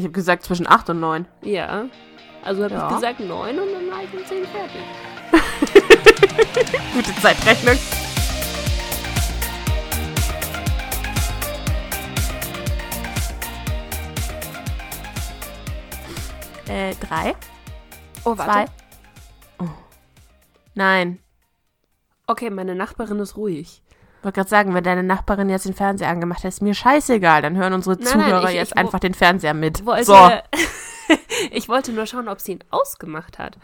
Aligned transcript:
Ich 0.00 0.04
habe 0.04 0.12
gesagt 0.12 0.44
zwischen 0.44 0.66
8 0.66 0.88
und 0.88 1.00
9. 1.00 1.26
Ja. 1.42 1.84
Also 2.42 2.64
habe 2.64 2.72
Ja. 2.72 2.88
ich 2.88 2.94
gesagt 2.94 3.20
neun 3.20 3.58
und 3.58 3.70
dann 3.70 3.90
war 3.90 4.02
ich 4.02 4.10
um 4.18 4.24
zehn 4.24 4.46
fertig. 4.46 4.80
Gute 6.94 7.14
Zeitrechnung. 7.20 7.76
Äh, 16.68 16.94
drei? 16.96 17.34
Oh, 18.24 18.34
Zwei? 18.34 18.66
Oh. 19.58 19.64
Nein. 20.74 21.18
Okay, 22.26 22.50
meine 22.50 22.74
Nachbarin 22.74 23.18
ist 23.18 23.36
ruhig. 23.36 23.82
Ich 24.20 24.24
wollte 24.24 24.36
gerade 24.36 24.50
sagen, 24.50 24.74
wenn 24.74 24.84
deine 24.84 25.02
Nachbarin 25.02 25.48
jetzt 25.48 25.64
den 25.64 25.72
Fernseher 25.72 26.10
angemacht 26.10 26.40
hat, 26.44 26.48
ist 26.50 26.60
mir 26.60 26.74
scheißegal. 26.74 27.40
Dann 27.40 27.56
hören 27.56 27.72
unsere 27.72 27.96
Nein, 27.96 28.04
nein, 28.04 28.12
Zuhörer 28.28 28.48
ich- 28.50 28.54
jetzt 28.54 28.72
ich 28.72 28.76
einfach 28.76 28.98
den 29.00 29.14
Fernseher 29.14 29.54
mit. 29.54 29.86
Wollte, 29.86 30.04
so, 30.04 30.14
ich 31.50 31.70
wollte 31.70 31.90
nur 31.92 32.04
schauen, 32.04 32.28
ob 32.28 32.38
sie 32.38 32.52
ihn 32.52 32.64
ausgemacht 32.68 33.38
hat. 33.38 33.56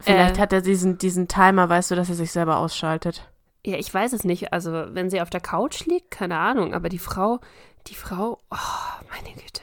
vielleicht 0.00 0.36
äh, 0.38 0.40
hat 0.40 0.52
er 0.52 0.60
diesen, 0.60 0.96
diesen 0.98 1.26
Timer, 1.26 1.68
weißt 1.68 1.90
du, 1.90 1.96
dass 1.96 2.08
er 2.08 2.14
sich 2.14 2.30
selber 2.30 2.58
ausschaltet. 2.58 3.28
Ja, 3.64 3.76
ich 3.78 3.92
weiß 3.92 4.12
es 4.12 4.22
nicht. 4.22 4.52
Also, 4.52 4.70
wenn 4.94 5.10
sie 5.10 5.20
auf 5.20 5.28
der 5.30 5.40
Couch 5.40 5.86
liegt, 5.86 6.12
keine 6.12 6.38
Ahnung. 6.38 6.72
Aber 6.72 6.88
die 6.88 7.00
Frau, 7.00 7.40
die 7.88 7.96
Frau, 7.96 8.38
oh, 8.52 8.56
meine 9.10 9.34
Güte. 9.34 9.62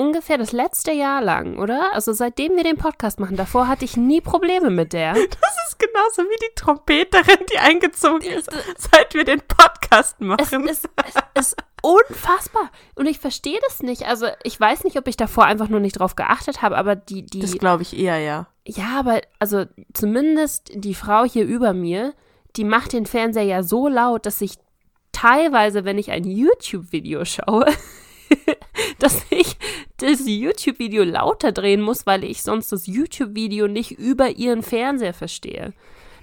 Ungefähr 0.00 0.38
das 0.38 0.52
letzte 0.52 0.92
Jahr 0.92 1.20
lang, 1.20 1.58
oder? 1.58 1.92
Also, 1.92 2.12
seitdem 2.12 2.54
wir 2.56 2.62
den 2.62 2.76
Podcast 2.76 3.18
machen, 3.18 3.36
davor 3.36 3.66
hatte 3.66 3.84
ich 3.84 3.96
nie 3.96 4.20
Probleme 4.20 4.70
mit 4.70 4.92
der. 4.92 5.12
Das 5.40 5.72
ist 5.72 5.78
genauso 5.78 6.22
wie 6.22 6.36
die 6.40 6.54
Trompeterin, 6.54 7.44
die 7.52 7.58
eingezogen 7.58 8.22
ist, 8.22 8.48
Es, 8.52 8.88
seit 8.90 9.12
wir 9.14 9.24
den 9.24 9.40
Podcast 9.40 10.16
es, 10.20 10.26
machen. 10.26 10.68
es, 10.68 10.82
es 11.34 11.46
ist 11.48 11.56
unfassbar. 11.82 12.70
Und 12.94 13.06
ich 13.06 13.18
verstehe 13.18 13.58
das 13.68 13.82
nicht. 13.82 14.06
Also, 14.06 14.28
ich 14.44 14.58
weiß 14.58 14.84
nicht, 14.84 14.96
ob 14.96 15.08
ich 15.08 15.16
davor 15.16 15.44
einfach 15.44 15.68
nur 15.68 15.80
nicht 15.80 15.98
drauf 15.98 16.16
geachtet 16.16 16.62
habe, 16.62 16.78
aber 16.78 16.96
die, 16.96 17.26
die. 17.26 17.40
das 17.40 17.58
glaube 17.58 17.82
ich 17.82 17.98
eher, 17.98 18.18
ja. 18.18 18.46
Ja, 18.66 18.98
aber 18.98 19.20
also 19.38 19.64
zumindest 19.94 20.70
die 20.74 20.94
Frau 20.94 21.24
hier 21.24 21.44
über 21.44 21.72
mir, 21.72 22.14
die 22.56 22.64
macht 22.64 22.92
den 22.92 23.06
Fernseher 23.06 23.44
ja 23.44 23.62
so 23.62 23.88
laut, 23.88 24.26
dass 24.26 24.40
ich 24.40 24.54
teilweise, 25.12 25.84
wenn 25.84 25.98
ich 25.98 26.10
ein 26.10 26.24
YouTube-Video 26.24 27.24
schaue, 27.24 27.66
dass 28.98 29.22
ich 29.30 29.56
das 29.98 30.20
YouTube-Video 30.26 31.04
lauter 31.04 31.52
drehen 31.52 31.80
muss, 31.80 32.06
weil 32.06 32.24
ich 32.24 32.42
sonst 32.42 32.72
das 32.72 32.86
YouTube-Video 32.86 33.68
nicht 33.68 33.92
über 33.92 34.28
ihren 34.30 34.62
Fernseher 34.62 35.14
verstehe. 35.14 35.72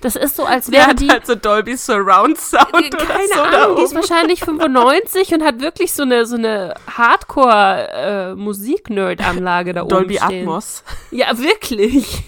Das 0.01 0.15
ist 0.15 0.35
so, 0.35 0.45
als 0.45 0.71
wäre 0.71 0.85
hat 0.87 0.99
die. 0.99 1.09
halt 1.09 1.25
so 1.25 1.33
Dolby 1.35 1.75
Surround 1.77 2.37
Sound 2.37 2.71
Keine 2.71 2.87
oder 2.89 3.19
so 3.27 3.33
da 3.51 3.63
Ahnung, 3.63 3.77
die 3.77 3.83
ist 3.83 3.95
wahrscheinlich 3.95 4.39
95 4.45 5.33
und 5.33 5.43
hat 5.43 5.61
wirklich 5.61 5.93
so 5.93 6.03
eine, 6.03 6.25
so 6.27 6.35
eine 6.35 6.75
Hardcore-Musik-Nerd-Anlage 6.95 9.73
da 9.73 9.83
Dolby 9.83 10.17
oben 10.17 10.25
stehen. 10.25 10.41
Atmos. 10.47 10.83
Ja, 11.11 11.35
wirklich. 11.37 12.23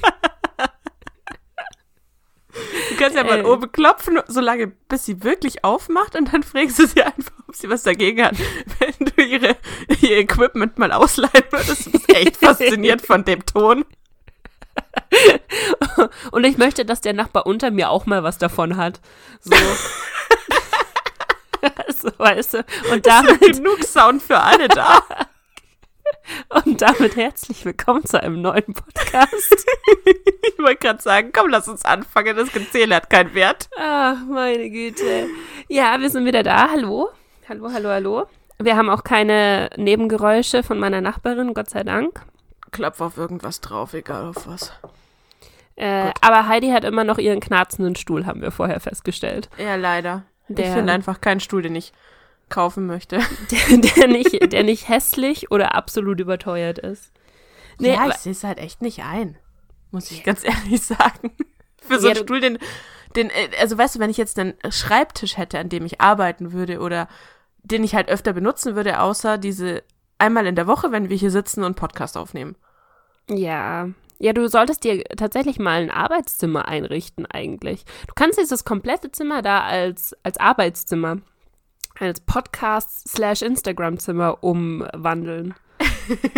Du 2.89 2.95
kannst 2.97 3.15
ja 3.15 3.23
mal 3.23 3.41
Äh. 3.41 3.43
oben 3.43 3.71
klopfen, 3.71 4.19
solange 4.27 4.65
bis 4.67 5.05
sie 5.05 5.23
wirklich 5.23 5.63
aufmacht 5.63 6.15
und 6.15 6.33
dann 6.33 6.41
fragst 6.41 6.79
du 6.79 6.87
sie 6.87 7.03
einfach, 7.03 7.31
sie 7.57 7.69
was 7.69 7.83
dagegen 7.83 8.23
hat, 8.23 8.35
wenn 8.79 8.93
du 9.07 9.21
ihre, 9.21 9.55
ihr 10.01 10.17
Equipment 10.17 10.77
mal 10.77 10.91
ausleihen 10.91 11.45
würdest. 11.51 11.87
Du 11.87 11.91
bist 11.91 12.09
echt 12.13 12.37
fasziniert 12.37 13.01
von 13.01 13.23
dem 13.25 13.45
Ton. 13.45 13.85
Und 16.31 16.43
ich 16.43 16.57
möchte, 16.57 16.85
dass 16.85 17.01
der 17.01 17.13
Nachbar 17.13 17.45
unter 17.45 17.71
mir 17.71 17.89
auch 17.89 18.05
mal 18.05 18.23
was 18.23 18.37
davon 18.37 18.77
hat. 18.77 19.01
So. 19.41 19.55
so, 22.01 22.11
weißt 22.17 22.53
du. 22.55 22.65
Und 22.91 23.05
damit, 23.05 23.39
Genug 23.39 23.83
Sound 23.83 24.21
für 24.21 24.39
alle 24.39 24.67
da. 24.67 25.01
und 26.49 26.81
damit 26.81 27.15
herzlich 27.15 27.65
willkommen 27.65 28.05
zu 28.05 28.21
einem 28.21 28.41
neuen 28.41 28.73
Podcast. 28.73 29.65
Ich 30.05 30.57
wollte 30.59 30.77
gerade 30.77 31.01
sagen, 31.01 31.31
komm, 31.33 31.49
lass 31.49 31.67
uns 31.67 31.83
anfangen, 31.83 32.35
das 32.35 32.51
Gezähle 32.51 32.95
hat 32.95 33.09
keinen 33.09 33.33
Wert. 33.33 33.69
Ach, 33.77 34.17
meine 34.25 34.69
Güte. 34.69 35.27
Ja, 35.67 35.99
wir 35.99 36.09
sind 36.09 36.25
wieder 36.25 36.43
da. 36.43 36.69
Hallo. 36.69 37.09
Hallo, 37.49 37.69
hallo, 37.71 37.89
hallo. 37.89 38.25
Wir 38.59 38.75
haben 38.75 38.89
auch 38.89 39.03
keine 39.03 39.69
Nebengeräusche 39.77 40.63
von 40.63 40.79
meiner 40.79 41.01
Nachbarin, 41.01 41.53
Gott 41.53 41.69
sei 41.69 41.83
Dank. 41.83 42.21
Klopf 42.71 43.01
auf 43.01 43.17
irgendwas 43.17 43.61
drauf, 43.61 43.93
egal 43.93 44.25
auf 44.27 44.47
was. 44.47 44.71
Äh, 45.75 46.11
aber 46.21 46.47
Heidi 46.47 46.69
hat 46.69 46.83
immer 46.83 47.03
noch 47.03 47.19
ihren 47.19 47.39
knarzenden 47.39 47.95
Stuhl, 47.95 48.25
haben 48.25 48.41
wir 48.41 48.51
vorher 48.51 48.79
festgestellt. 48.79 49.49
Ja, 49.57 49.75
leider. 49.75 50.23
Der- 50.47 50.65
Ich 50.67 50.71
finde 50.73 50.91
einfach 50.91 51.21
keinen 51.21 51.39
Stuhl, 51.39 51.61
den 51.61 51.75
ich 51.75 51.93
kaufen 52.49 52.87
möchte. 52.87 53.19
Der, 53.51 53.77
der, 53.77 54.07
nicht, 54.07 54.51
der 54.53 54.63
nicht 54.63 54.87
hässlich 54.89 55.51
oder 55.51 55.75
absolut 55.75 56.19
überteuert 56.19 56.79
ist. 56.79 57.11
Nee, 57.79 57.93
ja, 57.93 57.99
aber- 58.01 58.09
ich 58.11 58.15
sehe 58.17 58.31
es 58.31 58.43
halt 58.43 58.57
echt 58.57 58.81
nicht 58.81 59.03
ein. 59.03 59.37
Muss 59.91 60.09
ich 60.11 60.23
ganz 60.23 60.43
ehrlich 60.45 60.81
sagen. 60.81 61.31
Für 61.81 61.99
so 61.99 62.07
Ja, 62.07 62.13
einen 62.13 62.19
du- 62.19 62.23
Stuhl, 62.23 62.39
den, 62.41 62.57
den, 63.15 63.29
äh, 63.29 63.49
also 63.59 63.77
weißt 63.77 63.95
du, 63.95 63.99
wenn 63.99 64.09
ich 64.09 64.17
jetzt 64.17 64.39
einen 64.39 64.55
Schreibtisch 64.71 65.37
hätte, 65.37 65.59
an 65.59 65.69
dem 65.69 65.85
ich 65.85 66.01
arbeiten 66.01 66.53
würde 66.53 66.79
oder 66.79 67.07
den 67.67 67.83
ich 67.83 67.93
halt 67.95 68.09
öfter 68.09 68.33
benutzen 68.33 68.75
würde, 68.75 68.99
außer 68.99 69.37
diese 69.37 69.83
einmal 70.17 70.45
in 70.47 70.55
der 70.55 70.65
Woche, 70.67 70.91
wenn 70.91 71.09
wir 71.09 71.17
hier 71.17 71.31
sitzen 71.31 71.63
und 71.63 71.75
Podcast 71.75 72.17
aufnehmen. 72.17 72.55
Ja. 73.29 73.89
Ja, 74.19 74.33
du 74.33 74.47
solltest 74.49 74.83
dir 74.83 75.03
tatsächlich 75.03 75.59
mal 75.59 75.79
ein 75.81 75.91
Arbeitszimmer 75.91 76.67
einrichten 76.67 77.25
eigentlich. 77.27 77.85
Du 78.07 78.13
kannst 78.15 78.39
jetzt 78.39 78.51
das 78.51 78.65
komplette 78.65 79.11
Zimmer 79.11 79.43
da 79.43 79.61
als, 79.61 80.15
als 80.23 80.39
Arbeitszimmer, 80.39 81.17
als 81.99 82.19
Podcast-slash-Instagram-Zimmer 82.21 84.43
umwandeln. 84.43 85.53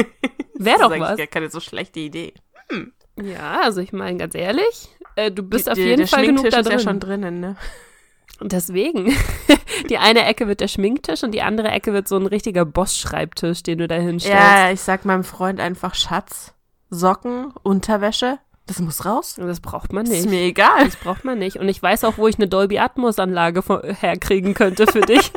Wäre 0.56 0.78
Das 0.80 0.88
doch 0.88 0.92
ist 0.94 1.00
was. 1.00 1.10
eigentlich 1.10 1.18
gar 1.18 1.28
keine 1.28 1.50
so 1.50 1.60
schlechte 1.60 2.00
Idee. 2.02 2.34
Ja, 3.22 3.62
also 3.64 3.82
ich 3.82 3.94
meine 3.94 4.18
ganz 4.18 4.36
ehrlich, 4.36 4.90
äh, 5.16 5.32
du 5.32 5.44
bist 5.44 5.68
Die- 5.68 5.72
auf 5.72 5.78
jeden 5.78 5.98
der 5.98 6.08
Fall 6.08 6.26
genug 6.26 6.50
da 6.50 6.60
ist 6.60 6.66
drin. 6.68 6.78
ja 6.78 6.84
schon 6.84 7.00
drinnen, 7.00 7.40
ne? 7.40 7.56
Und 8.40 8.52
deswegen, 8.52 9.14
die 9.90 9.98
eine 9.98 10.26
Ecke 10.26 10.48
wird 10.48 10.62
der 10.62 10.68
Schminktisch 10.68 11.24
und 11.24 11.32
die 11.32 11.42
andere 11.42 11.70
Ecke 11.70 11.94
wird 11.94 12.08
so 12.08 12.16
ein 12.16 12.26
richtiger 12.26 12.66
Boss-Schreibtisch, 12.66 13.64
den 13.64 13.80
du 13.80 13.88
da 13.88 13.96
hinstellst. 13.96 14.40
Ja, 14.40 14.72
ich 14.72 14.82
sag 14.82 15.06
meinem 15.06 15.24
Freund 15.24 15.60
einfach 15.60 15.96
Schatz, 15.96 16.54
Socken, 16.90 17.52
Unterwäsche. 17.64 18.40
Das 18.66 18.80
muss 18.80 19.04
raus. 19.04 19.36
Das 19.38 19.62
braucht 19.62 19.94
man 19.94 20.06
nicht. 20.06 20.20
ist 20.20 20.30
mir 20.30 20.42
egal. 20.44 20.86
Das 20.86 20.96
braucht 20.96 21.26
man 21.26 21.40
nicht. 21.40 21.58
Und 21.58 21.68
ich 21.68 21.82
weiß 21.82 22.04
auch, 22.04 22.18
wo 22.18 22.28
ich 22.28 22.36
eine 22.36 22.48
Dolby 22.48 22.78
Atmos-Anlage 22.78 23.64
herkriegen 24.00 24.54
könnte 24.54 24.86
für 24.86 25.02
dich. 25.02 25.32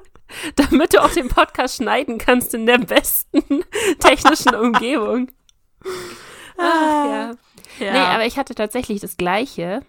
Damit 0.56 0.92
du 0.92 1.02
auch 1.02 1.10
den 1.10 1.28
Podcast 1.28 1.76
schneiden 1.76 2.18
kannst 2.18 2.54
in 2.54 2.66
der 2.66 2.78
besten 2.78 3.64
technischen 4.00 4.54
Umgebung. 4.54 5.30
Ach, 6.58 7.06
ja. 7.06 7.30
Ja. 7.78 7.92
Nee, 7.92 7.98
aber 7.98 8.26
ich 8.26 8.36
hatte 8.36 8.54
tatsächlich 8.54 9.00
das 9.00 9.16
Gleiche. 9.16 9.82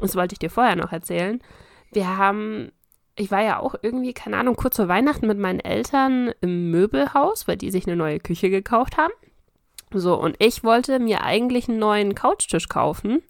Das 0.00 0.16
wollte 0.16 0.32
ich 0.32 0.38
dir 0.38 0.50
vorher 0.50 0.76
noch 0.76 0.92
erzählen. 0.92 1.42
Wir 1.92 2.16
haben, 2.16 2.72
ich 3.16 3.30
war 3.30 3.42
ja 3.42 3.60
auch 3.60 3.74
irgendwie, 3.82 4.12
keine 4.12 4.36
Ahnung, 4.36 4.56
kurz 4.56 4.76
vor 4.76 4.88
Weihnachten 4.88 5.26
mit 5.26 5.38
meinen 5.38 5.60
Eltern 5.60 6.32
im 6.40 6.70
Möbelhaus, 6.70 7.48
weil 7.48 7.56
die 7.56 7.70
sich 7.70 7.86
eine 7.86 7.96
neue 7.96 8.20
Küche 8.20 8.50
gekauft 8.50 8.96
haben. 8.96 9.12
So, 9.92 10.20
und 10.20 10.36
ich 10.38 10.64
wollte 10.64 10.98
mir 10.98 11.24
eigentlich 11.24 11.68
einen 11.68 11.78
neuen 11.78 12.14
Couchtisch 12.14 12.68
kaufen, 12.68 13.22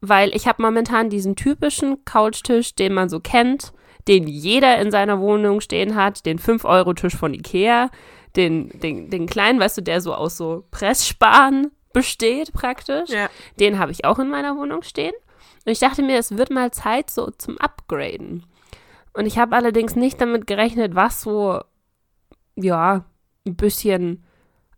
weil 0.00 0.34
ich 0.34 0.46
habe 0.46 0.62
momentan 0.62 1.08
diesen 1.08 1.36
typischen 1.36 2.04
Couchtisch, 2.04 2.74
den 2.74 2.92
man 2.92 3.08
so 3.08 3.20
kennt, 3.20 3.72
den 4.06 4.28
jeder 4.28 4.78
in 4.78 4.90
seiner 4.90 5.20
Wohnung 5.20 5.60
stehen 5.60 5.94
hat, 5.96 6.26
den 6.26 6.38
5-Euro-Tisch 6.38 7.16
von 7.16 7.34
Ikea, 7.34 7.90
den, 8.36 8.68
den, 8.80 9.10
den 9.10 9.26
kleinen, 9.26 9.58
weißt 9.58 9.78
du, 9.78 9.82
der 9.82 10.00
so 10.00 10.14
aus 10.14 10.36
so 10.36 10.64
Pressspan 10.70 11.70
besteht 11.92 12.52
praktisch. 12.52 13.08
ja. 13.08 13.28
Den 13.58 13.78
habe 13.78 13.90
ich 13.90 14.04
auch 14.04 14.18
in 14.18 14.28
meiner 14.28 14.56
Wohnung 14.56 14.82
stehen. 14.82 15.14
Und 15.66 15.72
ich 15.72 15.80
dachte 15.80 16.02
mir, 16.02 16.16
es 16.18 16.36
wird 16.36 16.50
mal 16.50 16.70
Zeit 16.70 17.10
so 17.10 17.30
zum 17.32 17.58
Upgraden. 17.58 18.46
Und 19.12 19.26
ich 19.26 19.36
habe 19.36 19.56
allerdings 19.56 19.96
nicht 19.96 20.20
damit 20.20 20.46
gerechnet, 20.46 20.94
was 20.94 21.22
so, 21.22 21.60
ja, 22.54 23.04
ein 23.44 23.56
bisschen 23.56 24.24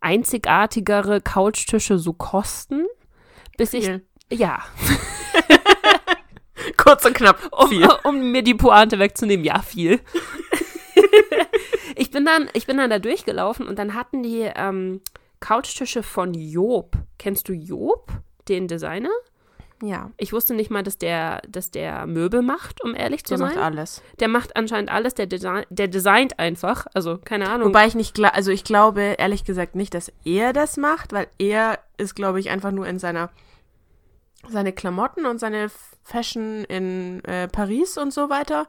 einzigartigere 0.01 1.21
Couchtische 1.21 1.99
so 1.99 2.15
kosten. 2.15 2.87
Bis 3.59 3.75
ich, 3.75 3.85
Viel. 3.85 4.07
ja, 4.33 4.63
Kurz 6.79 7.05
und 7.05 7.15
knapp. 7.15 7.39
um, 7.53 7.71
um 8.05 8.33
mir 8.33 8.43
die 8.43 8.55
Pointe 8.55 8.99
wegzunehmen, 8.99 9.45
ja, 9.45 9.61
viel. 9.61 10.01
ich, 11.97 12.11
bin 12.11 12.25
dann, 12.25 12.49
ich 12.55 12.67
bin 12.67 12.79
dann 12.79 12.89
da 12.91 12.99
durchgelaufen 12.99 13.69
und 13.69 13.79
dann 13.79 13.95
hatten 13.95 14.23
die 14.23 14.51
ähm, 14.55 15.03
Couchtische 15.41 16.03
von 16.03 16.33
Job. 16.33 16.97
Kennst 17.19 17.49
du 17.49 17.53
Job, 17.53 18.11
den 18.49 18.69
Designer? 18.69 19.11
Ja. 19.83 20.11
Ich 20.17 20.33
wusste 20.33 20.55
nicht 20.55 20.71
mal, 20.71 20.83
dass 20.83 20.99
der, 20.99 21.41
dass 21.49 21.71
der 21.71 22.07
Möbel 22.07 22.43
macht, 22.43 22.83
um 22.83 22.95
ehrlich 22.95 23.25
zu 23.25 23.31
Der 23.31 23.39
sein. 23.39 23.49
macht 23.49 23.59
alles. 23.59 24.03
Der 24.19 24.29
macht 24.29 24.57
anscheinend 24.57 24.91
alles, 24.91 25.15
der, 25.15 25.27
design, 25.27 25.65
der 25.71 25.89
designt 25.89 26.39
einfach. 26.39 26.87
Also, 26.95 27.19
keine 27.19 27.49
Ahnung. 27.49 27.69
Wobei 27.69 27.87
ich 27.87 27.95
nicht, 27.95 28.19
also 28.21 28.51
ich 28.51 28.65
glaube 28.65 29.01
ehrlich 29.19 29.45
gesagt 29.45 29.77
nicht, 29.77 29.95
dass 29.95 30.13
er 30.25 30.53
das 30.53 30.77
macht, 30.77 31.13
weil 31.13 31.29
er 31.39 31.79
ist, 31.97 32.17
glaube 32.17 32.41
ich, 32.41 32.51
einfach 32.51 32.73
nur 32.73 32.87
in 32.87 32.99
seiner, 32.99 33.31
seine 34.49 34.73
Klamotten 34.73 35.27
und 35.27 35.39
seine 35.39 35.69
Fashion 36.03 36.65
in 36.65 37.23
äh, 37.25 37.47
Paris 37.49 37.97
und 37.99 38.13
so 38.13 38.31
weiter. 38.31 38.67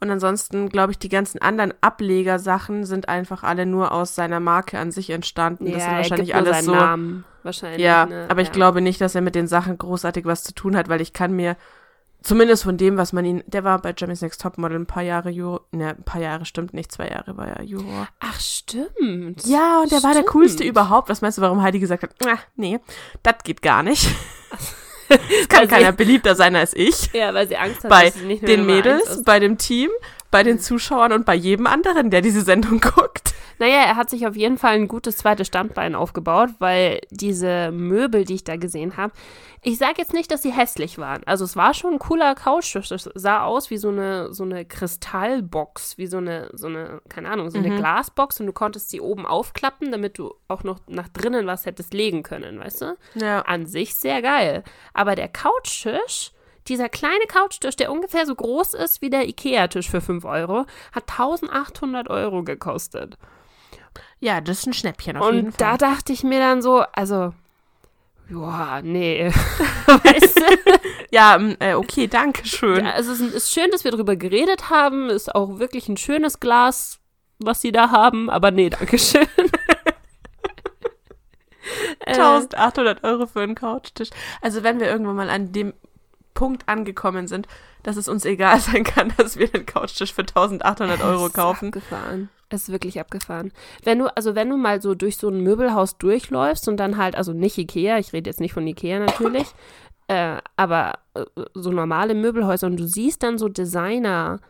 Und 0.00 0.10
ansonsten, 0.10 0.68
glaube 0.68 0.92
ich, 0.92 0.98
die 0.98 1.08
ganzen 1.08 1.40
anderen 1.40 1.72
Ablegersachen 1.80 2.84
sind 2.84 3.08
einfach 3.08 3.42
alle 3.42 3.64
nur 3.64 3.92
aus 3.92 4.14
seiner 4.14 4.40
Marke 4.40 4.78
an 4.78 4.90
sich 4.90 5.08
entstanden. 5.08 5.64
das 5.64 5.82
sind 5.82 5.92
er 5.92 5.96
wahrscheinlich 5.98 6.32
gibt 6.32 6.44
nur 6.44 6.52
alles 6.54 6.64
so. 6.66 6.74
Namen 6.74 7.24
wahrscheinlich. 7.44 7.80
Ja, 7.82 8.06
ne? 8.06 8.26
aber 8.28 8.40
ich 8.42 8.48
ja. 8.48 8.54
glaube 8.54 8.80
nicht, 8.80 9.00
dass 9.00 9.14
er 9.14 9.20
mit 9.20 9.34
den 9.34 9.46
Sachen 9.46 9.78
großartig 9.78 10.24
was 10.24 10.42
zu 10.44 10.54
tun 10.54 10.76
hat, 10.76 10.88
weil 10.88 11.00
ich 11.00 11.12
kann 11.12 11.32
mir, 11.32 11.56
zumindest 12.22 12.64
von 12.64 12.76
dem, 12.76 12.96
was 12.96 13.12
man 13.12 13.24
ihn, 13.24 13.42
der 13.46 13.64
war 13.64 13.78
bei 13.80 13.94
Jeremy's 13.96 14.22
Next 14.22 14.40
Topmodel 14.40 14.78
ein 14.78 14.86
paar 14.86 15.02
Jahre 15.02 15.28
Juror, 15.30 15.60
ne, 15.72 15.90
ein 15.90 16.04
paar 16.04 16.20
Jahre 16.20 16.44
stimmt 16.46 16.72
nicht, 16.74 16.90
zwei 16.90 17.08
Jahre 17.08 17.36
war 17.36 17.46
er 17.46 17.62
Juror. 17.62 18.08
Ach, 18.20 18.40
stimmt. 18.40 19.44
Ja, 19.46 19.82
und 19.82 19.92
der 19.92 20.02
war 20.02 20.12
der 20.12 20.20
Stimmt. 20.20 20.28
coolste 20.28 20.64
überhaupt. 20.64 21.08
Was 21.10 21.20
meinst 21.20 21.38
du, 21.38 21.42
warum 21.42 21.62
Heidi 21.62 21.80
gesagt 21.80 22.02
hat, 22.02 22.14
nee, 22.56 22.80
das 23.22 23.36
geht 23.44 23.62
gar 23.62 23.82
nicht. 23.82 24.08
Es 25.06 25.48
kann 25.48 25.60
Weil 25.60 25.68
sie- 25.68 25.74
keiner 25.74 25.92
beliebter 25.92 26.34
sein 26.34 26.56
als 26.56 26.74
ich. 26.74 27.12
Ja, 27.12 27.34
weil 27.34 27.46
sie 27.46 27.58
Angst 27.58 27.84
hat, 27.84 27.90
Bei 27.90 28.06
dass 28.06 28.14
sie 28.14 28.24
nicht 28.24 28.42
mehr 28.42 28.50
den 28.56 28.60
Nummer 28.60 28.72
Mädels, 28.76 29.22
bei 29.22 29.38
dem 29.38 29.58
Team, 29.58 29.90
bei 30.34 30.42
den 30.42 30.58
Zuschauern 30.58 31.12
und 31.12 31.24
bei 31.24 31.36
jedem 31.36 31.68
anderen, 31.68 32.10
der 32.10 32.20
diese 32.20 32.40
Sendung 32.40 32.80
guckt. 32.96 33.34
Naja, 33.60 33.84
er 33.86 33.94
hat 33.94 34.10
sich 34.10 34.26
auf 34.26 34.34
jeden 34.34 34.58
Fall 34.58 34.74
ein 34.74 34.88
gutes 34.88 35.18
zweites 35.18 35.46
Standbein 35.46 35.94
aufgebaut, 35.94 36.50
weil 36.58 37.02
diese 37.10 37.70
Möbel, 37.70 38.24
die 38.24 38.34
ich 38.34 38.42
da 38.42 38.56
gesehen 38.56 38.96
habe, 38.96 39.12
ich 39.62 39.78
sage 39.78 39.94
jetzt 39.98 40.12
nicht, 40.12 40.32
dass 40.32 40.42
sie 40.42 40.50
hässlich 40.50 40.98
waren. 40.98 41.22
Also 41.24 41.44
es 41.44 41.54
war 41.54 41.72
schon 41.72 41.92
ein 41.94 41.98
cooler 42.00 42.34
Couchtisch. 42.34 42.88
Das 42.88 43.08
sah 43.14 43.44
aus 43.44 43.70
wie 43.70 43.76
so 43.76 43.90
eine, 43.90 44.34
so 44.34 44.42
eine 44.42 44.64
Kristallbox, 44.64 45.98
wie 45.98 46.08
so 46.08 46.16
eine, 46.16 46.50
so 46.52 46.66
eine, 46.66 47.00
keine 47.08 47.30
Ahnung, 47.30 47.48
so 47.50 47.58
eine 47.58 47.70
Mhm. 47.70 47.76
Glasbox 47.76 48.40
und 48.40 48.46
du 48.46 48.52
konntest 48.52 48.90
sie 48.90 49.00
oben 49.00 49.26
aufklappen, 49.26 49.92
damit 49.92 50.18
du 50.18 50.34
auch 50.48 50.64
noch 50.64 50.80
nach 50.88 51.08
drinnen 51.08 51.46
was 51.46 51.64
hättest 51.64 51.94
legen 51.94 52.24
können, 52.24 52.58
weißt 52.58 52.80
du? 52.82 52.96
Ja. 53.14 53.42
An 53.42 53.66
sich 53.66 53.94
sehr 53.94 54.20
geil. 54.20 54.64
Aber 54.94 55.14
der 55.14 55.28
Couchtisch, 55.28 56.32
dieser 56.68 56.88
kleine 56.88 57.26
Couchtisch, 57.28 57.76
der 57.76 57.92
ungefähr 57.92 58.26
so 58.26 58.34
groß 58.34 58.74
ist 58.74 59.02
wie 59.02 59.10
der 59.10 59.28
Ikea-Tisch 59.28 59.90
für 59.90 60.00
5 60.00 60.24
Euro, 60.24 60.66
hat 60.92 61.10
1800 61.10 62.08
Euro 62.08 62.42
gekostet. 62.42 63.16
Ja, 64.20 64.40
das 64.40 64.60
ist 64.60 64.66
ein 64.66 64.72
Schnäppchen 64.72 65.16
auf 65.16 65.32
jeden 65.32 65.48
Und 65.48 65.60
da 65.60 65.70
Fall. 65.70 65.78
dachte 65.78 66.12
ich 66.12 66.24
mir 66.24 66.38
dann 66.40 66.62
so, 66.62 66.84
also, 66.92 67.32
ja, 68.30 68.80
nee. 68.82 69.28
weißt 69.86 70.40
du? 70.40 70.80
Ja, 71.10 71.38
mm, 71.38 71.56
äh, 71.60 71.74
okay, 71.74 72.06
danke 72.06 72.46
schön. 72.46 72.84
Ja, 72.84 72.92
also 72.92 73.12
es 73.12 73.20
ist, 73.20 73.52
schön, 73.52 73.70
dass 73.70 73.84
wir 73.84 73.90
darüber 73.90 74.16
geredet 74.16 74.70
haben. 74.70 75.10
Ist 75.10 75.34
auch 75.34 75.58
wirklich 75.58 75.88
ein 75.88 75.96
schönes 75.96 76.40
Glas, 76.40 76.98
was 77.38 77.60
sie 77.60 77.70
da 77.70 77.90
haben. 77.90 78.30
Aber 78.30 78.50
nee, 78.50 78.70
Dankeschön. 78.70 79.26
Äh, 82.00 82.12
1800 82.12 83.04
Euro 83.04 83.26
für 83.26 83.40
einen 83.40 83.54
Couchtisch. 83.54 84.10
Also 84.42 84.62
wenn 84.62 84.80
wir 84.80 84.86
irgendwann 84.86 85.16
mal 85.16 85.30
an 85.30 85.52
dem 85.52 85.72
Punkt 86.34 86.68
angekommen 86.68 87.26
sind, 87.26 87.46
dass 87.82 87.96
es 87.96 88.08
uns 88.08 88.24
egal 88.24 88.60
sein 88.60 88.84
kann, 88.84 89.12
dass 89.16 89.38
wir 89.38 89.48
den 89.48 89.66
Couchtisch 89.66 90.12
für 90.12 90.22
1800 90.22 91.02
Euro 91.02 91.22
es 91.22 91.28
ist 91.28 91.34
kaufen. 91.34 91.68
Abgefahren. 91.68 92.28
Es 92.50 92.62
ist 92.62 92.72
wirklich 92.72 93.00
abgefahren. 93.00 93.52
Wenn 93.82 94.00
du, 94.00 94.16
also 94.16 94.34
wenn 94.34 94.50
du 94.50 94.56
mal 94.56 94.80
so 94.80 94.94
durch 94.94 95.16
so 95.16 95.28
ein 95.28 95.40
Möbelhaus 95.40 95.98
durchläufst 95.98 96.68
und 96.68 96.76
dann 96.76 96.98
halt, 96.98 97.16
also 97.16 97.32
nicht 97.32 97.58
Ikea, 97.58 97.98
ich 97.98 98.12
rede 98.12 98.28
jetzt 98.28 98.40
nicht 98.40 98.52
von 98.52 98.66
Ikea 98.66 98.98
natürlich, 98.98 99.46
äh, 100.08 100.38
aber 100.56 100.98
äh, 101.14 101.24
so 101.54 101.70
normale 101.70 102.14
Möbelhäuser 102.14 102.66
und 102.66 102.76
du 102.76 102.86
siehst 102.86 103.22
dann 103.22 103.38
so 103.38 103.48
Designer, 103.48 104.40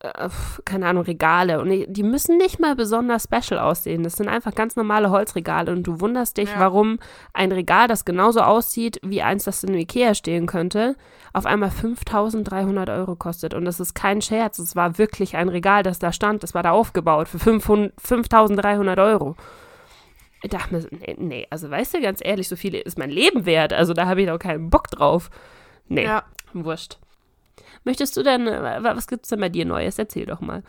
äh, 0.00 0.28
keine 0.64 0.86
Ahnung, 0.86 1.04
Regale 1.04 1.60
und 1.60 1.68
die 1.88 2.02
müssen 2.02 2.36
nicht 2.36 2.60
mal 2.60 2.76
besonders 2.76 3.24
special 3.24 3.58
aussehen. 3.60 4.02
Das 4.04 4.14
sind 4.14 4.28
einfach 4.28 4.54
ganz 4.54 4.76
normale 4.76 5.10
Holzregale 5.10 5.72
und 5.72 5.82
du 5.84 6.00
wunderst 6.00 6.36
dich, 6.36 6.50
Ja. 6.52 6.60
warum 6.60 6.98
ein 7.32 7.50
Regal, 7.52 7.88
das 7.88 8.04
genauso 8.04 8.40
aussieht 8.40 9.00
wie 9.02 9.22
eins, 9.22 9.44
das 9.44 9.64
in 9.64 9.74
Ikea 9.74 10.14
stehen 10.14 10.46
könnte, 10.46 10.94
auf 11.32 11.46
einmal 11.46 11.70
5300 11.70 12.88
Euro 12.90 13.16
kostet. 13.16 13.54
Und 13.54 13.64
das 13.64 13.80
ist 13.80 13.94
kein 13.94 14.22
Scherz. 14.22 14.58
Es 14.58 14.76
war 14.76 14.98
wirklich 14.98 15.36
ein 15.36 15.48
Regal, 15.48 15.82
das 15.82 15.98
da 15.98 16.12
stand. 16.12 16.42
Das 16.42 16.54
war 16.54 16.62
da 16.62 16.70
aufgebaut 16.70 17.28
für 17.28 17.38
500 17.38 17.92
5300 18.00 18.98
Euro. 19.00 19.36
Ich 20.42 20.50
dachte 20.50 20.72
mir, 20.74 20.86
nee, 20.92 21.16
nee, 21.18 21.46
also 21.50 21.68
weißt 21.68 21.94
du, 21.94 22.00
ganz 22.00 22.20
ehrlich, 22.24 22.48
so 22.48 22.54
viel 22.54 22.74
ist 22.76 22.96
mein 22.98 23.10
Leben 23.10 23.44
wert. 23.46 23.72
Also 23.72 23.92
da 23.94 24.06
habe 24.06 24.20
ich 24.22 24.28
doch 24.28 24.38
keinen 24.38 24.70
Bock 24.70 24.88
drauf. 24.88 25.30
Nee, 25.88 26.04
Ja. 26.04 26.22
wurscht. 26.52 26.98
Möchtest 27.88 28.18
du 28.18 28.22
denn, 28.22 28.46
äh, 28.46 28.82
was 28.82 29.06
gibt's 29.06 29.30
denn 29.30 29.40
bei 29.40 29.48
dir 29.48 29.64
Neues? 29.64 29.98
Erzähl 29.98 30.26
doch 30.26 30.40
mal. 30.42 30.62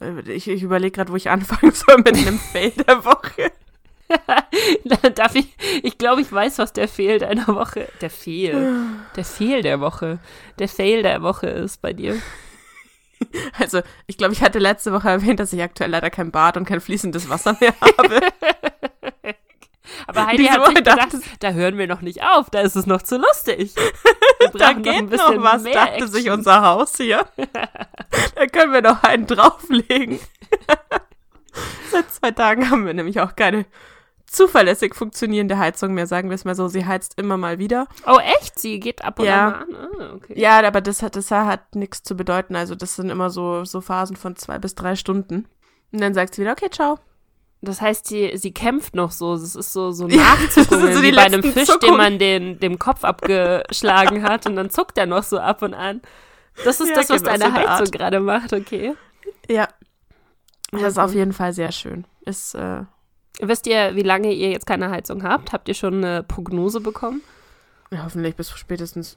Äh, 0.00 0.20
Ich, 0.30 0.46
ich 0.46 0.62
überlege 0.62 0.92
gerade, 0.92 1.10
wo 1.10 1.16
ich 1.16 1.28
anfangen 1.28 1.72
soll 1.74 1.96
mit 1.96 2.16
einem 2.16 2.38
Fail 2.38 2.70
der 2.70 3.04
Woche. 3.04 3.50
Darf 5.16 5.34
ich, 5.34 5.48
ich 5.82 5.98
glaube, 5.98 6.20
ich 6.20 6.30
weiß, 6.32 6.58
was 6.58 6.72
der 6.72 6.86
Fehl 6.86 7.18
deiner 7.18 7.48
Woche, 7.48 7.88
der 8.00 8.10
Fehl, 8.10 8.72
der 9.16 9.24
Fehl 9.24 9.62
der 9.62 9.80
Woche, 9.80 10.20
der 10.60 10.68
Fail 10.68 11.02
der 11.02 11.22
Woche 11.22 11.48
ist 11.48 11.82
bei 11.82 11.92
dir. 11.92 12.16
Also, 13.58 13.82
ich 14.06 14.16
glaube, 14.16 14.32
ich 14.32 14.40
hatte 14.40 14.58
letzte 14.58 14.94
Woche 14.94 15.10
erwähnt, 15.10 15.40
dass 15.40 15.52
ich 15.52 15.60
aktuell 15.60 15.90
leider 15.90 16.08
kein 16.08 16.30
Bad 16.30 16.56
und 16.56 16.64
kein 16.64 16.80
fließendes 16.80 17.28
Wasser 17.28 17.54
mehr 17.60 17.74
habe. 17.82 18.20
Aber 20.06 20.26
Heidi 20.26 20.38
Diese 20.44 20.50
hat 20.52 20.66
sich 20.66 20.74
gedacht, 20.76 20.98
dachte- 20.98 21.20
da 21.40 21.50
hören 21.52 21.78
wir 21.78 21.86
noch 21.86 22.00
nicht 22.00 22.22
auf, 22.22 22.50
da 22.50 22.60
ist 22.60 22.76
es 22.76 22.86
noch 22.86 23.02
zu 23.02 23.16
lustig. 23.18 23.74
Da 24.54 24.72
geht 24.72 25.10
noch 25.10 25.42
was, 25.42 25.62
mehr 25.62 25.74
dachte 25.74 25.92
Action. 25.96 26.08
sich 26.08 26.30
unser 26.30 26.62
Haus 26.62 26.96
hier. 26.96 27.26
da 28.34 28.46
können 28.46 28.72
wir 28.72 28.80
noch 28.80 29.02
einen 29.02 29.26
drauflegen. 29.26 30.18
Seit 31.90 32.10
zwei 32.10 32.30
Tagen 32.30 32.70
haben 32.70 32.86
wir 32.86 32.94
nämlich 32.94 33.20
auch 33.20 33.36
keine 33.36 33.66
zuverlässig 34.26 34.94
funktionierende 34.94 35.58
Heizung 35.58 35.92
mehr, 35.92 36.06
sagen 36.06 36.30
wir 36.30 36.34
es 36.36 36.44
mal 36.46 36.54
so. 36.54 36.68
Sie 36.68 36.86
heizt 36.86 37.18
immer 37.18 37.36
mal 37.36 37.58
wieder. 37.58 37.86
Oh, 38.06 38.18
echt? 38.18 38.58
Sie 38.58 38.80
geht 38.80 39.04
ab 39.04 39.18
und 39.18 39.26
Ja. 39.26 39.48
an? 39.62 39.74
Ah, 39.74 40.14
okay. 40.14 40.34
Ja, 40.40 40.60
aber 40.66 40.80
das 40.80 41.02
hat, 41.02 41.16
das 41.16 41.30
hat 41.30 41.74
nichts 41.74 42.02
zu 42.02 42.16
bedeuten. 42.16 42.56
Also 42.56 42.74
das 42.74 42.96
sind 42.96 43.10
immer 43.10 43.28
so, 43.30 43.64
so 43.64 43.80
Phasen 43.80 44.16
von 44.16 44.36
zwei 44.36 44.58
bis 44.58 44.74
drei 44.74 44.96
Stunden. 44.96 45.48
Und 45.92 46.00
dann 46.00 46.14
sagt 46.14 46.34
sie 46.34 46.42
wieder, 46.42 46.52
okay, 46.52 46.70
ciao. 46.70 46.98
Das 47.62 47.80
heißt, 47.80 48.06
sie, 48.06 48.36
sie 48.36 48.52
kämpft 48.52 48.94
noch 48.94 49.10
so. 49.10 49.34
Es 49.34 49.54
ist 49.54 49.72
so, 49.72 49.90
so 49.90 50.06
das 50.08 50.54
sind 50.54 50.68
so 50.94 51.02
wie 51.02 51.12
bei 51.12 51.22
einem 51.22 51.42
Fisch, 51.42 51.68
Zuckungen. 51.68 51.96
man 51.96 52.18
den, 52.18 52.58
dem 52.58 52.78
Kopf 52.78 53.04
abgeschlagen 53.04 54.22
hat 54.28 54.46
und 54.46 54.56
dann 54.56 54.70
zuckt 54.70 54.96
er 54.96 55.06
noch 55.06 55.22
so 55.22 55.38
ab 55.38 55.62
und 55.62 55.74
an. 55.74 56.00
Das 56.64 56.80
ist 56.80 56.88
Ja, 56.88 56.94
das, 56.96 57.10
was 57.10 57.22
genau, 57.22 57.36
deine 57.38 57.54
so 57.54 57.68
Heizung 57.68 57.90
gerade 57.90 58.20
macht, 58.20 58.52
okay. 58.52 58.94
Ja. 59.48 59.68
Das 60.72 60.82
ist 60.82 60.98
auf 60.98 61.14
jeden 61.14 61.32
Fall 61.32 61.52
sehr 61.52 61.72
schön. 61.72 62.04
Ist, 62.24 62.54
äh, 62.54 62.84
Wisst 63.40 63.66
ihr, 63.66 63.94
wie 63.96 64.02
lange 64.02 64.32
ihr 64.32 64.50
jetzt 64.50 64.66
keine 64.66 64.90
Heizung 64.90 65.22
habt? 65.24 65.52
Habt 65.52 65.68
ihr 65.68 65.74
schon 65.74 66.04
eine 66.04 66.22
Prognose 66.22 66.80
bekommen? 66.80 67.22
ja, 67.92 68.04
hoffentlich 68.04 68.36
bis 68.36 68.50
spätestens, 68.50 69.16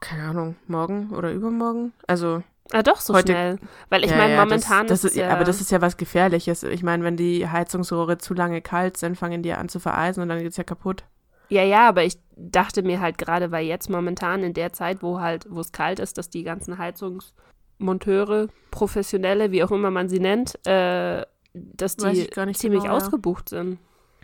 keine 0.00 0.24
Ahnung, 0.24 0.56
morgen 0.66 1.10
oder 1.14 1.30
übermorgen. 1.32 1.92
Also, 2.06 2.42
Ah, 2.72 2.82
doch, 2.82 3.00
so 3.00 3.14
Heute- 3.14 3.32
schnell. 3.32 3.58
Weil 3.90 4.04
ich 4.04 4.10
ja, 4.10 4.16
meine, 4.16 4.34
ja, 4.34 4.40
momentan 4.44 4.86
das, 4.86 5.02
das 5.02 5.12
ist 5.12 5.16
es 5.16 5.16
ja... 5.18 5.30
Aber 5.30 5.44
das 5.44 5.60
ist 5.60 5.70
ja 5.70 5.80
was 5.80 5.96
Gefährliches. 5.96 6.62
Ich 6.62 6.82
meine, 6.82 7.04
wenn 7.04 7.16
die 7.16 7.48
Heizungsrohre 7.48 8.18
zu 8.18 8.34
lange 8.34 8.62
kalt 8.62 8.96
sind, 8.96 9.16
fangen 9.16 9.42
die 9.42 9.50
ja 9.50 9.58
an 9.58 9.68
zu 9.68 9.80
vereisen 9.80 10.22
und 10.22 10.28
dann 10.28 10.40
geht's 10.40 10.56
ja 10.56 10.64
kaputt. 10.64 11.04
Ja, 11.50 11.62
ja, 11.62 11.88
aber 11.88 12.04
ich 12.04 12.16
dachte 12.36 12.82
mir 12.82 13.00
halt 13.00 13.18
gerade, 13.18 13.50
weil 13.50 13.66
jetzt 13.66 13.90
momentan 13.90 14.42
in 14.42 14.54
der 14.54 14.72
Zeit, 14.72 15.02
wo 15.02 15.20
halt, 15.20 15.46
wo 15.50 15.60
es 15.60 15.72
kalt 15.72 15.98
ist, 15.98 16.16
dass 16.16 16.30
die 16.30 16.42
ganzen 16.42 16.78
Heizungsmonteure, 16.78 18.48
Professionelle, 18.70 19.52
wie 19.52 19.62
auch 19.62 19.70
immer 19.70 19.90
man 19.90 20.08
sie 20.08 20.20
nennt, 20.20 20.54
äh, 20.66 21.22
dass 21.52 21.96
die 21.96 22.08
ich 22.08 22.30
gar 22.30 22.46
nicht 22.46 22.58
ziemlich 22.58 22.82
genau, 22.82 22.94
ja. 22.94 22.96
ausgebucht 22.96 23.50
sind. 23.50 23.78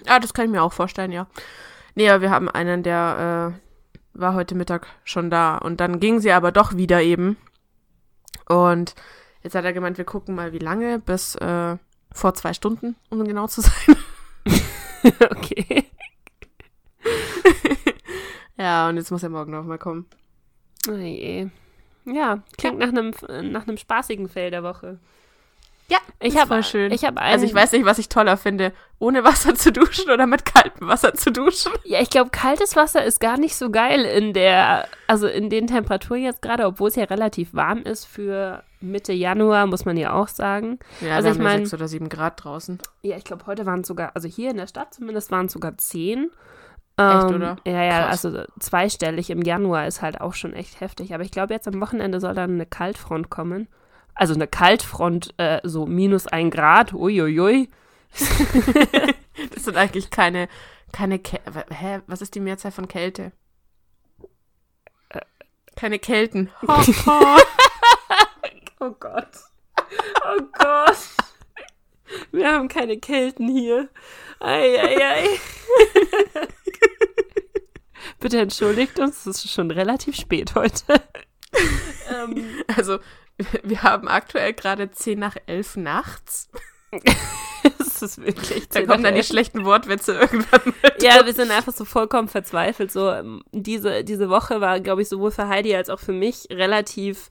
Ah, 0.07 0.19
das 0.19 0.33
kann 0.33 0.47
ich 0.47 0.51
mir 0.51 0.63
auch 0.63 0.73
vorstellen, 0.73 1.13
ja. 1.13 1.27
Nee, 1.95 2.09
aber 2.09 2.23
wir 2.23 2.31
haben 2.31 2.49
einen, 2.49 2.83
der 2.83 3.55
äh, 3.55 4.19
war 4.19 4.35
heute 4.35 4.55
Mittag 4.55 4.87
schon 5.05 5.31
da. 5.31 5.59
Und 5.59 5.81
dann 5.81 6.01
ging 6.01 6.21
sie 6.21 6.33
aber 6.33 6.53
doch 6.53 6.77
wieder 6.77 7.03
eben. 7.03 7.37
Und 8.49 8.95
jetzt 9.43 9.55
hat 9.55 9.65
er 9.65 9.73
gemeint, 9.73 9.99
wir 9.99 10.05
gucken 10.05 10.35
mal, 10.35 10.53
wie 10.53 10.59
lange, 10.59 10.99
bis 10.99 11.35
äh, 11.37 11.77
vor 12.13 12.35
zwei 12.35 12.53
Stunden, 12.53 12.97
um 13.11 13.25
genau 13.25 13.47
zu 13.47 13.61
sein. 13.61 13.97
okay. 15.31 15.85
ja, 18.57 18.89
und 18.89 18.97
jetzt 18.97 19.11
muss 19.11 19.23
er 19.23 19.31
morgen 19.31 19.53
noch 19.53 19.65
mal 19.65 19.79
kommen. 19.79 20.07
Oh 20.89 20.93
je. 20.93 21.49
Ja, 22.07 22.43
klingt 22.57 22.79
nach 22.79 22.89
einem 22.89 23.13
nach 23.53 23.69
einem 23.69 23.77
spaßigen 23.77 24.29
Fail 24.29 24.51
der 24.51 24.63
Woche. 24.63 24.99
Ja, 25.91 25.99
Ich 26.21 26.39
habe 26.39 26.63
schön. 26.63 26.93
Ich 26.93 27.05
habe 27.05 27.21
Also 27.21 27.45
ich 27.45 27.53
weiß 27.55 27.73
nicht, 27.73 27.85
was 27.85 27.99
ich 27.99 28.09
toller 28.09 28.37
finde, 28.37 28.73
ohne 28.99 29.25
Wasser 29.25 29.55
zu 29.55 29.73
duschen 29.73 30.11
oder 30.11 30.27
mit 30.27 30.45
kaltem 30.45 30.87
Wasser 30.89 31.15
zu 31.15 31.33
duschen. 31.33 31.73
Ja, 31.85 32.01
ich 32.01 32.11
glaube, 32.11 32.31
kaltes 32.31 32.77
Wasser 32.77 33.05
ist 33.05 33.19
gar 33.21 33.37
nicht 33.39 33.57
so 33.57 33.71
geil 33.71 34.03
in 34.05 34.33
der, 34.33 34.87
also 35.07 35.27
in 35.27 35.51
den 35.51 35.67
Temperaturen 35.67 36.23
jetzt 36.23 36.43
gerade, 36.43 36.67
obwohl 36.67 36.89
es 36.89 36.97
ja 36.97 37.05
relativ 37.05 37.53
warm 37.55 37.79
ist 37.83 38.05
für 38.07 38.63
Mitte 38.81 39.13
Januar, 39.13 39.67
muss 39.67 39.85
man 39.85 39.97
ja 39.97 40.13
auch 40.13 40.29
sagen. 40.29 40.79
Ja, 41.01 41.17
Also 41.17 41.27
wir 41.27 41.33
ich 41.33 41.39
haben 41.39 41.45
ja 41.45 41.51
mein- 41.51 41.59
sechs 41.67 41.75
oder 41.75 41.89
sieben 41.89 42.09
Grad 42.09 42.45
draußen. 42.45 42.79
Ja, 43.03 43.17
ich 43.17 43.25
glaube, 43.25 43.47
heute 43.47 43.67
waren 43.67 43.81
es 43.81 43.89
sogar, 43.89 44.13
also 44.15 44.29
hier 44.29 44.51
in 44.51 44.57
der 44.59 44.67
Stadt 44.69 44.95
zumindest 44.95 45.31
waren 45.31 45.47
es 45.47 45.53
sogar 45.53 45.77
zehn. 45.79 46.31
Echt, 46.97 47.25
Ähm, 47.31 47.35
oder? 47.35 47.57
Ja, 47.67 47.83
ja, 47.83 48.07
Krass. 48.09 48.25
also 48.27 48.43
zweistellig 48.59 49.31
im 49.31 49.41
Januar 49.43 49.87
ist 49.87 50.03
halt 50.03 50.21
auch 50.21 50.35
schon 50.35 50.53
echt 50.53 50.81
heftig. 50.81 51.15
Aber 51.15 51.23
ich 51.25 51.31
glaube, 51.31 51.55
jetzt 51.55 51.67
am 51.67 51.81
Wochenende 51.81 52.21
soll 52.21 52.35
dann 52.35 52.53
eine 52.53 52.67
Kaltfront 52.67 53.31
kommen. 53.31 53.69
Also 54.15 54.35
eine 54.35 54.47
Kaltfront, 54.47 55.35
äh, 55.39 55.61
so 55.65 55.87
minus 55.87 56.27
ein 56.27 56.51
Grad, 56.51 56.93
uiuiui. 56.93 57.69
Das 59.55 59.65
sind 59.65 59.77
eigentlich 59.77 60.11
keine, 60.11 60.49
keine 60.93 61.19
Kä 61.19 61.39
Hä? 61.71 62.01
Was 62.07 62.21
ist 62.21 62.35
die 62.35 62.41
Mehrzahl 62.41 62.73
von 62.73 62.89
Kälte? 62.89 63.33
Äh. 65.09 65.21
Keine 65.77 65.99
Kelten. 65.99 66.51
Oh 68.83 68.93
Gott. 68.99 69.29
Oh 70.25 70.41
Gott. 70.55 70.97
Wir 72.33 72.51
haben 72.51 72.69
keine 72.69 72.99
Kelten 72.99 73.47
hier. 73.47 73.91
Eieiei. 74.41 75.29
Bitte 78.21 78.41
entschuldigt 78.41 78.99
uns, 78.99 79.27
es 79.27 79.45
ist 79.45 79.53
schon 79.53 79.71
relativ 79.71 80.17
spät 80.17 80.55
heute. 80.55 81.03
ähm, 82.11 82.63
also, 82.75 83.01
wir 83.63 83.83
haben 83.83 84.09
aktuell 84.09 84.53
gerade 84.53 84.91
10 84.91 85.19
nach 85.19 85.37
11 85.47 85.77
nachts. 85.77 86.51
das 87.79 88.03
ist 88.03 88.25
wirklich. 88.25 88.69
Da 88.69 88.85
kommen 88.85 89.05
dann 89.05 89.15
die 89.15 89.23
schlechten 89.23 89.65
Wortwitze 89.65 90.15
irgendwann 90.15 90.61
mit. 90.65 90.75
Ja, 91.03 91.25
wir 91.25 91.33
sind 91.33 91.51
einfach 91.51 91.73
so 91.73 91.85
vollkommen 91.85 92.29
verzweifelt. 92.29 92.93
So, 92.93 93.11
ähm, 93.11 93.43
diese, 93.53 94.05
diese 94.05 94.29
Woche 94.29 94.61
war, 94.61 94.81
glaube 94.81 95.03
ich, 95.03 95.09
sowohl 95.09 95.31
für 95.31 95.49
Heidi 95.49 95.75
als 95.75 95.89
auch 95.89 96.01
für 96.01 96.13
mich 96.13 96.49
relativ 96.51 97.31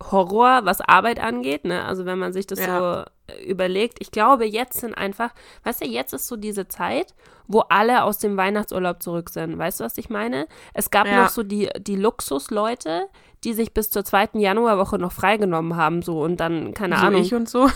Horror, 0.00 0.60
was 0.64 0.80
Arbeit 0.80 1.18
angeht, 1.18 1.64
ne? 1.64 1.84
Also 1.84 2.06
wenn 2.06 2.18
man 2.18 2.32
sich 2.32 2.46
das 2.46 2.60
ja. 2.60 3.06
so 3.26 3.34
äh, 3.34 3.42
überlegt. 3.44 3.98
Ich 4.00 4.12
glaube, 4.12 4.44
jetzt 4.44 4.80
sind 4.80 4.96
einfach, 4.96 5.30
weißt 5.64 5.82
du, 5.82 5.86
jetzt 5.86 6.12
ist 6.12 6.28
so 6.28 6.36
diese 6.36 6.68
Zeit, 6.68 7.14
wo 7.48 7.60
alle 7.60 8.04
aus 8.04 8.18
dem 8.18 8.36
Weihnachtsurlaub 8.36 9.02
zurück 9.02 9.30
sind. 9.30 9.58
Weißt 9.58 9.80
du, 9.80 9.84
was 9.84 9.98
ich 9.98 10.08
meine? 10.08 10.46
Es 10.72 10.90
gab 10.90 11.06
ja. 11.06 11.22
noch 11.22 11.30
so 11.30 11.42
die, 11.42 11.68
die 11.78 11.96
Luxusleute, 11.96 13.08
die 13.44 13.54
sich 13.54 13.72
bis 13.72 13.90
zur 13.90 14.04
zweiten 14.04 14.40
Januarwoche 14.40 14.98
noch 14.98 15.12
freigenommen 15.12 15.76
haben, 15.76 16.02
so 16.02 16.20
und 16.22 16.38
dann, 16.38 16.74
keine 16.74 16.96
so 16.96 17.06
Ahnung. 17.06 17.22
Ich 17.22 17.34
und 17.34 17.48
so 17.48 17.68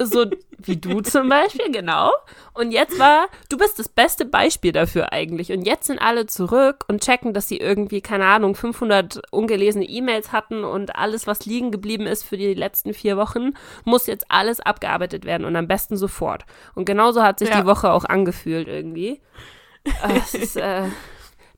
so 0.00 0.26
wie 0.58 0.76
du 0.76 1.00
zum 1.00 1.28
Beispiel, 1.28 1.70
genau. 1.70 2.12
Und 2.52 2.72
jetzt 2.72 2.98
war, 2.98 3.28
du 3.48 3.56
bist 3.56 3.78
das 3.78 3.88
beste 3.88 4.24
Beispiel 4.24 4.72
dafür 4.72 5.12
eigentlich. 5.12 5.52
Und 5.52 5.62
jetzt 5.62 5.86
sind 5.86 6.00
alle 6.00 6.26
zurück 6.26 6.84
und 6.88 7.02
checken, 7.02 7.32
dass 7.32 7.48
sie 7.48 7.58
irgendwie, 7.58 8.00
keine 8.00 8.26
Ahnung, 8.26 8.54
500 8.54 9.22
ungelesene 9.30 9.84
E-Mails 9.84 10.32
hatten 10.32 10.64
und 10.64 10.96
alles, 10.96 11.26
was 11.26 11.46
liegen 11.46 11.70
geblieben 11.70 12.06
ist 12.06 12.24
für 12.24 12.36
die 12.36 12.54
letzten 12.54 12.94
vier 12.94 13.16
Wochen, 13.16 13.54
muss 13.84 14.06
jetzt 14.06 14.26
alles 14.28 14.60
abgearbeitet 14.60 15.24
werden 15.24 15.44
und 15.44 15.56
am 15.56 15.68
besten 15.68 15.96
sofort. 15.96 16.44
Und 16.74 16.84
genauso 16.84 17.22
hat 17.22 17.38
sich 17.38 17.48
ja. 17.48 17.60
die 17.60 17.66
Woche 17.66 17.92
auch 17.92 18.04
angefühlt 18.04 18.68
irgendwie. 18.68 19.20
Äh, 19.84 20.38
ist, 20.38 20.56
äh, 20.56 20.84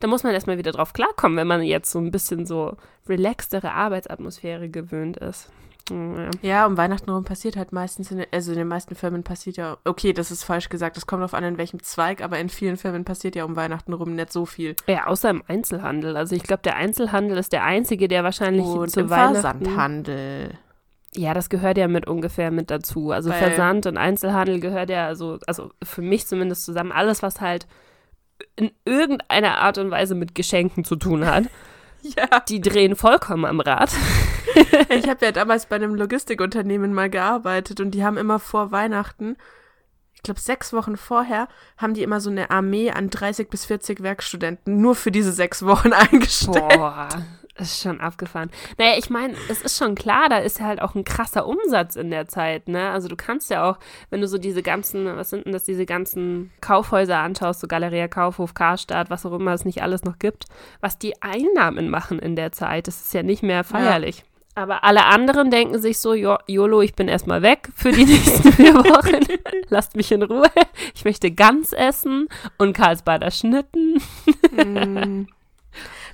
da 0.02 0.09
muss 0.09 0.25
man 0.25 0.32
erstmal 0.32 0.59
wieder 0.59 0.73
drauf 0.73 0.92
klarkommen, 0.92 1.38
wenn 1.38 1.47
man 1.47 1.62
jetzt 1.62 1.90
so 1.90 1.99
ein 1.99 2.11
bisschen 2.11 2.44
so 2.44 2.76
relaxtere 3.09 3.73
Arbeitsatmosphäre 3.73 4.68
gewöhnt 4.68 5.16
ist. 5.16 5.49
Ja. 5.90 6.30
ja, 6.42 6.66
um 6.66 6.76
Weihnachten 6.76 7.11
rum 7.11 7.25
passiert 7.25 7.56
halt 7.56 7.73
meistens, 7.73 8.11
in 8.11 8.18
den, 8.18 8.26
also 8.30 8.52
in 8.52 8.59
den 8.59 8.68
meisten 8.68 8.94
Firmen 8.94 9.25
passiert 9.25 9.56
ja, 9.56 9.78
okay, 9.85 10.12
das 10.12 10.30
ist 10.30 10.44
falsch 10.44 10.68
gesagt, 10.68 10.97
das 10.97 11.06
kommt 11.06 11.23
auf 11.23 11.35
an, 11.35 11.44
in 11.44 11.59
welchem 11.59 11.82
Zweig, 11.82 12.23
aber 12.23 12.38
in 12.38 12.49
vielen 12.49 12.76
Firmen 12.76 13.04
passiert 13.04 13.35
ja 13.35 13.44
um 13.44 13.56
Weihnachten 13.56 13.92
rum 13.92 14.14
nicht 14.14 14.32
so 14.32 14.47
viel. 14.47 14.76
Ja, 14.87 15.06
außer 15.06 15.30
im 15.30 15.42
Einzelhandel. 15.49 16.16
Also 16.16 16.37
ich 16.37 16.44
glaube, 16.44 16.62
der 16.62 16.76
Einzelhandel 16.76 17.37
ist 17.37 17.52
der 17.52 17.64
einzige, 17.64 18.06
der 18.06 18.23
wahrscheinlich 18.23 18.64
Und 18.64 18.90
zu 18.90 19.00
im 19.00 19.11
Weihnachten... 19.11 19.40
Versandhandel. 19.40 20.59
Ja, 21.14 21.35
das 21.35 21.50
gehört 21.50 21.76
ja 21.76 21.88
mit 21.88 22.06
ungefähr 22.06 22.50
mit 22.50 22.71
dazu. 22.71 23.11
Also 23.11 23.30
Weil 23.30 23.38
Versand 23.38 23.87
und 23.87 23.99
Einzelhandel 23.99 24.61
gehört 24.61 24.88
ja 24.88 25.06
also, 25.06 25.38
also 25.47 25.71
für 25.82 26.00
mich 26.00 26.26
zumindest 26.26 26.64
zusammen. 26.64 26.90
Alles, 26.90 27.23
was 27.23 27.40
halt 27.40 27.66
in 28.57 28.71
irgendeiner 28.85 29.59
Art 29.59 29.79
und 29.79 29.91
Weise 29.91 30.15
mit 30.15 30.35
Geschenken 30.35 30.85
zu 30.85 30.97
tun 30.97 31.27
hat. 31.27 31.45
ja. 32.03 32.41
Die 32.49 32.61
drehen 32.61 32.97
vollkommen 32.97 33.45
am 33.45 33.61
Rad. 33.61 33.93
ich 34.89 35.09
habe 35.09 35.25
ja 35.25 35.33
damals 35.33 35.67
bei 35.67 35.77
einem 35.77 35.95
Logistikunternehmen 35.95 36.93
mal 36.93 37.11
gearbeitet 37.11 37.81
und 37.81 37.93
die 37.93 38.05
haben 38.05 38.17
immer 38.17 38.39
vor 38.39 38.73
Weihnachten, 38.73 39.37
ich 40.23 40.25
glaube 40.25 40.38
sechs 40.38 40.73
Wochen 40.73 40.97
vorher, 40.97 41.49
haben 41.76 41.95
die 41.95 42.05
immer 42.05 42.21
so 42.21 42.31
eine 42.31 42.52
Armee 42.52 42.93
an 42.93 43.11
30 43.11 43.50
bis 43.50 43.64
40 43.64 44.05
Werkstudenten 44.05 44.81
nur 44.81 44.95
für 44.95 45.11
diese 45.11 45.33
sechs 45.33 45.67
Wochen 45.67 45.93
eingestellt. 45.93 46.62
Boah, 46.76 47.09
ist 47.57 47.83
schon 47.83 48.00
abgefahren. 48.00 48.49
Naja, 48.79 48.93
ich 48.99 49.11
meine, 49.11 49.35
es 49.49 49.62
ist 49.62 49.76
schon 49.76 49.97
klar, 49.97 50.29
da 50.29 50.38
ist 50.38 50.61
ja 50.61 50.67
halt 50.67 50.81
auch 50.81 50.95
ein 50.95 51.02
krasser 51.02 51.45
Umsatz 51.45 51.97
in 51.97 52.12
der 52.12 52.29
Zeit, 52.29 52.69
ne? 52.69 52.91
Also 52.91 53.09
du 53.09 53.17
kannst 53.17 53.50
ja 53.50 53.69
auch, 53.69 53.81
wenn 54.11 54.21
du 54.21 54.29
so 54.29 54.38
diese 54.38 54.62
ganzen, 54.62 55.07
was 55.17 55.31
sind 55.31 55.45
denn 55.45 55.52
das, 55.52 55.64
diese 55.64 55.87
ganzen 55.87 56.52
Kaufhäuser 56.61 57.19
anschaust, 57.19 57.59
so 57.59 57.67
Galeria 57.67 58.07
Kaufhof, 58.07 58.55
Karstadt, 58.55 59.11
was 59.11 59.26
auch 59.26 59.33
immer 59.33 59.55
es 59.55 59.64
nicht 59.64 59.83
alles 59.83 60.05
noch 60.05 60.21
gibt, 60.21 60.45
was 60.81 60.99
die 60.99 61.21
Einnahmen 61.21 61.91
machen 61.91 62.21
in 62.21 62.37
der 62.37 62.52
Zeit, 62.52 62.87
das 62.87 63.00
ist 63.00 63.12
ja 63.12 63.25
nicht 63.25 63.43
mehr 63.43 63.64
feierlich. 63.64 64.19
Ja. 64.19 64.25
Aber 64.54 64.85
alle 64.85 65.06
anderen 65.06 65.50
denken 65.50 65.78
sich 65.80 65.99
so, 65.99 66.12
jo, 66.14 66.37
YOLO, 66.47 66.82
ich 66.82 66.94
bin 66.94 67.09
erstmal 67.09 67.40
weg 67.42 67.68
für 67.75 67.90
die 67.90 68.04
nächsten 68.06 68.52
vier 68.52 68.75
Wochen. 68.75 69.25
Lasst 69.68 69.97
mich 69.97 70.12
in 70.12 70.23
Ruhe. 70.23 70.50
Ich 70.94 71.04
möchte 71.04 71.30
Gans 71.30 71.73
essen 71.73 72.28
und 72.59 72.75
Karlsbader 72.75 73.30
Schnitten. 73.30 74.02
mm. 74.52 75.26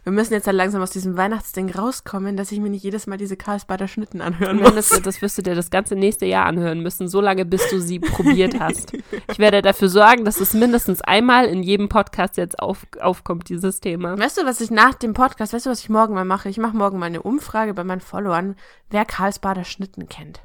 Wir 0.08 0.12
müssen 0.12 0.32
jetzt 0.32 0.46
halt 0.46 0.56
langsam 0.56 0.80
aus 0.80 0.88
diesem 0.88 1.18
Weihnachtsding 1.18 1.70
rauskommen, 1.70 2.38
dass 2.38 2.50
ich 2.50 2.60
mir 2.60 2.70
nicht 2.70 2.82
jedes 2.82 3.06
Mal 3.06 3.18
diese 3.18 3.36
Karlsbader 3.36 3.88
Schnitten 3.88 4.22
anhören 4.22 4.56
muss. 4.56 4.88
Das, 4.88 5.02
das 5.02 5.20
wirst 5.20 5.36
du 5.36 5.42
dir 5.42 5.54
das 5.54 5.68
ganze 5.68 5.96
nächste 5.96 6.24
Jahr 6.24 6.46
anhören 6.46 6.80
müssen, 6.80 7.08
so 7.08 7.20
lange, 7.20 7.44
bis 7.44 7.68
du 7.68 7.78
sie 7.78 7.98
probiert 8.00 8.58
hast. 8.58 8.94
Ich 9.30 9.38
werde 9.38 9.60
dafür 9.60 9.90
sorgen, 9.90 10.24
dass 10.24 10.40
es 10.40 10.54
mindestens 10.54 11.02
einmal 11.02 11.44
in 11.44 11.62
jedem 11.62 11.90
Podcast 11.90 12.38
jetzt 12.38 12.58
auf, 12.58 12.86
aufkommt, 12.98 13.50
dieses 13.50 13.80
Thema. 13.80 14.18
Weißt 14.18 14.38
du, 14.38 14.46
was 14.46 14.62
ich 14.62 14.70
nach 14.70 14.94
dem 14.94 15.12
Podcast, 15.12 15.52
weißt 15.52 15.66
du, 15.66 15.70
was 15.70 15.80
ich 15.80 15.90
morgen 15.90 16.14
mal 16.14 16.24
mache? 16.24 16.48
Ich 16.48 16.56
mache 16.56 16.74
morgen 16.74 16.98
mal 16.98 17.04
eine 17.04 17.20
Umfrage 17.20 17.74
bei 17.74 17.84
meinen 17.84 18.00
Followern, 18.00 18.56
wer 18.88 19.04
Karlsbader 19.04 19.64
Schnitten 19.64 20.08
kennt. 20.08 20.40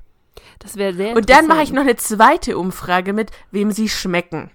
Das 0.59 0.75
wäre 0.75 0.93
sehr 0.93 1.15
Und 1.15 1.29
dann 1.29 1.47
mache 1.47 1.63
ich 1.63 1.71
noch 1.71 1.83
eine 1.83 1.95
zweite 1.95 2.57
Umfrage 2.57 3.13
mit, 3.13 3.31
wem 3.51 3.71
sie 3.71 3.87
schmecken 3.87 4.51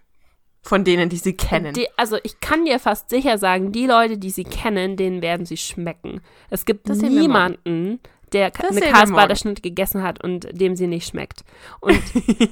von 0.68 0.84
denen, 0.84 1.08
die 1.08 1.16
sie 1.16 1.32
kennen. 1.32 1.72
Die, 1.72 1.88
also 1.96 2.18
ich 2.22 2.40
kann 2.40 2.66
dir 2.66 2.78
fast 2.78 3.08
sicher 3.08 3.38
sagen, 3.38 3.72
die 3.72 3.86
Leute, 3.86 4.18
die 4.18 4.28
sie 4.28 4.44
kennen, 4.44 4.96
denen 4.96 5.22
werden 5.22 5.46
sie 5.46 5.56
schmecken. 5.56 6.20
Es 6.50 6.66
gibt 6.66 6.90
das 6.90 6.98
niemanden, 6.98 8.00
der 8.34 8.50
das 8.50 8.76
eine 8.76 8.80
Karlsbader 8.82 9.34
Schnitt 9.34 9.62
gegessen 9.62 10.02
hat 10.02 10.22
und 10.22 10.46
dem 10.52 10.76
sie 10.76 10.86
nicht 10.86 11.08
schmeckt. 11.08 11.42
Und 11.80 11.98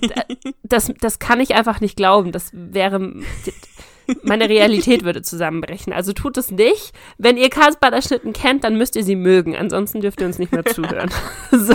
das, 0.63 0.91
das 0.99 1.19
kann 1.19 1.41
ich 1.41 1.55
einfach 1.55 1.83
nicht 1.83 1.99
glauben. 1.99 2.33
Das 2.33 2.51
wäre 2.55 3.13
meine 4.23 4.49
Realität 4.49 5.05
würde 5.05 5.23
zusammenbrechen. 5.23 5.93
Also 5.93 6.13
tut 6.13 6.37
es 6.37 6.51
nicht. 6.51 6.93
Wenn 7.19 7.37
ihr 7.37 7.51
Karlsbader 7.51 8.03
Schnitten 8.03 8.33
kennt, 8.33 8.65
dann 8.65 8.77
müsst 8.77 8.97
ihr 8.97 9.05
sie 9.05 9.17
mögen. 9.17 9.57
Ansonsten 9.57 10.01
dürft 10.01 10.21
ihr 10.21 10.27
uns 10.27 10.39
nicht 10.39 10.53
mehr 10.53 10.65
zuhören. 10.67 11.11
so. 11.51 11.75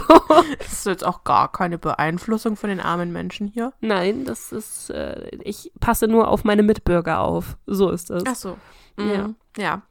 Das 0.57 0.71
ist 0.71 0.85
jetzt 0.85 1.05
auch 1.05 1.23
gar 1.23 1.51
keine 1.51 1.77
Beeinflussung 1.77 2.55
von 2.55 2.69
den 2.69 2.79
armen 2.79 3.11
Menschen 3.11 3.47
hier. 3.47 3.73
Nein, 3.81 4.25
das 4.25 4.51
ist, 4.51 4.89
äh, 4.89 5.29
ich 5.43 5.71
passe 5.79 6.07
nur 6.07 6.27
auf 6.27 6.43
meine 6.43 6.63
Mitbürger 6.63 7.19
auf. 7.21 7.57
So 7.65 7.89
ist 7.89 8.09
das. 8.09 8.23
Ach 8.27 8.35
so. 8.35 8.57
Mhm. 8.97 9.09
Ja. 9.11 9.29
Ja. 9.57 9.81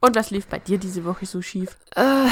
Und 0.00 0.14
was 0.14 0.30
lief 0.30 0.46
bei 0.46 0.58
dir 0.58 0.78
diese 0.78 1.04
Woche 1.04 1.26
so 1.26 1.42
schief? 1.42 1.76
Äh, 1.94 2.26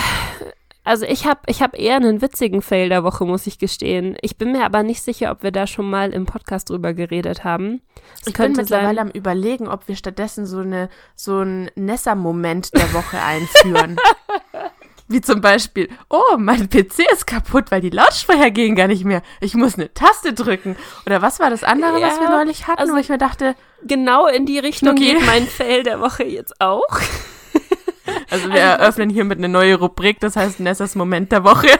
also 0.84 1.06
ich 1.06 1.26
habe 1.26 1.40
ich 1.46 1.62
hab 1.62 1.78
eher 1.78 1.96
einen 1.96 2.20
witzigen 2.20 2.60
Fail 2.60 2.90
der 2.90 3.04
Woche, 3.04 3.24
muss 3.24 3.46
ich 3.46 3.58
gestehen. 3.58 4.16
Ich 4.20 4.36
bin 4.36 4.52
mir 4.52 4.64
aber 4.64 4.82
nicht 4.82 5.02
sicher, 5.02 5.30
ob 5.30 5.42
wir 5.42 5.50
da 5.50 5.66
schon 5.66 5.88
mal 5.88 6.12
im 6.12 6.26
Podcast 6.26 6.68
drüber 6.68 6.92
geredet 6.92 7.42
haben. 7.42 7.80
Es 8.20 8.28
ich 8.28 8.34
bin 8.34 8.52
mittlerweile 8.52 8.96
sein, 8.96 8.98
am 8.98 9.10
überlegen, 9.10 9.66
ob 9.66 9.88
wir 9.88 9.96
stattdessen 9.96 10.44
so, 10.44 10.58
eine, 10.58 10.90
so 11.14 11.38
einen 11.38 11.70
Nessa-Moment 11.74 12.74
der 12.74 12.92
Woche 12.92 13.18
einführen. 13.24 13.96
Wie 15.08 15.20
zum 15.20 15.40
Beispiel, 15.40 15.88
oh, 16.10 16.36
mein 16.38 16.68
PC 16.68 17.00
ist 17.12 17.26
kaputt, 17.26 17.70
weil 17.70 17.80
die 17.80 17.90
Lautsprecher 17.90 18.50
gehen 18.50 18.74
gar 18.74 18.88
nicht 18.88 19.04
mehr. 19.04 19.22
Ich 19.40 19.54
muss 19.54 19.74
eine 19.74 19.92
Taste 19.92 20.32
drücken. 20.32 20.76
Oder 21.06 21.22
was 21.22 21.40
war 21.40 21.50
das 21.50 21.64
andere, 21.64 21.98
ja, 22.00 22.08
was 22.08 22.20
wir 22.20 22.28
neulich 22.28 22.66
hatten, 22.66 22.80
also 22.80 22.94
wo 22.94 22.98
ich 22.98 23.08
mir 23.08 23.18
dachte. 23.18 23.54
Genau 23.82 24.26
in 24.26 24.46
die 24.46 24.58
Richtung 24.58 24.90
okay. 24.90 25.14
geht 25.14 25.26
mein 25.26 25.46
Fail 25.46 25.82
der 25.82 26.00
Woche 26.00 26.24
jetzt 26.24 26.58
auch. 26.60 27.00
Also 28.30 28.48
wir 28.52 28.62
also, 28.62 28.82
eröffnen 28.82 29.10
hiermit 29.10 29.38
eine 29.38 29.48
neue 29.48 29.76
Rubrik, 29.76 30.20
das 30.20 30.36
heißt 30.36 30.60
Nessas 30.60 30.94
Moment 30.94 31.32
der 31.32 31.44
Woche. 31.44 31.68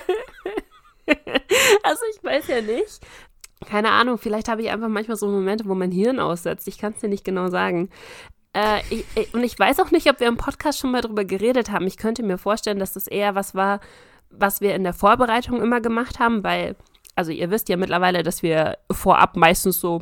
Also 1.82 2.00
ich 2.14 2.24
weiß 2.24 2.48
ja 2.48 2.62
nicht. 2.62 3.00
Keine 3.66 3.90
Ahnung, 3.90 4.16
vielleicht 4.16 4.48
habe 4.48 4.62
ich 4.62 4.70
einfach 4.70 4.88
manchmal 4.88 5.18
so 5.18 5.28
Momente, 5.28 5.66
wo 5.66 5.74
mein 5.74 5.92
Hirn 5.92 6.18
aussetzt. 6.18 6.66
Ich 6.66 6.78
kann 6.78 6.94
es 6.94 7.00
dir 7.00 7.08
nicht 7.08 7.24
genau 7.24 7.48
sagen. 7.48 7.90
Äh, 8.54 8.80
ich, 8.90 9.04
ich, 9.14 9.34
und 9.34 9.42
ich 9.42 9.58
weiß 9.58 9.80
auch 9.80 9.90
nicht, 9.90 10.08
ob 10.08 10.20
wir 10.20 10.28
im 10.28 10.36
Podcast 10.36 10.78
schon 10.78 10.90
mal 10.90 11.00
drüber 11.00 11.24
geredet 11.24 11.70
haben. 11.70 11.86
Ich 11.86 11.96
könnte 11.96 12.22
mir 12.22 12.38
vorstellen, 12.38 12.78
dass 12.78 12.92
das 12.92 13.06
eher 13.06 13.34
was 13.34 13.54
war, 13.54 13.80
was 14.30 14.60
wir 14.60 14.74
in 14.74 14.84
der 14.84 14.94
Vorbereitung 14.94 15.60
immer 15.60 15.80
gemacht 15.80 16.18
haben, 16.18 16.44
weil, 16.44 16.76
also 17.16 17.30
ihr 17.32 17.50
wisst 17.50 17.68
ja 17.68 17.76
mittlerweile, 17.76 18.22
dass 18.22 18.42
wir 18.42 18.78
vorab 18.90 19.36
meistens 19.36 19.80
so 19.80 20.00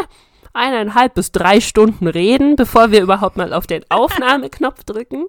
eh, 0.00 0.04
eineinhalb 0.52 1.14
bis 1.14 1.32
drei 1.32 1.60
Stunden 1.60 2.06
reden, 2.06 2.56
bevor 2.56 2.90
wir 2.90 3.02
überhaupt 3.02 3.36
mal 3.36 3.52
auf 3.52 3.66
den 3.66 3.84
Aufnahmeknopf 3.90 4.84
drücken. 4.84 5.26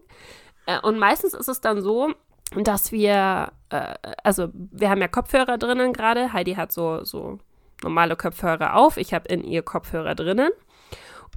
Äh, 0.65 0.79
und 0.81 1.00
meistens 1.00 1.34
ist 1.34 1.48
es 1.48 1.62
dann 1.62 1.81
so, 1.81 2.13
dass 2.55 2.91
wir, 2.91 3.51
äh, 3.69 3.95
also 4.24 4.50
wir 4.53 4.89
haben 4.89 5.01
ja 5.01 5.07
Kopfhörer 5.07 5.57
drinnen 5.57 5.93
gerade. 5.93 6.34
Heidi 6.34 6.55
hat 6.55 6.72
so, 6.72 7.03
so 7.03 7.39
normale 7.84 8.15
Kopfhörer 8.15 8.75
auf. 8.75 8.98
Ich 8.98 9.13
habe 9.13 9.27
in 9.27 9.43
ihr 9.43 9.62
Kopfhörer 9.62 10.15
drinnen. 10.15 10.51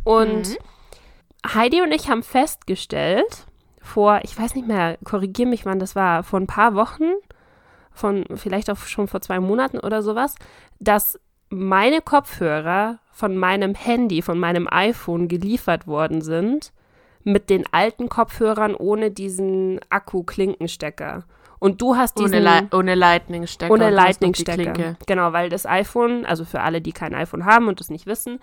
Und 0.05 0.49
mhm. 0.51 1.55
Heidi 1.55 1.83
und 1.83 1.93
ich 1.93 2.09
haben 2.09 2.23
festgestellt, 2.23 3.47
vor, 3.81 4.21
ich 4.23 4.39
weiß 4.39 4.55
nicht 4.55 4.67
mehr, 4.67 4.99
korrigiere 5.05 5.49
mich, 5.49 5.65
wann 5.65 5.79
das 5.79 5.97
war, 5.97 6.23
vor 6.23 6.41
ein 6.41 6.47
paar 6.47 6.75
Wochen, 6.75 7.13
von 7.93 8.25
vielleicht 8.35 8.71
auch 8.71 8.77
schon 8.79 9.09
vor 9.09 9.21
zwei 9.21 9.41
Monaten 9.41 9.79
oder 9.79 10.03
sowas, 10.03 10.35
dass 10.79 11.19
meine 11.49 12.03
Kopfhörer 12.03 12.99
von 13.11 13.37
meinem 13.37 13.75
Handy, 13.75 14.21
von 14.23 14.39
meinem 14.39 14.69
iPhone 14.71 15.29
geliefert 15.29 15.87
worden 15.87 16.21
sind 16.21 16.73
mit 17.25 17.51
den 17.51 17.65
alten 17.73 18.09
Kopfhörern 18.09 18.75
ohne 18.75 19.11
diesen 19.11 19.81
Akku-Klinkenstecker. 19.91 21.25
Und 21.59 21.83
du 21.83 21.97
hast 21.97 22.19
diesen... 22.19 22.47
Ohne, 22.47 22.61
Li 22.61 22.69
ohne 22.73 22.95
Lightning-Stecker. 22.95 23.73
Ohne 23.73 23.91
Lightning-Stecker. 23.91 24.97
Genau, 25.07 25.33
weil 25.33 25.49
das 25.49 25.67
iPhone, 25.67 26.25
also 26.25 26.45
für 26.45 26.61
alle, 26.61 26.81
die 26.81 26.93
kein 26.93 27.15
iPhone 27.15 27.45
haben 27.45 27.67
und 27.67 27.81
das 27.81 27.91
nicht 27.91 28.07
wissen, 28.07 28.39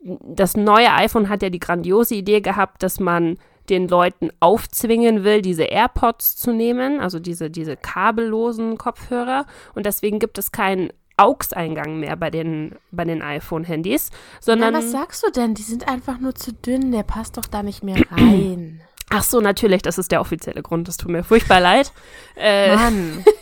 das 0.00 0.56
neue 0.56 0.92
iPhone 0.92 1.28
hat 1.28 1.42
ja 1.42 1.50
die 1.50 1.58
grandiose 1.58 2.14
Idee 2.14 2.40
gehabt, 2.40 2.82
dass 2.82 3.00
man 3.00 3.38
den 3.68 3.88
Leuten 3.88 4.30
aufzwingen 4.40 5.24
will, 5.24 5.42
diese 5.42 5.64
AirPods 5.64 6.36
zu 6.36 6.52
nehmen, 6.52 7.00
also 7.00 7.18
diese, 7.18 7.50
diese 7.50 7.76
kabellosen 7.76 8.78
Kopfhörer. 8.78 9.46
Und 9.74 9.86
deswegen 9.86 10.18
gibt 10.18 10.38
es 10.38 10.52
keinen 10.52 10.92
AUX-Eingang 11.22 12.00
mehr 12.00 12.16
bei 12.16 12.30
den, 12.30 12.76
bei 12.90 13.04
den 13.04 13.22
iPhone-Handys, 13.22 14.10
sondern. 14.40 14.74
was 14.74 14.90
sagst 14.90 15.24
du 15.26 15.30
denn? 15.30 15.54
Die 15.54 15.62
sind 15.62 15.88
einfach 15.88 16.18
nur 16.18 16.34
zu 16.34 16.52
dünn. 16.52 16.92
Der 16.92 17.02
passt 17.02 17.36
doch 17.36 17.46
da 17.46 17.62
nicht 17.62 17.82
mehr 17.82 18.02
rein. 18.10 18.80
ach 19.10 19.22
so, 19.22 19.40
natürlich, 19.40 19.82
das 19.82 19.98
ist 19.98 20.12
der 20.12 20.20
offizielle 20.20 20.62
Grund. 20.62 20.88
Das 20.88 20.96
tut 20.96 21.10
mir 21.10 21.24
furchtbar 21.24 21.60
leid. 21.60 21.92
Äh, 22.36 22.74
Mann. 22.74 23.24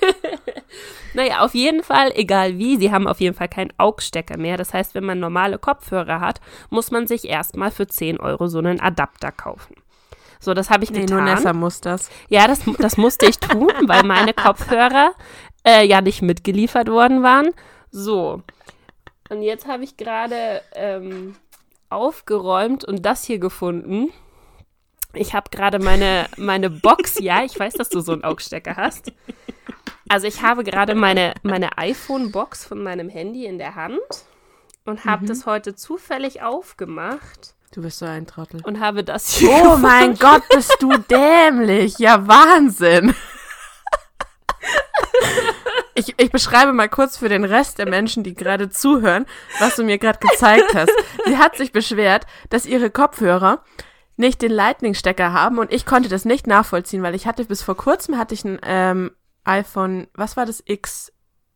Naja, 1.14 1.40
auf 1.40 1.54
jeden 1.54 1.82
Fall, 1.82 2.12
egal 2.14 2.58
wie, 2.58 2.76
sie 2.76 2.92
haben 2.92 3.08
auf 3.08 3.20
jeden 3.20 3.34
Fall 3.34 3.48
keinen 3.48 3.72
AUX-Stecker 3.78 4.36
mehr. 4.36 4.56
Das 4.56 4.74
heißt, 4.74 4.94
wenn 4.94 5.04
man 5.04 5.18
normale 5.18 5.58
Kopfhörer 5.58 6.20
hat, 6.20 6.40
muss 6.70 6.90
man 6.90 7.06
sich 7.06 7.24
erstmal 7.28 7.70
für 7.70 7.86
10 7.86 8.20
Euro 8.20 8.46
so 8.46 8.58
einen 8.58 8.78
Adapter 8.78 9.32
kaufen. 9.32 9.74
So, 10.38 10.54
das 10.54 10.70
habe 10.70 10.84
ich 10.84 10.90
Nee, 10.90 11.00
getan. 11.00 11.24
nur 11.24 11.24
Nessa 11.34 11.52
muss 11.52 11.80
das. 11.80 12.10
Ja, 12.28 12.46
das, 12.46 12.60
das 12.78 12.96
musste 12.96 13.26
ich 13.26 13.38
tun, 13.38 13.72
weil 13.86 14.04
meine 14.04 14.32
Kopfhörer 14.34 15.12
äh, 15.64 15.84
ja 15.86 16.00
nicht 16.00 16.22
mitgeliefert 16.22 16.88
worden 16.88 17.22
waren. 17.22 17.50
So. 17.90 18.42
Und 19.28 19.42
jetzt 19.42 19.66
habe 19.66 19.84
ich 19.84 19.96
gerade 19.96 20.62
ähm, 20.74 21.36
aufgeräumt 21.90 22.84
und 22.84 23.04
das 23.04 23.24
hier 23.24 23.38
gefunden. 23.38 24.12
Ich 25.14 25.34
habe 25.34 25.50
gerade 25.50 25.78
meine, 25.78 26.26
meine 26.36 26.70
Box, 26.70 27.18
ja, 27.18 27.42
ich 27.44 27.58
weiß, 27.58 27.74
dass 27.74 27.88
du 27.88 28.00
so 28.00 28.12
einen 28.12 28.24
Augstecker 28.24 28.76
hast. 28.76 29.12
Also 30.08 30.26
ich 30.26 30.42
habe 30.42 30.64
gerade 30.64 30.94
meine, 30.94 31.34
meine 31.42 31.76
iPhone-Box 31.76 32.64
von 32.64 32.82
meinem 32.82 33.08
Handy 33.08 33.44
in 33.46 33.58
der 33.58 33.74
Hand 33.74 34.00
und 34.84 35.04
habe 35.04 35.26
das 35.26 35.44
heute 35.44 35.74
zufällig 35.74 36.42
aufgemacht 36.42 37.54
Du 37.72 37.82
bist 37.82 37.98
so 37.98 38.06
ein 38.06 38.26
Trottel. 38.26 38.62
und 38.64 38.80
habe 38.80 39.04
das 39.04 39.36
hier 39.36 39.50
Oh 39.50 39.76
mein 39.76 40.14
Gott, 40.14 40.42
bist 40.48 40.74
du 40.80 40.96
dämlich. 41.10 41.98
Ja, 41.98 42.26
Wahnsinn. 42.26 43.14
Ich, 45.94 46.14
ich 46.16 46.30
beschreibe 46.30 46.72
mal 46.72 46.88
kurz 46.88 47.16
für 47.16 47.28
den 47.28 47.44
Rest 47.44 47.78
der 47.78 47.88
Menschen, 47.88 48.22
die 48.22 48.34
gerade 48.34 48.68
zuhören, 48.70 49.26
was 49.58 49.74
du 49.76 49.82
mir 49.82 49.98
gerade 49.98 50.18
gezeigt 50.20 50.72
hast. 50.74 50.92
Sie 51.26 51.36
hat 51.38 51.56
sich 51.56 51.72
beschwert, 51.72 52.24
dass 52.50 52.66
ihre 52.66 52.90
Kopfhörer 52.90 53.64
nicht 54.16 54.40
den 54.42 54.52
Lightning-Stecker 54.52 55.32
haben 55.32 55.58
und 55.58 55.72
ich 55.72 55.86
konnte 55.86 56.08
das 56.08 56.24
nicht 56.24 56.46
nachvollziehen, 56.46 57.02
weil 57.02 57.14
ich 57.16 57.26
hatte 57.26 57.44
bis 57.44 57.62
vor 57.62 57.76
kurzem 57.76 58.16
hatte 58.16 58.34
ich 58.34 58.44
ein 58.44 58.58
ähm, 58.62 59.10
iPhone, 59.44 60.06
was 60.14 60.36
war 60.36 60.46
das 60.46 60.62
X 60.66 61.12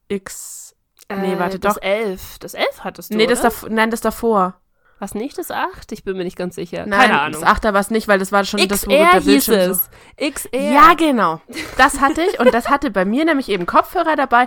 X 0.09 0.75
Nee, 1.11 1.38
warte, 1.38 1.57
Äh, 1.57 1.61
das 1.61 1.75
doch. 1.75 1.83
11. 1.83 2.38
Das 2.40 2.54
11 2.54 2.66
hattest 2.85 3.12
du, 3.12 3.16
Nee, 3.16 3.26
das 3.26 3.40
oder? 3.40 3.50
dav 3.50 3.66
nein, 3.69 3.90
das 3.90 4.00
davor. 4.00 4.54
Was 5.03 5.17
nicht 5.17 5.37
das 5.37 5.51
8? 5.51 5.91
Ich 5.91 6.05
bin 6.05 6.17
mir 6.17 6.23
nicht 6.23 6.37
ganz 6.37 6.55
sicher. 6.55 6.87
Nein, 6.87 7.01
Keine 7.01 7.21
Ahnung. 7.23 7.41
das 7.41 7.51
Achter 7.51 7.75
war 7.75 7.81
es 7.81 7.91
nicht, 7.91 8.07
weil 8.07 8.21
das 8.21 8.31
war 8.31 8.45
schon 8.45 8.61
das, 8.69 8.87
wo 8.87 8.91
XR 8.91 8.99
der 8.99 9.13
hieß 9.15 9.25
Bildschirm 9.25 9.75
so 9.75 9.81
es. 10.17 10.33
XR. 10.35 10.61
Ja, 10.61 10.95
genau. 10.95 11.41
Das 11.77 12.01
hatte 12.01 12.23
ich 12.23 12.39
und 12.39 12.55
das 12.55 12.71
hatte 12.71 12.93
bei 12.93 13.05
mir 13.05 13.25
nämlich 13.25 13.49
eben 13.49 13.67
Kopfhörer 13.67 14.15
dabei 14.15 14.47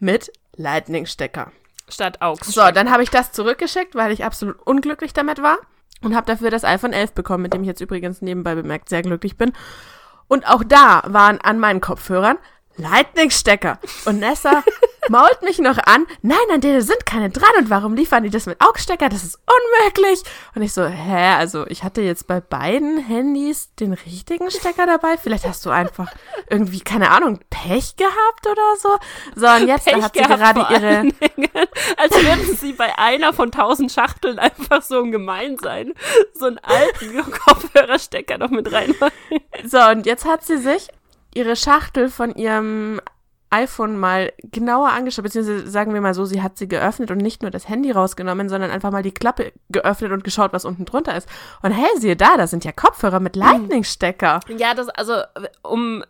mit 0.00 0.30
Lightning-Stecker. 0.56 1.52
Statt 1.88 2.20
AUX. 2.20 2.48
So, 2.48 2.70
dann 2.70 2.90
habe 2.90 3.02
ich 3.02 3.08
das 3.08 3.32
zurückgeschickt, 3.32 3.94
weil 3.94 4.12
ich 4.12 4.26
absolut 4.26 4.60
unglücklich 4.66 5.14
damit 5.14 5.40
war 5.40 5.56
und 6.02 6.14
habe 6.14 6.26
dafür 6.26 6.50
das 6.50 6.64
iPhone 6.64 6.92
11 6.92 7.12
bekommen, 7.12 7.44
mit 7.44 7.54
dem 7.54 7.62
ich 7.62 7.68
jetzt 7.68 7.80
übrigens 7.80 8.20
nebenbei 8.20 8.54
bemerkt 8.54 8.90
sehr 8.90 9.00
glücklich 9.00 9.38
bin. 9.38 9.54
Und 10.28 10.46
auch 10.46 10.64
da 10.64 11.02
waren 11.06 11.40
an 11.40 11.58
meinen 11.58 11.80
Kopfhörern 11.80 12.36
Lightning-Stecker. 12.76 13.78
Und 14.04 14.18
Nessa 14.18 14.62
mault 15.08 15.42
mich 15.42 15.58
noch 15.58 15.78
an. 15.78 16.06
Nein, 16.22 16.38
an 16.52 16.60
denen 16.60 16.82
sind 16.82 17.06
keine 17.06 17.30
dran. 17.30 17.50
Und 17.58 17.70
warum 17.70 17.94
liefern 17.94 18.22
die 18.22 18.30
das 18.30 18.46
mit 18.46 18.60
AUX-Stecker? 18.60 19.08
Das 19.08 19.24
ist 19.24 19.38
unmöglich. 19.46 20.22
Und 20.54 20.62
ich 20.62 20.72
so, 20.72 20.84
hä, 20.84 21.34
also 21.34 21.66
ich 21.68 21.84
hatte 21.84 22.00
jetzt 22.00 22.26
bei 22.26 22.40
beiden 22.40 22.98
Handys 22.98 23.74
den 23.76 23.92
richtigen 23.92 24.50
Stecker 24.50 24.86
dabei. 24.86 25.16
Vielleicht 25.16 25.46
hast 25.46 25.64
du 25.66 25.70
einfach 25.70 26.12
irgendwie, 26.50 26.80
keine 26.80 27.10
Ahnung, 27.10 27.40
Pech 27.50 27.96
gehabt 27.96 28.46
oder 28.46 28.76
so. 28.78 28.98
So, 29.36 29.46
und 29.48 29.68
jetzt 29.68 29.86
Pech 29.86 30.02
hat 30.02 30.14
sie 30.14 30.22
gerade 30.22 30.66
ihre... 30.70 31.02
Dingen. 31.02 31.50
Als 31.96 32.12
würden 32.12 32.56
sie 32.56 32.72
bei 32.72 32.98
einer 32.98 33.32
von 33.32 33.50
tausend 33.50 33.92
Schachteln 33.92 34.38
einfach 34.38 34.82
so 34.82 35.00
im 35.00 35.12
Gemeinsein 35.12 35.94
so 36.34 36.46
einen 36.46 36.58
alten 36.58 37.30
Kopfhörerstecker 37.30 38.38
noch 38.38 38.50
mit 38.50 38.72
reinmachen. 38.72 39.12
So, 39.64 39.80
und 39.80 40.06
jetzt 40.06 40.24
hat 40.24 40.44
sie 40.44 40.58
sich 40.58 40.88
ihre 41.34 41.56
Schachtel 41.56 42.08
von 42.08 42.34
ihrem 42.34 43.00
iPhone 43.54 43.96
mal 43.96 44.32
genauer 44.42 44.90
angeschaut, 44.90 45.22
beziehungsweise 45.22 45.68
sagen 45.68 45.94
wir 45.94 46.00
mal 46.00 46.14
so, 46.14 46.24
sie 46.24 46.42
hat 46.42 46.58
sie 46.58 46.66
geöffnet 46.66 47.10
und 47.12 47.18
nicht 47.18 47.42
nur 47.42 47.52
das 47.52 47.68
Handy 47.68 47.92
rausgenommen, 47.92 48.48
sondern 48.48 48.70
einfach 48.70 48.90
mal 48.90 49.02
die 49.02 49.12
Klappe 49.12 49.52
geöffnet 49.70 50.10
und 50.10 50.24
geschaut, 50.24 50.52
was 50.52 50.64
unten 50.64 50.84
drunter 50.84 51.16
ist. 51.16 51.28
Und 51.62 51.70
hey, 51.70 51.88
siehe 51.98 52.16
da, 52.16 52.36
da 52.36 52.48
sind 52.48 52.64
ja 52.64 52.72
Kopfhörer 52.72 53.20
mit 53.20 53.36
Lightning-Stecker. 53.36 54.40
Ja, 54.56 54.74
das, 54.74 54.88
also, 54.88 55.22
um, 55.62 56.02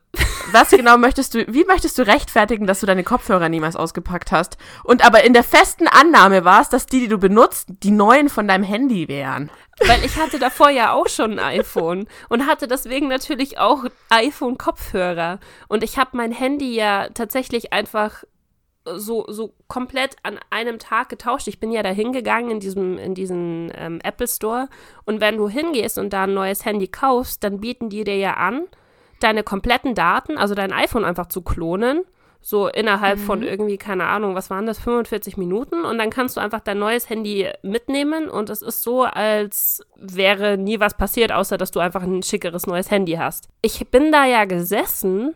Was 0.53 0.71
genau 0.71 0.99
möchtest 0.99 1.35
du, 1.35 1.45
wie 1.49 1.65
möchtest 1.65 1.99
du 1.99 2.07
rechtfertigen, 2.07 2.67
dass 2.67 2.81
du 2.81 2.87
deine 2.87 3.05
Kopfhörer 3.05 3.49
niemals 3.49 3.77
ausgepackt 3.77 4.33
hast? 4.33 4.57
Und 4.85 5.05
aber 5.05 5.25
in 5.25 5.33
der 5.33 5.45
festen 5.45 5.89
Annahme 5.89 6.45
war 6.45 6.61
es, 6.61 6.69
dass 6.69 6.87
die, 6.87 7.01
die 7.01 7.09
du 7.09 7.19
benutzt, 7.19 7.69
die 7.83 7.91
neuen 7.91 8.29
von 8.29 8.47
deinem 8.47 8.65
Handy 8.65 9.09
wären. 9.09 9.51
weil 9.87 10.05
ich 10.05 10.17
hatte 10.17 10.39
davor 10.39 10.71
ja 10.71 10.93
auch 10.93 11.09
schon 11.09 11.39
ein 11.39 11.59
iPhone 11.61 12.07
und 12.29 12.47
hatte 12.47 12.69
deswegen 12.69 13.09
natürlich 13.09 13.59
auch 13.59 13.85
iPhone-Kopfhörer. 14.11 15.41
Und 15.69 15.83
ich 15.83 15.99
habe 15.99 16.11
mein 16.17 16.33
Handy 16.33 16.75
ja 16.75 17.09
tatsächlich 17.09 17.73
einfach 17.73 18.25
so, 18.85 19.25
so 19.29 19.55
komplett 19.67 20.17
an 20.23 20.39
einem 20.51 20.79
Tag 20.79 21.09
getauscht. 21.09 21.49
Ich 21.49 21.59
bin 21.59 21.73
ja 21.73 21.83
da 21.83 21.91
hingegangen 21.91 22.51
in 22.51 22.61
diesem, 22.61 22.99
in 22.99 23.15
diesen 23.15 23.73
ähm, 23.75 24.01
Apple 24.03 24.29
Store. 24.29 24.69
Und 25.05 25.21
wenn 25.21 25.37
du 25.37 25.49
hingehst 25.49 25.99
und 25.99 26.13
da 26.13 26.25
ein 26.25 26.35
neues 26.35 26.65
Handy 26.65 26.89
kaufst, 26.89 27.43
dann 27.45 27.61
bieten 27.61 27.89
die 27.89 28.05
dir 28.05 28.17
ja 28.17 28.35
an, 28.35 28.67
deine 29.21 29.43
kompletten 29.43 29.95
Daten, 29.95 30.39
also 30.39 30.55
dein 30.55 30.73
iPhone 30.73 31.05
einfach 31.05 31.27
zu 31.27 31.43
klonen. 31.43 32.05
So 32.41 32.69
innerhalb 32.69 33.19
von 33.19 33.43
irgendwie, 33.43 33.79
keine 33.79 34.05
Ahnung, 34.05 34.35
was 34.35 34.51
waren 34.51 34.67
das, 34.67 34.79
45 34.79 35.39
Minuten. 35.39 35.87
Und 35.87 35.97
dann 35.97 36.11
kannst 36.11 36.37
du 36.37 36.43
einfach 36.43 36.61
dein 36.61 36.79
neues 36.79 37.09
Handy 37.09 37.49
mitnehmen. 37.63 38.29
Und 38.29 38.51
es 38.51 38.61
ist 38.61 38.83
so, 38.83 39.05
als 39.05 39.83
wäre 39.97 40.59
nie 40.59 40.79
was 40.79 40.95
passiert, 40.95 41.33
außer 41.33 41.57
dass 41.57 41.71
du 41.71 41.81
einfach 41.81 42.03
ein 42.03 42.23
schickeres 42.23 42.67
neues 42.67 42.91
Handy 42.91 43.13
hast. 43.13 43.49
Ich 43.63 43.89
bin 43.91 44.13
da 44.13 44.27
ja 44.27 44.45
gesessen 44.45 45.35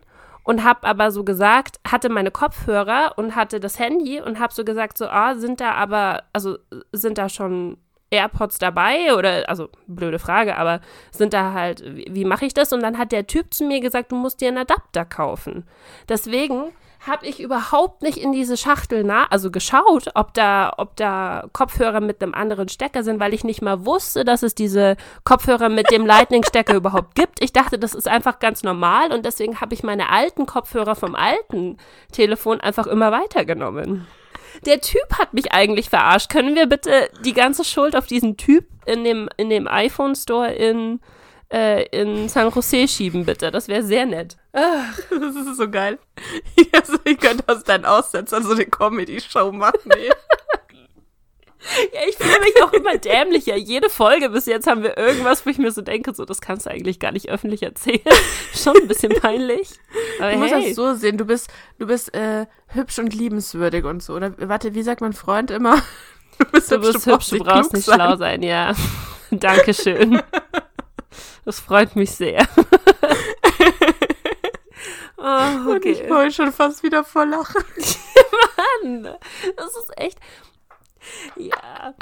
und 0.49 0.65
habe 0.65 0.87
aber 0.87 1.11
so 1.11 1.25
gesagt, 1.25 1.81
hatte 1.87 2.11
meine 2.11 2.31
Kopfhörer 2.31 3.15
und 3.17 3.35
hatte 3.35 3.59
das 3.59 3.79
Handy 3.79 4.21
und 4.21 4.39
habe 4.39 4.53
so 4.53 4.65
gesagt, 4.65 4.99
so, 4.99 5.07
ah, 5.07 5.35
sind 5.35 5.61
da 5.61 5.73
aber, 5.73 6.25
also 6.35 6.59
sind 6.93 7.17
da 7.17 7.31
schon 7.31 7.79
AirPods 8.11 8.59
dabei 8.59 9.15
oder, 9.15 9.49
also 9.49 9.69
blöde 9.87 10.19
Frage, 10.19 10.57
aber 10.57 10.81
sind 11.11 11.33
da 11.33 11.53
halt, 11.53 11.83
wie, 11.85 12.07
wie 12.11 12.25
mache 12.25 12.47
ich 12.47 12.55
das? 12.55 12.73
Und 12.73 12.83
dann 12.83 12.99
hat 12.99 13.13
der 13.13 13.27
Typ 13.27 13.53
zu 13.53 13.65
mir 13.65 13.81
gesagt, 13.81 14.13
du 14.13 14.17
musst 14.17 14.41
dir 14.41 14.49
einen 14.49 14.59
Adapter 14.59 15.05
kaufen. 15.05 15.65
Deswegen 16.09 16.73
habe 17.07 17.27
ich 17.27 17.41
überhaupt 17.41 18.03
nicht 18.03 18.19
in 18.19 18.33
diese 18.33 18.57
Schachtel 18.57 19.05
nah, 19.05 19.27
also 19.31 19.51
geschaut, 19.51 20.11
ob 20.15 20.35
da, 20.35 20.73
ob 20.77 20.97
da 20.97 21.45
Kopfhörer 21.53 22.01
mit 22.01 22.23
einem 22.23 22.35
anderen 22.35 22.69
Stecker 22.69 23.03
sind, 23.03 23.21
weil 23.21 23.35
ich 23.35 23.45
nicht 23.45 23.63
mal 23.63 23.87
wusste, 23.87 24.25
dass 24.25 24.43
es 24.43 24.55
diese 24.55 24.97
Kopfhörer 25.25 25.69
mit 25.69 25.91
dem 25.91 26.05
Lightning-Stecker 26.07 26.75
überhaupt 26.77 27.15
gibt. 27.15 27.43
Ich 27.43 27.53
dachte, 27.53 27.79
das 27.79 27.95
ist 27.95 28.09
einfach 28.09 28.41
ganz 28.41 28.63
normal 28.63 29.13
und 29.13 29.25
deswegen 29.25 29.61
habe 29.61 29.75
ich 29.75 29.83
meine 29.83 30.11
alten 30.11 30.47
Kopfhörer 30.47 30.97
vom 30.97 31.15
alten 31.15 31.77
Telefon 32.11 32.61
einfach 32.61 32.87
immer 32.87 33.13
weitergenommen. 33.13 34.07
Der 34.67 34.81
Typ 34.81 35.19
hat 35.19 35.35
mich 35.35 35.53
eigentlich 35.53 35.89
verarscht. 35.91 36.31
Können 36.31 36.55
wir 36.55 36.67
bitte 36.67 37.11
die 37.25 37.35
ganze 37.35 37.65
Schuld 37.65 37.97
auf 37.97 38.07
diesen 38.07 38.37
Typ 38.37 38.67
in 38.87 39.05
dem, 39.05 39.29
in 39.37 39.51
dem 39.51 39.69
iPhone 39.69 40.15
Store 40.15 40.53
in, 40.53 41.01
äh, 41.53 41.85
in 41.89 42.29
San 42.29 42.51
Jose 42.51 42.89
schieben, 42.89 43.25
bitte? 43.25 43.51
Das 43.51 43.69
wäre 43.69 43.83
sehr 43.83 44.07
nett. 44.07 44.37
Das 44.53 45.37
ist 45.37 45.57
so 45.57 45.71
geil. 45.71 45.99
Also, 46.73 46.95
ich 47.05 47.19
könnte 47.19 47.45
aus 47.47 47.63
deinen 47.65 47.85
Aussetzern 47.85 48.43
so 48.43 48.53
eine 48.53 48.67
Comedy-Show 48.67 49.53
machen. 49.53 49.79
Ja, 51.93 52.01
ich 52.09 52.17
fühle 52.17 52.41
mich 52.41 52.63
auch 52.63 52.73
immer 52.73 52.97
dämlicher. 52.97 53.57
Jede 53.57 53.91
Folge 53.91 54.31
bis 54.31 54.47
jetzt 54.47 54.67
haben 54.67 54.83
wir 54.83 54.97
irgendwas, 54.97 55.45
wo 55.45 55.51
ich 55.51 55.59
mir 55.59 55.71
so 55.71 55.83
denke, 55.83 56.15
so, 56.15 56.25
das 56.25 56.41
kannst 56.41 56.67
du 56.67 56.71
eigentlich 56.71 56.99
gar 56.99 57.13
nicht 57.13 57.29
öffentlich 57.29 57.63
erzählen. 57.63 58.01
Schon 58.55 58.77
ein 58.77 58.89
bisschen 58.89 59.13
peinlich. 59.21 59.69
Aber 60.19 60.33
Du 60.33 60.39
musst 60.39 60.55
hey. 60.55 60.67
das 60.69 60.77
so 60.77 60.95
sehen, 60.95 61.19
du 61.19 61.25
bist, 61.27 61.51
du 61.79 61.87
bist 61.87 62.15
äh, 62.15 62.47
hübsch 62.69 62.99
und 62.99 63.15
liebenswürdig 63.15 63.85
und 63.85 64.03
so. 64.03 64.15
Oder 64.15 64.33
warte, 64.39 64.75
wie 64.75 64.83
sagt 64.83 65.01
mein 65.01 65.13
Freund 65.13 65.51
immer? 65.51 65.83
Du 66.39 66.45
bist, 66.53 66.71
Du 66.71 66.79
bist 66.79 67.05
hübsch, 67.05 67.31
du 67.31 67.39
brauchst 67.39 67.73
nicht 67.73 67.85
sein. 67.85 67.97
schlau 67.97 68.15
sein, 68.15 68.45
ja. 68.45 68.73
Dankeschön. 69.33 70.23
Das 71.45 71.59
freut 71.59 71.97
mich 71.97 72.13
sehr. 72.13 72.47
oh, 75.17 75.71
Und 75.71 75.85
ich 75.85 75.99
okay. 76.01 76.11
wollte 76.11 76.33
schon 76.35 76.53
fast 76.53 76.85
wieder 76.85 77.03
vor 77.03 77.27
Lachen. 77.27 77.65
Mann, 78.83 79.17
das 79.57 79.77
ist 79.77 79.91
echt. 79.97 80.19
Ja. 81.37 81.95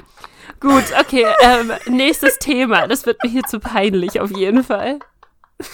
Gut, 0.61 0.85
okay. 0.99 1.27
Ähm, 1.41 1.73
nächstes 1.87 2.39
Thema. 2.39 2.87
Das 2.89 3.05
wird 3.07 3.23
mir 3.23 3.31
hier 3.31 3.43
zu 3.43 3.61
peinlich, 3.61 4.21
auf 4.21 4.31
jeden 4.31 4.65
Fall. 4.65 5.01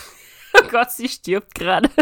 Oh 0.54 0.68
Gott, 0.68 0.90
sie 0.90 1.08
stirbt 1.08 1.54
gerade. 1.54 1.88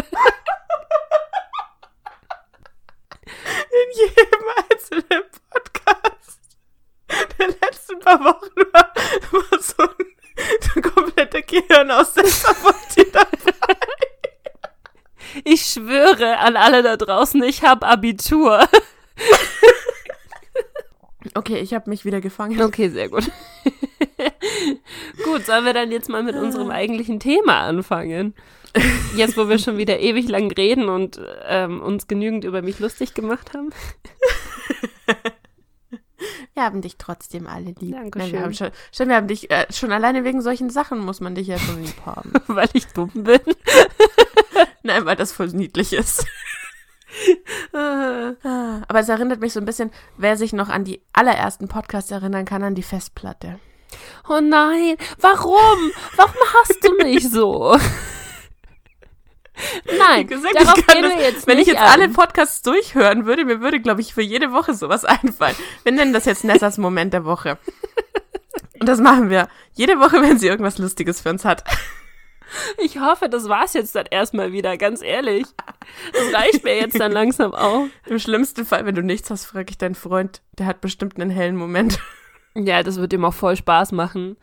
jedem 3.93 4.45
einzelnen 4.69 5.23
Podcast 5.49 6.39
der 7.37 7.47
letzten 7.47 7.99
paar 7.99 8.19
Wochen 8.19 8.55
war, 8.71 8.93
war 9.31 9.59
so 9.59 9.83
ein 9.83 10.81
kompletter 10.81 11.41
Gehirnaussetzer 11.41 12.55
von 12.55 12.73
dir 12.95 13.11
dabei. 13.11 13.77
Ich 15.43 15.63
schwöre 15.63 16.37
an 16.39 16.57
alle 16.57 16.83
da 16.83 16.97
draußen, 16.97 17.41
ich 17.43 17.63
habe 17.63 17.87
Abitur. 17.87 18.67
Okay, 21.35 21.59
ich 21.59 21.73
habe 21.73 21.89
mich 21.89 22.05
wieder 22.05 22.21
gefangen. 22.21 22.61
Okay, 22.61 22.89
sehr 22.89 23.09
gut. 23.09 23.29
gut, 25.23 25.45
sollen 25.45 25.65
wir 25.65 25.73
dann 25.73 25.91
jetzt 25.91 26.09
mal 26.09 26.23
mit 26.23 26.35
unserem 26.35 26.71
eigentlichen 26.71 27.19
Thema 27.19 27.61
anfangen? 27.61 28.33
Jetzt, 29.15 29.37
wo 29.37 29.49
wir 29.49 29.59
schon 29.59 29.77
wieder 29.77 29.99
ewig 30.01 30.29
lang 30.29 30.51
reden 30.51 30.89
und 30.89 31.19
ähm, 31.47 31.81
uns 31.81 32.07
genügend 32.07 32.45
über 32.45 32.61
mich 32.61 32.79
lustig 32.79 33.13
gemacht 33.13 33.53
haben. 33.53 33.69
Wir 36.53 36.63
haben 36.63 36.81
dich 36.81 36.97
trotzdem 36.97 37.47
alle 37.47 37.73
lieb. 37.79 37.95
Dankeschön. 37.95 38.11
Nein, 38.13 38.31
wir 38.33 38.41
haben 38.41 38.53
schon, 38.53 38.69
schon, 38.91 39.07
wir 39.07 39.15
haben 39.15 39.27
dich, 39.27 39.49
äh, 39.49 39.65
schon 39.71 39.91
alleine 39.91 40.23
wegen 40.23 40.41
solchen 40.41 40.69
Sachen 40.69 40.99
muss 40.99 41.19
man 41.19 41.33
dich 41.33 41.47
ja 41.47 41.57
schon 41.57 41.81
lieb 41.81 42.05
haben. 42.05 42.33
Weil 42.47 42.69
ich 42.73 42.85
dumm 42.87 43.09
bin. 43.13 43.39
Nein, 44.83 45.05
weil 45.05 45.15
das 45.15 45.31
voll 45.31 45.47
niedlich 45.47 45.93
ist. 45.93 46.27
Ah, 47.73 48.81
Aber 48.87 48.99
es 48.99 49.09
erinnert 49.09 49.39
mich 49.41 49.53
so 49.53 49.59
ein 49.59 49.65
bisschen, 49.65 49.91
wer 50.17 50.37
sich 50.37 50.53
noch 50.53 50.69
an 50.69 50.83
die 50.83 51.01
allerersten 51.13 51.67
Podcasts 51.67 52.11
erinnern 52.11 52.45
kann, 52.45 52.63
an 52.63 52.75
die 52.75 52.83
Festplatte. 52.83 53.59
Oh 54.29 54.39
nein, 54.41 54.95
warum? 55.19 55.91
Warum 56.15 56.35
hast 56.53 56.79
du 56.83 56.93
mich 57.03 57.29
so? 57.29 57.77
Nein, 59.97 60.27
gesagt, 60.27 60.55
darauf 60.55 60.77
ich 60.77 60.87
gehen 60.87 61.03
das, 61.03 61.15
wir 61.15 61.21
jetzt 61.21 61.47
wenn 61.47 61.59
ich 61.59 61.67
jetzt 61.67 61.81
an. 61.81 61.87
alle 61.89 62.09
Podcasts 62.09 62.61
durchhören 62.61 63.25
würde, 63.25 63.45
mir 63.45 63.61
würde, 63.61 63.79
glaube 63.79 64.01
ich, 64.01 64.13
für 64.13 64.21
jede 64.21 64.51
Woche 64.51 64.73
sowas 64.73 65.05
einfallen. 65.05 65.55
Wir 65.83 65.91
nennen 65.91 66.13
das 66.13 66.25
jetzt 66.25 66.43
Nessas 66.43 66.77
Moment 66.77 67.13
der 67.13 67.25
Woche. 67.25 67.57
Und 68.79 68.87
das 68.87 68.99
machen 68.99 69.29
wir. 69.29 69.47
Jede 69.73 69.99
Woche, 69.99 70.21
wenn 70.21 70.39
sie 70.39 70.47
irgendwas 70.47 70.77
Lustiges 70.79 71.21
für 71.21 71.29
uns 71.29 71.45
hat. 71.45 71.63
Ich 72.77 72.99
hoffe, 72.99 73.29
das 73.29 73.47
war's 73.47 73.73
jetzt 73.73 73.95
dann 73.95 74.05
erstmal 74.09 74.51
wieder, 74.51 74.77
ganz 74.77 75.01
ehrlich. 75.01 75.45
Das 76.13 76.33
reicht 76.33 76.63
mir 76.63 76.75
jetzt 76.75 76.99
dann 76.99 77.11
langsam 77.11 77.53
auch. 77.53 77.85
Im 78.05 78.19
schlimmsten 78.19 78.65
Fall, 78.65 78.85
wenn 78.85 78.95
du 78.95 79.03
nichts 79.03 79.29
hast, 79.29 79.45
frage 79.45 79.69
ich 79.69 79.77
deinen 79.77 79.95
Freund. 79.95 80.41
Der 80.57 80.65
hat 80.65 80.81
bestimmt 80.81 81.19
einen 81.19 81.29
hellen 81.29 81.55
Moment. 81.55 81.99
Ja, 82.53 82.83
das 82.83 82.97
wird 82.97 83.13
ihm 83.13 83.23
auch 83.23 83.33
voll 83.33 83.55
Spaß 83.55 83.93
machen. 83.93 84.35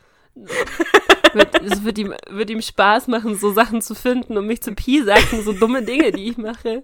Es 1.63 1.85
wird 1.85 1.99
ihm, 1.99 2.15
wird 2.31 2.49
ihm 2.51 2.63
Spaß 2.63 3.09
machen, 3.09 3.37
so 3.37 3.53
Sachen 3.53 3.83
zu 3.83 3.95
finden 3.95 4.39
und 4.39 4.47
mich 4.47 4.63
zu 4.63 4.75
piesacken, 4.75 5.43
so 5.43 5.53
dumme 5.53 5.83
Dinge, 5.83 6.11
die 6.13 6.31
ich 6.31 6.39
mache. 6.39 6.83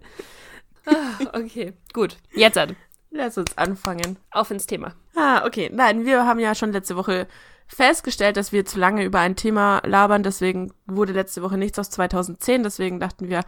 Ah, 0.84 1.30
Okay, 1.32 1.72
gut. 1.92 2.18
Jetzt 2.34 2.58
halt. 2.58 2.76
Lass 3.10 3.38
uns 3.38 3.56
anfangen. 3.56 4.18
Auf 4.30 4.50
ins 4.50 4.66
Thema. 4.66 4.94
Ah, 5.14 5.46
okay. 5.46 5.70
Nein, 5.72 6.04
wir 6.04 6.26
haben 6.26 6.40
ja 6.40 6.54
schon 6.54 6.72
letzte 6.72 6.96
Woche 6.96 7.26
festgestellt, 7.66 8.36
dass 8.36 8.52
wir 8.52 8.64
zu 8.64 8.78
lange 8.78 9.04
über 9.04 9.20
ein 9.20 9.36
Thema 9.36 9.80
labern. 9.84 10.22
Deswegen 10.22 10.72
wurde 10.86 11.12
letzte 11.12 11.42
Woche 11.42 11.58
nichts 11.58 11.78
aus 11.78 11.90
2010. 11.90 12.62
Deswegen 12.62 13.00
dachten 13.00 13.28
wir, 13.28 13.42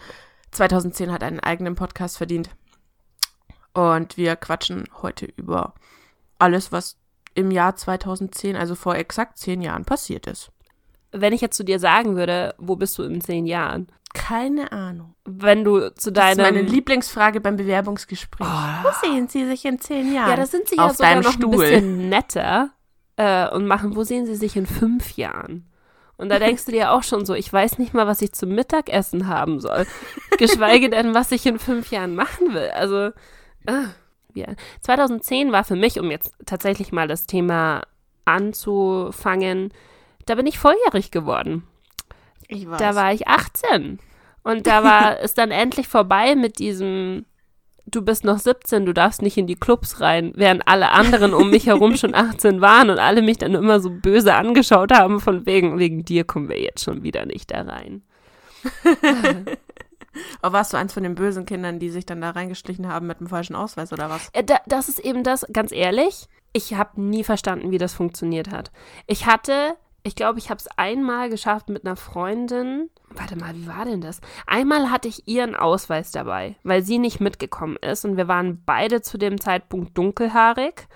2010 0.52 1.12
hat 1.12 1.22
einen 1.22 1.40
eigenen 1.40 1.74
Podcast 1.74 2.16
verdient. 2.16 2.50
Und 3.72 4.16
wir 4.16 4.36
quatschen 4.36 4.84
heute 5.02 5.26
über 5.26 5.74
alles, 6.38 6.72
was 6.72 6.96
im 7.34 7.50
Jahr 7.50 7.76
2010, 7.76 8.56
also 8.56 8.74
vor 8.74 8.96
exakt 8.96 9.36
zehn 9.38 9.60
Jahren, 9.60 9.84
passiert 9.84 10.26
ist. 10.26 10.50
Wenn 11.12 11.32
ich 11.34 11.40
jetzt 11.42 11.56
zu 11.56 11.64
dir 11.64 11.78
sagen 11.78 12.16
würde, 12.16 12.54
wo 12.58 12.76
bist 12.76 12.96
du 12.98 13.02
in 13.02 13.20
zehn 13.20 13.46
Jahren? 13.46 13.88
Keine 14.14 14.72
Ahnung. 14.72 15.14
Wenn 15.26 15.62
du 15.62 15.90
zu 15.94 16.10
Das 16.10 16.30
ist 16.30 16.38
deinem... 16.38 16.54
meine 16.54 16.62
Lieblingsfrage 16.66 17.40
beim 17.42 17.56
Bewerbungsgespräch. 17.56 18.46
Wo 18.46 19.06
sehen 19.06 19.28
Sie 19.28 19.44
sich 19.46 19.64
in 19.66 19.78
zehn 19.78 20.14
Jahren? 20.14 20.30
ja, 20.30 20.36
da 20.36 20.46
sind 20.46 20.68
sie 20.68 20.78
Auf 20.78 20.92
ja 20.92 20.94
sogar 20.94 21.10
deinem 21.10 21.22
noch 21.24 21.32
Stuhl. 21.32 21.52
ein 21.54 21.58
bisschen 21.60 22.08
netter 22.08 22.70
äh, 23.16 23.48
und 23.50 23.66
machen, 23.66 23.96
wo 23.96 24.04
sehen 24.04 24.26
sie 24.26 24.36
sich 24.36 24.56
in 24.56 24.66
fünf 24.66 25.16
Jahren? 25.16 25.66
Und 26.18 26.30
da 26.30 26.38
denkst 26.38 26.64
du 26.64 26.72
dir 26.72 26.92
auch 26.92 27.02
schon 27.02 27.26
so, 27.26 27.34
ich 27.34 27.52
weiß 27.52 27.78
nicht 27.78 27.92
mal, 27.92 28.06
was 28.06 28.22
ich 28.22 28.32
zum 28.32 28.50
Mittagessen 28.50 29.28
haben 29.28 29.60
soll. 29.60 29.86
Geschweige 30.38 30.88
denn, 30.88 31.14
was 31.14 31.30
ich 31.30 31.44
in 31.44 31.58
fünf 31.58 31.90
Jahren 31.90 32.14
machen 32.14 32.54
will. 32.54 32.70
Also, 32.70 33.10
ah, 33.66 33.88
ja. 34.34 34.46
2010 34.80 35.52
war 35.52 35.64
für 35.64 35.76
mich, 35.76 36.00
um 36.00 36.10
jetzt 36.10 36.34
tatsächlich 36.46 36.92
mal 36.92 37.06
das 37.06 37.26
Thema 37.26 37.82
anzufangen, 38.24 39.72
da 40.24 40.34
bin 40.34 40.46
ich 40.46 40.58
volljährig 40.58 41.10
geworden. 41.10 41.64
Ich 42.48 42.68
weiß. 42.68 42.78
Da 42.78 42.94
war 42.94 43.12
ich 43.12 43.28
18. 43.28 43.98
Und 44.42 44.66
da 44.66 44.84
war 44.84 45.20
es 45.20 45.34
dann 45.34 45.50
endlich 45.50 45.88
vorbei 45.88 46.34
mit 46.34 46.58
diesem, 46.58 47.26
du 47.86 48.02
bist 48.02 48.24
noch 48.24 48.38
17, 48.38 48.84
du 48.84 48.92
darfst 48.92 49.22
nicht 49.22 49.36
in 49.36 49.46
die 49.46 49.56
Clubs 49.56 50.00
rein, 50.00 50.32
während 50.34 50.66
alle 50.66 50.90
anderen 50.90 51.32
um 51.32 51.50
mich 51.50 51.66
herum 51.66 51.96
schon 51.96 52.14
18 52.14 52.60
waren 52.60 52.90
und 52.90 52.98
alle 52.98 53.22
mich 53.22 53.38
dann 53.38 53.54
immer 53.54 53.80
so 53.80 53.90
böse 53.90 54.34
angeschaut 54.34 54.92
haben, 54.92 55.20
von 55.20 55.46
wegen, 55.46 55.78
wegen 55.78 56.04
dir 56.04 56.24
kommen 56.24 56.48
wir 56.48 56.60
jetzt 56.60 56.84
schon 56.84 57.02
wieder 57.02 57.24
nicht 57.26 57.50
da 57.50 57.62
rein. 57.62 58.02
Aber 60.40 60.58
warst 60.58 60.72
du 60.72 60.78
eins 60.78 60.94
von 60.94 61.02
den 61.02 61.14
bösen 61.14 61.44
Kindern, 61.44 61.78
die 61.78 61.90
sich 61.90 62.06
dann 62.06 62.22
da 62.22 62.30
reingeschlichen 62.30 62.88
haben 62.88 63.06
mit 63.06 63.20
dem 63.20 63.26
falschen 63.26 63.54
Ausweis 63.54 63.92
oder 63.92 64.08
was? 64.08 64.30
Äh, 64.32 64.44
da, 64.44 64.58
das 64.66 64.88
ist 64.88 64.98
eben 64.98 65.22
das, 65.22 65.46
ganz 65.52 65.72
ehrlich, 65.72 66.28
ich 66.52 66.74
habe 66.74 67.00
nie 67.00 67.22
verstanden, 67.22 67.70
wie 67.70 67.78
das 67.78 67.92
funktioniert 67.92 68.50
hat. 68.50 68.70
Ich 69.06 69.26
hatte, 69.26 69.76
ich 70.06 70.14
glaube, 70.14 70.38
ich 70.38 70.50
habe 70.50 70.58
es 70.58 70.68
einmal 70.76 71.28
geschafft 71.28 71.68
mit 71.68 71.84
einer 71.84 71.96
Freundin. 71.96 72.90
Warte 73.10 73.36
mal, 73.36 73.54
wie 73.54 73.66
war 73.66 73.84
denn 73.84 74.00
das? 74.00 74.20
Einmal 74.46 74.90
hatte 74.90 75.08
ich 75.08 75.26
ihren 75.26 75.54
Ausweis 75.56 76.12
dabei, 76.12 76.56
weil 76.62 76.82
sie 76.82 76.98
nicht 76.98 77.20
mitgekommen 77.20 77.76
ist 77.76 78.04
und 78.04 78.16
wir 78.16 78.28
waren 78.28 78.62
beide 78.64 79.02
zu 79.02 79.18
dem 79.18 79.40
Zeitpunkt 79.40 79.98
dunkelhaarig. 79.98 80.86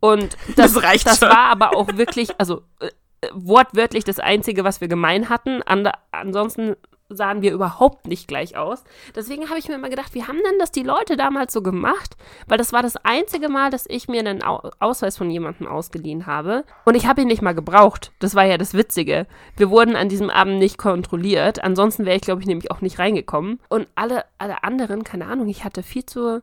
Und 0.00 0.36
das, 0.56 0.74
Das 0.74 0.82
reicht 0.82 1.06
das 1.06 1.18
schon. 1.18 1.28
war 1.28 1.46
aber 1.50 1.76
auch 1.76 1.88
wirklich, 1.96 2.38
also 2.38 2.62
äh, 2.80 2.86
äh, 3.22 3.28
wortwörtlich 3.34 4.04
das 4.04 4.18
Einzige, 4.18 4.64
was 4.64 4.80
wir 4.80 4.88
gemein 4.88 5.28
hatten. 5.28 5.62
Ande, 5.62 5.92
ansonsten 6.12 6.76
sahen 7.14 7.42
wir 7.42 7.52
überhaupt 7.52 8.06
nicht 8.06 8.28
gleich 8.28 8.56
aus. 8.56 8.84
Deswegen 9.14 9.48
habe 9.48 9.58
ich 9.58 9.68
mir 9.68 9.74
immer 9.74 9.90
gedacht, 9.90 10.14
wie 10.14 10.24
haben 10.24 10.38
denn 10.38 10.58
das 10.58 10.70
die 10.70 10.82
Leute 10.82 11.16
damals 11.16 11.52
so 11.52 11.62
gemacht? 11.62 12.16
Weil 12.46 12.58
das 12.58 12.72
war 12.72 12.82
das 12.82 12.96
einzige 12.96 13.48
Mal, 13.48 13.70
dass 13.70 13.86
ich 13.88 14.08
mir 14.08 14.20
einen 14.20 14.42
Au 14.42 14.70
Ausweis 14.78 15.16
von 15.16 15.30
jemandem 15.30 15.66
ausgeliehen 15.66 16.26
habe. 16.26 16.64
Und 16.84 16.94
ich 16.94 17.06
habe 17.06 17.22
ihn 17.22 17.28
nicht 17.28 17.42
mal 17.42 17.54
gebraucht. 17.54 18.12
Das 18.18 18.34
war 18.34 18.44
ja 18.44 18.58
das 18.58 18.74
Witzige. 18.74 19.26
Wir 19.56 19.70
wurden 19.70 19.96
an 19.96 20.08
diesem 20.08 20.30
Abend 20.30 20.58
nicht 20.58 20.78
kontrolliert. 20.78 21.62
Ansonsten 21.62 22.04
wäre 22.04 22.16
ich, 22.16 22.22
glaube 22.22 22.40
ich, 22.40 22.46
nämlich 22.46 22.70
auch 22.70 22.80
nicht 22.80 22.98
reingekommen. 22.98 23.60
Und 23.68 23.88
alle, 23.94 24.24
alle 24.38 24.64
anderen, 24.64 25.04
keine 25.04 25.26
Ahnung, 25.26 25.48
ich 25.48 25.64
hatte 25.64 25.82
viel 25.82 26.06
zu 26.06 26.42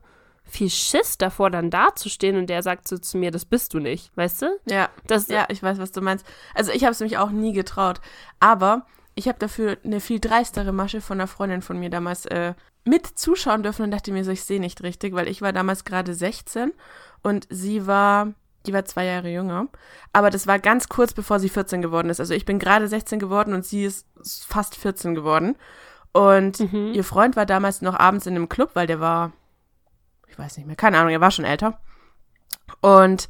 viel 0.50 0.70
Schiss 0.70 1.16
davor, 1.16 1.50
dann 1.50 1.70
dazustehen 1.70 2.36
und 2.36 2.48
der 2.48 2.62
sagt 2.62 2.88
so 2.88 2.98
zu 2.98 3.16
mir, 3.18 3.30
das 3.30 3.44
bist 3.44 3.72
du 3.72 3.78
nicht, 3.78 4.14
weißt 4.16 4.42
du? 4.42 4.58
Ja, 4.66 4.88
Das, 5.06 5.28
ja, 5.28 5.46
ich 5.48 5.62
weiß, 5.62 5.78
was 5.78 5.92
du 5.92 6.00
meinst. 6.00 6.26
Also 6.54 6.72
ich 6.72 6.82
habe 6.82 6.92
es 6.92 7.00
mich 7.00 7.18
auch 7.18 7.30
nie 7.30 7.52
getraut. 7.52 8.00
Aber 8.40 8.86
ich 9.20 9.28
habe 9.28 9.38
dafür 9.38 9.76
eine 9.84 10.00
viel 10.00 10.18
dreistere 10.18 10.72
Masche 10.72 11.02
von 11.02 11.20
einer 11.20 11.26
Freundin 11.28 11.60
von 11.60 11.78
mir 11.78 11.90
damals 11.90 12.24
äh, 12.26 12.54
mit 12.84 13.06
zuschauen 13.06 13.62
dürfen 13.62 13.82
und 13.82 13.90
dachte 13.90 14.12
mir 14.12 14.24
so, 14.24 14.30
ich 14.30 14.44
sehe 14.44 14.60
nicht 14.60 14.82
richtig, 14.82 15.14
weil 15.14 15.28
ich 15.28 15.42
war 15.42 15.52
damals 15.52 15.84
gerade 15.84 16.14
16 16.14 16.72
und 17.22 17.46
sie 17.50 17.86
war, 17.86 18.32
die 18.66 18.72
war 18.72 18.86
zwei 18.86 19.04
Jahre 19.04 19.28
jünger. 19.28 19.66
Aber 20.14 20.30
das 20.30 20.46
war 20.46 20.58
ganz 20.58 20.88
kurz 20.88 21.12
bevor 21.12 21.38
sie 21.38 21.50
14 21.50 21.82
geworden 21.82 22.08
ist. 22.08 22.18
Also 22.20 22.32
ich 22.32 22.46
bin 22.46 22.58
gerade 22.58 22.88
16 22.88 23.18
geworden 23.18 23.52
und 23.52 23.66
sie 23.66 23.84
ist 23.84 24.06
fast 24.48 24.74
14 24.74 25.14
geworden. 25.14 25.56
Und 26.12 26.58
Mhm. 26.60 26.92
ihr 26.94 27.04
Freund 27.04 27.36
war 27.36 27.44
damals 27.44 27.82
noch 27.82 27.94
abends 27.98 28.26
in 28.26 28.34
einem 28.34 28.48
Club, 28.48 28.70
weil 28.72 28.86
der 28.86 29.00
war, 29.00 29.32
ich 30.28 30.38
weiß 30.38 30.56
nicht 30.56 30.66
mehr, 30.66 30.76
keine 30.76 30.98
Ahnung, 30.98 31.12
er 31.12 31.20
war 31.20 31.30
schon 31.30 31.44
älter. 31.44 31.78
Und 32.80 33.28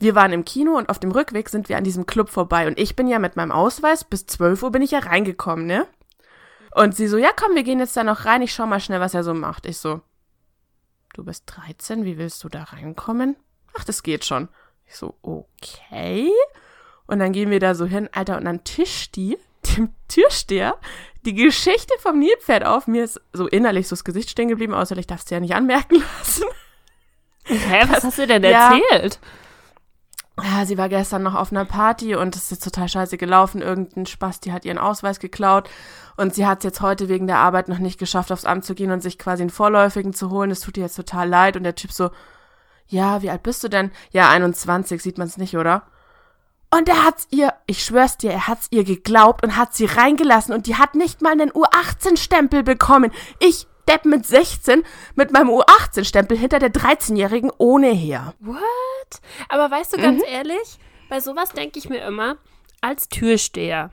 wir 0.00 0.14
waren 0.14 0.32
im 0.32 0.44
Kino 0.44 0.76
und 0.76 0.88
auf 0.88 0.98
dem 0.98 1.10
Rückweg 1.12 1.48
sind 1.48 1.68
wir 1.68 1.76
an 1.76 1.84
diesem 1.84 2.06
Club 2.06 2.30
vorbei. 2.30 2.66
Und 2.66 2.78
ich 2.78 2.96
bin 2.96 3.06
ja 3.06 3.18
mit 3.18 3.36
meinem 3.36 3.52
Ausweis, 3.52 4.02
bis 4.04 4.26
12 4.26 4.62
Uhr 4.62 4.72
bin 4.72 4.82
ich 4.82 4.90
ja 4.92 5.00
reingekommen, 5.00 5.66
ne? 5.66 5.86
Und 6.74 6.96
sie 6.96 7.06
so, 7.08 7.16
ja 7.18 7.30
komm, 7.34 7.54
wir 7.54 7.62
gehen 7.64 7.80
jetzt 7.80 7.96
da 7.96 8.04
noch 8.04 8.24
rein, 8.24 8.42
ich 8.42 8.52
schau 8.54 8.66
mal 8.66 8.80
schnell, 8.80 9.00
was 9.00 9.14
er 9.14 9.24
so 9.24 9.34
macht. 9.34 9.66
Ich 9.66 9.78
so, 9.78 10.00
du 11.14 11.24
bist 11.24 11.44
13, 11.46 12.04
wie 12.04 12.16
willst 12.18 12.42
du 12.44 12.48
da 12.48 12.62
reinkommen? 12.64 13.36
Ach, 13.78 13.84
das 13.84 14.02
geht 14.02 14.24
schon. 14.24 14.48
Ich 14.86 14.96
so, 14.96 15.14
okay. 15.22 16.30
Und 17.06 17.18
dann 17.18 17.32
gehen 17.32 17.50
wir 17.50 17.60
da 17.60 17.74
so 17.74 17.86
hin, 17.86 18.08
Alter, 18.12 18.36
und 18.38 18.44
dann 18.44 18.62
tischt 18.64 19.16
die, 19.16 19.36
dem 19.76 19.92
Türsteher, 20.08 20.78
die 21.26 21.34
Geschichte 21.34 21.92
vom 21.98 22.18
Nilpferd 22.18 22.64
auf. 22.64 22.86
Mir 22.86 23.04
ist 23.04 23.20
so 23.32 23.46
innerlich 23.48 23.88
so 23.88 23.94
das 23.94 24.04
Gesicht 24.04 24.30
stehen 24.30 24.48
geblieben, 24.48 24.72
außer 24.74 24.96
ich 24.96 25.06
darf 25.06 25.20
es 25.20 25.24
dir 25.26 25.34
ja 25.36 25.40
nicht 25.40 25.54
anmerken 25.54 25.96
lassen. 26.18 26.44
Hä, 27.44 27.82
was 27.88 28.04
hast 28.04 28.18
du 28.18 28.26
denn 28.26 28.44
Ja. 28.44 28.76
erzählt? 28.90 29.18
Ja, 30.42 30.64
sie 30.64 30.78
war 30.78 30.88
gestern 30.88 31.22
noch 31.22 31.34
auf 31.34 31.52
einer 31.52 31.64
Party 31.64 32.14
und 32.14 32.36
es 32.36 32.52
ist 32.52 32.64
total 32.64 32.88
scheiße 32.88 33.16
gelaufen. 33.18 33.62
Irgendein 33.62 34.06
Spaß, 34.06 34.40
die 34.40 34.52
hat 34.52 34.64
ihren 34.64 34.78
Ausweis 34.78 35.20
geklaut 35.20 35.68
und 36.16 36.34
sie 36.34 36.46
hat 36.46 36.58
es 36.58 36.64
jetzt 36.64 36.80
heute 36.80 37.08
wegen 37.08 37.26
der 37.26 37.38
Arbeit 37.38 37.68
noch 37.68 37.78
nicht 37.78 37.98
geschafft, 37.98 38.32
aufs 38.32 38.44
Amt 38.44 38.64
zu 38.64 38.74
gehen 38.74 38.90
und 38.90 39.02
sich 39.02 39.18
quasi 39.18 39.42
einen 39.42 39.50
vorläufigen 39.50 40.12
zu 40.12 40.30
holen. 40.30 40.50
Es 40.50 40.60
tut 40.60 40.76
ihr 40.76 40.84
jetzt 40.84 40.96
total 40.96 41.28
leid. 41.28 41.56
Und 41.56 41.64
der 41.64 41.74
Typ 41.74 41.92
so, 41.92 42.10
ja, 42.86 43.22
wie 43.22 43.30
alt 43.30 43.42
bist 43.42 43.62
du 43.64 43.68
denn? 43.68 43.90
Ja, 44.10 44.28
21, 44.28 45.02
sieht 45.02 45.18
man 45.18 45.28
es 45.28 45.36
nicht, 45.36 45.56
oder? 45.56 45.84
Und 46.70 46.88
er 46.88 47.04
hat's 47.04 47.26
ihr, 47.30 47.52
ich 47.66 47.84
schwör's 47.84 48.16
dir, 48.16 48.30
er 48.30 48.46
hat's 48.46 48.68
ihr 48.70 48.84
geglaubt 48.84 49.42
und 49.42 49.56
hat 49.56 49.74
sie 49.74 49.86
reingelassen 49.86 50.54
und 50.54 50.66
die 50.66 50.76
hat 50.76 50.94
nicht 50.94 51.20
mal 51.20 51.32
einen 51.32 51.50
U18-Stempel 51.50 52.62
bekommen. 52.62 53.10
Ich 53.40 53.66
Depp 53.90 54.04
mit 54.04 54.24
16 54.26 54.84
mit 55.16 55.32
meinem 55.32 55.48
U18-Stempel 55.50 56.36
hinter 56.38 56.58
der 56.60 56.70
13-Jährigen 56.72 57.50
ohne 57.58 57.88
her. 57.88 58.34
What? 58.38 58.58
Aber 59.48 59.70
weißt 59.70 59.96
du, 59.96 60.00
ganz 60.00 60.22
ehrlich, 60.30 60.78
bei 61.08 61.20
sowas 61.20 61.50
denke 61.50 61.78
ich 61.78 61.88
mir 61.88 62.04
immer, 62.04 62.36
als 62.80 63.08
Türsteher, 63.08 63.90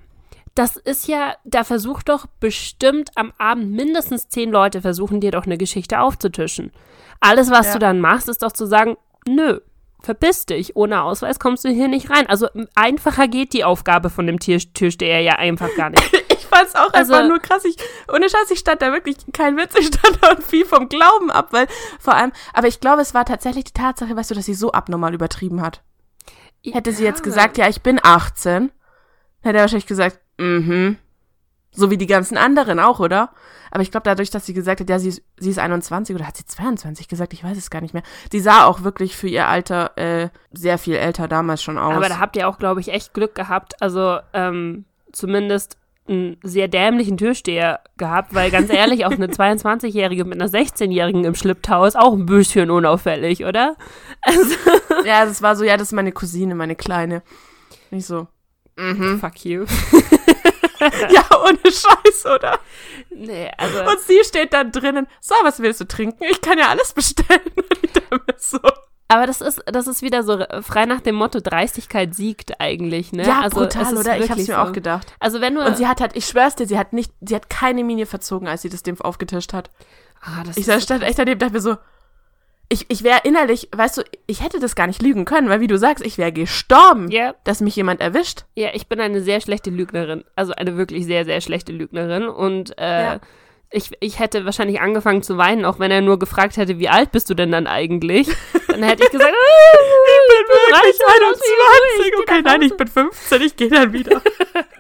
das 0.54 0.76
ist 0.78 1.08
ja, 1.08 1.36
da 1.46 1.64
versucht 1.64 2.10
doch 2.10 2.26
bestimmt 2.40 3.10
am 3.16 3.34
Abend 3.38 3.72
mindestens 3.72 4.30
zehn 4.30 4.52
Leute 4.52 4.82
versuchen, 4.82 5.20
dir 5.20 5.32
doch 5.32 5.46
eine 5.46 5.58
Geschichte 5.58 6.00
aufzutischen. 6.00 6.72
Alles, 7.20 7.50
was 7.50 7.68
Ja. 7.68 7.74
du 7.74 7.80
dann 7.80 8.00
machst, 8.00 8.30
ist 8.30 8.44
doch 8.44 8.52
zu 8.52 8.66
sagen, 8.68 8.98
nö, 9.28 9.60
verpiss 10.02 10.46
dich, 10.46 10.76
ohne 10.76 11.02
Ausweis 11.04 11.40
kommst 11.40 11.66
du 11.66 11.70
hier 11.70 11.88
nicht 11.88 12.10
rein. 12.12 12.28
Also 12.28 12.48
einfacher 12.76 13.28
geht 13.28 13.54
die 13.54 13.64
Aufgabe 13.64 14.10
von 14.12 14.28
dem 14.28 14.40
Tier 14.40 14.60
Türsteher 14.60 15.22
ja 15.22 15.34
einfach 15.38 15.70
gar 15.76 15.90
nicht. 15.90 16.04
Ich 16.52 16.58
fand's 16.58 16.76
auch 16.76 16.94
Also- 16.94 17.14
einfach 17.14 17.28
nur 17.28 17.40
krass. 17.40 17.66
Ich, 17.66 17.76
ohne 18.12 18.30
Scheiß, 18.30 18.52
ich 18.52 18.60
stand 18.60 18.82
da 18.82 18.92
wirklich, 18.92 19.18
kein 19.34 19.58
Witz, 19.58 19.74
ich 19.78 19.88
stand 19.88 20.20
da 20.22 20.32
und 20.32 20.44
fiel 20.44 20.66
vom 20.66 20.90
Glauben 20.90 21.32
ab, 21.32 21.50
weil 21.52 21.68
vor 22.00 22.14
allem, 22.16 22.32
aber 22.54 22.68
ich 22.68 22.80
glaube, 22.80 23.02
es 23.02 23.14
war 23.14 23.26
tatsächlich 23.26 23.66
die 23.66 23.74
Tatsache, 23.74 24.16
weißt 24.16 24.32
du, 24.32 24.36
dass 24.36 24.46
sie 24.46 24.54
so 24.54 24.72
abnormal 24.72 25.14
übertrieben 25.14 25.62
hat. 25.62 25.82
Hätte 26.64 26.92
sie 26.92 27.04
jetzt 27.04 27.24
gesagt, 27.24 27.58
ja, 27.58 27.68
ich 27.70 27.82
bin 27.82 28.00
18, 28.02 28.72
hätte 29.42 29.58
er 29.58 29.62
wahrscheinlich 29.62 29.88
gesagt, 29.88 30.20
mhm. 30.38 30.98
So 31.72 31.92
wie 31.92 31.98
die 31.98 32.08
ganzen 32.08 32.38
anderen 32.38 32.80
auch, 32.80 33.00
oder? 33.00 33.30
Aber 33.70 33.84
ich 33.84 33.92
glaube, 33.92 34.06
dadurch, 34.06 34.32
dass 34.32 34.46
sie 34.48 34.54
gesagt 34.56 34.80
hat, 34.80 34.90
ja, 34.90 34.98
sie 34.98 35.10
ist, 35.10 35.22
sie 35.38 35.52
ist 35.52 35.60
21 35.60 36.16
oder 36.16 36.26
hat 36.26 36.36
sie 36.38 36.46
22 36.46 37.08
gesagt, 37.08 37.34
ich 37.34 37.44
weiß 37.44 37.56
es 37.58 37.70
gar 37.70 37.82
nicht 37.82 37.94
mehr. 37.94 38.02
Sie 38.32 38.40
sah 38.40 38.66
auch 38.66 38.82
wirklich 38.84 39.16
für 39.16 39.28
ihr 39.28 39.48
Alter 39.48 39.96
äh, 39.96 40.30
sehr 40.52 40.78
viel 40.80 40.96
älter 40.96 41.28
damals 41.28 41.62
schon 41.62 41.78
aus. 41.78 41.96
Aber 41.96 42.10
da 42.10 42.18
habt 42.20 42.36
ihr 42.36 42.48
auch, 42.48 42.58
glaube 42.58 42.80
ich, 42.80 42.88
echt 42.88 43.14
Glück 43.14 43.36
gehabt. 43.36 43.80
Also 43.82 44.18
ähm, 44.34 44.86
zumindest 45.12 45.78
einen 46.08 46.38
sehr 46.44 46.68
dämlichen 46.68 47.18
Türsteher 47.18 47.82
gehabt, 47.98 48.34
weil 48.34 48.52
ganz 48.52 48.72
ehrlich, 48.72 49.06
auch 49.06 49.12
eine 49.12 49.28
22-Jährige 49.28 50.26
mit 50.26 50.42
einer 50.42 50.50
16-Jährigen 50.50 51.26
im 51.26 51.36
Schlipptau 51.36 51.86
ist 51.86 51.98
auch 51.98 52.14
ein 52.14 52.26
bisschen 52.26 52.72
unauffällig, 52.72 53.46
oder? 53.46 53.76
Also, 54.22 54.56
ja, 55.06 55.26
das 55.26 55.42
war 55.42 55.56
so, 55.56 55.64
ja, 55.64 55.78
das 55.78 55.90
ist 55.90 55.94
meine 55.94 56.12
Cousine, 56.12 56.56
meine 56.56 56.76
Kleine. 56.76 57.24
Nicht 57.92 58.06
so. 58.06 58.28
Mhm. 58.78 59.20
fuck 59.20 59.44
you. 59.46 59.66
Ja, 60.80 61.26
ohne 61.44 61.58
Scheiß, 61.64 62.26
oder? 62.28 62.60
Nee, 63.10 63.50
also, 63.58 63.80
Und 63.82 64.00
sie 64.02 64.24
steht 64.24 64.54
da 64.54 64.64
drinnen. 64.64 65.08
So, 65.20 65.34
was 65.42 65.60
willst 65.60 65.82
du 65.82 65.88
trinken? 65.88 66.24
Ich 66.30 66.40
kann 66.40 66.60
ja 66.60 66.68
alles 66.68 66.94
bestellen. 66.94 67.42
Und 67.56 67.84
ich 67.84 67.92
so. 68.38 68.60
Aber 69.08 69.26
das 69.28 69.42
ist, 69.42 69.62
das 69.66 69.88
ist 69.88 70.02
wieder 70.02 70.24
so 70.24 70.44
frei 70.62 70.86
nach 70.86 71.02
dem 71.02 71.16
Motto, 71.16 71.40
Dreistigkeit 71.40 72.14
siegt 72.14 72.60
eigentlich, 72.60 73.12
ne? 73.14 73.26
Ja, 73.26 73.42
also, 73.42 73.60
brutal, 73.62 73.96
oder? 73.98 74.18
Ich 74.18 74.30
hab's 74.30 74.40
mir 74.48 74.56
so. 74.56 74.56
auch 74.56 74.72
gedacht. 74.74 75.14
Also 75.20 75.40
wenn 75.42 75.56
du, 75.56 75.66
Und 75.66 75.78
sie 75.78 75.88
hat 75.88 76.02
halt, 76.02 76.16
ich 76.16 76.26
schwör's 76.26 76.56
dir, 76.56 76.66
sie 76.68 76.78
hat 76.78 76.94
nicht, 76.94 77.12
sie 77.22 77.36
hat 77.36 77.50
keine 77.50 77.84
Miene 77.84 78.06
verzogen, 78.06 78.48
als 78.48 78.62
sie 78.64 78.70
das 78.70 78.84
dem 78.84 79.00
aufgetischt 79.02 79.54
hat. 79.54 79.70
ah, 80.22 80.44
das 80.46 80.58
Ich 80.58 80.68
ist 80.68 80.74
so 80.74 80.80
stand 80.82 81.04
echt 81.04 81.18
daneben, 81.20 81.40
dachte 81.40 81.54
mir 81.54 81.62
so, 81.62 81.78
ich, 82.70 82.86
ich 82.90 83.02
wäre 83.04 83.22
innerlich, 83.24 83.70
weißt 83.74 83.98
du, 84.00 84.02
ich 84.26 84.44
hätte 84.44 84.60
das 84.60 84.76
gar 84.76 84.88
nicht 84.88 85.02
lügen 85.02 85.24
können, 85.24 85.48
weil 85.48 85.62
wie 85.62 85.68
du 85.68 85.78
sagst, 85.78 86.06
ich 86.06 86.18
wäre 86.18 86.34
gestorben, 86.34 87.10
Ja. 87.10 87.34
dass 87.46 87.62
mich 87.62 87.78
jemand 87.78 88.02
erwischt. 88.02 88.44
Ja, 88.56 88.72
ich 88.74 88.88
bin 88.88 89.00
eine 89.00 89.22
sehr 89.22 89.40
schlechte 89.40 89.70
Lügnerin. 89.70 90.26
Also 90.36 90.52
eine 90.52 90.76
wirklich 90.76 91.06
sehr, 91.06 91.24
sehr 91.24 91.40
schlechte 91.40 91.72
Lügnerin. 91.72 92.28
Und 92.28 92.78
äh, 92.78 93.04
Ja. 93.04 93.20
ich, 93.72 93.92
ich 94.02 94.20
hätte 94.20 94.44
wahrscheinlich 94.44 94.82
angefangen 94.82 95.24
zu 95.24 95.38
weinen, 95.38 95.64
auch 95.64 95.80
wenn 95.80 95.92
er 95.92 96.02
nur 96.02 96.20
gefragt 96.20 96.58
hätte, 96.58 96.78
wie 96.78 96.90
alt 96.90 97.14
bist 97.14 97.30
du 97.30 97.36
denn 97.36 97.54
dann 97.54 97.68
eigentlich? 97.68 98.28
Dann 98.80 98.90
hätte 98.90 99.04
ich 99.04 99.10
gesagt, 99.10 99.32
Ich 99.34 100.38
bin 100.38 100.48
wirklich 100.48 100.98
13, 100.98 101.24
21. 101.24 101.48
ich 101.98 102.12
geh 102.12 102.22
Okay, 102.22 102.42
nein, 102.44 102.62
ich 102.62 102.78
bin 102.78 102.88
15, 102.88 103.42
ich 103.42 103.56
gehe 103.56 103.70
dann 103.70 103.94
wieder. 103.94 104.22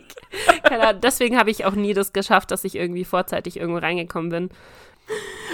keine 0.63 0.87
Ahnung. 0.87 1.01
deswegen 1.01 1.37
habe 1.37 1.49
ich 1.49 1.65
auch 1.65 1.73
nie 1.73 1.93
das 1.93 2.13
geschafft, 2.13 2.51
dass 2.51 2.63
ich 2.63 2.75
irgendwie 2.75 3.05
vorzeitig 3.05 3.57
irgendwo 3.57 3.79
reingekommen 3.79 4.29
bin. 4.29 4.49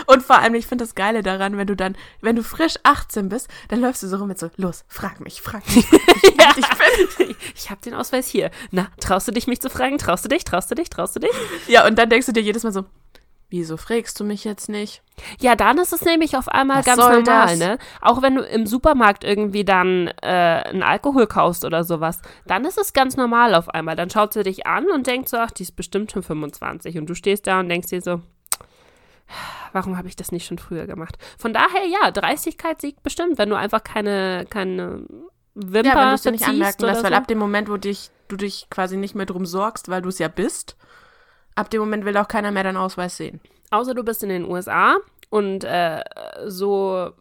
Und 0.07 0.23
vor 0.23 0.39
allem, 0.39 0.55
ich 0.55 0.65
finde 0.65 0.83
das 0.83 0.95
Geile 0.95 1.21
daran, 1.21 1.57
wenn 1.57 1.67
du 1.67 1.75
dann, 1.75 1.95
wenn 2.21 2.35
du 2.35 2.43
frisch 2.43 2.75
18 2.83 3.29
bist, 3.29 3.47
dann 3.69 3.79
läufst 3.79 4.01
du 4.01 4.07
so 4.07 4.17
rum 4.17 4.27
mit 4.27 4.39
so, 4.39 4.49
los, 4.57 4.83
frag 4.87 5.19
mich, 5.19 5.41
frag 5.41 5.63
mich. 5.75 5.85
ja. 6.39 6.53
Ich. 6.57 7.35
Ich 7.55 7.69
habe 7.69 7.79
den 7.81 7.93
Ausweis 7.93 8.27
hier. 8.27 8.49
Na, 8.71 8.87
traust 8.99 9.27
du 9.27 9.31
dich, 9.31 9.45
mich 9.47 9.61
zu 9.61 9.69
fragen? 9.69 9.99
Traust 9.99 10.25
du 10.25 10.29
dich? 10.29 10.43
Traust 10.43 10.71
du 10.71 10.75
dich? 10.75 10.89
Traust 10.89 11.15
du 11.15 11.19
dich? 11.19 11.31
Ja, 11.67 11.85
und 11.87 11.97
dann 11.97 12.09
denkst 12.09 12.25
du 12.25 12.33
dir 12.33 12.41
jedes 12.41 12.63
Mal 12.63 12.73
so, 12.73 12.85
wieso 13.53 13.77
fragst 13.77 14.19
du 14.19 14.23
mich 14.23 14.43
jetzt 14.45 14.67
nicht? 14.67 15.03
Ja, 15.39 15.55
dann 15.55 15.77
ist 15.77 15.93
es 15.93 16.01
nämlich 16.01 16.35
auf 16.35 16.49
einmal 16.49 16.79
Was 16.79 16.85
ganz 16.87 16.97
normal, 16.97 17.23
das? 17.23 17.59
ne? 17.59 17.77
Auch 18.01 18.23
wenn 18.23 18.33
du 18.33 18.41
im 18.41 18.65
Supermarkt 18.65 19.23
irgendwie 19.23 19.63
dann 19.63 20.07
äh, 20.23 20.27
einen 20.27 20.81
Alkohol 20.81 21.27
kaufst 21.27 21.63
oder 21.63 21.83
sowas, 21.83 22.19
dann 22.47 22.65
ist 22.65 22.79
es 22.79 22.93
ganz 22.93 23.15
normal 23.15 23.53
auf 23.53 23.69
einmal. 23.69 23.95
Dann 23.95 24.09
schaut 24.09 24.33
sie 24.33 24.41
dich 24.41 24.65
an 24.65 24.87
und 24.89 25.05
denkt 25.05 25.29
so, 25.29 25.37
ach, 25.37 25.51
die 25.51 25.61
ist 25.61 25.75
bestimmt 25.75 26.11
schon 26.11 26.23
25. 26.23 26.97
Und 26.97 27.05
du 27.05 27.13
stehst 27.13 27.45
da 27.45 27.59
und 27.59 27.69
denkst 27.69 27.89
dir 27.89 28.01
so, 28.01 28.21
warum 29.71 29.99
habe 29.99 30.07
ich 30.07 30.15
das 30.15 30.31
nicht 30.31 30.47
schon 30.47 30.57
früher 30.57 30.87
gemacht? 30.87 31.19
Von 31.37 31.53
daher, 31.53 31.85
ja, 31.85 32.09
Dreistigkeit 32.09 32.81
siegt 32.81 33.03
bestimmt, 33.03 33.37
wenn 33.37 33.49
du 33.49 33.55
einfach 33.55 33.83
keine, 33.83 34.47
keine 34.49 35.05
Wimper 35.53 35.89
Ja, 35.89 35.95
wenn 36.01 36.07
du 36.07 36.15
es 36.15 36.25
nicht 36.25 36.47
anmerken 36.47 36.85
lässt, 36.85 37.03
weil 37.03 37.11
so. 37.11 37.17
ab 37.17 37.27
dem 37.27 37.37
Moment, 37.37 37.69
wo 37.69 37.77
dich, 37.77 38.09
du 38.29 38.35
dich 38.35 38.65
quasi 38.71 38.97
nicht 38.97 39.13
mehr 39.13 39.27
drum 39.27 39.45
sorgst, 39.45 39.89
weil 39.89 40.01
du 40.01 40.09
es 40.09 40.17
ja 40.17 40.27
bist, 40.27 40.75
ab 41.55 41.69
dem 41.69 41.81
Moment 41.81 42.05
will 42.05 42.17
auch 42.17 42.27
keiner 42.27 42.51
mehr 42.51 42.63
deinen 42.63 42.77
Ausweis 42.77 43.17
sehen. 43.17 43.39
Außer 43.71 43.93
du 43.93 44.03
bist 44.03 44.23
in 44.23 44.29
den 44.29 44.45
USA 44.45 44.97
und 45.29 45.63
äh, 45.63 46.03
so 46.45 47.11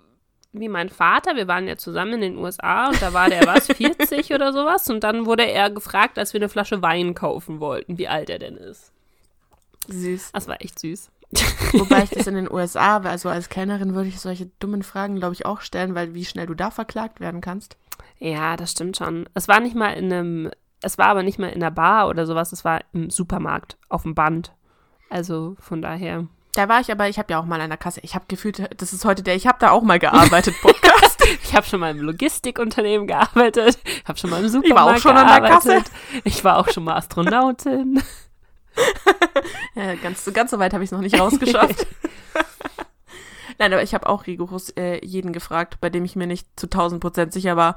wie 0.53 0.69
mein 0.69 0.91
Vater, 0.91 1.35
wir 1.35 1.49
waren 1.49 1.67
ja 1.67 1.77
zusammen 1.77 2.15
in 2.15 2.21
den 2.21 2.37
USA 2.37 2.89
und 2.89 3.01
da 3.01 3.13
war 3.13 3.31
der 3.31 3.47
was, 3.47 3.67
40 3.77 4.35
oder 4.35 4.53
sowas 4.53 4.89
und 4.91 5.03
dann 5.03 5.25
wurde 5.25 5.51
er 5.51 5.71
gefragt, 5.71 6.19
als 6.19 6.35
wir 6.35 6.41
eine 6.41 6.51
Flasche 6.51 6.83
Wein 6.83 7.15
kaufen 7.15 7.61
wollten, 7.61 7.97
wie 7.97 8.09
alt 8.09 8.29
er 8.29 8.39
denn 8.39 8.57
ist. 8.57 8.93
Süß. 9.89 10.33
Das 10.33 10.49
war 10.49 10.61
echt 10.61 10.79
süß. 10.79 11.11
Wobei 11.73 12.03
ich 12.03 12.11
das 12.11 12.27
in 12.27 12.35
den 12.35 12.51
USA, 12.51 12.99
also 12.99 13.31
als 13.31 13.49
Kellnerin 13.49 13.95
würde 13.95 14.09
ich 14.09 14.21
solche 14.21 14.51
dummen 14.59 14.83
Fragen, 14.83 15.17
glaube 15.17 15.35
ich, 15.35 15.47
auch 15.47 15.63
stellen, 15.63 15.95
weil 15.95 16.15
wie 16.15 16.25
schnell 16.25 16.47
du 16.47 16.55
da 16.55 16.71
verklagt 16.71 17.21
werden 17.21 17.41
kannst. 17.41 17.77
Ja, 18.19 18.57
das 18.57 18.73
stimmt 18.73 18.97
schon. 18.97 19.29
Es 19.35 19.49
war 19.49 19.61
nicht 19.61 19.75
mal 19.75 19.93
in 19.95 20.13
einem, 20.13 20.51
es 20.83 20.99
war 20.99 21.07
aber 21.07 21.23
nicht 21.23 21.39
mal 21.39 21.49
in 21.49 21.63
einer 21.63 21.71
Bar 21.71 22.09
oder 22.09 22.27
sowas, 22.27 22.53
es 22.53 22.65
war 22.65 22.81
im 22.93 23.11
Supermarkt, 23.11 23.77
auf 23.89 24.03
dem 24.03 24.15
Band. 24.15 24.53
Also 25.09 25.57
von 25.59 25.81
daher. 25.83 26.27
Da 26.55 26.69
war 26.69 26.81
ich 26.81 26.91
aber, 26.91 27.09
ich 27.09 27.19
habe 27.19 27.33
ja 27.33 27.41
auch 27.41 27.47
mal 27.47 27.61
an 27.61 27.71
der 27.71 27.79
Kasse, 27.79 28.01
ich 28.03 28.15
habe 28.15 28.27
gefühlt, 28.29 28.69
das 28.81 28.93
ist 28.93 29.05
heute 29.05 29.23
der, 29.23 29.37
ich 29.37 29.47
habe 29.47 29.59
da 29.61 29.71
auch 29.71 29.83
mal 29.83 29.99
gearbeitet, 29.99 30.55
Podcast. 30.61 30.93
Ich 31.45 31.55
habe 31.55 31.65
schon 31.67 31.81
mal 31.81 31.93
im 31.93 32.01
Logistikunternehmen 32.01 33.07
gearbeitet, 33.07 33.79
ich 33.85 34.05
habe 34.07 34.19
schon 34.19 34.29
mal 34.29 34.45
im 34.45 34.53
war 34.53 34.59
auch 34.59 34.63
Supermarkt 34.63 35.01
schon 35.01 35.17
an 35.17 35.27
der 35.29 35.41
gearbeitet. 35.41 35.91
Ich 36.25 36.45
war 36.45 36.59
auch 36.59 36.69
schon 36.69 36.85
mal 36.85 36.97
Astronautin. 36.97 38.03
ja, 39.75 39.95
ganz, 39.95 40.29
ganz 40.33 40.51
so 40.51 40.59
weit 40.59 40.75
habe 40.75 40.83
ich 40.83 40.89
es 40.89 40.93
noch 40.93 41.01
nicht 41.01 41.19
rausgeschafft. 41.19 41.87
Nein, 43.59 43.73
aber 43.73 43.83
ich 43.83 43.95
habe 43.95 44.09
auch 44.09 44.27
rigoros 44.27 44.71
äh, 44.71 45.05
jeden 45.05 45.33
gefragt, 45.33 45.79
bei 45.81 45.91
dem 45.91 46.05
ich 46.05 46.17
mir 46.17 46.27
nicht 46.27 46.49
zu 46.57 46.67
1000 46.67 47.01
Prozent 47.01 47.33
sicher 47.33 47.57
war, 47.57 47.77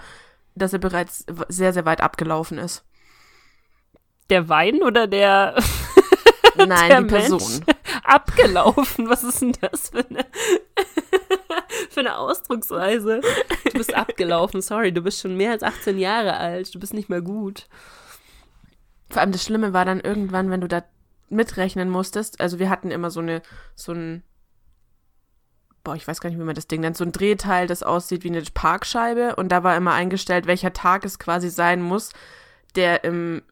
dass 0.56 0.74
er 0.74 0.80
bereits 0.80 1.26
sehr, 1.48 1.74
sehr 1.74 1.86
weit 1.86 2.02
abgelaufen 2.02 2.58
ist. 2.58 2.84
Der 4.30 4.50
Wein 4.50 4.82
oder 4.82 5.08
der 5.08 5.56
Nein, 6.58 6.90
Der 6.90 7.02
die 7.02 7.08
Person. 7.08 7.66
abgelaufen? 8.04 9.10
Was 9.10 9.24
ist 9.24 9.42
denn 9.42 9.54
das 9.62 9.90
für 9.90 10.06
eine, 10.10 10.26
für 11.90 12.00
eine 12.00 12.18
Ausdrucksweise? 12.18 13.22
Du 13.66 13.72
bist 13.74 13.94
abgelaufen, 13.94 14.62
sorry, 14.62 14.92
du 14.92 15.02
bist 15.02 15.22
schon 15.22 15.36
mehr 15.36 15.52
als 15.52 15.64
18 15.64 15.98
Jahre 15.98 16.38
alt, 16.38 16.74
du 16.74 16.80
bist 16.80 16.94
nicht 16.94 17.10
mehr 17.10 17.22
gut. 17.22 17.68
Vor 19.10 19.22
allem 19.22 19.32
das 19.32 19.44
Schlimme 19.44 19.74
war 19.74 19.86
dann 19.86 20.00
irgendwann, 20.00 20.50
wenn 20.50 20.62
du 20.62 20.68
da 20.68 20.84
mitrechnen 21.30 21.90
musstest. 21.90 22.40
Also 22.40 22.60
wir 22.60 22.70
hatten 22.70 22.92
immer 22.92 23.12
so 23.12 23.20
eine, 23.20 23.42
so 23.76 23.92
ein, 23.92 24.24
boah, 25.84 25.96
ich 25.96 26.08
weiß 26.08 26.22
gar 26.22 26.30
nicht, 26.30 26.40
wie 26.40 26.44
man 26.44 26.56
das 26.56 26.68
Ding 26.68 26.82
nennt, 26.82 26.98
so 26.98 27.04
ein 27.04 27.12
Drehteil, 27.12 27.68
das 27.68 27.84
aussieht 27.84 28.24
wie 28.24 28.30
eine 28.30 28.42
Parkscheibe. 28.42 29.36
Und 29.36 29.50
da 29.50 29.64
war 29.64 29.76
immer 29.76 29.94
eingestellt, 29.94 30.48
welcher 30.48 30.74
Tag 30.74 31.06
es 31.06 31.20
quasi 31.20 31.50
sein 31.50 31.82
muss, 31.82 32.12
der 32.76 33.04
im, 33.04 33.44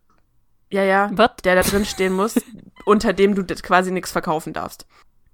ja, 0.73 0.83
ja, 0.83 1.09
Was? 1.13 1.31
der 1.43 1.55
da 1.55 1.61
drin 1.61 1.85
stehen 1.85 2.13
muss, 2.13 2.35
unter 2.85 3.13
dem 3.13 3.35
du 3.35 3.43
das 3.43 3.61
quasi 3.61 3.91
nichts 3.91 4.11
verkaufen 4.11 4.53
darfst. 4.53 4.87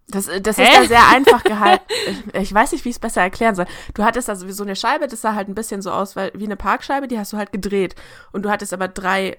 Das, 0.10 0.26
das 0.42 0.58
Hä? 0.58 0.64
ist 0.64 0.76
da 0.76 0.84
sehr 0.86 1.08
einfach 1.08 1.44
gehalten. 1.46 1.86
Ich, 2.34 2.42
ich 2.42 2.54
weiß 2.54 2.72
nicht, 2.74 2.84
wie 2.84 2.90
ich 2.90 2.96
es 2.96 3.00
besser 3.00 3.22
erklären 3.22 3.56
soll. 3.56 3.66
Du 3.94 4.04
hattest 4.04 4.30
also 4.30 4.48
wie 4.48 4.52
so 4.52 4.64
eine 4.64 4.76
Scheibe, 4.76 5.08
das 5.08 5.22
sah 5.22 5.36
halt 5.36 5.48
ein 5.48 5.56
bisschen 5.56 5.82
so 5.82 5.92
aus 5.92 6.16
weil, 6.16 6.32
wie 6.34 6.46
eine 6.46 6.58
Parkscheibe, 6.58 7.08
die 7.08 7.18
hast 7.18 7.32
du 7.32 7.38
halt 7.38 7.52
gedreht. 7.52 7.96
Und 8.32 8.44
du 8.44 8.50
hattest 8.50 8.74
aber 8.74 8.88
drei 8.88 9.38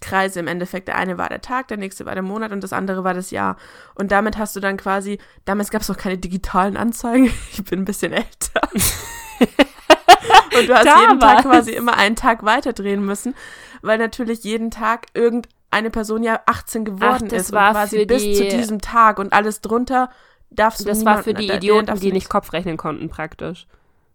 Kreise 0.00 0.40
im 0.40 0.46
Endeffekt. 0.48 0.88
Der 0.88 0.96
eine 0.96 1.18
war 1.18 1.28
der 1.28 1.42
Tag, 1.42 1.68
der 1.68 1.76
nächste 1.76 2.06
war 2.06 2.14
der 2.14 2.22
Monat 2.22 2.52
und 2.52 2.62
das 2.62 2.72
andere 2.72 3.04
war 3.04 3.14
das 3.14 3.30
Jahr. 3.30 3.56
Und 3.94 4.10
damit 4.10 4.38
hast 4.38 4.56
du 4.56 4.60
dann 4.60 4.76
quasi, 4.78 5.18
damals 5.44 5.70
gab 5.70 5.82
es 5.82 5.88
noch 5.88 5.98
keine 5.98 6.18
digitalen 6.18 6.76
Anzeigen. 6.76 7.32
Ich 7.52 7.64
bin 7.64 7.80
ein 7.80 7.84
bisschen 7.84 8.12
älter. 8.12 8.68
und 10.56 10.68
du 10.68 10.74
hast 10.74 10.84
jeden 10.84 11.20
Tag 11.20 11.42
Damals. 11.42 11.42
quasi 11.42 11.72
immer 11.72 11.96
einen 11.96 12.16
Tag 12.16 12.44
weiterdrehen 12.44 13.04
müssen, 13.04 13.34
weil 13.82 13.98
natürlich 13.98 14.44
jeden 14.44 14.70
Tag 14.70 15.06
irgendeine 15.14 15.90
Person 15.90 16.22
ja 16.22 16.40
18 16.46 16.84
geworden 16.84 17.28
das 17.28 17.42
ist 17.42 17.52
war 17.52 17.68
und 17.68 17.74
quasi 17.74 17.98
für 18.00 18.06
bis 18.06 18.22
die- 18.22 18.34
zu 18.34 18.44
diesem 18.48 18.80
Tag 18.80 19.18
und 19.18 19.32
alles 19.32 19.60
drunter 19.60 20.10
darfst 20.50 20.80
du 20.80 20.84
Das 20.84 21.04
war 21.04 21.22
für 21.22 21.34
die 21.34 21.50
Idioten, 21.50 21.98
die 22.00 22.12
nicht 22.12 22.28
Kopf 22.28 22.52
rechnen 22.52 22.76
konnten, 22.76 23.08
praktisch. 23.08 23.66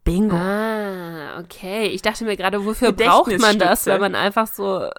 Bingo. 0.03 0.37
Ah, 0.37 1.39
okay. 1.39 1.87
Ich 1.87 2.01
dachte 2.01 2.23
mir 2.23 2.37
gerade, 2.37 2.63
wofür 2.65 2.93
braucht 2.93 3.37
man 3.39 3.59
das, 3.59 3.85
wenn 3.87 3.99
man 3.99 4.15
einfach 4.15 4.47
so, 4.47 4.83
äh, 4.83 4.91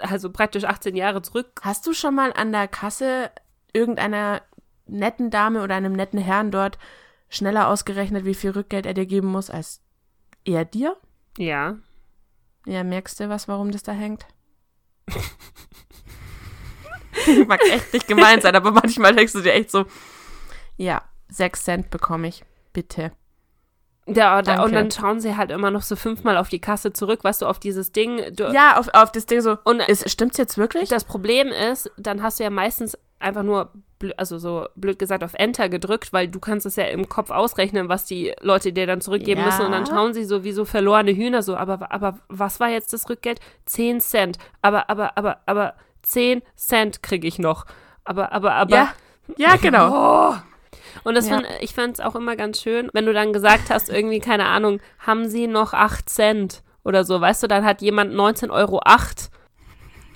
also 0.00 0.30
praktisch 0.30 0.64
18 0.64 0.96
Jahre 0.96 1.20
zurück. 1.20 1.60
Hast 1.60 1.86
du 1.86 1.92
schon 1.92 2.14
mal 2.14 2.32
an 2.32 2.52
der 2.52 2.66
Kasse 2.66 3.30
irgendeiner 3.74 4.40
netten 4.86 5.30
Dame 5.30 5.62
oder 5.62 5.74
einem 5.74 5.92
netten 5.92 6.18
Herrn 6.18 6.50
dort 6.50 6.78
schneller 7.28 7.68
ausgerechnet, 7.68 8.24
wie 8.24 8.34
viel 8.34 8.50
Rückgeld 8.52 8.86
er 8.86 8.94
dir 8.94 9.04
geben 9.04 9.26
muss, 9.28 9.50
als 9.50 9.80
er 10.44 10.64
dir. 10.64 10.96
Ja. 11.36 11.76
Ja, 12.66 12.82
merkst 12.84 13.20
du 13.20 13.28
was, 13.28 13.48
warum 13.48 13.70
das 13.70 13.82
da 13.82 13.92
hängt? 13.92 14.26
ich 17.26 17.46
mag 17.46 17.60
echt 17.70 17.92
nicht 17.92 18.08
gemein 18.08 18.40
sein, 18.40 18.54
aber 18.56 18.72
manchmal 18.72 19.14
denkst 19.14 19.32
du 19.32 19.40
dir 19.40 19.54
echt 19.54 19.70
so, 19.70 19.84
ja, 20.76 21.02
sechs 21.28 21.64
Cent 21.64 21.90
bekomme 21.90 22.28
ich, 22.28 22.44
bitte. 22.72 23.12
Ja, 24.08 24.40
da, 24.40 24.62
und 24.62 24.72
dann 24.72 24.90
schauen 24.92 25.18
sie 25.20 25.36
halt 25.36 25.50
immer 25.50 25.72
noch 25.72 25.82
so 25.82 25.96
fünfmal 25.96 26.36
auf 26.36 26.48
die 26.48 26.60
Kasse 26.60 26.92
zurück, 26.92 27.24
weißt 27.24 27.42
du, 27.42 27.46
auf 27.46 27.58
dieses 27.58 27.90
Ding. 27.90 28.20
Du, 28.36 28.52
Ja, 28.52 28.78
auf, 28.78 28.88
auf 28.92 29.10
das 29.10 29.26
Ding 29.26 29.40
so. 29.40 29.58
Und- 29.64 29.80
ist, 29.80 30.08
stimmt's 30.08 30.36
jetzt 30.38 30.58
wirklich? 30.58 30.88
Das 30.88 31.04
Problem 31.04 31.48
ist, 31.48 31.90
dann 31.96 32.22
hast 32.22 32.38
du 32.38 32.44
ja 32.44 32.50
meistens 32.50 32.96
einfach 33.18 33.42
nur, 33.42 33.70
also 34.16 34.38
so 34.38 34.66
blöd 34.74 34.98
gesagt, 34.98 35.24
auf 35.24 35.34
Enter 35.34 35.68
gedrückt, 35.68 36.12
weil 36.12 36.28
du 36.28 36.38
kannst 36.38 36.66
es 36.66 36.76
ja 36.76 36.84
im 36.84 37.08
Kopf 37.08 37.30
ausrechnen, 37.30 37.88
was 37.88 38.04
die 38.04 38.34
Leute 38.40 38.72
dir 38.72 38.86
dann 38.86 39.00
zurückgeben 39.00 39.40
Ja. 39.40 39.46
müssen. 39.46 39.66
Und 39.66 39.72
dann 39.72 39.86
schauen 39.86 40.12
sie 40.14 40.24
so 40.24 40.44
wie 40.44 40.52
so 40.52 40.64
verlorene 40.64 41.12
Hühner 41.12 41.42
so, 41.42 41.56
aber, 41.56 41.90
aber 41.92 42.18
was 42.28 42.60
war 42.60 42.68
jetzt 42.68 42.92
das 42.92 43.08
Rückgeld? 43.08 43.40
10 43.66 44.00
Cent. 44.00 44.38
Aber, 44.62 44.90
aber, 44.90 45.16
aber, 45.16 45.38
aber 45.46 45.74
10 46.02 46.42
Cent 46.56 47.02
kriege 47.02 47.26
ich 47.26 47.38
noch. 47.38 47.64
Aber, 48.04 48.32
aber, 48.32 48.52
aber. 48.54 48.76
ja, 48.76 48.92
ja, 49.36 49.56
genau. 49.60 50.32
Oh. 50.32 50.34
Und 51.04 51.14
das 51.14 51.28
Ja. 51.28 51.36
find, 51.38 51.48
ich 51.60 51.74
fand 51.74 51.98
es 51.98 52.04
auch 52.04 52.14
immer 52.16 52.36
ganz 52.36 52.60
schön, 52.60 52.90
wenn 52.92 53.06
du 53.06 53.12
dann 53.12 53.32
gesagt 53.32 53.70
hast, 53.70 53.88
irgendwie, 53.88 54.18
keine 54.20 54.46
Ahnung, 54.46 54.80
haben 54.98 55.28
sie 55.28 55.46
noch 55.46 55.72
8 55.72 56.08
Cent 56.08 56.62
oder 56.84 57.04
so, 57.04 57.20
weißt 57.20 57.42
du, 57.42 57.46
dann 57.48 57.64
hat 57.64 57.80
jemand 57.82 58.12
19,08 58.14 58.50
Euro 58.50 58.80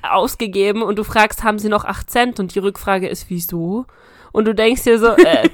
ausgegeben 0.03 0.83
und 0.83 0.97
du 0.97 1.05
fragst, 1.05 1.43
haben 1.43 1.59
sie 1.59 1.69
noch 1.69 1.85
8 1.85 2.11
Cent? 2.11 2.41
Und 2.41 2.55
die 2.55 2.59
Rückfrage 2.59 3.09
ist, 3.09 3.27
wieso? 3.29 3.87
Und 4.33 4.45
du 4.47 4.55
denkst 4.55 4.85
dir 4.85 4.99
so, 4.99 5.09
äh, 5.09 5.49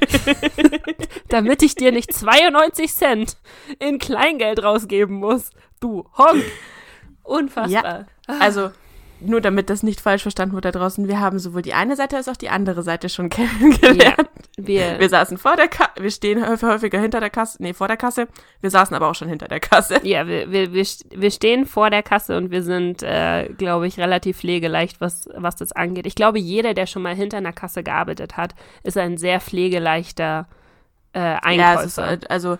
damit 1.29 1.63
ich 1.63 1.75
dir 1.75 1.93
nicht 1.93 2.13
92 2.13 2.93
Cent 2.93 3.37
in 3.79 3.99
Kleingeld 3.99 4.63
rausgeben 4.63 5.17
muss. 5.17 5.51
Du 5.81 6.09
Honk. 6.17 6.45
Unfassbar. 7.23 8.07
Also, 8.27 8.71
nur 9.21 9.41
damit 9.41 9.71
das 9.71 9.83
nicht 9.83 10.01
falsch 10.01 10.23
verstanden 10.23 10.55
wird 10.55 10.65
da 10.65 10.73
draußen, 10.73 11.09
wir 11.09 11.21
haben 11.21 11.39
sowohl 11.39 11.63
die 11.63 11.75
eine 11.75 11.97
Seite 11.97 12.17
als 12.17 12.29
auch 12.29 12.37
die 12.37 12.49
andere 12.51 12.83
Seite 12.83 13.09
schon 13.09 13.29
kennengelernt. 13.31 14.29
Wir, 14.59 14.99
Wir 14.99 15.09
saßen 15.09 15.37
vor 15.39 15.57
der 15.57 15.69
Kasse, 15.69 15.91
wir 16.01 16.11
stehen 16.11 16.47
häufig- 16.47 16.69
häufiger 16.69 16.99
hinter 17.01 17.21
der 17.21 17.29
Kasse, 17.31 17.63
nee, 17.63 17.75
vor 17.75 17.89
der 17.89 17.97
Kasse. 17.99 18.27
Wir 18.61 18.71
saßen 18.71 18.97
aber 18.97 19.09
auch 19.09 19.15
schon 19.15 19.29
hinter 19.29 19.49
der 19.49 19.61
Kasse. 19.61 20.01
Ja, 20.03 20.27
wir, 20.27 20.51
wir, 20.51 20.73
wir, 20.73 20.85
wir 21.15 21.31
stehen 21.31 21.67
vor 21.67 21.91
der 21.91 22.03
Kasse 22.03 22.37
und 22.39 22.51
wir 22.51 22.63
sind, 22.63 23.03
äh, 23.03 23.49
glaube 23.59 23.87
ich, 23.87 23.99
relativ 23.99 24.39
pflegeleicht, 24.39 25.01
was, 25.01 25.29
was 25.35 25.57
das 25.57 25.73
angeht. 25.73 26.07
Ich 26.07 26.15
glaube, 26.15 26.39
jeder, 26.39 26.73
der 26.75 26.87
schon 26.87 27.03
mal 27.03 27.15
hinter 27.15 27.37
einer 27.39 27.53
Kasse 27.53 27.83
gearbeitet 27.83 28.37
hat, 28.37 28.55
ist 28.83 28.97
ein 28.97 29.19
sehr 29.19 29.41
pflegeleichter 29.41 30.49
äh, 31.13 31.19
Ja, 31.21 31.39
Einkäufer. 31.43 31.81
es 31.81 31.87
ist, 31.87 31.99
halt- 31.99 32.31
also, 32.31 32.57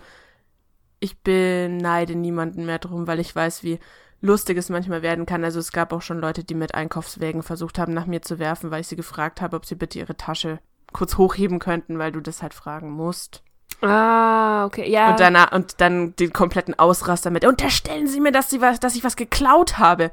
ich 0.99 1.17
beneide 1.19 2.15
niemanden 2.15 2.65
mehr 2.65 2.79
drum, 2.79 3.05
weil 3.07 3.19
ich 3.19 3.35
weiß, 3.35 3.63
wie 3.63 3.79
lustig 4.21 4.57
es 4.57 4.69
manchmal 4.69 5.01
werden 5.01 5.25
kann. 5.25 5.43
Also, 5.43 5.59
es 5.59 5.71
gab 5.71 5.93
auch 5.93 6.01
schon 6.01 6.19
Leute, 6.19 6.43
die 6.43 6.55
mit 6.55 6.73
Einkaufswägen 6.75 7.43
versucht 7.43 7.77
haben, 7.79 7.93
nach 7.93 8.05
mir 8.05 8.21
zu 8.21 8.39
werfen, 8.39 8.71
weil 8.71 8.81
ich 8.81 8.87
sie 8.87 8.95
gefragt 8.95 9.41
habe, 9.41 9.55
ob 9.55 9.65
sie 9.65 9.75
bitte 9.75 9.99
ihre 9.99 10.17
Tasche 10.17 10.59
kurz 10.93 11.17
hochheben 11.17 11.59
könnten, 11.59 11.99
weil 11.99 12.11
du 12.11 12.21
das 12.21 12.41
halt 12.41 12.53
fragen 12.53 12.89
musst. 12.91 13.43
ah, 13.81 14.65
okay, 14.65 14.89
ja. 14.89 15.11
Und 15.11 15.19
danach, 15.19 15.51
und 15.51 15.81
dann 15.81 16.15
den 16.15 16.31
kompletten 16.33 16.77
Ausraster 16.79 17.29
mit, 17.29 17.45
unterstellen 17.45 18.07
Sie 18.07 18.19
mir, 18.21 18.31
dass, 18.31 18.49
sie 18.49 18.61
was, 18.61 18.79
dass 18.79 18.95
ich 18.95 19.03
was 19.03 19.15
geklaut 19.17 19.77
habe. 19.77 20.11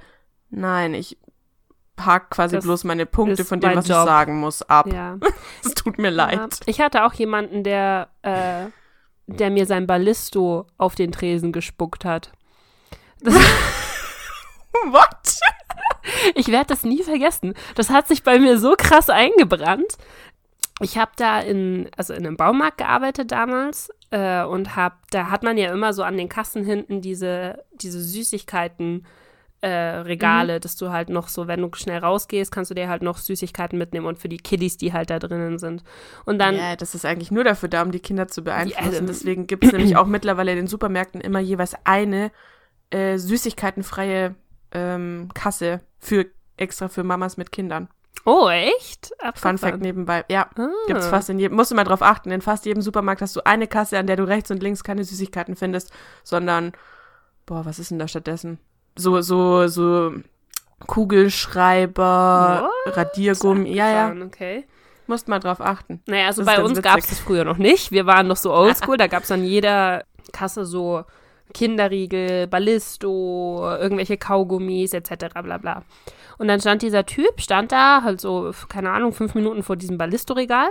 Nein, 0.50 0.92
ich 0.94 1.16
hake 1.98 2.26
quasi 2.30 2.56
Das 2.56 2.64
bloß 2.64 2.84
meine 2.84 3.06
Punkte 3.06 3.44
von 3.44 3.60
dem, 3.60 3.76
was 3.76 3.86
Job. 3.88 3.98
ich 3.98 4.04
sagen 4.04 4.40
muss, 4.40 4.62
ab. 4.62 4.86
ja. 4.92 5.16
Es 5.64 5.74
tut 5.74 5.96
mir 5.98 6.10
Ja. 6.10 6.26
leid. 6.26 6.60
Ich 6.66 6.80
hatte 6.80 7.04
auch 7.04 7.12
jemanden, 7.14 7.62
der, 7.62 8.08
äh, 8.22 8.66
der 9.28 9.50
mir 9.50 9.64
sein 9.66 9.86
Ballisto 9.86 10.66
auf 10.76 10.96
den 10.96 11.12
Tresen 11.12 11.52
gespuckt 11.52 12.04
hat. 12.04 12.32
What? 14.92 15.40
Ich 16.34 16.48
werde 16.48 16.66
das 16.66 16.84
nie 16.84 17.02
vergessen. 17.02 17.54
Das 17.76 17.88
hat 17.90 18.08
sich 18.08 18.22
bei 18.22 18.38
mir 18.38 18.58
so 18.58 18.74
krass 18.76 19.08
eingebrannt. 19.08 19.96
Ich 20.80 20.98
habe 20.98 21.12
da 21.16 21.40
in, 21.40 21.88
also 21.96 22.12
in 22.12 22.26
einem 22.26 22.36
Baumarkt 22.36 22.78
gearbeitet 22.78 23.32
damals 23.32 23.88
äh, 24.10 24.42
und 24.44 24.76
hab, 24.76 25.10
da 25.10 25.30
hat 25.30 25.42
man 25.42 25.56
ja 25.56 25.72
immer 25.72 25.92
so 25.94 26.02
an 26.02 26.16
den 26.18 26.28
Kassen 26.28 26.62
hinten 26.64 27.00
diese, 27.00 27.64
diese 27.72 28.00
Süßigkeiten. 28.02 29.06
Äh, 29.62 29.68
Regale, 30.02 30.60
dass 30.60 30.76
du 30.76 30.90
halt 30.90 31.08
noch 31.08 31.28
so, 31.28 31.46
wenn 31.46 31.62
du 31.62 31.70
schnell 31.74 31.98
rausgehst, 32.00 32.52
kannst 32.52 32.70
du 32.70 32.74
dir 32.74 32.88
halt 32.90 33.02
noch 33.02 33.16
Süßigkeiten 33.16 33.78
mitnehmen 33.78 34.04
und 34.04 34.18
für 34.18 34.28
die 34.28 34.36
Kiddies, 34.36 34.76
die 34.76 34.92
halt 34.92 35.08
da 35.08 35.18
drinnen 35.18 35.58
sind. 35.58 35.82
Und 36.26 36.38
dann, 36.38 36.54
ja, 36.56 36.76
das 36.76 36.94
ist 36.94 37.06
eigentlich 37.06 37.30
nur 37.30 37.44
dafür 37.44 37.70
da, 37.70 37.80
um 37.80 37.90
die 37.92 38.00
Kinder 38.00 38.28
zu 38.28 38.44
beeinflussen. 38.44 38.84
also- 38.84 39.06
Deswegen 39.06 39.46
gibt 39.46 39.64
es 39.64 39.72
nämlich 39.72 39.96
auch 39.96 40.04
mittlerweile 40.06 40.50
in 40.50 40.58
den 40.58 40.66
Supermärkten 40.66 41.22
immer 41.22 41.38
jeweils 41.40 41.74
eine 41.84 42.30
äh, 42.90 43.16
süßigkeitenfreie 43.16 44.34
ähm, 44.74 45.28
Kasse 45.34 45.80
für 45.98 46.26
extra 46.56 46.88
für 46.88 47.02
Mamas 47.04 47.36
mit 47.36 47.50
Kindern. 47.52 47.88
oh, 48.26 48.48
echt? 48.48 49.12
Fun. 49.34 49.58
Fact 49.58 49.80
nebenbei. 49.80 50.24
Ja, 50.30 50.48
Ah. 50.56 50.68
gibt's 50.86 51.06
fast 51.08 51.28
in 51.30 51.38
jedem, 51.38 51.56
musst 51.56 51.70
du 51.70 51.74
mal 51.74 51.84
drauf 51.84 52.00
achten, 52.02 52.30
in 52.30 52.40
fast 52.40 52.64
jedem 52.66 52.80
Supermarkt 52.82 53.20
hast 53.22 53.36
du 53.36 53.44
eine 53.44 53.66
Kasse, 53.66 53.98
an 53.98 54.06
der 54.06 54.16
du 54.16 54.24
rechts 54.24 54.50
und 54.50 54.62
links 54.62 54.84
keine 54.84 55.04
Süßigkeiten 55.04 55.56
findest, 55.56 55.92
sondern, 56.22 56.72
boah, 57.46 57.64
was 57.66 57.78
ist 57.78 57.90
denn 57.90 57.98
da 57.98 58.08
stattdessen? 58.08 58.58
So, 58.96 59.20
so, 59.20 59.66
so 59.66 60.12
Kugelschreiber, 60.86 62.68
What? 62.86 62.96
Radiergummi, 62.96 63.72
ja, 63.74 63.90
ja, 63.90 64.14
Okay. 64.26 64.66
musst 65.06 65.28
mal 65.28 65.40
drauf 65.40 65.60
achten. 65.60 66.02
Naja, 66.06 66.26
also 66.26 66.42
Das 66.44 66.54
bei 66.56 66.62
uns 66.62 66.80
gab 66.82 66.98
es 66.98 67.08
das 67.08 67.18
früher 67.18 67.44
noch 67.44 67.58
nicht. 67.58 67.90
Wir 67.92 68.06
waren 68.06 68.26
noch 68.26 68.36
so 68.36 68.52
oldschool. 68.54 68.96
da 68.96 69.06
gab 69.06 69.24
es 69.24 69.30
an 69.32 69.44
jeder 69.44 70.04
Kasse 70.32 70.64
so 70.64 71.04
Kinderriegel, 71.52 72.46
Ballisto, 72.46 73.60
irgendwelche 73.78 74.16
Kaugummis 74.16 74.92
etc. 74.92 75.26
bla 75.42 75.58
bla. 75.58 75.82
Und 76.38 76.48
dann 76.48 76.60
stand 76.60 76.82
dieser 76.82 77.06
Typ, 77.06 77.40
stand 77.40 77.72
da, 77.72 78.02
halt 78.02 78.20
so, 78.20 78.52
keine 78.68 78.90
Ahnung, 78.90 79.12
fünf 79.12 79.34
Minuten 79.34 79.62
vor 79.62 79.76
diesem 79.76 79.98
Ballisto-Regal. 79.98 80.68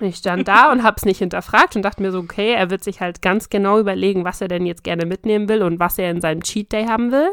Ich 0.00 0.16
stand 0.16 0.48
da 0.48 0.72
und 0.72 0.82
hab's 0.82 1.04
nicht 1.04 1.18
hinterfragt 1.18 1.76
und 1.76 1.82
dachte 1.82 2.02
mir 2.02 2.10
so, 2.10 2.18
okay, 2.18 2.52
er 2.52 2.68
wird 2.70 2.82
sich 2.82 3.00
halt 3.00 3.22
ganz 3.22 3.48
genau 3.48 3.78
überlegen, 3.78 4.24
was 4.24 4.40
er 4.40 4.48
denn 4.48 4.66
jetzt 4.66 4.82
gerne 4.82 5.06
mitnehmen 5.06 5.48
will 5.48 5.62
und 5.62 5.78
was 5.78 5.98
er 5.98 6.10
in 6.10 6.20
seinem 6.20 6.42
Cheat 6.42 6.72
Day 6.72 6.86
haben 6.86 7.12
will. 7.12 7.30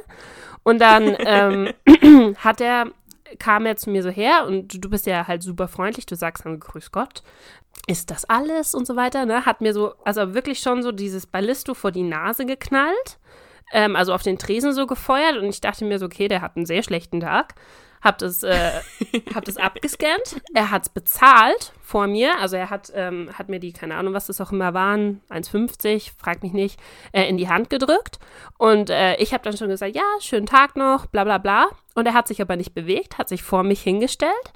Und 0.63 0.79
dann 0.79 1.15
ähm, 1.25 1.69
hat 2.37 2.61
er, 2.61 2.85
kam 3.39 3.65
er 3.65 3.77
zu 3.77 3.89
mir 3.89 4.03
so 4.03 4.09
her 4.09 4.45
und 4.47 4.73
du, 4.73 4.79
du 4.79 4.89
bist 4.89 5.07
ja 5.07 5.27
halt 5.27 5.41
super 5.41 5.67
freundlich, 5.67 6.05
du 6.05 6.15
sagst 6.15 6.45
dann, 6.45 6.59
grüß 6.59 6.91
Gott, 6.91 7.23
ist 7.87 8.11
das 8.11 8.25
alles 8.25 8.75
und 8.75 8.85
so 8.85 8.95
weiter, 8.95 9.25
ne? 9.25 9.45
Hat 9.45 9.61
mir 9.61 9.73
so, 9.73 9.93
also 10.03 10.33
wirklich 10.33 10.59
schon 10.59 10.83
so 10.83 10.91
dieses 10.91 11.25
Ballisto 11.25 11.73
vor 11.73 11.91
die 11.91 12.03
Nase 12.03 12.45
geknallt, 12.45 13.19
ähm, 13.73 13.95
also 13.95 14.13
auf 14.13 14.23
den 14.23 14.37
Tresen 14.37 14.73
so 14.73 14.85
gefeuert 14.87 15.37
und 15.37 15.45
ich 15.45 15.61
dachte 15.61 15.85
mir 15.85 15.99
so, 15.99 16.05
okay, 16.05 16.27
der 16.27 16.41
hat 16.41 16.55
einen 16.55 16.65
sehr 16.65 16.83
schlechten 16.83 17.19
Tag. 17.19 17.55
Hab 18.01 18.17
das, 18.17 18.41
äh, 18.41 18.71
hab 19.35 19.45
das 19.45 19.57
abgescannt. 19.57 20.41
Er 20.55 20.71
hat's 20.71 20.89
bezahlt 20.89 21.71
vor 21.83 22.07
mir. 22.07 22.39
Also 22.39 22.55
er 22.55 22.71
hat, 22.71 22.91
ähm, 22.95 23.29
hat 23.33 23.47
mir 23.47 23.59
die, 23.59 23.73
keine 23.73 23.95
Ahnung, 23.95 24.13
was 24.13 24.25
das 24.25 24.41
auch 24.41 24.51
immer 24.51 24.73
waren, 24.73 25.21
1,50, 25.29 26.11
frag 26.17 26.41
mich 26.41 26.51
nicht, 26.51 26.79
äh, 27.11 27.29
in 27.29 27.37
die 27.37 27.47
Hand 27.47 27.69
gedrückt. 27.69 28.17
Und 28.57 28.89
äh, 28.89 29.15
ich 29.17 29.33
habe 29.33 29.43
dann 29.43 29.55
schon 29.55 29.69
gesagt, 29.69 29.95
ja, 29.95 30.01
schönen 30.19 30.47
Tag 30.47 30.75
noch, 30.75 31.05
bla 31.05 31.23
bla 31.23 31.37
bla. 31.37 31.67
Und 31.93 32.07
er 32.07 32.13
hat 32.13 32.27
sich 32.27 32.41
aber 32.41 32.55
nicht 32.55 32.73
bewegt, 32.73 33.19
hat 33.19 33.29
sich 33.29 33.43
vor 33.43 33.61
mich 33.61 33.81
hingestellt 33.81 34.51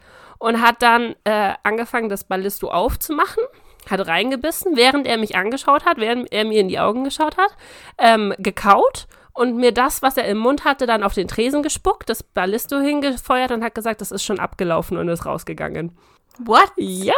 und 0.45 0.61
hat 0.61 0.83
dann 0.83 1.15
äh, 1.23 1.53
angefangen, 1.63 2.07
das 2.07 2.23
Ballisto 2.23 2.69
aufzumachen. 2.69 3.41
Hat 3.89 4.07
reingebissen, 4.07 4.75
während 4.75 5.07
er 5.07 5.17
mich 5.17 5.35
angeschaut 5.35 5.85
hat, 5.85 5.97
während 5.97 6.31
er 6.31 6.45
mir 6.45 6.61
in 6.61 6.67
die 6.67 6.77
Augen 6.77 7.03
geschaut 7.03 7.37
hat, 7.37 7.49
ähm, 7.97 8.31
gekaut 8.37 9.07
und 9.33 9.57
mir 9.57 9.71
das, 9.71 10.03
was 10.03 10.17
er 10.17 10.25
im 10.25 10.37
Mund 10.37 10.63
hatte, 10.63 10.85
dann 10.85 11.01
auf 11.01 11.15
den 11.15 11.27
Tresen 11.27 11.63
gespuckt, 11.63 12.09
das 12.09 12.21
Ballisto 12.21 12.77
hingefeuert 12.79 13.51
und 13.53 13.63
hat 13.63 13.73
gesagt, 13.73 14.01
das 14.01 14.11
ist 14.11 14.23
schon 14.23 14.39
abgelaufen 14.39 14.97
und 14.97 15.09
ist 15.09 15.25
rausgegangen. 15.25 15.97
What? 16.37 16.71
Yep. 16.77 17.15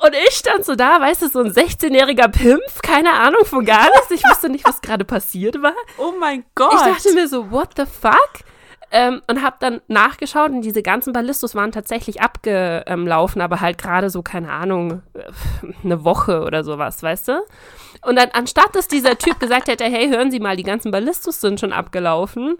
Und 0.00 0.14
ich 0.28 0.34
stand 0.36 0.64
so 0.64 0.76
da, 0.76 1.00
weißt 1.00 1.22
du, 1.22 1.28
so 1.28 1.40
ein 1.40 1.50
16-jähriger 1.50 2.28
Pimpf, 2.28 2.82
keine 2.82 3.14
Ahnung 3.14 3.44
von 3.44 3.64
gar 3.64 3.86
nichts. 3.86 4.12
Ich 4.12 4.22
wusste 4.24 4.48
nicht, 4.48 4.64
was 4.64 4.80
gerade 4.80 5.04
passiert 5.04 5.60
war. 5.60 5.74
Oh 5.98 6.12
mein 6.20 6.44
Gott. 6.54 6.72
Ich 6.72 6.80
dachte 6.80 7.14
mir 7.14 7.26
so, 7.26 7.50
what 7.50 7.70
the 7.76 7.84
fuck? 7.84 8.44
Ähm, 8.94 9.22
und 9.26 9.42
habe 9.42 9.56
dann 9.58 9.80
nachgeschaut 9.88 10.50
und 10.50 10.60
diese 10.60 10.82
ganzen 10.82 11.14
Ballistos 11.14 11.54
waren 11.54 11.72
tatsächlich 11.72 12.20
abgelaufen, 12.20 13.40
aber 13.40 13.62
halt 13.62 13.78
gerade 13.78 14.10
so, 14.10 14.20
keine 14.20 14.52
Ahnung, 14.52 15.00
äh, 15.14 15.22
eine 15.82 16.04
Woche 16.04 16.42
oder 16.42 16.62
sowas, 16.62 17.02
weißt 17.02 17.28
du? 17.28 17.40
Und 18.02 18.16
dann, 18.16 18.28
anstatt 18.34 18.74
dass 18.74 18.88
dieser 18.88 19.16
Typ 19.16 19.40
gesagt 19.40 19.68
hätte, 19.68 19.84
hey, 19.84 20.10
hören 20.10 20.30
Sie 20.30 20.40
mal, 20.40 20.56
die 20.56 20.62
ganzen 20.62 20.90
Ballistos 20.90 21.40
sind 21.40 21.58
schon 21.58 21.72
abgelaufen, 21.72 22.58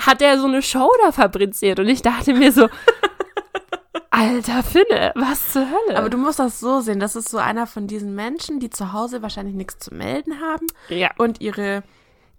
hat 0.00 0.22
er 0.22 0.38
so 0.38 0.46
eine 0.46 0.62
Show 0.62 0.90
da 1.04 1.12
fabriziert. 1.12 1.78
Und 1.78 1.88
ich 1.88 2.00
dachte 2.00 2.32
mir 2.32 2.52
so, 2.52 2.68
alter 4.10 4.62
Finne, 4.62 5.12
was 5.14 5.52
zur 5.52 5.66
Hölle? 5.66 5.98
Aber 5.98 6.08
du 6.08 6.16
musst 6.16 6.38
das 6.38 6.58
so 6.58 6.80
sehen, 6.80 7.00
das 7.00 7.16
ist 7.16 7.28
so 7.28 7.38
einer 7.38 7.66
von 7.66 7.86
diesen 7.86 8.14
Menschen, 8.14 8.60
die 8.60 8.70
zu 8.70 8.92
Hause 8.92 9.22
wahrscheinlich 9.22 9.54
nichts 9.54 9.78
zu 9.78 9.94
melden 9.94 10.40
haben 10.40 10.66
ja, 10.88 11.10
und 11.18 11.40
ihre 11.40 11.82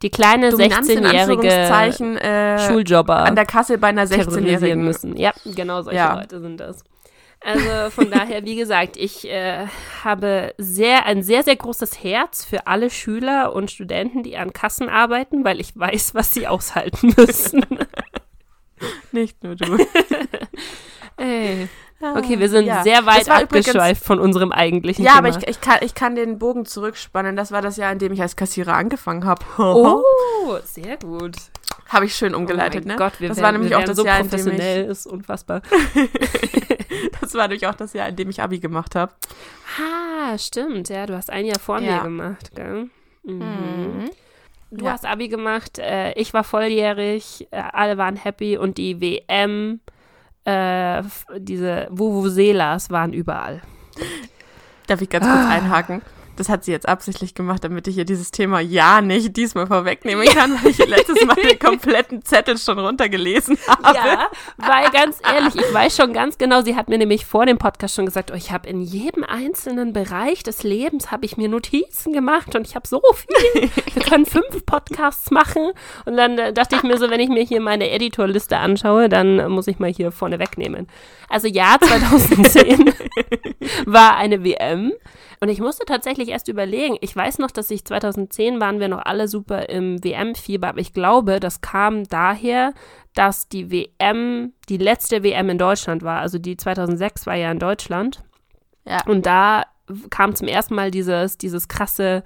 die 0.01 0.09
kleine 0.09 0.51
Dominanz 0.51 0.89
in 0.89 0.99
16-jährige 1.03 1.19
Anführungszeichen 1.21 2.17
äh, 2.17 2.59
Schuljobber 2.67 3.17
an 3.17 3.35
der 3.35 3.45
Kasse 3.45 3.77
bei 3.77 3.87
einer 3.87 4.07
terrorisieren 4.07 4.45
16-Jährigen. 4.45 4.83
müssen. 4.83 5.17
Ja, 5.17 5.33
genau 5.45 5.81
solche 5.81 5.97
Ja. 5.97 6.15
Leute 6.15 6.39
sind 6.39 6.57
das. 6.59 6.83
Also 7.39 7.91
von 7.91 8.09
daher, 8.09 8.43
wie 8.45 8.55
gesagt, 8.55 8.97
ich 8.97 9.27
äh, 9.29 9.67
habe 10.03 10.53
sehr 10.57 11.05
ein 11.05 11.21
sehr, 11.21 11.43
sehr 11.43 11.55
großes 11.55 12.03
Herz 12.03 12.43
für 12.43 12.65
alle 12.67 12.89
Schüler 12.89 13.53
und 13.53 13.69
Studenten, 13.69 14.23
die 14.23 14.37
an 14.37 14.53
Kassen 14.53 14.89
arbeiten, 14.89 15.45
weil 15.45 15.59
ich 15.61 15.77
weiß, 15.77 16.15
was 16.15 16.33
sie 16.33 16.47
aushalten 16.47 17.13
müssen. 17.15 17.63
Nicht 19.11 19.43
nur 19.43 19.55
du. 19.55 19.77
Ey. 21.17 21.67
Okay, 21.99 22.37
wir 22.39 22.47
sind 22.49 22.65
Ja. 22.67 22.83
sehr 22.83 23.05
weit 23.07 23.27
war 23.27 23.41
übrigens- 23.41 23.67
abgeschweift 23.69 24.03
von 24.03 24.19
unserem 24.19 24.51
eigentlichen 24.51 25.03
Ja, 25.03 25.15
Thema. 25.15 25.29
aber 25.29 25.37
ich, 25.39 25.47
ich, 25.47 25.61
kann, 25.61 25.77
ich 25.81 25.95
kann 25.95 26.15
den 26.15 26.37
Bogen 26.37 26.65
zurückspannen. 26.65 27.35
Das 27.35 27.51
war 27.51 27.61
das 27.63 27.75
Jahr, 27.77 27.91
in 27.91 27.97
dem 27.99 28.13
ich 28.13 28.21
als 28.21 28.35
Kassierer 28.35 28.73
angefangen 28.73 29.25
habe. 29.25 29.43
Oh, 29.57 30.57
sehr 30.63 30.97
gut. 30.97 31.35
Habe 31.89 32.05
ich 32.05 32.15
schön 32.15 32.35
umgeleitet, 32.35 32.83
oh 32.85 32.87
ne? 32.89 32.95
Gott, 32.97 33.19
wir 33.19 33.29
das 33.29 33.37
werden, 33.37 33.45
war 33.45 33.51
nämlich 33.53 33.75
auch 33.75 33.83
das 33.83 33.97
so 33.97 34.05
Jahr, 34.05 34.17
in 34.19 34.23
dem 34.25 34.29
professionell, 34.29 34.85
ist 34.85 35.05
unfassbar. 35.07 35.61
ich, 35.95 37.11
das 37.21 37.33
war 37.33 37.47
nämlich 37.47 37.65
auch 37.67 37.75
das 37.75 37.93
Jahr, 37.93 38.07
in 38.09 38.15
dem 38.15 38.29
ich 38.29 38.41
Abi 38.41 38.59
gemacht 38.59 38.93
habe. 38.95 39.13
Ah, 39.81 40.37
stimmt, 40.37 40.89
ja, 40.89 41.05
du 41.05 41.15
hast 41.15 41.29
ein 41.29 41.45
Jahr 41.45 41.59
vor 41.59 41.79
mir 41.79 41.87
Ja. 41.87 42.03
gemacht, 42.03 42.51
gell? 42.55 42.89
Mhm. 43.23 44.09
Du 44.71 44.85
Ja. 44.85 44.91
hast 44.91 45.05
Abi 45.05 45.27
gemacht, 45.29 45.79
äh, 45.79 46.11
ich 46.13 46.33
war 46.33 46.43
volljährig, 46.43 47.47
äh, 47.51 47.61
alle 47.73 47.97
waren 47.97 48.15
happy 48.17 48.57
und 48.57 48.77
die 48.77 48.99
WM, 49.01 49.79
äh, 50.47 50.99
f- 50.99 51.25
diese 51.37 51.87
Vuvuzelas 51.91 52.89
waren 52.89 53.11
überall. 53.13 53.61
Darf 54.87 55.01
ich 55.01 55.09
ganz 55.09 55.25
kurz 55.25 55.37
Ah. 55.45 55.49
einhaken? 55.49 56.01
Das 56.37 56.49
hat 56.49 56.63
sie 56.63 56.71
jetzt 56.71 56.87
absichtlich 56.87 57.33
gemacht, 57.33 57.63
damit 57.63 57.87
ich 57.87 57.97
ihr 57.97 58.05
dieses 58.05 58.31
Thema 58.31 58.59
ja 58.59 59.01
nicht 59.01 59.35
diesmal 59.35 59.67
vorwegnehmen 59.67 60.25
kann, 60.27 60.57
weil 60.61 60.71
ich 60.71 60.77
letztes 60.77 61.25
Mal 61.25 61.35
den 61.35 61.59
kompletten 61.59 62.23
Zettel 62.23 62.57
schon 62.57 62.79
runtergelesen 62.79 63.57
habe. 63.67 63.97
Ja, 63.97 64.27
weil 64.57 64.89
ganz 64.91 65.19
ehrlich, 65.23 65.55
ich 65.55 65.73
weiß 65.73 65.95
schon 65.95 66.13
ganz 66.13 66.37
genau, 66.37 66.61
sie 66.61 66.75
hat 66.75 66.89
mir 66.89 66.97
nämlich 66.97 67.25
vor 67.25 67.45
dem 67.45 67.57
Podcast 67.57 67.95
schon 67.95 68.05
gesagt, 68.05 68.31
oh, 68.31 68.35
ich 68.35 68.51
habe 68.51 68.69
in 68.69 68.81
jedem 68.81 69.23
einzelnen 69.23 69.93
Bereich 69.93 70.43
des 70.43 70.63
Lebens 70.63 71.11
habe 71.11 71.25
ich 71.25 71.37
mir 71.37 71.49
Notizen 71.49 72.13
gemacht 72.13 72.55
und 72.55 72.67
ich 72.67 72.75
habe 72.75 72.87
so 72.87 73.01
viel. 73.13 73.69
Wir 73.93 74.03
können 74.03 74.25
fünf 74.25 74.65
Podcasts 74.65 75.31
machen 75.31 75.71
und 76.05 76.17
dann 76.17 76.37
äh, 76.37 76.53
dachte 76.53 76.75
ich 76.75 76.83
mir 76.83 76.97
so, 76.97 77.09
wenn 77.09 77.19
ich 77.19 77.29
mir 77.29 77.43
hier 77.43 77.61
meine 77.61 77.89
Editorliste 77.89 78.57
anschaue, 78.57 79.09
dann 79.09 79.39
äh, 79.39 79.49
muss 79.49 79.67
ich 79.67 79.79
mal 79.79 79.91
hier 79.91 80.11
vorne 80.11 80.39
wegnehmen. 80.39 80.87
Also 81.29 81.47
ja, 81.47 81.77
2010 81.81 82.93
war 83.85 84.15
eine 84.17 84.43
WM 84.43 84.93
und 85.39 85.49
ich 85.49 85.59
musste 85.59 85.85
tatsächlich 85.85 86.29
erst 86.29 86.47
überlegen. 86.47 86.97
Ich 87.01 87.15
weiß 87.15 87.37
noch, 87.39 87.51
dass 87.51 87.69
ich 87.69 87.85
2010 87.85 88.59
waren 88.59 88.79
wir 88.79 88.87
noch 88.87 89.05
alle 89.05 89.27
super 89.27 89.69
im 89.69 90.03
WM-Fieber, 90.03 90.69
aber 90.69 90.79
ich 90.79 90.93
glaube, 90.93 91.39
das 91.39 91.61
kam 91.61 92.05
daher, 92.05 92.73
dass 93.13 93.47
die 93.47 93.71
WM, 93.71 94.53
die 94.69 94.77
letzte 94.77 95.23
WM 95.23 95.49
in 95.49 95.57
Deutschland 95.57 96.03
war. 96.03 96.21
Also 96.21 96.39
die 96.39 96.57
2006 96.57 97.27
war 97.27 97.35
ja 97.35 97.51
in 97.51 97.59
Deutschland. 97.59 98.23
Ja. 98.85 99.01
Und 99.05 99.25
da 99.25 99.63
kam 100.09 100.35
zum 100.35 100.47
ersten 100.47 100.75
Mal 100.75 100.91
dieses, 100.91 101.37
dieses 101.37 101.67
krasse 101.67 102.23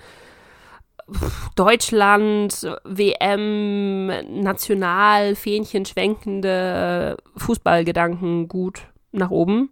Deutschland, 1.56 2.66
WM, 2.86 4.08
national, 4.42 5.36
Fähnchen 5.36 5.86
schwenkende 5.86 7.18
Fußballgedanken 7.36 8.48
gut 8.48 8.88
nach 9.12 9.32
oben. 9.32 9.72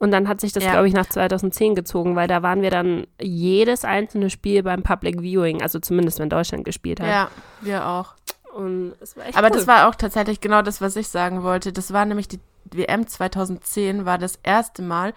Und 0.00 0.10
dann 0.12 0.26
hat 0.28 0.40
sich 0.40 0.52
das, 0.52 0.64
Ja. 0.64 0.72
glaube 0.72 0.88
ich, 0.88 0.94
nach 0.94 1.06
2010 1.06 1.74
gezogen, 1.74 2.16
weil 2.16 2.26
da 2.26 2.42
waren 2.42 2.62
wir 2.62 2.70
dann 2.70 3.06
jedes 3.20 3.84
einzelne 3.84 4.30
Spiel 4.30 4.62
beim 4.62 4.82
Public 4.82 5.20
Viewing, 5.20 5.60
also 5.62 5.78
zumindest 5.78 6.18
wenn 6.18 6.30
Deutschland 6.30 6.64
gespielt 6.64 7.00
hat. 7.00 7.06
Ja, 7.08 7.30
wir 7.60 7.86
auch. 7.86 8.14
Und 8.54 8.94
es 9.00 9.16
war 9.16 9.26
echt 9.26 9.36
Aber 9.36 9.48
cool. 9.48 9.56
das 9.56 9.66
war 9.66 9.88
auch 9.88 9.94
tatsächlich 9.94 10.40
genau 10.40 10.62
das, 10.62 10.80
was 10.80 10.96
ich 10.96 11.08
sagen 11.08 11.42
wollte. 11.42 11.72
Das 11.72 11.92
war 11.92 12.04
nämlich 12.06 12.28
die 12.28 12.40
WM 12.72 13.06
2010, 13.06 14.06
war 14.06 14.16
das 14.18 14.38
erste 14.42 14.82
Mal, 14.82 15.12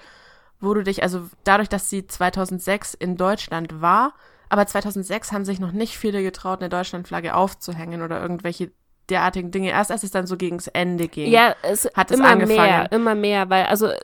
wo 0.59 0.73
du 0.73 0.83
dich, 0.83 1.01
also 1.01 1.29
dadurch, 1.45 1.69
dass 1.69 1.89
sie 1.89 2.05
2006 2.05 2.93
in 2.93 3.15
Deutschland 3.17 3.81
war, 3.81 4.13
aber 4.49 4.67
2006 4.67 5.31
haben 5.31 5.45
sich 5.45 5.59
noch 5.59 5.71
nicht 5.71 5.97
viele 5.97 6.21
getraut, 6.23 6.59
eine 6.59 6.69
Deutschlandflagge 6.69 7.35
aufzuhängen 7.35 8.01
oder 8.01 8.21
irgendwelche 8.21 8.71
derartigen 9.09 9.51
Dinge. 9.51 9.69
Erst 9.69 9.91
als 9.91 10.03
es 10.03 10.11
dann 10.11 10.27
so 10.27 10.37
gegens 10.37 10.67
Ende 10.67 11.07
ging. 11.07 11.31
Ja, 11.31 11.55
es 11.61 11.89
hat 11.93 12.11
es 12.11 12.17
immer 12.19 12.29
angefangen. 12.29 12.57
mehr, 12.57 12.91
immer 12.91 13.15
mehr, 13.15 13.49
weil 13.49 13.65
also 13.65 13.87
äh, 13.87 13.97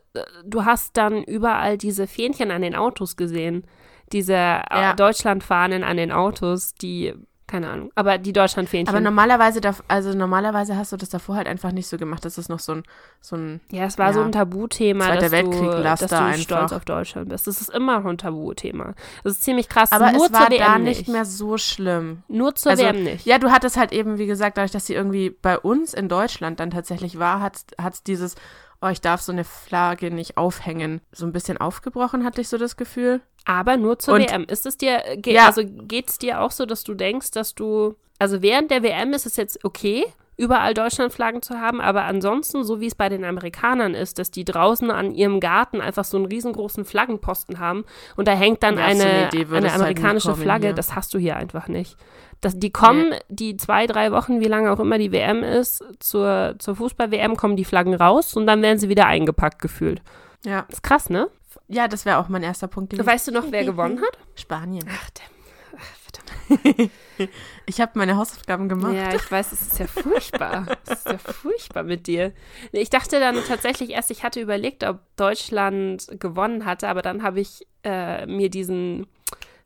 du 0.45 0.65
hast 0.65 0.97
dann 0.97 1.23
überall 1.23 1.77
diese 1.77 2.07
Fähnchen 2.07 2.51
an 2.51 2.61
den 2.61 2.75
Autos 2.75 3.15
gesehen, 3.15 3.65
diese 4.11 4.33
äh, 4.33 4.61
Ja. 4.71 4.93
Deutschlandfahnen 4.93 5.83
an 5.83 5.97
den 5.97 6.11
Autos, 6.11 6.73
die 6.73 7.13
keine 7.49 7.69
Ahnung, 7.69 7.91
aber 7.95 8.17
die 8.17 8.31
Deutschlandfähnchen. 8.31 8.93
Aber 8.93 9.01
normalerweise, 9.01 9.59
darf, 9.59 9.83
also 9.87 10.13
normalerweise 10.13 10.77
hast 10.77 10.91
du 10.91 10.97
das 10.97 11.09
davor 11.09 11.35
halt 11.35 11.47
einfach 11.47 11.71
nicht 11.71 11.87
so 11.87 11.97
gemacht. 11.97 12.23
Das 12.23 12.37
ist 12.37 12.47
noch 12.47 12.59
so 12.59 12.73
ein, 12.73 12.83
so 13.19 13.35
ein 13.35 13.59
ja, 13.71 13.85
es 13.85 13.97
war 13.97 14.13
so 14.13 14.19
ja. 14.19 14.25
ein 14.25 14.31
Tabuthema, 14.31 15.05
Zweiter 15.05 15.21
dass 15.21 15.31
Weltkrieg-Laster 15.31 16.07
du, 16.07 16.09
dass 16.09 16.19
du 16.19 16.25
einfach. 16.25 16.39
stolz 16.39 16.71
auf 16.71 16.85
Deutschland 16.85 17.29
bist. 17.29 17.47
Das 17.47 17.59
ist 17.59 17.69
immer 17.69 17.99
noch 17.99 18.09
ein 18.09 18.17
Tabuthema. 18.17 18.93
Das 19.23 19.33
ist 19.33 19.43
ziemlich 19.43 19.67
krass. 19.67 19.91
Aber 19.91 20.11
Nur 20.11 20.27
es 20.27 20.33
war 20.33 20.49
da 20.49 20.77
nicht 20.77 21.07
mehr 21.07 21.25
so 21.25 21.57
schlimm. 21.57 22.23
Nur 22.27 22.55
zur 22.55 22.71
Also, 22.71 22.83
WM 22.83 23.03
nicht. 23.03 23.25
Ja, 23.25 23.39
du 23.39 23.51
hattest 23.51 23.77
halt 23.77 23.91
eben, 23.91 24.17
wie 24.17 24.27
gesagt, 24.27 24.57
dadurch, 24.57 24.71
dass 24.71 24.85
sie 24.85 24.93
irgendwie 24.93 25.31
bei 25.31 25.57
uns 25.57 25.93
in 25.93 26.07
Deutschland 26.07 26.59
dann 26.59 26.69
tatsächlich 26.69 27.17
war, 27.17 27.41
hat 27.41 27.55
es 27.77 28.03
dieses, 28.03 28.35
oh, 28.81 28.87
ich 28.87 29.01
darf 29.01 29.21
so 29.21 29.31
eine 29.31 29.43
Flagge 29.43 30.11
nicht 30.11 30.37
aufhängen, 30.37 31.01
so 31.11 31.25
ein 31.25 31.31
bisschen 31.33 31.57
aufgebrochen, 31.57 32.23
hatte 32.23 32.41
ich 32.41 32.47
so 32.49 32.57
das 32.57 32.77
Gefühl. 32.77 33.21
Aber 33.45 33.77
nur 33.77 33.99
zur 33.99 34.15
Und- 34.15 34.21
WM. 34.29 34.43
Ist 34.45 34.65
es 34.65 34.77
dir, 34.77 35.01
ge 35.17 35.33
Ja. 35.33 35.47
also 35.47 35.63
geht 35.65 36.09
es 36.09 36.17
dir 36.17 36.41
auch 36.41 36.51
so, 36.51 36.65
dass 36.65 36.83
du 36.83 36.93
denkst, 36.93 37.31
dass 37.31 37.55
du, 37.55 37.95
also 38.19 38.41
während 38.41 38.71
der 38.71 38.83
WM 38.83 39.13
ist 39.13 39.25
es 39.25 39.35
jetzt 39.35 39.63
okay, 39.65 40.05
überall 40.39 40.73
Deutschlandflaggen 40.73 41.41
zu 41.41 41.59
haben, 41.59 41.81
aber 41.81 42.03
ansonsten, 42.05 42.63
so 42.63 42.79
wie 42.79 42.87
es 42.87 42.95
bei 42.95 43.09
den 43.09 43.25
Amerikanern 43.25 43.93
ist, 43.93 44.17
dass 44.19 44.31
die 44.31 44.45
draußen 44.45 44.89
an 44.89 45.11
ihrem 45.11 45.39
Garten 45.39 45.81
einfach 45.81 46.05
so 46.05 46.17
einen 46.17 46.25
riesengroßen 46.25 46.85
Flaggenposten 46.85 47.59
haben 47.59 47.83
und 48.15 48.27
da 48.27 48.31
hängt 48.31 48.63
dann 48.63 48.77
Ja, 48.77 48.85
auf 48.87 48.93
so 48.93 49.03
eine 49.03 49.29
eine, 49.29 49.55
eine 49.57 49.71
halt 49.71 49.81
amerikanische 49.81 50.29
kommen 50.31 50.41
Flagge, 50.41 50.67
hier. 50.67 50.75
das 50.75 50.95
hast 50.95 51.13
du 51.13 51.19
hier 51.19 51.35
einfach 51.35 51.67
nicht. 51.67 51.97
Das, 52.41 52.57
die 52.57 52.71
kommen, 52.71 53.13
die 53.27 53.57
zwei, 53.57 53.85
drei 53.85 54.13
Wochen, 54.13 54.39
wie 54.39 54.45
lange 54.47 54.71
auch 54.71 54.79
immer 54.79 54.97
die 54.97 55.11
WM 55.11 55.43
ist, 55.43 55.83
zur, 55.99 56.55
zur 56.57 56.75
Fußball-WM 56.77 57.35
kommen 57.35 57.57
die 57.57 57.65
Flaggen 57.65 57.93
raus 57.93 58.35
und 58.35 58.47
dann 58.47 58.61
werden 58.61 58.77
sie 58.79 58.87
wieder 58.87 59.07
eingepackt 59.07 59.61
gefühlt. 59.61 60.01
Ja, 60.45 60.65
ist 60.69 60.81
krass, 60.81 61.09
ne? 61.09 61.27
ja 61.67 61.87
das 61.87 62.05
wäre 62.05 62.17
auch 62.17 62.29
mein 62.29 62.43
erster 62.43 62.67
Punkt 62.67 62.91
gewesen. 62.91 63.05
Weißt 63.05 63.27
du 63.27 63.31
noch, 63.31 63.45
wer 63.51 63.65
gewonnen 63.65 63.99
hat? 63.99 64.17
Spanien. 64.35 64.85
Ach, 64.89 65.09
der, 65.09 65.25
ach, 65.77 66.57
verdammt. 66.57 66.91
Ich 67.69 67.79
habe 67.79 67.91
meine 67.93 68.17
Hausaufgaben 68.17 68.67
gemacht. 68.67 68.95
Ja, 68.95 69.13
ich 69.13 69.31
weiß, 69.31 69.51
es 69.51 69.61
ist 69.61 69.79
ja 69.79 69.85
furchtbar. 69.85 70.65
Es 70.85 71.05
ist 71.05 71.05
ja 71.05 71.17
furchtbar 71.19 71.83
mit 71.83 72.07
dir. 72.07 72.33
Ich 72.71 72.89
dachte 72.89 73.19
dann 73.19 73.35
tatsächlich 73.47 73.91
erst, 73.91 74.09
ich 74.09 74.23
hatte 74.23 74.41
überlegt, 74.41 74.83
ob 74.83 75.01
Deutschland 75.17 76.07
gewonnen 76.19 76.65
hatte, 76.65 76.87
aber 76.87 77.03
dann 77.03 77.21
habe 77.21 77.41
ich 77.41 77.67
äh, 77.83 78.25
mir 78.25 78.49
diesen 78.49 79.05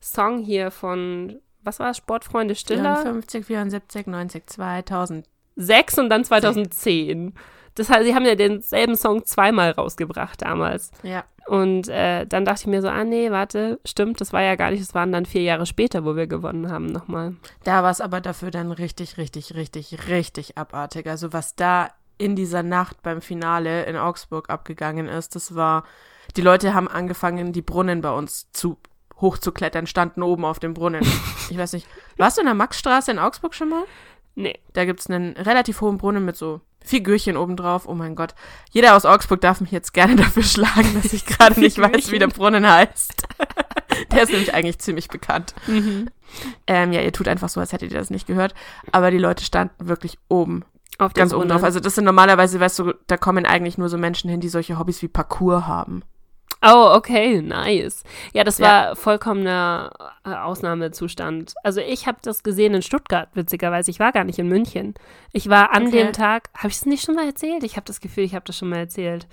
Song 0.02 0.40
hier 0.40 0.70
von, 0.70 1.40
was 1.62 1.80
war 1.80 1.92
es, 1.92 1.98
Sportfreunde 1.98 2.56
Stiller? 2.56 2.98
54, 2.98 3.46
74, 3.46 4.08
90, 4.08 4.48
2000. 4.48 5.26
6 5.56 6.00
und 6.00 6.10
dann 6.10 6.26
2010. 6.26 7.34
Das 7.76 7.90
heißt, 7.90 8.06
sie 8.06 8.16
haben 8.16 8.26
ja 8.26 8.36
denselben 8.36 8.96
Song 8.96 9.26
zweimal 9.26 9.72
rausgebracht 9.72 10.42
damals. 10.42 10.92
Ja. 11.02 11.24
Und 11.46 11.90
äh, 11.90 12.26
dann 12.26 12.46
dachte 12.46 12.62
ich 12.62 12.68
mir 12.68 12.82
so, 12.82 12.88
ah 12.88 13.04
nee, 13.04 13.30
warte, 13.30 13.80
stimmt, 13.84 14.22
das 14.22 14.32
war 14.32 14.42
ja 14.42 14.56
gar 14.56 14.72
nicht, 14.72 14.82
das 14.82 14.96
waren 14.96 15.12
dann 15.12 15.26
vier 15.26 15.42
Jahre 15.42 15.66
später, 15.66 16.06
wo 16.06 16.16
wir 16.16 16.28
gewonnen 16.28 16.72
haben 16.72 16.86
nochmal. 16.86 17.36
Da 17.64 17.84
war 17.84 17.92
es 17.92 18.00
aber 18.00 18.22
dafür 18.22 18.50
dann 18.50 18.72
richtig, 18.72 19.18
richtig, 19.18 19.54
richtig, 19.56 20.08
richtig 20.08 20.58
abartig. 20.58 21.08
Also 21.08 21.34
was 21.34 21.56
da 21.56 21.90
in 22.18 22.36
dieser 22.36 22.64
Nacht 22.64 23.02
beim 23.04 23.22
Finale 23.22 23.84
in 23.84 23.98
Augsburg 23.98 24.50
abgegangen 24.50 25.08
ist, 25.10 25.36
das 25.36 25.56
war, 25.56 25.84
die 26.38 26.42
Leute 26.42 26.74
haben 26.74 26.88
angefangen, 26.88 27.52
die 27.52 27.62
Brunnen 27.62 28.02
bei 28.02 28.12
uns 28.12 28.50
zu 28.54 28.78
hochzuklettern, 29.20 29.88
standen 29.88 30.24
oben 30.24 30.46
auf 30.46 30.60
dem 30.60 30.74
Brunnen. 30.74 31.06
Ich 31.50 31.58
weiß 31.58 31.74
nicht, 31.74 31.88
warst 32.18 32.38
du 32.38 32.42
in 32.42 32.48
der 32.48 32.56
Maxstraße 32.56 33.12
in 33.12 33.20
Augsburg 33.20 33.54
schon 33.54 33.70
mal? 33.70 33.84
Nee. 34.36 34.60
Da 34.74 34.86
gibt's 34.86 35.08
einen 35.08 35.34
relativ 35.34 35.82
hohen 35.82 35.98
Brunnen 35.98 36.26
mit 36.26 36.36
so 36.36 36.62
Figürchen 36.84 37.38
obendrauf. 37.38 37.88
Oh 37.88 37.94
mein 37.94 38.16
Gott. 38.16 38.36
Jeder 38.72 38.96
aus 38.96 39.06
Augsburg 39.06 39.42
darf 39.42 39.62
mich 39.62 39.72
jetzt 39.72 39.94
gerne 39.94 40.16
dafür 40.18 40.44
schlagen, 40.44 41.02
dass 41.02 41.14
ich 41.14 41.26
gerade 41.26 41.60
nicht 41.60 41.78
weiß, 41.78 42.12
wie 42.12 42.20
der 42.20 42.28
Brunnen 42.28 42.68
heißt. 42.68 43.28
der 44.12 44.24
ist 44.24 44.32
nämlich 44.32 44.54
eigentlich 44.54 44.80
ziemlich 44.80 45.08
bekannt. 45.08 45.54
Ähm, 46.68 46.92
ja, 46.94 47.02
ihr 47.02 47.14
tut 47.14 47.28
einfach 47.28 47.50
so, 47.50 47.60
als 47.60 47.74
hättet 47.74 47.92
ihr 47.92 48.00
das 48.00 48.10
nicht 48.10 48.28
gehört. 48.28 48.54
Aber 48.92 49.12
die 49.12 49.18
Leute 49.18 49.44
standen 49.44 49.88
wirklich 49.88 50.18
oben, 50.28 50.66
Auf 50.98 51.14
ganz 51.14 51.34
oben 51.34 51.50
drauf. 51.50 51.64
Also 51.64 51.80
das 51.80 51.96
sind 51.96 52.06
normalerweise, 52.06 52.60
weißt 52.60 52.80
du, 52.80 52.94
da 53.08 53.18
kommen 53.18 53.46
eigentlich 53.46 53.78
nur 53.78 53.90
so 53.90 53.98
Menschen 53.98 54.30
hin, 54.30 54.42
die 54.42 54.50
solche 54.50 54.78
Hobbys 54.78 55.02
wie 55.02 55.08
Parkour 55.08 55.68
haben. 55.68 56.04
Oh, 56.66 56.94
okay, 56.96 57.42
nice. 57.42 58.04
Ja, 58.34 58.44
das 58.44 58.58
Ja. 58.58 58.66
war 58.66 58.96
vollkommener 58.96 59.92
äh, 60.26 60.30
Ausnahmezustand. 60.34 61.54
Also 61.64 61.82
ich 61.82 62.08
habe 62.08 62.18
das 62.22 62.44
gesehen 62.44 62.74
in 62.74 62.82
Stuttgart, 62.82 63.30
witzigerweise. 63.34 63.92
Ich 63.92 64.00
war 64.00 64.12
gar 64.12 64.24
nicht 64.24 64.40
in 64.40 64.48
München. 64.48 64.94
Ich 65.32 65.50
war 65.50 65.72
an 65.74 65.88
Okay. 65.88 66.04
dem 66.04 66.14
Tag, 66.14 66.50
habe 66.56 66.70
ich 66.70 66.76
es 66.76 66.86
nicht 66.86 67.04
schon 67.06 67.16
mal 67.16 67.26
erzählt? 67.26 67.64
Ich 67.64 67.76
habe 67.76 67.86
das 67.86 68.00
Gefühl, 68.02 68.24
ich 68.24 68.36
habe 68.36 68.46
das 68.46 68.58
schon 68.58 68.70
mal 68.70 68.78
erzählt. 68.78 69.28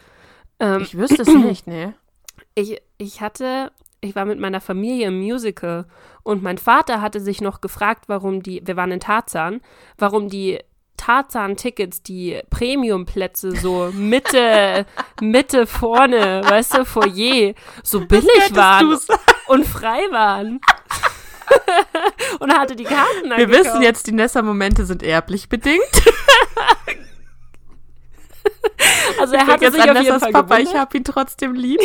Ähm, 0.58 0.82
Ich 0.82 0.96
wüsste 0.96 1.22
es 1.22 1.28
nicht, 1.28 1.66
ne? 1.66 1.94
ich, 2.54 2.80
ich 2.98 3.20
hatte, 3.20 3.70
ich 4.00 4.14
war 4.16 4.24
mit 4.24 4.38
meiner 4.40 4.60
Familie 4.60 5.08
im 5.08 5.20
Musical 5.20 5.86
und 6.22 6.42
mein 6.42 6.58
Vater 6.58 7.00
hatte 7.00 7.20
sich 7.20 7.40
noch 7.40 7.60
gefragt, 7.60 8.04
warum 8.08 8.42
die, 8.42 8.60
wir 8.66 8.76
waren 8.76 8.90
in 8.92 9.00
Tarzan, 9.00 9.60
warum 9.98 10.28
die 10.28 10.58
Tarzan-Tickets, 11.00 12.02
die 12.02 12.40
Premium-Plätze, 12.50 13.52
so 13.56 13.90
Mitte, 13.94 14.84
Mitte 15.22 15.66
vorne, 15.66 16.42
weißt 16.44 16.76
du, 16.76 16.84
Foyer, 16.84 17.54
so 17.82 18.00
billig 18.06 18.54
waren 18.54 18.98
und 19.48 19.66
frei 19.66 20.02
waren. 20.10 20.60
und 22.38 22.52
hatte 22.52 22.76
die 22.76 22.84
Karten 22.84 23.30
Wir 23.34 23.48
wissen 23.48 23.82
jetzt, 23.82 24.06
die 24.06 24.12
Nessa-Momente 24.12 24.84
sind 24.84 25.02
erblich 25.02 25.48
bedingt. 25.48 25.80
Also 29.18 29.34
er 29.34 29.46
hat 29.46 29.60
sich 29.60 29.68
auf 29.68 30.02
jeden 30.02 30.20
Fall 30.20 30.32
Papa, 30.32 30.56
gewundert. 30.56 30.74
ich 30.74 30.78
habe 30.78 30.96
ihn 30.96 31.04
trotzdem 31.04 31.54
lieb. 31.54 31.80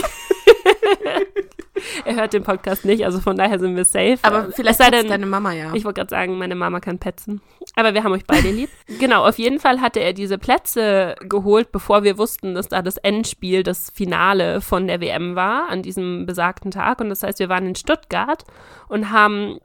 er 2.05 2.15
hört 2.15 2.33
den 2.33 2.43
Podcast 2.43 2.85
nicht, 2.85 3.05
also 3.05 3.19
von 3.19 3.35
daher 3.35 3.59
sind 3.59 3.75
wir 3.75 3.85
safe. 3.85 4.17
Aber 4.21 4.51
vielleicht 4.51 4.77
sei 4.77 4.91
denn, 4.91 5.07
deine 5.07 5.25
Mama 5.25 5.51
ja. 5.51 5.73
Ich 5.73 5.83
wollte 5.83 5.99
gerade 5.99 6.09
sagen, 6.09 6.37
meine 6.37 6.55
Mama 6.55 6.79
kann 6.79 6.99
petzen. 6.99 7.41
Aber 7.75 7.93
wir 7.93 8.03
haben 8.03 8.13
euch 8.13 8.25
beide 8.25 8.51
lieb. 8.51 8.69
genau, 8.99 9.27
auf 9.27 9.37
jeden 9.37 9.59
Fall 9.59 9.81
hatte 9.81 9.99
er 9.99 10.13
diese 10.13 10.37
Plätze 10.37 11.15
geholt, 11.21 11.71
bevor 11.71 12.03
wir 12.03 12.17
wussten, 12.17 12.55
dass 12.55 12.69
da 12.69 12.81
das 12.81 12.97
Endspiel, 12.97 13.63
das 13.63 13.91
Finale 13.91 14.61
von 14.61 14.87
der 14.87 15.01
WM 15.01 15.35
war, 15.35 15.69
an 15.69 15.81
diesem 15.81 16.25
besagten 16.25 16.71
Tag. 16.71 17.01
Und 17.01 17.09
das 17.09 17.23
heißt, 17.23 17.39
wir 17.39 17.49
waren 17.49 17.67
in 17.67 17.75
Stuttgart 17.75 18.43
und 18.87 19.11
haben 19.11 19.59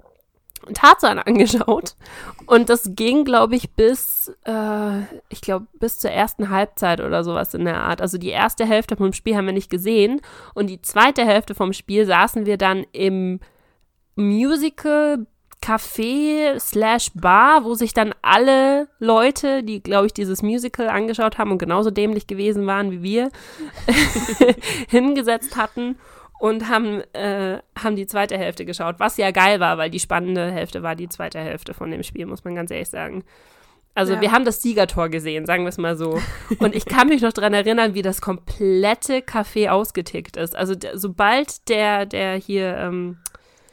Tarzan 0.74 1.18
angeschaut. 1.24 1.94
Und 2.46 2.68
das 2.68 2.90
ging, 2.94 3.24
glaube 3.24 3.56
ich, 3.56 3.70
bis, 3.72 4.32
äh, 4.44 5.00
ich 5.28 5.40
glaube, 5.40 5.66
bis 5.78 5.98
zur 5.98 6.10
ersten 6.10 6.50
Halbzeit 6.50 7.00
oder 7.00 7.24
sowas 7.24 7.54
in 7.54 7.64
der 7.64 7.82
Art. 7.82 8.00
Also 8.00 8.18
die 8.18 8.28
erste 8.28 8.66
Hälfte 8.66 8.96
vom 8.96 9.12
Spiel 9.12 9.36
haben 9.36 9.46
wir 9.46 9.52
nicht 9.52 9.70
gesehen. 9.70 10.20
Und 10.54 10.68
die 10.68 10.82
zweite 10.82 11.24
Hälfte 11.24 11.54
vom 11.54 11.72
Spiel 11.72 12.06
saßen 12.06 12.46
wir 12.46 12.58
dann 12.58 12.84
im 12.92 13.40
Musical 14.16 15.26
Café 15.62 16.58
slash 16.58 17.10
Bar, 17.14 17.64
wo 17.64 17.74
sich 17.74 17.92
dann 17.92 18.14
alle 18.22 18.88
Leute, 18.98 19.62
die, 19.62 19.82
glaube 19.82 20.06
ich, 20.06 20.14
dieses 20.14 20.42
Musical 20.42 20.88
angeschaut 20.88 21.38
haben 21.38 21.52
und 21.52 21.58
genauso 21.58 21.90
dämlich 21.90 22.26
gewesen 22.26 22.66
waren 22.66 22.90
wie 22.90 23.02
wir, 23.02 23.30
hingesetzt 24.88 25.56
hatten 25.56 25.96
und 26.40 26.68
haben, 26.68 27.02
äh, 27.12 27.58
haben 27.78 27.96
die 27.96 28.06
zweite 28.06 28.38
Hälfte 28.38 28.64
geschaut, 28.64 28.96
was 28.98 29.18
ja 29.18 29.30
geil 29.30 29.60
war, 29.60 29.76
weil 29.76 29.90
die 29.90 30.00
spannende 30.00 30.50
Hälfte 30.50 30.82
war 30.82 30.96
die 30.96 31.08
zweite 31.08 31.38
Hälfte 31.38 31.74
von 31.74 31.90
dem 31.90 32.02
Spiel, 32.02 32.24
muss 32.24 32.44
man 32.44 32.54
ganz 32.54 32.70
ehrlich 32.70 32.88
sagen. 32.88 33.24
Also 33.94 34.14
ja. 34.14 34.20
wir 34.22 34.32
haben 34.32 34.46
das 34.46 34.62
Siegertor 34.62 35.10
gesehen, 35.10 35.44
sagen 35.44 35.64
wir 35.64 35.68
es 35.68 35.76
mal 35.76 35.96
so. 35.96 36.18
Und 36.58 36.74
ich 36.74 36.86
kann 36.86 37.08
mich 37.08 37.20
noch 37.20 37.32
daran 37.32 37.52
erinnern, 37.52 37.92
wie 37.94 38.02
das 38.02 38.22
komplette 38.22 39.18
Café 39.18 39.68
ausgetickt 39.68 40.36
ist. 40.36 40.56
Also 40.56 40.74
sobald 40.94 41.68
der, 41.68 42.06
der 42.06 42.36
hier 42.36 42.76
ähm, 42.78 43.18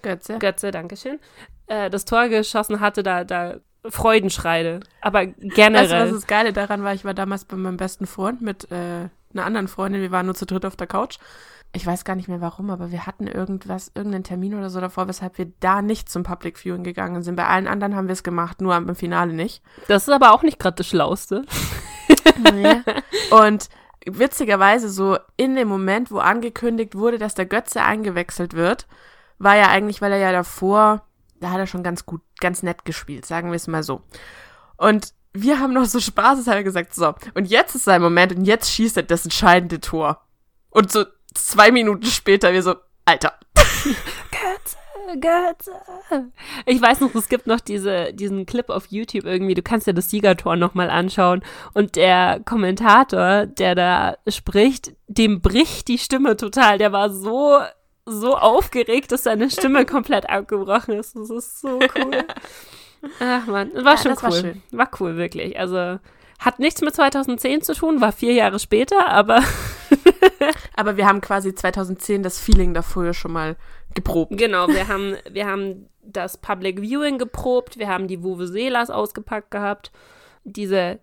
Götze, 0.02 0.38
Götze, 0.40 0.72
Dankeschön, 0.72 1.20
äh, 1.68 1.89
das 1.89 2.05
Tor 2.05 2.28
geschossen 2.28 2.80
hatte, 2.80 3.03
da, 3.03 3.24
da 3.24 3.57
Freudenschreide. 3.88 4.82
Aber 5.01 5.26
generell. 5.26 5.88
Du, 5.88 6.05
was 6.05 6.22
das 6.22 6.28
Geile 6.28 6.51
daran 6.53 6.84
war? 6.84 6.93
Ich 6.93 7.05
war 7.05 7.13
damals 7.13 7.45
bei 7.45 7.55
meinem 7.55 7.78
besten 7.78 8.05
Freund 8.05 8.41
mit 8.41 8.72
äh, 8.72 9.09
einer 9.34 9.45
anderen 9.45 9.68
Freundin. 9.68 10.01
Wir 10.01 10.11
waren 10.11 10.26
nur 10.26 10.36
zu 10.36 10.45
dritt 10.45 10.65
auf 10.65 10.76
der 10.76 10.88
Couch 10.88 11.20
ich 11.74 11.86
weiß 11.86 12.05
gar 12.05 12.15
nicht 12.15 12.28
mehr 12.28 12.41
warum, 12.41 12.70
aber 12.70 12.91
wir 12.91 13.05
hatten 13.05 13.28
irgendwas, 13.28 13.91
irgendeinen 13.93 14.24
Termin 14.24 14.55
oder 14.55 14.70
so 14.70 14.80
davor, 14.80 15.07
weshalb 15.07 15.38
wir 15.38 15.51
da 15.59 15.82
nicht 15.82 16.09
zum 16.09 16.24
Public 16.24 16.57
Viewing 16.57 16.84
gegangen 16.84 17.24
sind. 17.24 17.36
Bei 17.36 17.47
allen 17.47 17.68
anderen 17.68 17.95
haben 17.95 18.07
wir 18.07 18.13
es 18.13 18.24
gemacht, 18.24 18.61
nur 18.61 18.74
am 18.74 18.95
Finale 18.95 19.34
nicht. 19.34 19.61
Das 19.88 20.07
ist 20.07 20.13
aber 20.13 20.34
auch 20.34 20.43
nicht 20.43 20.59
gerade 20.59 20.78
das 20.78 20.88
Schlauste. 20.88 21.45
nee. 22.53 22.82
Und 23.32 23.70
witzigerweise 24.05 24.89
so 24.89 25.18
in 25.36 25.55
dem 25.55 25.68
Moment, 25.68 26.11
wo 26.11 26.20
angekündigt 26.20 26.95
wurde, 26.95 27.18
dass 27.18 27.36
der 27.36 27.45
Götze 27.45 27.84
eingewechselt 27.84 28.53
wird, 28.53 28.88
war 29.38 29.55
ja 29.55 29.68
eigentlich, 29.68 30.01
weil 30.01 30.13
er 30.13 30.20
ja 30.20 30.32
davor, 30.32 31.03
da 31.40 31.52
hat 31.52 31.60
er 31.60 31.68
schon 31.68 31.84
ganz 31.84 32.06
gut, 32.06 32.22
ganz 32.40 32.64
nett 32.64 32.86
gespielt, 32.86 33.26
sagen 33.26 33.50
wir 33.50 33.56
es 33.56 33.68
mal 33.68 33.84
so. 33.84 34.02
Und 34.78 35.14
wir 35.34 35.60
haben 35.60 35.74
noch 35.74 35.86
so 35.86 36.00
spaßeshalber 36.00 36.64
gesagt, 36.64 36.94
so, 36.94 37.14
und 37.34 37.46
jetzt 37.46 37.76
ist 37.76 37.86
sein 37.86 38.02
Moment 38.02 38.36
und 38.36 38.46
jetzt 38.46 38.72
schießt 38.72 38.98
er 38.98 39.04
das 39.04 39.24
entscheidende 39.24 39.80
Tor. 39.80 40.22
Und 40.70 40.92
so 40.92 41.06
zwei 41.34 41.72
Minuten 41.72 42.06
später 42.06 42.54
wir 42.54 42.64
so, 42.64 42.76
Alter. 43.06 43.34
Götze, 43.56 44.78
Götze. 45.20 46.32
Ich 46.66 46.82
weiß 46.82 47.02
noch, 47.02 47.14
es 47.16 47.30
gibt 47.30 47.48
noch 47.48 47.60
diese, 47.60 48.14
diesen 48.14 48.46
Clip 48.46 48.70
auf 48.70 48.88
YouTube 48.88 49.26
irgendwie, 49.26 49.54
du 49.54 49.62
kannst 49.62 49.88
dir 49.88 49.94
das 49.94 50.10
Siegertor 50.10 50.56
nochmal 50.56 50.90
anschauen 50.90 51.44
und 51.74 51.96
der 51.96 52.42
Kommentator, 52.44 53.46
der 53.46 53.76
da 53.76 54.18
spricht, 54.28 54.94
dem 55.08 55.42
bricht 55.42 55.88
die 55.88 55.98
Stimme 55.98 56.36
total. 56.36 56.78
Der 56.78 56.92
war 56.92 57.12
so, 57.12 57.60
so 58.08 58.36
aufgeregt, 58.36 59.12
dass 59.12 59.24
seine 59.24 59.49
Stimme 59.49 59.86
komplett 59.86 60.30
abgebrochen 60.30 60.95
ist. 60.95 61.16
Das 61.16 61.30
ist 61.30 61.60
so 61.60 61.80
cool. 61.80 62.24
Ach 63.20 63.45
man, 63.45 63.74
war 63.76 63.95
ja, 63.95 63.97
schon 63.97 64.12
cool. 64.14 64.22
War, 64.22 64.32
schön. 64.32 64.62
war 64.72 64.89
cool, 64.99 65.18
wirklich. 65.18 65.60
Also 65.60 65.99
hat 66.39 66.60
nichts 66.60 66.82
mit 66.82 66.95
2010 66.95 67.62
zu 67.62 67.74
tun, 67.74 68.01
war 68.01 68.12
vier 68.12 68.34
Jahre 68.34 68.60
später, 68.60 69.08
aber 69.10 69.43
Aber 70.76 70.97
wir 70.97 71.08
haben 71.08 71.22
quasi 71.22 71.53
2010 71.53 72.24
das 72.24 72.39
Feeling 72.39 72.74
davor 72.74 73.14
schon 73.14 73.32
mal 73.32 73.55
geprobt. 73.93 74.38
Genau, 74.38 74.68
wir 74.68 74.88
haben, 74.88 75.16
wir 75.30 75.47
haben 75.47 75.89
das 76.01 76.38
Public 76.38 76.82
Viewing 76.82 77.18
geprobt, 77.18 77.78
wir 77.78 77.88
haben 77.88 78.08
die 78.08 78.24
Vuvuzelas 78.24 78.89
ausgepackt 78.89 79.51
gehabt, 79.51 79.91
diese 80.43 80.99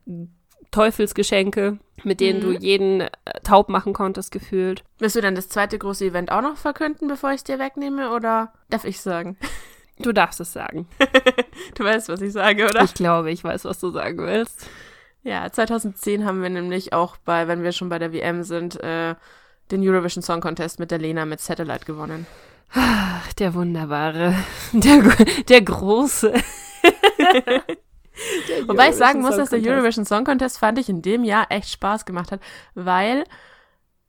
Teufelsgeschenke, 0.71 1.79
mit 2.03 2.21
denen 2.21 2.41
mhm. 2.41 2.43
du 2.43 2.53
jeden 2.59 3.01
äh, 3.03 3.11
taub 3.43 3.69
machen 3.69 3.93
konntest, 3.93 4.33
gefühlt. 4.33 4.85
Willst 4.99 5.17
du 5.17 5.21
dann 5.21 5.35
das 5.35 5.49
zweite 5.49 5.79
große 5.79 6.07
Event 6.07 6.31
auch 6.33 6.43
noch 6.43 6.57
verkünden, 6.57 7.09
bevor 7.09 7.31
ich 7.31 7.37
es 7.37 7.45
dir 7.45 7.59
wegnehme, 7.59 8.11
oder 8.11 8.53
darf 8.71 8.85
ich 8.85 9.01
sagen? 9.01 9.37
Du 10.01 10.13
darfst 10.13 10.41
es 10.41 10.53
sagen. 10.53 10.89
du 11.77 11.85
weißt, 11.85 12.09
was 12.09 12.21
ich 12.21 12.33
sage, 12.33 12.65
oder? 12.65 12.83
Ich 12.83 12.95
glaube, 12.95 13.31
ich 13.31 13.45
weiß, 13.45 13.65
was 13.65 13.79
du 13.79 13.91
sagen 13.91 14.19
willst. 14.19 14.69
Ja, 15.23 15.51
2010 15.51 16.25
haben 16.25 16.43
wir 16.43 16.51
nämlich 16.51 16.93
auch 16.93 17.17
bei, 17.17 17.47
wenn 17.47 17.63
wir 17.63 17.71
schon 17.71 17.91
bei 17.91 18.01
der 18.01 18.13
WM 18.13 18.43
sind, 18.43 18.83
äh, 18.83 19.15
den 19.71 19.89
Eurovision 19.89 20.21
Song 20.23 20.41
Contest 20.41 20.81
mit 20.81 20.91
der 20.91 20.99
Lena 20.99 21.25
mit 21.25 21.41
Satellite 21.41 21.85
gewonnen. 21.85 22.27
Ach, 22.73 23.33
der 23.35 23.55
wunderbare, 23.55 24.35
der, 24.73 25.03
der 25.49 25.63
große. 25.63 26.35
Wobei 28.67 28.91
ich 28.91 28.97
sagen 28.97 29.21
muss, 29.23 29.37
dass 29.37 29.51
der 29.51 29.61
Eurovision 29.61 30.05
Song 30.05 30.25
Contest 30.25 30.59
fand 30.59 30.79
ich 30.79 30.89
in 30.89 31.03
dem 31.03 31.25
Jahr 31.25 31.47
echt 31.51 31.71
Spaß 31.71 32.05
gemacht 32.05 32.33
hat, 32.33 32.41
weil, 32.75 33.25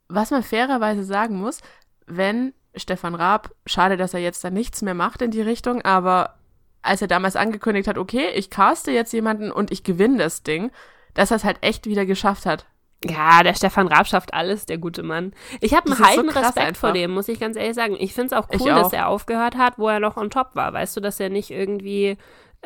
was 0.08 0.32
man 0.32 0.44
fairerweise 0.44 1.04
sagen 1.04 1.40
muss, 1.40 1.60
wenn 2.06 2.54
Stefan 2.76 3.16
Raab, 3.16 3.52
schade, 3.66 3.98
dass 3.98 4.14
er 4.14 4.20
jetzt 4.20 4.44
da 4.44 4.50
nichts 4.50 4.82
mehr 4.82 4.94
macht 4.94 5.22
in 5.22 5.32
die 5.32 5.42
Richtung, 5.42 5.82
aber 5.82 6.36
als 6.82 7.02
er 7.02 7.08
damals 7.08 7.36
angekündigt 7.36 7.88
hat, 7.88 7.98
okay, 7.98 8.30
ich 8.36 8.50
caste 8.50 8.92
jetzt 8.92 9.14
jemanden 9.14 9.52
und 9.52 9.72
ich 9.72 9.84
gewinne 9.84 10.18
das 10.18 10.44
Ding, 10.44 10.72
dass 11.14 11.32
er 11.32 11.38
es 11.38 11.44
halt 11.44 11.58
echt 11.62 11.88
wieder 11.88 12.06
geschafft 12.06 12.46
hat. 12.46 12.66
Ja, 13.04 13.44
der 13.44 13.54
Stefan 13.54 13.88
Raab 13.88 14.08
schafft 14.08 14.34
alles, 14.34 14.66
der 14.66 14.78
gute 14.78 15.04
Mann. 15.04 15.34
Ich 15.62 15.74
habe 15.74 15.92
einen 15.92 16.00
heiden 16.00 16.30
so 16.30 16.40
Respekt 16.40 16.58
einfach. 16.58 16.80
vor 16.80 16.94
dem, 16.94 17.12
muss 17.12 17.28
ich 17.28 17.40
ganz 17.40 17.56
ehrlich 17.56 17.76
sagen. 17.76 17.96
Ich 18.00 18.14
finde 18.14 18.28
es 18.28 18.34
auch 18.34 18.48
cool, 18.60 18.72
auch. 18.72 18.84
dass 18.84 18.94
er 18.94 19.08
aufgehört 19.08 19.58
hat, 19.58 19.78
wo 19.78 19.88
er 19.90 20.00
noch 20.00 20.18
on 20.18 20.30
top 20.30 20.52
war. 20.54 20.74
Weißt 20.74 20.96
du, 20.96 21.02
dass 21.02 21.20
er 21.20 21.30
nicht 21.30 21.52
irgendwie 21.52 22.18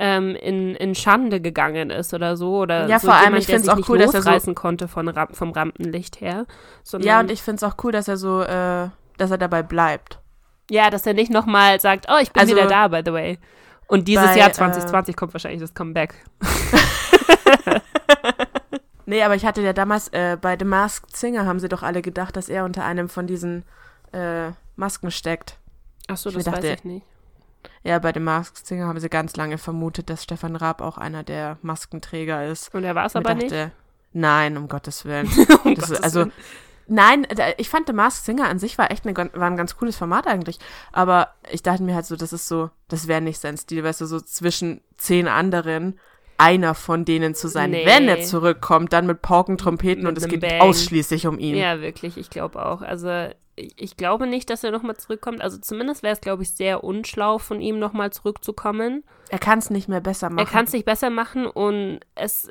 ähm, 0.02 0.34
in, 0.36 0.76
in 0.76 0.96
Schande 0.96 1.42
gegangen 1.42 1.90
ist 1.90 2.14
oder 2.14 2.38
so. 2.38 2.58
Oder 2.60 2.88
ja, 2.88 3.00
so 3.00 3.08
vor 3.08 3.16
allem, 3.16 3.36
ich 3.36 3.46
finde 3.46 3.64
es 3.64 3.70
auch 3.70 3.90
cool, 3.90 4.00
dass 4.00 4.14
er 4.14 4.40
so 4.40 4.54
konnte 4.54 4.88
von, 4.88 5.14
vom 5.34 5.52
Rampenlicht 5.52 6.22
her. 6.22 6.46
Ja, 7.00 7.20
und 7.20 7.30
ich 7.30 7.44
finde 7.44 7.58
es 7.58 7.64
auch 7.64 7.76
cool, 7.84 7.92
dass 7.92 8.08
er 8.08 8.18
so, 8.18 8.42
äh, 8.42 8.88
dass 9.18 9.30
er 9.30 9.38
dabei 9.38 9.62
bleibt. 9.62 10.20
Ja, 10.72 10.90
dass 10.90 11.06
er 11.06 11.14
nicht 11.14 11.32
nochmal 11.32 11.80
sagt, 11.80 12.08
oh, 12.10 12.18
ich 12.22 12.32
bin 12.32 12.42
also, 12.42 12.56
wieder 12.56 12.68
da, 12.68 12.88
by 12.88 13.02
the 13.06 13.12
way. 13.12 13.40
Und 13.88 14.08
dieses 14.08 14.26
bei, 14.26 14.38
Jahr 14.38 14.54
2020 14.54 15.14
äh, 15.14 15.16
kommt 15.16 15.34
wahrscheinlich 15.34 15.62
das 15.62 15.74
Comeback. 15.74 16.16
Nee, 19.10 19.24
aber 19.24 19.34
ich 19.34 19.44
hatte 19.44 19.64
ja 19.64 19.74
damals 19.74 20.10
äh, 20.10 20.38
bei 20.40 20.56
The 20.56 20.66
Masked 20.66 21.18
Singer 21.18 21.48
haben 21.48 21.60
sie 21.60 21.68
doch 21.68 21.82
alle 21.82 22.04
gedacht, 22.04 22.36
dass 22.36 22.48
er 22.48 22.64
unter 22.64 22.86
einem 22.86 23.10
von 23.10 23.26
diesen 23.26 23.66
äh, 24.12 24.52
Masken 24.76 25.10
steckt. 25.10 25.58
Ach 26.08 26.16
so, 26.16 26.30
das 26.30 26.44
dachte, 26.44 26.62
weiß 26.62 26.78
ich 26.78 26.84
nicht. 26.84 27.06
Ja, 27.84 28.00
bei 28.00 28.14
The 28.14 28.20
Masked 28.20 28.66
Singer 28.66 28.88
haben 28.88 29.00
sie 29.00 29.10
ganz 29.10 29.36
lange 29.36 29.58
vermutet, 29.58 30.10
dass 30.10 30.24
Stefan 30.24 30.56
Raab 30.56 30.82
auch 30.82 30.98
einer 30.98 31.24
der 31.24 31.58
Maskenträger 31.62 32.46
ist. 32.46 32.74
Und 32.74 32.84
er 32.84 32.96
war 32.96 33.06
es 33.06 33.16
aber 33.16 33.36
dachte, 33.36 33.46
nicht? 33.46 33.72
Nein, 34.14 34.58
um 34.58 34.68
Gottes 34.68 35.06
Willen. 35.06 35.28
um 35.64 35.76
das, 35.76 35.90
Gottes 35.90 36.04
also, 36.04 36.20
Willen. 36.22 36.32
Nein, 36.88 37.28
ich 37.58 37.70
fand 37.70 37.88
The 37.88 37.94
Masked 37.94 38.26
Singer 38.26 38.50
an 38.50 38.58
sich 38.58 38.78
war 38.80 38.90
echt 38.90 39.06
eine, 39.06 39.16
war 39.16 39.48
ein 39.48 39.58
ganz 39.58 39.78
cooles 39.78 39.96
Format 39.96 40.26
eigentlich. 40.26 40.58
Aber 40.92 41.30
ich 41.52 41.62
dachte 41.62 41.84
mir 41.84 41.96
halt 41.96 42.06
so, 42.06 42.16
das 42.16 42.34
ist 42.34 42.48
so, 42.48 42.72
das 42.88 43.08
wäre 43.08 43.22
nicht 43.22 43.40
sein 43.40 43.58
Stil, 43.58 43.84
weißt 43.84 44.02
du, 44.02 44.06
so 44.08 44.20
zwischen 44.20 44.82
zehn 44.98 45.28
anderen 45.28 46.00
einer 46.40 46.74
von 46.74 47.06
denen 47.06 47.36
zu 47.36 47.48
sein. 47.48 47.72
Nee. 47.72 47.86
Wenn 47.86 48.08
er 48.08 48.22
zurückkommt, 48.22 48.94
dann 48.94 49.06
mit 49.06 49.22
Pauken, 49.22 49.58
Trompeten 49.58 50.04
mit 50.04 50.12
und 50.12 50.18
es 50.18 50.28
geht 50.28 50.42
Bang. 50.42 50.62
ausschließlich 50.62 51.28
um 51.28 51.38
ihn. 51.38 51.56
Ja, 51.56 51.82
wirklich, 51.82 52.18
ich 52.18 52.30
glaube 52.30 52.66
auch. 52.66 52.82
Also 52.82 53.30
ich 53.76 53.98
glaube 53.98 54.28
nicht, 54.28 54.50
dass 54.50 54.64
er 54.64 54.72
nochmal 54.72 54.98
zurückkommt. 54.98 55.42
Also 55.42 55.58
zumindest 55.58 56.04
wäre 56.04 56.14
es, 56.14 56.22
glaube 56.22 56.44
ich, 56.44 56.52
sehr 56.52 56.84
unschlau 56.84 57.38
von 57.38 57.62
ihm 57.62 57.80
nochmal 57.80 58.12
zurückzukommen. 58.12 59.04
Er 59.30 59.40
kann 59.40 59.60
es 59.60 59.70
nicht 59.70 59.88
mehr 59.90 60.02
besser 60.02 60.30
machen. 60.30 60.46
Er 60.46 60.52
kann 60.52 60.66
es 60.66 60.74
nicht 60.74 60.86
besser 60.86 61.10
machen 61.10 61.46
und 61.46 62.00
es, 62.16 62.50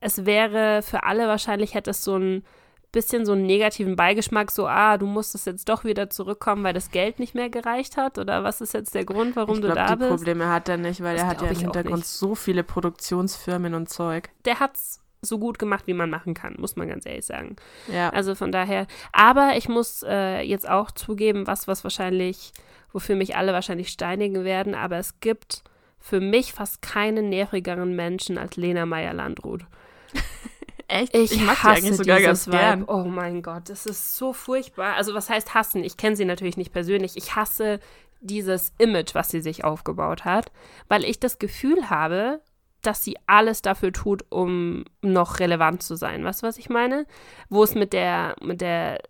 es 0.00 0.26
wäre 0.26 0.82
für 0.82 1.04
alle 1.04 1.28
wahrscheinlich, 1.28 1.74
hätte 1.74 1.90
es 1.90 2.02
so 2.02 2.16
ein 2.16 2.44
bisschen 2.92 3.26
so 3.26 3.32
einen 3.32 3.44
negativen 3.44 3.94
Beigeschmack, 3.94 4.50
so, 4.50 4.66
ah, 4.66 4.96
du 4.96 5.06
musstest 5.06 5.46
jetzt 5.46 5.68
doch 5.68 5.84
wieder 5.84 6.08
zurückkommen, 6.08 6.64
weil 6.64 6.72
das 6.72 6.90
Geld 6.90 7.18
nicht 7.18 7.34
mehr 7.34 7.50
gereicht 7.50 7.96
hat? 7.96 8.18
Oder 8.18 8.42
was 8.42 8.60
ist 8.60 8.72
jetzt 8.72 8.94
der 8.94 9.04
Grund, 9.04 9.36
warum 9.36 9.56
ich 9.56 9.60
du 9.60 9.66
glaub, 9.66 9.76
da 9.76 9.94
die 9.94 9.96
bist? 9.96 10.10
Probleme 10.10 10.48
hat 10.48 10.68
er 10.68 10.78
nicht, 10.78 11.02
weil 11.02 11.14
Das 11.14 11.24
er 11.24 11.28
hat 11.28 11.42
ja 11.42 11.48
im 11.48 11.56
Hintergrund 11.58 12.06
so 12.06 12.34
viele 12.34 12.62
Produktionsfirmen 12.64 13.74
und 13.74 13.88
Zeug. 13.88 14.30
Der 14.44 14.60
hat's 14.60 15.02
so 15.22 15.38
gut 15.38 15.58
gemacht, 15.58 15.86
wie 15.86 15.94
man 15.94 16.10
machen 16.10 16.34
kann, 16.34 16.56
muss 16.58 16.76
man 16.76 16.88
ganz 16.88 17.06
ehrlich 17.06 17.26
sagen. 17.26 17.56
Ja. 17.92 18.10
Also 18.10 18.34
von 18.34 18.52
daher, 18.52 18.86
aber 19.12 19.56
ich 19.56 19.68
muss 19.68 20.04
äh, 20.06 20.40
jetzt 20.42 20.68
auch 20.68 20.90
zugeben, 20.90 21.46
was, 21.46 21.66
was 21.68 21.84
wahrscheinlich, 21.84 22.52
wofür 22.92 23.16
mich 23.16 23.36
alle 23.36 23.52
wahrscheinlich 23.52 23.88
steinigen 23.88 24.44
werden, 24.44 24.74
aber 24.74 24.98
es 24.98 25.20
gibt 25.20 25.62
für 25.98 26.20
mich 26.20 26.52
fast 26.52 26.82
keinen 26.82 27.28
nervigeren 27.28 27.96
Menschen 27.96 28.38
als 28.38 28.56
Lena 28.56 28.86
Meyer-Landrut. 28.86 29.66
Echt? 30.88 31.16
Ich, 31.16 31.40
mag 31.40 31.56
die 31.56 31.62
hasse 31.62 31.68
eigentlich 31.68 31.96
sogar 31.96 32.18
dieses 32.18 32.44
ganz 32.46 32.56
gern. 32.56 32.80
Vibe. 32.82 32.92
Oh 32.92 33.04
mein 33.04 33.42
Gott, 33.42 33.68
das 33.68 33.86
ist 33.86 34.16
so 34.16 34.32
furchtbar. 34.32 34.94
Also 34.94 35.14
was 35.14 35.28
heißt 35.28 35.54
hassen? 35.54 35.82
Ich 35.82 35.96
kenne 35.96 36.14
sie 36.14 36.24
natürlich 36.24 36.56
nicht 36.56 36.72
persönlich. 36.72 37.16
Ich 37.16 37.34
hasse 37.34 37.80
dieses 38.20 38.72
Image, 38.78 39.14
was 39.14 39.28
sie 39.28 39.40
sich 39.40 39.64
aufgebaut 39.64 40.24
hat, 40.24 40.52
weil 40.88 41.04
ich 41.04 41.18
das 41.18 41.38
Gefühl 41.38 41.90
habe, 41.90 42.40
dass 42.86 43.02
sie 43.02 43.16
alles 43.26 43.62
dafür 43.62 43.92
tut, 43.92 44.24
um 44.30 44.84
noch 45.02 45.40
relevant 45.40 45.82
zu 45.82 45.96
sein. 45.96 46.24
Weißt 46.24 46.42
du, 46.42 46.46
was 46.46 46.58
ich 46.58 46.68
meine? 46.68 47.06
Wo 47.48 47.62
es 47.62 47.74
mit 47.74 47.92
der, 47.92 48.36
mit 48.40 48.60
der 48.60 49.00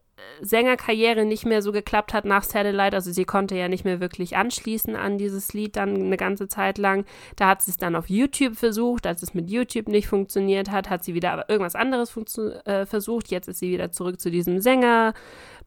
Sängerkarriere 0.41 1.25
nicht 1.25 1.45
mehr 1.45 1.63
so 1.63 1.73
geklappt 1.73 2.15
hat 2.15 2.25
nach 2.25 2.43
Satellite, 2.43 2.97
also 2.97 3.13
sie 3.13 3.25
konnte 3.25 3.55
ja 3.55 3.69
nicht 3.69 3.85
mehr 3.85 4.01
wirklich 4.01 4.37
anschließen 4.37 4.97
an 4.97 5.19
dieses 5.19 5.53
Lied 5.53 5.77
dann 5.77 5.95
eine 5.95 6.17
ganze 6.17 6.49
Zeit 6.49 6.79
lang. 6.79 7.05
Da 7.37 7.49
hat 7.49 7.63
sie 7.63 7.71
es 7.71 7.77
dann 7.77 7.97
auf 7.97 8.09
YouTube 8.09 8.57
versucht, 8.57 9.07
als 9.07 9.23
es 9.23 9.35
mit 9.35 9.51
YouTube 9.51 9.89
nicht 9.89 10.09
funktioniert 10.09 10.71
hat, 10.71 10.89
hat 10.89 11.05
sie 11.05 11.15
wieder 11.15 11.33
aber 11.33 11.49
irgendwas 11.49 11.75
anderes 11.75 12.17
äh, 12.65 12.87
versucht. 12.87 13.29
Jetzt 13.29 13.49
ist 13.49 13.59
sie 13.59 13.71
wieder 13.71 13.93
zurück 13.93 14.21
zu 14.21 14.31
diesem 14.31 14.61
Sänger 14.61 15.13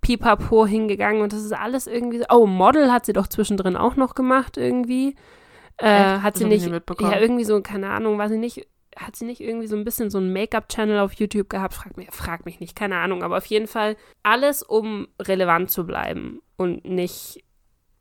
Pipapo 0.01 0.66
hingegangen 0.66 1.22
und 1.22 1.34
das 1.34 1.43
ist 1.43 1.53
alles 1.53 1.88
irgendwie 1.88 2.20
so. 2.20 2.26
Oh, 2.30 2.47
Model 2.47 2.91
hat 2.91 3.05
sie 3.05 3.14
doch 3.14 3.28
zwischendrin 3.28 3.76
auch 3.76 3.95
noch 3.95 4.16
gemacht 4.16 4.57
irgendwie. 4.57 5.16
Äh, 5.80 6.20
hat 6.20 6.36
Das 6.36 6.40
sie 6.40 6.46
nicht, 6.48 6.70
mitbekommen. 6.70 7.12
ja, 7.12 7.20
irgendwie 7.20 7.46
so, 7.46 7.62
keine 7.62 7.90
Ahnung, 7.90 8.18
weiß 8.18 8.32
ich 8.32 8.40
nicht, 8.40 8.68
hat 8.98 9.16
sie 9.16 9.26
nicht 9.26 9.40
irgendwie 9.42 9.68
so 9.68 9.76
ein 9.76 9.86
bisschen 9.86 10.10
so 10.10 10.18
ein 10.18 10.34
Make-up-Channel 10.34 11.00
auf 11.00 11.14
YouTube 11.14 11.50
gehabt? 11.50 11.74
Frag 11.74 11.96
mich, 11.96 12.10
frag 12.12 12.46
mich 12.46 12.60
nicht, 12.60 12.76
keine 12.76 12.98
Ahnung. 12.98 13.24
Aber 13.24 13.38
auf 13.38 13.46
jeden 13.46 13.68
Fall 13.68 13.96
alles, 14.24 14.62
um 14.62 15.08
relevant 15.22 15.72
zu 15.72 15.86
bleiben 15.86 16.42
und 16.58 16.86
nicht. 16.86 17.44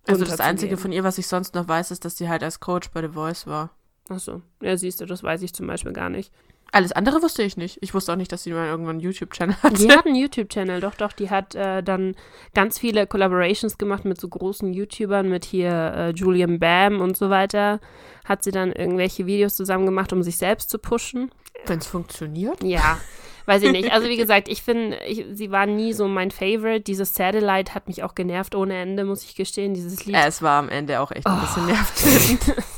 Also 0.06 0.24
das. 0.24 0.40
Einzige 0.40 0.76
von 0.76 0.90
ihr, 0.90 1.04
was 1.04 1.18
ich 1.18 1.26
sonst 1.28 1.54
noch 1.54 1.68
weiß, 1.68 1.90
ist, 1.90 2.04
dass 2.04 2.16
sie 2.16 2.28
halt 2.28 2.42
als 2.42 2.60
Coach 2.60 2.90
bei 2.90 3.02
The 3.02 3.08
Voice 3.12 3.46
war. 3.46 3.70
Achso, 4.08 4.40
ja, 4.62 4.76
siehst 4.76 5.00
du, 5.02 5.06
das 5.06 5.22
weiß 5.22 5.42
ich 5.42 5.52
zum 5.52 5.66
Beispiel 5.66 5.92
gar 5.92 6.08
nicht. 6.08 6.32
Alles 6.70 6.92
andere 6.92 7.22
wusste 7.22 7.42
ich 7.42 7.56
nicht. 7.56 7.78
Ich 7.80 7.94
wusste 7.94 8.12
auch 8.12 8.16
nicht, 8.16 8.30
dass 8.30 8.42
sie 8.42 8.52
mal 8.52 8.66
irgendwann 8.66 8.96
einen 8.96 9.00
YouTube-Channel 9.00 9.56
hatte. 9.62 9.74
Die 9.76 9.90
hat 9.90 10.04
einen 10.04 10.16
YouTube-Channel, 10.16 10.80
doch, 10.80 10.94
doch. 10.94 11.12
Die 11.12 11.30
hat 11.30 11.54
äh, 11.54 11.82
dann 11.82 12.14
ganz 12.54 12.78
viele 12.78 13.06
Collaborations 13.06 13.78
gemacht 13.78 14.04
mit 14.04 14.20
so 14.20 14.28
großen 14.28 14.74
YouTubern, 14.74 15.28
mit 15.28 15.46
hier 15.46 15.70
äh, 15.70 16.10
Julian 16.10 16.58
Bam 16.58 17.00
und 17.00 17.16
so 17.16 17.30
weiter. 17.30 17.80
Hat 18.26 18.42
sie 18.44 18.50
dann 18.50 18.72
irgendwelche 18.72 19.24
Videos 19.24 19.56
zusammen 19.56 19.86
gemacht, 19.86 20.12
um 20.12 20.22
sich 20.22 20.36
selbst 20.36 20.68
zu 20.68 20.78
pushen. 20.78 21.30
Wenn 21.64 21.78
es 21.78 21.86
funktioniert. 21.86 22.62
Ja, 22.62 22.98
weiß 23.46 23.62
ich 23.62 23.72
nicht. 23.72 23.90
Also 23.90 24.08
wie 24.08 24.16
gesagt, 24.18 24.48
ich 24.48 24.62
finde, 24.62 24.98
sie 25.32 25.50
war 25.50 25.64
nie 25.64 25.94
so 25.94 26.06
mein 26.06 26.30
Favorite. 26.30 26.82
Dieses 26.82 27.14
Satellite 27.14 27.74
hat 27.74 27.88
mich 27.88 28.02
auch 28.02 28.14
genervt 28.14 28.54
ohne 28.54 28.76
Ende, 28.76 29.04
muss 29.04 29.24
ich 29.24 29.34
gestehen. 29.34 29.72
Dieses 29.72 30.04
Lied. 30.04 30.16
Äh, 30.16 30.26
es 30.26 30.42
war 30.42 30.58
am 30.58 30.68
Ende 30.68 31.00
auch 31.00 31.12
echt 31.12 31.26
ein 31.26 31.40
bisschen 31.40 32.38
Oh. 32.48 32.62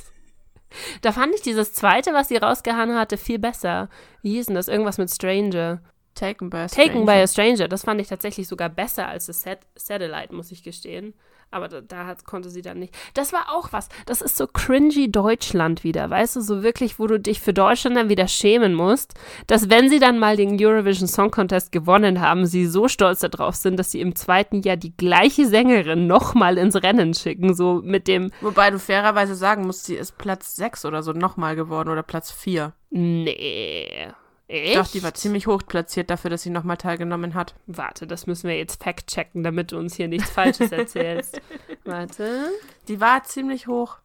Da 1.03 1.13
fand 1.13 1.35
ich 1.35 1.43
dieses 1.43 1.73
zweite, 1.75 2.13
was 2.13 2.29
sie 2.29 2.37
rausgehauen 2.37 2.95
hatte, 2.97 3.17
viel 3.17 3.39
besser. 3.39 3.89
Wie 4.23 4.33
hieß 4.33 4.47
denn 4.47 4.55
das? 4.55 4.69
Irgendwas 4.69 4.99
mit 4.99 5.11
Stranger. 5.11 5.81
Taken 6.15 6.51
by 6.51 6.57
a 6.59 6.67
Taken 6.67 6.91
Stranger. 6.91 7.07
by 7.07 7.23
a 7.23 7.27
Stranger. 7.27 7.69
Das 7.69 7.85
fand 7.85 8.01
ich 8.01 8.09
tatsächlich 8.09 8.49
sogar 8.49 8.69
besser 8.69 9.09
als 9.09 9.27
das 9.27 9.43
Sat 9.43 9.61
Satellite, 9.75 10.35
muss 10.35 10.51
ich 10.53 10.63
gestehen. 10.63 11.15
Aber 11.53 11.69
da, 11.69 11.81
da 11.81 12.07
hat, 12.07 12.25
konnte 12.25 12.49
sie 12.49 12.63
dann 12.63 12.79
nicht. 12.79 12.95
Das 13.15 13.33
war 13.33 13.53
auch 13.53 13.73
was. 13.73 13.89
Das 14.07 14.21
ist 14.23 14.37
so 14.37 14.47
cringy 14.47 15.11
Deutschland 15.11 15.83
wieder. 15.83 16.09
Weißt 16.09 16.37
du, 16.37 16.41
so 16.41 16.63
wirklich, 16.63 16.99
wo 17.01 17.09
du 17.09 17.19
dich 17.19 17.41
für 17.41 17.53
Deutschland 17.53 17.97
dann 17.97 18.09
wieder 18.09 18.29
schämen 18.29 18.73
musst, 18.73 19.15
dass 19.49 19.69
wenn 19.69 19.89
sie 19.89 19.99
dann 19.99 20.19
mal 20.19 20.37
den 20.37 20.57
Eurovision 20.65 21.09
Song 21.09 21.33
Contest 21.33 21.73
gewonnen 21.73 22.21
haben, 22.21 22.47
sie 22.47 22.67
so 22.67 22.87
stolz 22.87 23.21
darauf 23.21 23.57
sind, 23.57 23.79
dass 23.79 23.91
sie 23.91 24.01
im 24.01 24.15
zweiten 24.15 24.63
Jahr 24.63 24.77
die 24.77 24.97
gleiche 24.97 25.47
Sängerin 25.47 26.07
nochmal 26.07 26.57
ins 26.57 26.77
Rennen 26.77 27.15
schicken. 27.15 27.55
So 27.55 27.81
mit 27.83 28.07
dem, 28.07 28.31
Wobei 28.41 28.71
du 28.71 28.79
fairerweise 28.79 29.35
sagen 29.35 29.67
musst, 29.67 29.85
sie 29.87 29.97
ist 29.97 30.19
Platz 30.19 30.55
6 30.55 30.85
oder 30.85 31.03
so 31.03 31.13
nochmal 31.13 31.57
geworden 31.57 31.89
oder 31.89 32.05
Platz 32.05 32.31
4. 32.31 32.73
nee. 32.91 34.09
Echt? 34.51 34.77
Doch, 34.77 34.89
die 34.89 35.03
war 35.05 35.15
ziemlich 35.15 35.47
hoch 35.47 35.63
platziert 35.65 36.11
dafür, 36.11 36.29
dass 36.29 36.43
sie 36.43 36.51
nochmal 36.51 36.77
teilgenommen 36.77 37.35
hat. 37.35 37.55
Warte, 37.69 38.09
das 38.09 38.27
müssen 38.27 38.49
wir 38.49 38.59
jetzt 38.59 38.83
fact-checken, 38.83 39.45
damit 39.45 39.71
du 39.71 39.79
uns 39.79 39.95
hier 39.95 40.09
nichts 40.09 40.29
Falsches 40.29 40.73
erzählst. 40.73 41.41
Warte. 41.85 42.51
Die 42.89 43.01
war 43.01 43.23
ziemlich 43.23 43.69
hoch. 43.69 43.99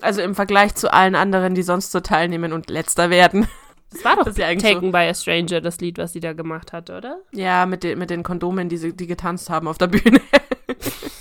Also 0.00 0.20
im 0.20 0.34
Vergleich 0.34 0.74
zu 0.74 0.92
allen 0.92 1.14
anderen, 1.14 1.54
die 1.54 1.62
sonst 1.62 1.92
so 1.92 2.00
teilnehmen 2.00 2.52
und 2.52 2.68
letzter 2.68 3.10
werden. 3.10 3.46
Das 3.92 4.04
war 4.04 4.16
doch 4.16 4.24
Das 4.24 4.34
Taken 4.34 4.90
by 4.90 5.08
a 5.08 5.14
Stranger, 5.14 5.60
das 5.60 5.80
Lied, 5.80 5.98
was 5.98 6.14
sie 6.14 6.20
da 6.20 6.32
gemacht 6.32 6.72
hat, 6.72 6.90
oder? 6.90 7.20
Ja, 7.30 7.64
mit, 7.66 7.84
den 7.84 7.96
mit 8.00 8.10
den 8.10 8.24
Kondomen, 8.24 8.68
die, 8.68 8.78
sie, 8.78 8.96
die 8.96 9.06
getanzt 9.06 9.50
haben 9.50 9.68
auf 9.68 9.78
der 9.78 9.86
Bühne. 9.86 10.20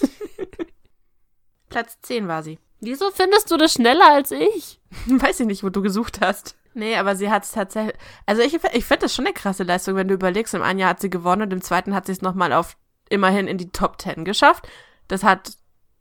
Platz 1.70 2.00
10 2.02 2.28
war 2.28 2.42
sie. 2.42 2.58
Wieso 2.80 3.12
findest 3.12 3.52
du 3.52 3.58
das 3.58 3.74
schneller 3.74 4.12
als 4.12 4.32
ich? 4.32 4.80
Weiß 5.06 5.40
ich 5.40 5.46
nicht, 5.46 5.64
wo 5.64 5.70
du 5.70 5.84
gesucht 5.84 6.20
hast. 6.20 6.56
Nee, 6.74 6.96
aber 6.96 7.16
sie 7.16 7.30
hat 7.30 7.44
es 7.44 7.52
tatsächlich. 7.52 7.96
Also 8.26 8.42
ich, 8.42 8.54
ich 8.54 8.86
finde 8.86 9.02
das 9.02 9.14
schon 9.16 9.26
eine 9.26 9.34
krasse 9.34 9.64
Leistung, 9.64 9.96
wenn 9.96 10.08
du 10.08 10.14
überlegst, 10.14 10.54
im 10.54 10.62
einen 10.62 10.80
Jahr 10.80 10.92
hat 10.92 11.02
sie 11.02 11.10
gewonnen 11.10 11.44
und 11.44 11.54
im 11.54 11.62
zweiten 11.62 11.94
hat 11.94 12.06
sie 12.06 12.14
es 12.14 12.22
nochmal 12.22 12.54
auf 12.54 12.78
immerhin 13.10 13.48
in 13.48 13.58
die 13.58 13.70
Top 13.72 14.02
10 14.02 14.26
geschafft. 14.26 14.68
Das 15.08 15.24
hat. 15.24 15.54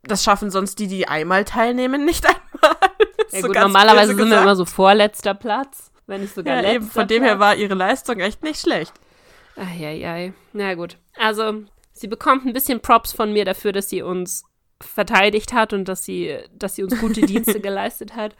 Das 0.03 0.23
schaffen 0.23 0.49
sonst 0.49 0.79
die, 0.79 0.87
die 0.87 1.07
einmal 1.07 1.45
teilnehmen, 1.45 2.05
nicht 2.05 2.25
einmal. 2.25 2.75
Ja 3.31 3.41
So 3.41 3.47
gut, 3.47 3.55
normalerweise 3.55 4.15
sind 4.15 4.29
wir 4.29 4.41
immer 4.41 4.55
so 4.55 4.65
vorletzter 4.65 5.35
Platz, 5.35 5.91
wenn 6.07 6.21
nicht 6.21 6.33
sogar 6.33 6.55
Ja, 6.55 6.61
letzter 6.61 6.75
eben, 6.75 6.87
von 6.87 7.07
dem 7.07 7.23
her 7.23 7.37
war 7.39 7.55
ihre 7.55 7.75
Leistung 7.75 8.19
echt 8.19 8.41
nicht 8.41 8.59
schlecht. 8.59 8.93
Eieiei. 9.55 10.33
Na 10.53 10.73
gut. 10.73 10.97
Also, 11.19 11.63
sie 11.93 12.07
bekommt 12.07 12.45
ein 12.45 12.53
bisschen 12.53 12.79
Props 12.81 13.11
von 13.13 13.31
mir 13.31 13.45
dafür, 13.45 13.73
dass 13.73 13.89
sie 13.89 14.01
uns 14.01 14.43
verteidigt 14.79 15.53
hat 15.53 15.73
und 15.73 15.85
dass 15.85 16.03
sie, 16.03 16.35
dass 16.51 16.75
sie 16.75 16.83
uns 16.83 16.99
gute 16.99 17.21
Dienste 17.27 17.59
geleistet 17.59 18.15
hat. 18.15 18.35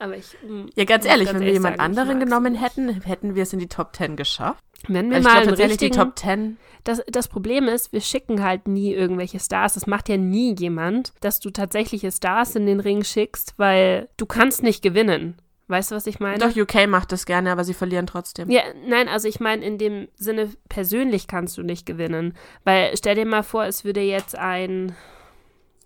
Aber 0.00 0.16
ich. 0.16 0.36
mm, 0.42 0.66
Ja, 0.74 0.84
ganz 0.84 1.04
ehrlich, 1.04 1.32
wenn 1.32 1.40
wir 1.40 1.52
jemand 1.52 1.78
anderen 1.78 2.18
genommen 2.18 2.54
hätten, 2.56 3.02
hätten 3.02 3.34
wir 3.36 3.44
es 3.44 3.52
in 3.52 3.58
die 3.60 3.68
Top 3.68 3.94
10 3.94 4.16
geschafft. 4.16 4.64
Wenn 4.88 5.10
wir 5.10 5.16
Also 5.18 5.28
ich 5.28 5.34
mal 5.34 5.40
einen 5.40 5.48
tatsächlich 5.50 5.76
die 5.76 5.90
Top 5.90 6.18
10. 6.18 6.56
Das, 6.84 7.02
das 7.06 7.28
Problem 7.28 7.68
ist, 7.68 7.92
wir 7.92 8.00
schicken 8.00 8.42
halt 8.42 8.66
nie 8.66 8.94
irgendwelche 8.94 9.38
Stars. 9.38 9.74
Das 9.74 9.86
macht 9.86 10.08
ja 10.08 10.16
nie 10.16 10.56
jemand, 10.58 11.12
dass 11.20 11.38
du 11.38 11.50
tatsächliche 11.50 12.10
Stars 12.10 12.56
in 12.56 12.64
den 12.64 12.80
Ring 12.80 13.04
schickst, 13.04 13.54
weil 13.58 14.08
du 14.16 14.24
kannst 14.24 14.62
nicht 14.62 14.82
gewinnen. 14.82 15.36
Weißt 15.68 15.90
du, 15.90 15.94
was 15.94 16.06
ich 16.06 16.18
meine? 16.18 16.38
Doch, 16.38 16.56
UK 16.56 16.88
macht 16.88 17.12
das 17.12 17.26
gerne, 17.26 17.52
aber 17.52 17.62
sie 17.62 17.74
verlieren 17.74 18.06
trotzdem. 18.06 18.50
Ja, 18.50 18.62
nein, 18.88 19.06
also 19.06 19.28
ich 19.28 19.38
meine, 19.38 19.64
in 19.64 19.78
dem 19.78 20.08
Sinne, 20.16 20.48
persönlich 20.68 21.28
kannst 21.28 21.58
du 21.58 21.62
nicht 21.62 21.86
gewinnen. 21.86 22.34
Weil 22.64 22.96
stell 22.96 23.14
dir 23.14 23.26
mal 23.26 23.44
vor, 23.44 23.66
es 23.66 23.84
würde 23.84 24.00
jetzt 24.00 24.34
ein, 24.36 24.96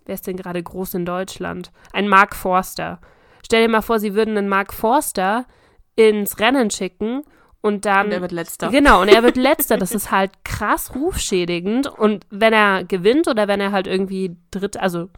wer 0.05 0.15
ist 0.15 0.25
denn 0.25 0.37
gerade 0.37 0.63
groß 0.63 0.93
in 0.95 1.05
Deutschland? 1.05 1.71
Ein 1.91 2.07
Mark 2.07 2.33
Forster. 2.35 2.99
Stell 3.45 3.61
dir 3.61 3.71
mal 3.71 3.81
vor, 3.81 3.99
sie 3.99 4.15
würden 4.15 4.35
einen 4.37 4.49
Mark 4.49 4.73
Forster 4.73 5.45
ins 5.95 6.39
Rennen 6.39 6.71
schicken 6.71 7.21
und 7.61 7.85
dann. 7.85 8.07
Und 8.07 8.11
er 8.13 8.21
wird 8.21 8.31
letzter. 8.31 8.69
Genau, 8.69 9.03
und 9.03 9.07
er 9.07 9.21
wird 9.21 9.37
letzter. 9.37 9.77
Das 9.77 9.91
ist 9.95 10.09
halt 10.11 10.31
krass 10.43 10.95
rufschädigend. 10.95 11.87
Und 11.87 12.25
wenn 12.31 12.53
er 12.53 12.83
gewinnt 12.83 13.27
oder 13.27 13.47
wenn 13.47 13.61
er 13.61 13.71
halt 13.71 13.85
irgendwie 13.85 14.35
dritt, 14.49 14.77
also 14.77 15.09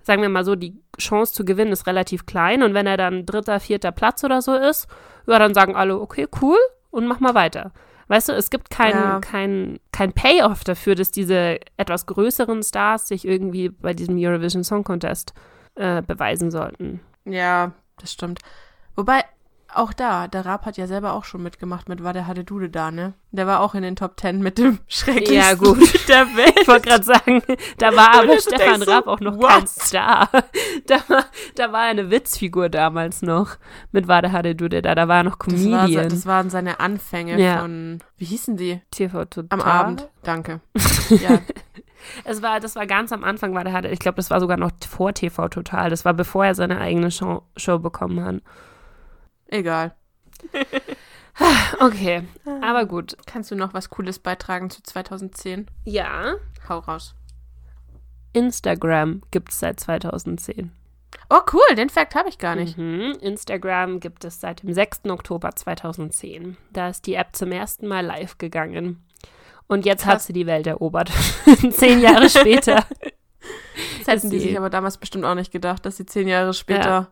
sagen 0.00 0.22
wir 0.22 0.28
mal 0.28 0.44
so, 0.44 0.54
die 0.54 0.80
Chance 0.98 1.32
zu 1.34 1.44
gewinnen 1.44 1.72
ist 1.72 1.88
relativ 1.88 2.24
klein. 2.24 2.62
Und 2.62 2.72
wenn 2.72 2.86
er 2.86 2.96
dann 2.96 3.26
dritter, 3.26 3.58
vierter 3.58 3.90
Platz 3.92 4.22
oder 4.22 4.42
so 4.42 4.54
ist, 4.54 4.86
ja, 5.26 5.38
dann 5.38 5.54
sagen 5.54 5.74
alle, 5.76 6.00
okay, 6.00 6.28
cool, 6.40 6.58
und 6.90 7.06
mach 7.06 7.18
mal 7.20 7.34
weiter. 7.34 7.72
Weißt 8.08 8.28
du, 8.28 8.32
es 8.32 8.50
gibt 8.50 8.70
kein, 8.70 8.92
Ja. 8.92 9.20
kein, 9.20 9.80
kein 9.92 10.12
Payoff 10.12 10.64
dafür, 10.64 10.94
dass 10.94 11.10
diese 11.10 11.58
etwas 11.76 12.06
größeren 12.06 12.62
Stars 12.62 13.08
sich 13.08 13.26
irgendwie 13.26 13.70
bei 13.70 13.94
diesem 13.94 14.16
Eurovision 14.18 14.62
Song 14.64 14.84
Contest 14.84 15.32
äh, 15.74 16.02
beweisen 16.02 16.50
sollten. 16.50 17.00
Ja, 17.24 17.72
das 17.98 18.12
stimmt. 18.12 18.40
Wobei, 18.96 19.24
auch 19.74 19.94
da, 19.94 20.28
der 20.28 20.44
Raab 20.44 20.66
hat 20.66 20.76
ja 20.76 20.86
selber 20.86 21.14
auch 21.14 21.24
schon 21.24 21.42
mitgemacht 21.42 21.88
mit 21.88 22.04
War 22.04 22.12
der 22.12 22.26
Hadedude 22.26 22.68
da, 22.68 22.90
ne? 22.90 23.14
Der 23.30 23.46
war 23.46 23.60
auch 23.60 23.74
in 23.74 23.82
den 23.82 23.96
Top 23.96 24.20
10 24.20 24.40
mit 24.42 24.58
dem 24.58 24.78
schrecklichsten 24.86 25.34
Ja, 25.34 25.54
gut. 25.54 25.78
Der 26.08 26.26
Welt. 26.36 26.58
Ich 26.60 26.68
wollte 26.68 26.88
gerade 26.90 27.04
sagen, 27.04 27.42
da 27.78 27.96
war 27.96 28.12
aber 28.22 28.38
Stefan 28.38 28.82
Raab 28.82 29.06
auch 29.06 29.20
noch 29.20 29.38
kein 29.40 29.62
what? 29.62 29.68
Star. 29.68 30.28
Da 30.86 30.96
war, 31.08 31.24
da 31.54 31.70
war 31.72 31.84
er 31.84 31.90
eine 31.90 32.10
Witzfigur 32.10 32.68
damals 32.68 33.22
noch 33.22 33.56
mit 33.92 34.08
Wade 34.08 34.32
Hadedude 34.32 34.82
da. 34.82 34.94
Da 34.94 35.06
war 35.06 35.18
er 35.18 35.22
noch 35.22 35.36
Das, 35.36 35.48
war, 35.70 35.80
Comedian. 35.82 36.08
das 36.08 36.26
waren 36.26 36.50
seine 36.50 36.80
Anfänge 36.80 37.40
Ja. 37.40 37.60
von, 37.60 37.98
wie 38.16 38.24
hießen 38.24 38.56
die? 38.56 38.80
TV 38.90 39.24
Total. 39.26 39.46
Am 39.50 39.60
Abend. 39.60 40.08
Danke. 40.22 40.60
Ja, 41.10 41.40
Es 42.24 42.42
war, 42.42 42.60
das 42.60 42.76
war 42.76 42.86
ganz 42.86 43.12
am 43.12 43.24
Anfang, 43.24 43.54
war 43.54 43.64
der 43.64 43.72
hatte, 43.72 43.88
ich 43.88 43.98
glaube, 43.98 44.16
das 44.16 44.30
war 44.30 44.40
sogar 44.40 44.56
noch 44.56 44.70
vor 44.88 45.12
TV 45.12 45.48
Total. 45.48 45.90
Das 45.90 46.04
war 46.04 46.14
bevor 46.14 46.44
er 46.46 46.54
seine 46.54 46.78
eigene 46.80 47.10
Show, 47.10 47.42
Show 47.56 47.78
bekommen 47.78 48.24
hat. 48.24 48.42
egal. 49.48 49.94
Okay, 51.80 52.24
aber 52.60 52.84
gut. 52.84 53.16
Kannst 53.26 53.50
du 53.50 53.54
noch 53.54 53.72
was 53.72 53.88
Cooles 53.88 54.18
beitragen 54.18 54.68
zu 54.68 54.82
2010? 54.82 55.66
Ja, 55.84 56.34
Hau 56.68 56.78
raus. 56.78 57.14
Instagram 58.34 59.22
gibt 59.30 59.50
es 59.50 59.60
seit 59.60 59.80
2010. 59.80 60.72
Oh, 61.28 61.40
cool, 61.52 61.74
den 61.76 61.88
Fact 61.88 62.14
habe 62.14 62.28
ich 62.28 62.38
gar 62.38 62.54
nicht. 62.54 62.76
Mhm. 62.78 63.16
Instagram 63.20 64.00
gibt 64.00 64.24
es 64.24 64.40
seit 64.40 64.62
dem 64.62 64.72
6. 64.72 65.06
Oktober 65.08 65.50
2010. 65.54 66.56
Da 66.72 66.88
ist 66.88 67.06
die 67.06 67.14
App 67.14 67.34
zum 67.34 67.52
ersten 67.52 67.88
Mal 67.88 68.04
live 68.04 68.38
gegangen. 68.38 69.02
Und 69.72 69.86
jetzt 69.86 70.04
hat 70.04 70.14
Krass. 70.14 70.26
sie 70.26 70.32
die 70.34 70.46
Welt 70.46 70.66
erobert. 70.66 71.10
Zehn 71.70 72.00
Jahre 72.00 72.28
später. 72.28 72.84
Das 74.04 74.16
hätten 74.16 74.30
die 74.30 74.38
sie- 74.38 74.48
sich 74.48 74.58
aber 74.58 74.68
damals 74.70 74.98
bestimmt 74.98 75.24
auch 75.24 75.34
nicht 75.34 75.50
gedacht, 75.50 75.86
dass 75.86 75.96
sie 75.96 76.04
zehn 76.06 76.28
Jahre 76.28 76.52
später 76.54 77.10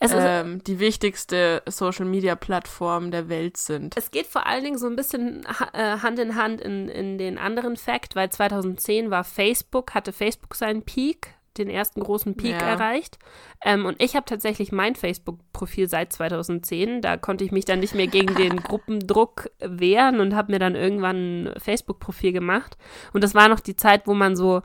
ist, 0.00 0.14
ähm, 0.16 0.62
die 0.64 0.78
wichtigste 0.78 1.62
Social-Media-Plattform 1.66 3.10
der 3.10 3.28
Welt 3.28 3.56
sind. 3.56 3.96
es 3.96 4.10
geht 4.10 4.26
vor 4.26 4.46
allen 4.46 4.62
Dingen 4.64 4.78
so 4.78 4.86
ein 4.86 4.96
bisschen 4.96 5.44
äh, 5.72 5.98
Hand 5.98 6.18
in 6.18 6.36
Hand 6.36 6.60
in, 6.60 6.88
in 6.88 7.18
den 7.18 7.38
anderen 7.38 7.76
Fact, 7.76 8.14
weil 8.16 8.28
2010 8.30 9.10
war 9.10 9.24
Facebook, 9.24 9.94
hatte 9.94 10.12
Facebook 10.12 10.54
seinen 10.54 10.82
Peak, 10.82 11.33
den 11.58 11.68
ersten 11.70 12.00
großen 12.02 12.36
Peak 12.36 12.52
Ja. 12.60 12.66
erreicht. 12.68 13.18
Ähm, 13.64 13.86
und 13.86 14.00
ich 14.02 14.16
habe 14.16 14.24
tatsächlich 14.26 14.72
mein 14.72 14.94
Facebook-Profil 14.96 15.88
seit 15.88 16.12
2010. 16.12 17.00
Da 17.02 17.16
konnte 17.16 17.44
ich 17.44 17.52
mich 17.52 17.64
dann 17.64 17.80
nicht 17.80 17.94
mehr 17.94 18.06
gegen 18.06 18.34
den 18.34 18.56
Gruppendruck 18.56 19.50
wehren 19.60 20.20
und 20.20 20.34
habe 20.34 20.52
mir 20.52 20.58
dann 20.58 20.74
irgendwann 20.74 21.44
ein 21.46 21.54
Facebook-Profil 21.60 22.32
gemacht. 22.32 22.76
Und 23.12 23.24
das 23.24 23.34
war 23.34 23.48
noch 23.48 23.60
die 23.60 23.76
Zeit, 23.76 24.06
wo 24.06 24.14
man 24.14 24.36
so, 24.36 24.62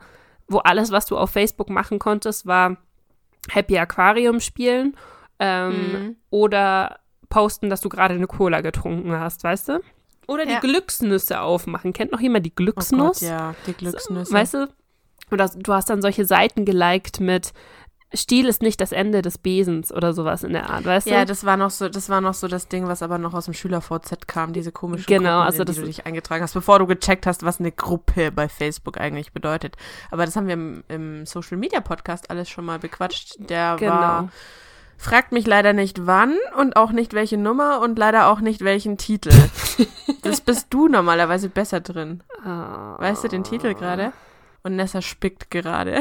wo 0.48 0.58
alles, 0.58 0.90
was 0.90 1.06
du 1.06 1.16
auf 1.16 1.30
Facebook 1.30 1.70
machen 1.70 1.98
konntest, 1.98 2.46
war 2.46 2.76
Happy 3.48 3.78
Aquarium 3.78 4.40
spielen 4.40 4.96
ähm, 5.38 5.72
Mhm. 5.92 6.16
oder 6.30 6.98
posten, 7.30 7.70
dass 7.70 7.80
du 7.80 7.88
gerade 7.88 8.14
eine 8.14 8.26
Cola 8.26 8.60
getrunken 8.60 9.12
hast, 9.18 9.44
weißt 9.44 9.68
du? 9.68 9.80
Oder 10.26 10.44
die 10.46 10.52
Ja. 10.52 10.60
Glücksnüsse 10.60 11.40
aufmachen. 11.40 11.92
Kennt 11.92 12.12
noch 12.12 12.20
jemand 12.20 12.44
die 12.46 12.50
Oh 12.50 12.54
Gott, 12.56 12.64
Glücksnuss? 12.74 13.20
ja, 13.22 13.54
die 13.66 13.72
Glücksnüsse. 13.72 14.32
Weißt 14.32 14.54
du? 14.54 14.68
Oder 15.32 15.48
du 15.54 15.72
hast 15.72 15.90
dann 15.90 16.02
solche 16.02 16.24
Seiten 16.24 16.64
geliked 16.64 17.20
mit 17.20 17.52
Stiel 18.12 18.48
ist 18.48 18.60
nicht 18.60 18.80
das 18.80 18.90
Ende 18.90 19.22
des 19.22 19.38
Besens 19.38 19.92
oder 19.92 20.12
sowas 20.12 20.42
in 20.42 20.52
der 20.52 20.68
Art, 20.68 20.84
weißt 20.84 21.06
ja, 21.06 21.20
du? 21.20 21.26
das 21.26 21.44
war 21.44 21.56
noch 21.56 21.70
so, 21.70 21.88
das 21.88 22.08
war 22.08 22.20
noch 22.20 22.34
so 22.34 22.48
das 22.48 22.66
Ding, 22.66 22.88
was 22.88 23.04
aber 23.04 23.18
noch 23.18 23.34
aus 23.34 23.44
dem 23.44 23.54
Schüler-VZ 23.54 24.26
kam, 24.26 24.52
diese 24.52 24.72
komische 24.72 25.04
Genau, 25.06 25.30
Gruppen, 25.36 25.46
also 25.46 25.60
in 25.60 25.66
die 25.66 25.72
das- 25.72 25.76
du 25.76 25.86
dich 25.86 26.06
eingetragen 26.06 26.42
hast, 26.42 26.54
bevor 26.54 26.80
du 26.80 26.86
gecheckt 26.88 27.24
hast, 27.28 27.44
was 27.44 27.60
eine 27.60 27.70
Gruppe 27.70 28.32
bei 28.32 28.48
Facebook 28.48 28.98
eigentlich 28.98 29.32
bedeutet. 29.32 29.76
Aber 30.10 30.24
das 30.24 30.34
haben 30.34 30.48
wir 30.48 30.54
im, 30.54 30.82
im 30.88 31.24
Social-Media-Podcast 31.24 32.30
alles 32.30 32.48
schon 32.50 32.64
mal 32.64 32.80
bequatscht. 32.80 33.36
Der 33.48 33.76
Genau. 33.78 33.92
war, 33.92 34.28
fragt 34.98 35.30
mich 35.30 35.46
leider 35.46 35.72
nicht 35.72 36.04
wann 36.04 36.34
und 36.58 36.74
auch 36.74 36.90
nicht 36.90 37.14
welche 37.14 37.36
Nummer 37.36 37.80
und 37.80 37.96
leider 37.96 38.26
auch 38.26 38.40
nicht 38.40 38.62
welchen 38.62 38.98
Titel. 38.98 39.30
das 40.22 40.40
bist 40.40 40.66
du 40.70 40.88
normalerweise 40.88 41.48
besser 41.48 41.78
drin. 41.78 42.24
Ah, 42.44 42.96
Weißt 42.98 43.22
du 43.22 43.28
den 43.28 43.44
Titel 43.44 43.74
gerade? 43.74 44.12
Und 44.62 44.76
Nessa 44.76 45.00
spickt 45.02 45.50
gerade 45.50 46.00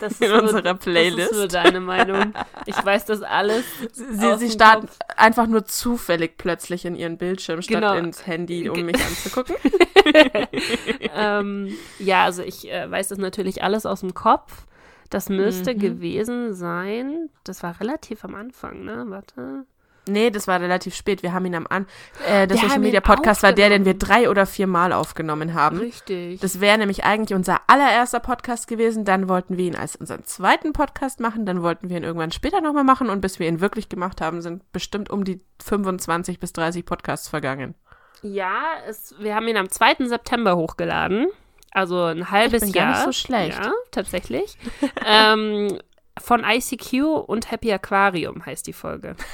das 0.00 0.12
ist 0.20 0.22
in 0.22 0.30
nur- 0.30 0.42
unserer 0.42 0.62
Das 0.62 0.72
ist 0.78 0.84
Playlist. 0.84 1.32
nur 1.34 1.48
deine 1.48 1.80
Meinung. 1.80 2.32
Ich 2.66 2.84
weiß 2.84 3.04
das 3.06 3.22
alles. 3.22 3.64
Sie, 3.92 4.36
sie 4.38 4.50
starten 4.50 4.86
Kopf. 4.86 4.98
einfach 5.16 5.46
nur 5.46 5.64
zufällig 5.64 6.36
plötzlich 6.38 6.84
in 6.84 6.94
ihren 6.94 7.18
Bildschirm 7.18 7.62
statt 7.62 7.74
Genau. 7.82 7.94
ins 7.94 8.26
Handy, 8.26 8.68
um 8.68 8.80
mich 8.82 8.96
anzugucken. 9.02 9.56
ähm, 11.14 11.74
ja, 11.98 12.24
also 12.24 12.42
ich 12.42 12.70
äh, 12.70 12.90
weiß 12.90 13.08
das 13.08 13.18
natürlich 13.18 13.62
alles 13.62 13.86
aus 13.86 14.00
dem 14.00 14.14
Kopf. 14.14 14.66
Das 15.08 15.28
müsste 15.28 15.74
Mhm. 15.74 15.78
gewesen 15.78 16.54
sein. 16.54 17.28
Das 17.44 17.62
war 17.62 17.80
relativ 17.80 18.24
am 18.24 18.34
Anfang, 18.34 18.84
ne? 18.84 19.04
Warte. 19.08 19.64
Nee, 20.10 20.30
das 20.30 20.46
war 20.46 20.60
relativ 20.60 20.94
spät. 20.94 21.22
Wir 21.22 21.32
haben 21.32 21.46
ihn 21.46 21.54
am 21.54 21.66
An. 21.68 21.86
Äh, 22.26 22.46
der 22.46 22.56
Wir 22.56 22.68
Social 22.68 22.78
Media 22.80 23.00
Podcast 23.00 23.42
war 23.42 23.52
der, 23.52 23.68
den 23.68 23.84
wir 23.84 23.94
drei 23.94 24.28
oder 24.28 24.46
vier 24.46 24.66
Mal 24.66 24.92
aufgenommen 24.92 25.54
haben. 25.54 25.78
Richtig. 25.78 26.40
Das 26.40 26.60
wäre 26.60 26.78
nämlich 26.78 27.04
eigentlich 27.04 27.34
unser 27.34 27.60
allererster 27.66 28.20
Podcast 28.20 28.68
gewesen. 28.68 29.04
Dann 29.04 29.28
wollten 29.28 29.56
wir 29.56 29.64
ihn 29.64 29.76
als 29.76 29.96
unseren 29.96 30.24
zweiten 30.24 30.72
Podcast 30.72 31.20
machen. 31.20 31.46
Dann 31.46 31.62
wollten 31.62 31.88
wir 31.88 31.96
ihn 31.96 32.04
irgendwann 32.04 32.32
später 32.32 32.60
nochmal 32.60 32.84
machen. 32.84 33.08
Und 33.08 33.20
bis 33.20 33.38
wir 33.38 33.48
ihn 33.48 33.60
wirklich 33.60 33.88
gemacht 33.88 34.20
haben, 34.20 34.42
sind 34.42 34.70
bestimmt 34.72 35.10
um 35.10 35.24
die 35.24 35.40
25 35.62 36.40
bis 36.40 36.52
30 36.52 36.84
Podcasts 36.84 37.28
vergangen. 37.28 37.74
ja, 38.22 38.62
es, 38.86 39.14
wir 39.18 39.34
haben 39.34 39.48
ihn 39.48 39.56
am 39.56 39.68
2. 39.70 40.06
September 40.06 40.56
hochgeladen. 40.56 41.26
Also 41.72 42.02
ein 42.04 42.30
halbes 42.30 42.62
bin 42.62 42.72
gar 42.72 42.82
Jahr. 42.82 42.92
nicht 42.92 43.04
so 43.04 43.12
schlecht. 43.12 43.58
Ja, 43.62 43.72
tatsächlich. 43.92 44.58
ähm, 45.06 45.78
von 46.18 46.44
ICQ 46.44 46.92
und 47.26 47.50
Happy 47.50 47.72
Aquarium 47.72 48.44
heißt 48.44 48.66
die 48.66 48.72
Folge. 48.72 49.14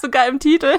Sogar 0.00 0.28
im 0.28 0.38
Titel. 0.38 0.78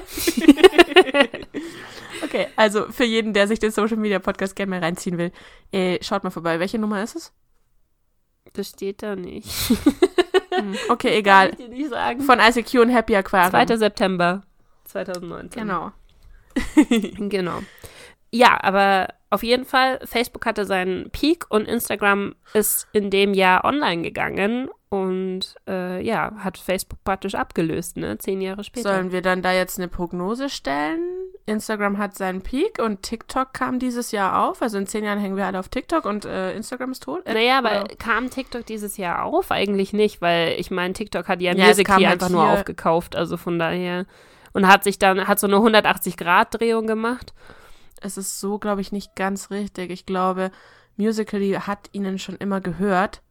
okay, 2.24 2.48
also 2.56 2.90
für 2.90 3.04
jeden, 3.04 3.32
der 3.32 3.46
sich 3.46 3.58
den 3.58 3.70
Social 3.70 3.96
Media 3.96 4.18
Podcast 4.18 4.56
gerne 4.56 4.70
mal 4.70 4.80
reinziehen 4.80 5.18
will, 5.18 5.32
äh, 5.72 6.02
schaut 6.02 6.24
mal 6.24 6.30
vorbei. 6.30 6.58
Welche 6.60 6.78
Nummer 6.78 7.02
ist 7.02 7.16
es? 7.16 7.32
Das 8.52 8.68
steht 8.68 9.02
da 9.02 9.16
nicht. 9.16 9.48
Hm, 10.54 10.76
Okay, 10.90 11.16
egal. 11.16 11.52
Von 12.26 12.38
ICQ 12.38 12.74
und 12.80 12.90
Happy 12.90 13.16
Aquarium. 13.16 13.66
2. 13.66 13.74
September 13.78 14.42
2019. 14.84 15.62
Genau. 15.62 15.92
Genau. 17.30 17.62
Ja, 18.30 18.62
aber 18.62 19.08
auf 19.30 19.42
jeden 19.42 19.64
Fall, 19.64 19.98
Facebook 20.04 20.44
hatte 20.44 20.66
seinen 20.66 21.10
Peak 21.10 21.46
und 21.48 21.66
Instagram 21.66 22.34
ist 22.52 22.86
in 22.92 23.08
dem 23.08 23.32
Jahr 23.32 23.64
online 23.64 24.02
gegangen 24.02 24.68
und 24.92 25.54
äh, 25.66 26.04
ja, 26.04 26.32
hat 26.38 26.58
Facebook 26.58 27.02
praktisch 27.02 27.34
abgelöst, 27.34 27.96
ne? 27.96 28.18
Zehn 28.18 28.42
Jahre 28.42 28.62
später. 28.62 28.92
Sollen 28.94 29.10
wir 29.10 29.22
dann 29.22 29.40
da 29.40 29.50
jetzt 29.52 29.78
eine 29.78 29.88
Prognose 29.88 30.50
stellen? 30.50 31.00
Instagram 31.46 31.96
hat 31.96 32.14
seinen 32.14 32.42
Peak 32.42 32.78
und 32.78 33.02
TikTok 33.02 33.54
kam 33.54 33.78
dieses 33.78 34.12
Jahr 34.12 34.44
auf. 34.46 34.60
Also 34.60 34.76
in 34.76 34.86
zehn 34.86 35.02
Jahren 35.02 35.18
hängen 35.18 35.36
wir 35.36 35.46
alle 35.46 35.58
auf 35.58 35.70
TikTok 35.70 36.04
und 36.04 36.26
äh, 36.26 36.52
Instagram 36.54 36.92
ist 36.92 37.04
tot. 37.04 37.24
Äh, 37.26 37.32
naja, 37.32 37.56
aber 37.58 37.84
oder- 37.84 37.96
kam 37.96 38.28
TikTok 38.28 38.66
dieses 38.66 38.98
Jahr 38.98 39.24
auf? 39.24 39.50
Eigentlich 39.50 39.94
nicht, 39.94 40.20
weil 40.20 40.60
ich 40.60 40.70
meine, 40.70 40.92
TikTok 40.92 41.26
hat 41.26 41.40
ja, 41.40 41.54
Ja, 41.54 41.68
Musical.ly 41.68 42.04
halt 42.04 42.12
einfach 42.22 42.28
nur 42.28 42.44
hier- 42.44 42.52
aufgekauft, 42.52 43.16
also 43.16 43.38
von 43.38 43.58
daher. 43.58 44.04
Und 44.52 44.68
hat 44.68 44.84
sich 44.84 44.98
dann, 44.98 45.26
hat 45.26 45.40
so 45.40 45.46
eine 45.46 45.56
180-Grad-Drehung 45.56 46.86
gemacht. 46.86 47.32
es 48.02 48.18
ist 48.18 48.40
so, 48.40 48.58
glaube 48.58 48.82
ich, 48.82 48.92
nicht 48.92 49.16
ganz 49.16 49.50
richtig. 49.50 49.90
Ich 49.90 50.04
glaube, 50.04 50.50
Musical.ly 50.98 51.52
hat 51.54 51.88
ihnen 51.92 52.18
schon 52.18 52.36
immer 52.36 52.60
gehört. 52.60 53.22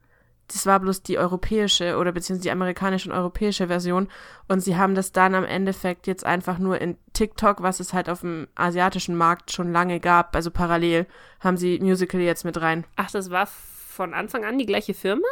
Das 0.51 0.65
war 0.65 0.79
bloß 0.79 1.03
die 1.03 1.17
europäische 1.17 1.97
oder 1.97 2.11
beziehungsweise 2.11 2.43
die 2.43 2.51
amerikanische 2.51 3.09
und 3.09 3.15
europäische 3.15 3.67
Version. 3.67 4.09
Und 4.47 4.61
sie 4.61 4.75
haben 4.75 4.95
das 4.95 5.11
dann 5.11 5.35
am 5.35 5.45
Endeffekt 5.45 6.07
jetzt 6.07 6.25
einfach 6.25 6.57
nur 6.57 6.79
in 6.81 6.97
TikTok, 7.13 7.61
was 7.61 7.79
es 7.79 7.93
halt 7.93 8.09
auf 8.09 8.21
dem 8.21 8.47
asiatischen 8.55 9.15
Markt 9.15 9.51
schon 9.51 9.71
lange 9.71 9.99
gab, 9.99 10.35
also 10.35 10.51
parallel, 10.51 11.05
haben 11.39 11.57
sie 11.57 11.79
Musical.ly 11.79 12.25
jetzt 12.25 12.45
mit 12.45 12.59
rein. 12.59 12.85
Ach, 12.95 13.11
das 13.11 13.29
war 13.29 13.47
von 13.47 14.13
Anfang 14.13 14.45
an 14.45 14.57
die 14.57 14.65
gleiche 14.65 14.93
Firma? 14.93 15.27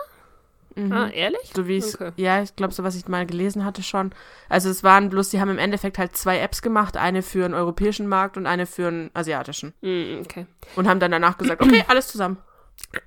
Mhm. 0.75 0.91
Ah, 0.91 1.09
ehrlich? 1.09 1.51
So 1.53 1.67
wie 1.67 1.77
es, 1.77 1.95
Okay. 1.95 2.11
ja, 2.15 2.41
ich 2.41 2.55
glaube, 2.55 2.73
so 2.73 2.83
was 2.83 2.95
ich 2.95 3.07
mal 3.07 3.25
gelesen 3.25 3.65
hatte 3.65 3.83
schon. 3.83 4.11
Also 4.47 4.69
es 4.69 4.83
waren 4.83 5.09
bloß, 5.09 5.29
die 5.29 5.41
haben 5.41 5.49
im 5.49 5.57
Endeffekt 5.57 5.97
halt 5.97 6.15
zwei 6.15 6.39
Apps 6.39 6.61
gemacht, 6.61 6.95
eine 6.95 7.21
für 7.21 7.45
einen 7.45 7.53
europäischen 7.53 8.07
Markt 8.07 8.37
und 8.37 8.45
eine 8.45 8.65
für 8.65 8.87
einen 8.87 9.09
asiatischen. 9.13 9.73
Mm, 9.81 10.21
okay. 10.21 10.45
Und 10.75 10.87
haben 10.87 10.99
dann 10.99 11.11
danach 11.11 11.37
gesagt, 11.37 11.61
okay, 11.61 11.83
alles 11.87 12.07
zusammen. 12.07 12.37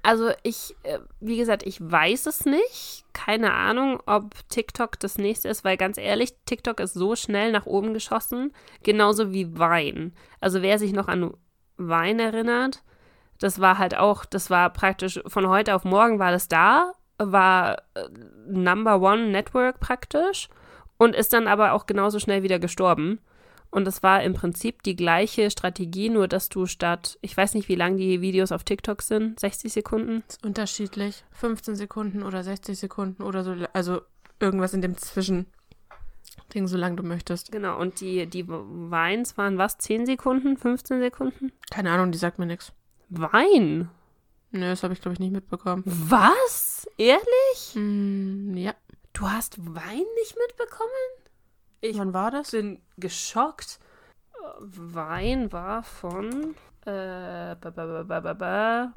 Also 0.03 0.31
ich, 0.43 0.77
äh, 0.85 0.99
wie 1.21 1.37
gesagt, 1.37 1.65
ich 1.65 1.81
weiß 1.81 2.27
es 2.27 2.45
nicht. 2.45 3.05
Keine 3.13 3.53
Ahnung, 3.53 4.01
ob 4.07 4.33
TikTok 4.49 4.99
das 5.01 5.19
nächste 5.19 5.49
ist, 5.49 5.65
weil 5.65 5.77
ganz 5.77 5.99
ehrlich, 5.99 6.35
TikTok 6.47 6.81
ist 6.81 6.95
so 6.95 7.17
schnell 7.17 7.53
nach 7.53 7.67
oben 7.67 7.93
geschossen, 7.93 8.53
genauso 8.83 9.33
wie 9.33 9.59
Wein. 9.59 10.13
Also 10.41 10.63
wer 10.63 10.79
sich 10.79 10.93
noch 10.93 11.09
an 11.09 11.35
Wein 11.77 12.21
erinnert, 12.21 12.83
das 13.39 13.61
war 13.61 13.79
halt 13.79 13.97
auch, 13.97 14.25
das 14.25 14.51
war 14.51 14.71
praktisch 14.71 15.21
von 15.27 15.49
heute 15.49 15.75
auf 15.75 15.85
morgen 15.85 16.19
war 16.19 16.31
das 16.31 16.47
da, 16.49 16.93
war 17.19 17.79
äh, 17.95 18.09
Number 18.47 19.01
One 19.01 19.29
Network 19.29 19.81
praktisch 19.81 20.49
und 20.97 21.17
ist 21.17 21.33
dann 21.33 21.49
aber 21.49 21.73
auch 21.73 21.87
genauso 21.87 22.21
schnell 22.21 22.43
wieder 22.45 22.61
gestorben. 22.61 23.19
Und 23.73 23.89
es 23.89 24.03
war 24.03 24.23
im 24.23 24.35
Prinzip 24.35 24.83
die 24.83 24.95
gleiche 24.95 25.51
Strategie, 25.51 26.11
nur 26.11 26.29
dass 26.29 26.51
du 26.51 26.67
statt, 26.67 27.19
ich 27.23 27.35
weiß 27.35 27.55
nicht, 27.55 27.71
wie 27.71 27.75
lang 27.75 27.97
die 27.97 28.21
Videos 28.21 28.53
auf 28.53 28.65
TikTok 28.65 29.01
sind, 29.01 29.41
60 29.41 29.73
Sekunden. 29.73 30.23
Ist 30.29 30.45
unterschiedlich. 30.45 31.25
15 31.31 31.77
Sekunden 31.77 32.23
oder 32.23 32.45
60 32.45 32.79
Sekunden 32.79 33.23
oder 33.23 33.43
so. 33.43 33.57
Also 33.73 34.03
irgendwas 34.39 34.75
in 34.75 34.83
dem 34.83 34.99
Zwischen. 34.99 35.47
Ding, 36.53 36.67
solange 36.69 36.97
du 36.97 37.03
möchtest. 37.03 37.51
Genau, 37.51 37.79
und 37.79 38.03
die, 38.03 38.27
die 38.27 38.45
Weins 38.47 39.39
waren 39.39 39.57
was? 39.57 39.79
10 39.79 40.05
Sekunden? 40.05 40.59
15 40.59 41.01
Sekunden? 41.01 41.51
Keine 41.71 41.93
Ahnung, 41.93 42.13
die 42.13 42.19
sagt 42.19 42.39
mir 42.39 42.47
nichts. 42.47 42.73
Wein? 43.09 43.89
Nö, 44.51 44.67
das 44.69 44.83
habe 44.83 44.93
ich, 44.93 45.01
glaube 45.01 45.15
ich, 45.15 45.19
nicht 45.19 45.33
mitbekommen. 45.33 45.83
Was? 45.87 46.87
Ehrlich? 46.99 47.75
Mm, 47.75 48.55
ja. 48.55 48.75
Du 49.15 49.31
hast 49.31 49.57
Wein 49.59 50.05
nicht 50.21 50.37
mitbekommen? 50.47 51.22
Ich 51.83 51.99
Wann 51.99 52.15
war 52.15 52.31
das? 52.31 52.53
bin 52.53 52.81
geschockt. 52.97 53.79
Wein 54.61 55.53
war 55.53 55.83
von 55.83 56.55
äh, 56.85 57.55
ba, 57.57 57.71
ba, 57.71 57.71
ba, 57.71 58.03
ba, 58.05 58.21
ba, 58.21 58.33
ba, 58.35 58.93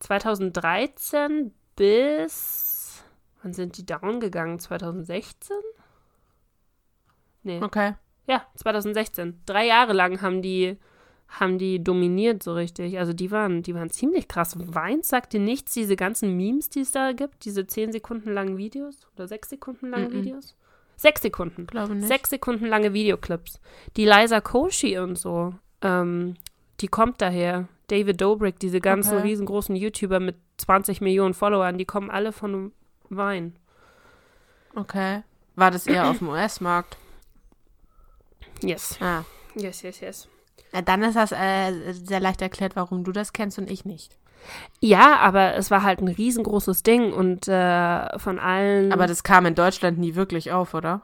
2013 0.00 1.52
bis 1.76 3.02
wann 3.42 3.52
sind 3.52 3.76
die 3.76 3.86
down 3.86 4.20
gegangen? 4.20 4.58
2016? 4.58 5.56
Nee, 7.44 7.60
Okay. 7.62 7.94
Ja, 8.26 8.46
2016. 8.54 9.40
Drei 9.46 9.66
Jahre 9.66 9.92
lang 9.92 10.22
haben 10.22 10.42
die, 10.42 10.76
haben 11.26 11.58
die 11.58 11.82
dominiert 11.82 12.42
so 12.42 12.54
richtig. 12.54 12.98
Also 12.98 13.12
die 13.12 13.32
waren, 13.32 13.62
die 13.64 13.74
waren 13.74 13.90
ziemlich 13.90 14.28
krass. 14.28 14.54
Wein 14.56 15.02
sagt 15.02 15.32
dir 15.32 15.40
nichts, 15.40 15.72
diese 15.72 15.96
ganzen 15.96 16.36
Memes, 16.36 16.68
die 16.70 16.80
es 16.80 16.92
da 16.92 17.12
gibt, 17.12 17.44
diese 17.44 17.66
10 17.66 17.90
Sekunden 17.90 18.32
langen 18.32 18.58
Videos 18.58 19.08
oder 19.14 19.26
6 19.26 19.50
Sekunden 19.50 19.90
langen 19.90 20.10
Mm-mm. 20.10 20.22
Videos. 20.24 20.56
Sechs 20.96 21.22
Sekunden. 21.22 21.66
Glaube 21.66 21.94
nicht. 21.94 22.08
Sechs 22.08 22.30
Sekunden 22.30 22.66
lange 22.66 22.92
Videoclips. 22.92 23.60
Die 23.96 24.04
Liza 24.06 24.40
Koshy 24.40 24.98
und 24.98 25.16
so, 25.16 25.54
ähm, 25.80 26.36
die 26.80 26.88
kommt 26.88 27.20
daher. 27.20 27.68
David 27.88 28.20
Dobrik, 28.20 28.58
diese 28.58 28.80
ganzen 28.80 29.18
Okay. 29.18 29.26
riesengroßen 29.28 29.76
YouTuber 29.76 30.20
mit 30.20 30.36
20 30.58 31.00
Millionen 31.00 31.34
Followern, 31.34 31.76
die 31.76 31.84
kommen 31.84 32.10
alle 32.10 32.32
von 32.32 32.72
Wein. 33.10 33.58
Okay. 34.74 35.22
War 35.56 35.70
das 35.70 35.86
eher 35.86 36.08
auf 36.08 36.18
dem 36.18 36.28
US-Markt? 36.28 36.96
Yes. 38.62 38.96
Ah. 39.00 39.24
Yes, 39.54 39.82
yes, 39.82 40.00
yes. 40.00 40.28
Ja, 40.72 40.80
dann 40.80 41.02
ist 41.02 41.16
das 41.16 41.32
äh, 41.32 41.92
sehr 41.92 42.20
leicht 42.20 42.40
erklärt, 42.40 42.76
warum 42.76 43.04
du 43.04 43.12
das 43.12 43.32
kennst 43.34 43.58
und 43.58 43.70
ich 43.70 43.84
nicht. 43.84 44.16
Ja, 44.80 45.18
aber 45.18 45.54
es 45.54 45.70
war 45.70 45.82
halt 45.82 46.00
ein 46.00 46.08
riesengroßes 46.08 46.82
Ding 46.82 47.12
und 47.12 47.46
äh, 47.46 48.18
von 48.18 48.38
allen. 48.38 48.92
Aber 48.92 49.06
das 49.06 49.22
kam 49.22 49.46
in 49.46 49.54
Deutschland 49.54 49.98
nie 49.98 50.14
wirklich 50.14 50.50
auf, 50.52 50.74
oder? 50.74 51.02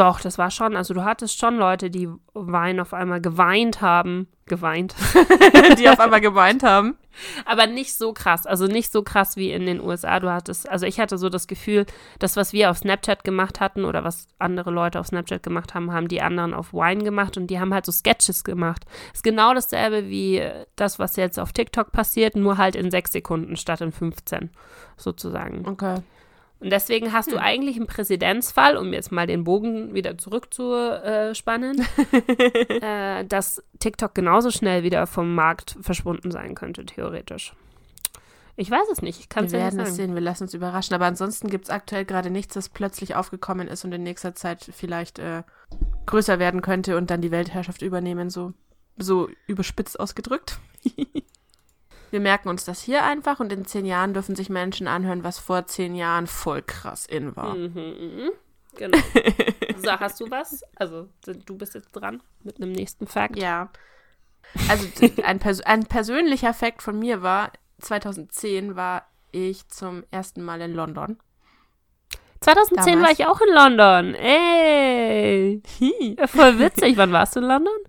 Doch, 0.00 0.22
das 0.22 0.38
war 0.38 0.50
schon. 0.50 0.76
Also 0.76 0.94
du 0.94 1.04
hattest 1.04 1.38
schon 1.38 1.58
Leute, 1.58 1.90
die 1.90 2.08
Wein 2.32 2.80
auf 2.80 2.94
einmal 2.94 3.20
geweint 3.20 3.82
haben. 3.82 4.28
Geweint. 4.46 4.94
Die 5.78 5.90
auf 5.90 6.00
einmal 6.00 6.22
geweint 6.22 6.62
haben. 6.62 6.96
Aber 7.44 7.66
nicht 7.66 7.94
so 7.94 8.14
krass. 8.14 8.46
Also 8.46 8.66
nicht 8.66 8.90
so 8.90 9.02
krass 9.02 9.36
wie 9.36 9.52
in 9.52 9.66
den 9.66 9.78
USA. 9.78 10.18
Du 10.18 10.32
hattest, 10.32 10.66
also 10.70 10.86
ich 10.86 10.98
hatte 10.98 11.18
so 11.18 11.28
das 11.28 11.46
Gefühl, 11.46 11.84
das, 12.18 12.36
was 12.36 12.54
wir 12.54 12.70
auf 12.70 12.78
Snapchat 12.78 13.24
gemacht 13.24 13.60
hatten 13.60 13.84
oder 13.84 14.02
was 14.02 14.26
andere 14.38 14.70
Leute 14.70 14.98
auf 14.98 15.06
Snapchat 15.06 15.42
gemacht 15.42 15.74
haben, 15.74 15.92
haben 15.92 16.08
die 16.08 16.22
anderen 16.22 16.54
auf 16.54 16.72
Wine 16.72 17.04
gemacht 17.04 17.36
und 17.36 17.48
die 17.48 17.60
haben 17.60 17.74
halt 17.74 17.84
so 17.84 17.92
Sketches 17.92 18.42
gemacht. 18.42 18.86
Ist 19.12 19.22
genau 19.22 19.52
dasselbe 19.52 20.08
wie 20.08 20.42
das, 20.76 20.98
was 20.98 21.16
jetzt 21.16 21.38
auf 21.38 21.52
TikTok 21.52 21.92
passiert, 21.92 22.36
nur 22.36 22.56
halt 22.56 22.74
in 22.74 22.90
sechs 22.90 23.12
Sekunden 23.12 23.56
statt 23.56 23.82
in 23.82 23.92
15, 23.92 24.50
sozusagen. 24.96 25.68
Okay. 25.68 25.96
Und 26.60 26.70
deswegen 26.70 27.12
hast 27.12 27.32
du 27.32 27.38
eigentlich 27.38 27.76
einen 27.76 27.86
Präzedenzfall, 27.86 28.76
um 28.76 28.92
jetzt 28.92 29.10
mal 29.10 29.26
den 29.26 29.44
Bogen 29.44 29.94
wieder 29.94 30.18
zurückzuspannen, 30.18 31.86
äh, 32.82 33.24
dass 33.24 33.62
TikTok 33.78 34.14
genauso 34.14 34.50
schnell 34.50 34.82
wieder 34.82 35.06
vom 35.06 35.34
Markt 35.34 35.78
verschwunden 35.80 36.30
sein 36.30 36.54
könnte, 36.54 36.84
theoretisch. 36.84 37.54
Ich 38.56 38.70
weiß 38.70 38.88
es 38.92 39.00
nicht, 39.00 39.20
ich 39.20 39.30
kann 39.30 39.46
es 39.46 39.52
Wir 39.52 39.60
ja 39.60 39.64
nicht 39.66 39.76
werden 39.76 39.84
es 39.84 39.96
sagen. 39.96 40.08
sehen, 40.08 40.14
wir 40.14 40.20
lassen 40.20 40.42
uns 40.42 40.52
überraschen. 40.52 40.94
Aber 40.94 41.06
ansonsten 41.06 41.48
gibt 41.48 41.64
es 41.64 41.70
aktuell 41.70 42.04
gerade 42.04 42.28
nichts, 42.28 42.52
das 42.52 42.68
plötzlich 42.68 43.14
aufgekommen 43.14 43.66
ist 43.66 43.86
und 43.86 43.92
in 43.92 44.02
nächster 44.02 44.34
Zeit 44.34 44.68
vielleicht 44.70 45.18
äh, 45.18 45.44
größer 46.04 46.38
werden 46.38 46.60
könnte 46.60 46.98
und 46.98 47.10
dann 47.10 47.22
die 47.22 47.30
Weltherrschaft 47.30 47.80
übernehmen, 47.80 48.28
so, 48.28 48.52
so 48.98 49.30
überspitzt 49.46 49.98
ausgedrückt. 49.98 50.58
wir 52.10 52.20
merken 52.20 52.48
uns 52.48 52.64
das 52.64 52.82
hier 52.82 53.04
einfach 53.04 53.40
und 53.40 53.52
in 53.52 53.64
zehn 53.64 53.84
Jahren 53.84 54.14
dürfen 54.14 54.36
sich 54.36 54.50
Menschen 54.50 54.88
anhören, 54.88 55.24
was 55.24 55.38
vor 55.38 55.66
zehn 55.66 55.94
Jahren 55.94 56.26
voll 56.26 56.62
krass 56.62 57.06
in 57.06 57.36
war. 57.36 57.54
Mhm, 57.54 57.74
mhm. 57.74 58.30
Genau. 58.76 58.98
so, 59.76 59.90
hast 59.92 60.20
du 60.20 60.30
was? 60.30 60.62
Also, 60.76 61.08
du 61.24 61.56
bist 61.56 61.74
jetzt 61.74 61.92
dran 61.92 62.22
mit 62.42 62.56
einem 62.56 62.72
nächsten 62.72 63.06
Fakt. 63.06 63.36
Ja. 63.36 63.70
Also 64.68 64.88
ein, 65.22 65.38
Pers 65.38 65.60
ein 65.60 65.84
persönlicher 65.86 66.54
Fakt 66.54 66.82
von 66.82 66.98
mir 66.98 67.22
war, 67.22 67.52
2010 67.80 68.76
war 68.76 69.04
ich 69.32 69.68
zum 69.68 70.04
ersten 70.10 70.42
Mal 70.42 70.60
in 70.60 70.74
London. 70.74 71.18
2010 72.40 72.86
war 72.86 72.94
Damals. 72.94 73.18
ich 73.18 73.26
auch 73.26 73.40
in 73.40 73.54
London. 73.54 74.14
Ey. 74.14 75.62
Voll 76.26 76.58
witzig. 76.58 76.96
Wann 76.96 77.12
warst 77.12 77.36
du 77.36 77.40
in 77.40 77.46
London? 77.46 77.74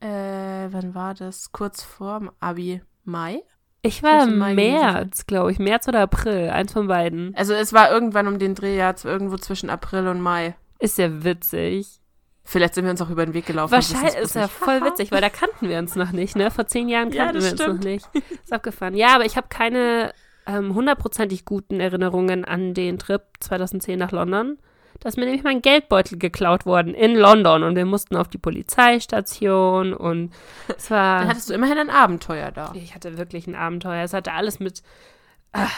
Äh, 0.00 0.68
wann 0.70 0.94
war 0.94 1.14
das? 1.14 1.50
Kurz 1.50 1.82
vorm 1.82 2.30
Abi. 2.38 2.82
Mai? 3.04 3.42
Ich 3.82 4.02
war 4.02 4.24
im 4.24 4.38
März, 4.54 5.26
glaube 5.26 5.52
ich. 5.52 5.58
März 5.58 5.88
oder 5.88 6.00
April. 6.00 6.48
Eins 6.50 6.72
von 6.72 6.86
beiden. 6.86 7.34
Also 7.36 7.52
es 7.52 7.72
war 7.72 7.90
irgendwann 7.90 8.26
um 8.26 8.38
den 8.38 8.54
Dreh, 8.54 8.76
ja, 8.76 8.94
z- 8.96 9.04
irgendwo 9.10 9.36
zwischen 9.36 9.68
April 9.68 10.08
und 10.08 10.20
Mai. 10.20 10.54
Ist 10.78 10.96
ja 10.98 11.22
witzig. 11.22 12.00
Vielleicht 12.46 12.74
sind 12.74 12.84
wir 12.84 12.90
uns 12.90 13.00
auch 13.02 13.10
über 13.10 13.24
den 13.24 13.34
Weg 13.34 13.46
gelaufen. 13.46 13.72
Wahrscheinlich 13.72 14.14
ist 14.16 14.34
ja 14.34 14.48
voll 14.48 14.82
witzig, 14.82 15.10
weil 15.12 15.20
da 15.20 15.28
kannten 15.30 15.68
wir 15.68 15.78
uns 15.78 15.96
noch 15.96 16.12
nicht, 16.12 16.36
ne? 16.36 16.50
Vor 16.50 16.66
zehn 16.66 16.88
Jahren 16.88 17.10
Ja, 17.10 17.24
kannten 17.26 17.36
das 17.40 17.44
wir 17.44 17.50
uns 17.52 17.60
noch 17.60 17.66
stimmt. 17.66 17.84
nicht. 17.84 18.06
Ist 18.42 18.52
abgefahren. 18.52 18.94
Ja, 18.94 19.14
aber 19.14 19.24
ich 19.24 19.36
habe 19.36 19.48
keine 19.48 20.12
ähm, 20.46 20.74
hundertprozentig 20.74 21.44
guten 21.46 21.80
Erinnerungen 21.80 22.44
an 22.44 22.74
den 22.74 22.98
Trip 22.98 23.22
2010 23.40 23.98
nach 23.98 24.12
London. 24.12 24.58
Da 25.04 25.08
ist 25.10 25.18
mir 25.18 25.26
nämlich 25.26 25.44
mein 25.44 25.60
Geldbeutel 25.60 26.18
geklaut 26.18 26.64
worden 26.64 26.94
in 26.94 27.14
London 27.14 27.62
und 27.62 27.76
wir 27.76 27.84
mussten 27.84 28.16
auf 28.16 28.28
die 28.28 28.38
Polizeistation 28.38 29.92
und 29.92 30.32
es 30.78 30.90
war. 30.90 31.20
Dann 31.20 31.28
hattest 31.28 31.50
du 31.50 31.54
immerhin 31.54 31.76
ein 31.76 31.90
Abenteuer 31.90 32.50
da. 32.50 32.72
Ich 32.74 32.94
hatte 32.94 33.18
wirklich 33.18 33.46
ein 33.46 33.54
Abenteuer. 33.54 34.02
Es 34.02 34.14
hatte 34.14 34.32
alles 34.32 34.60
mit. 34.60 34.82
War- 35.52 35.68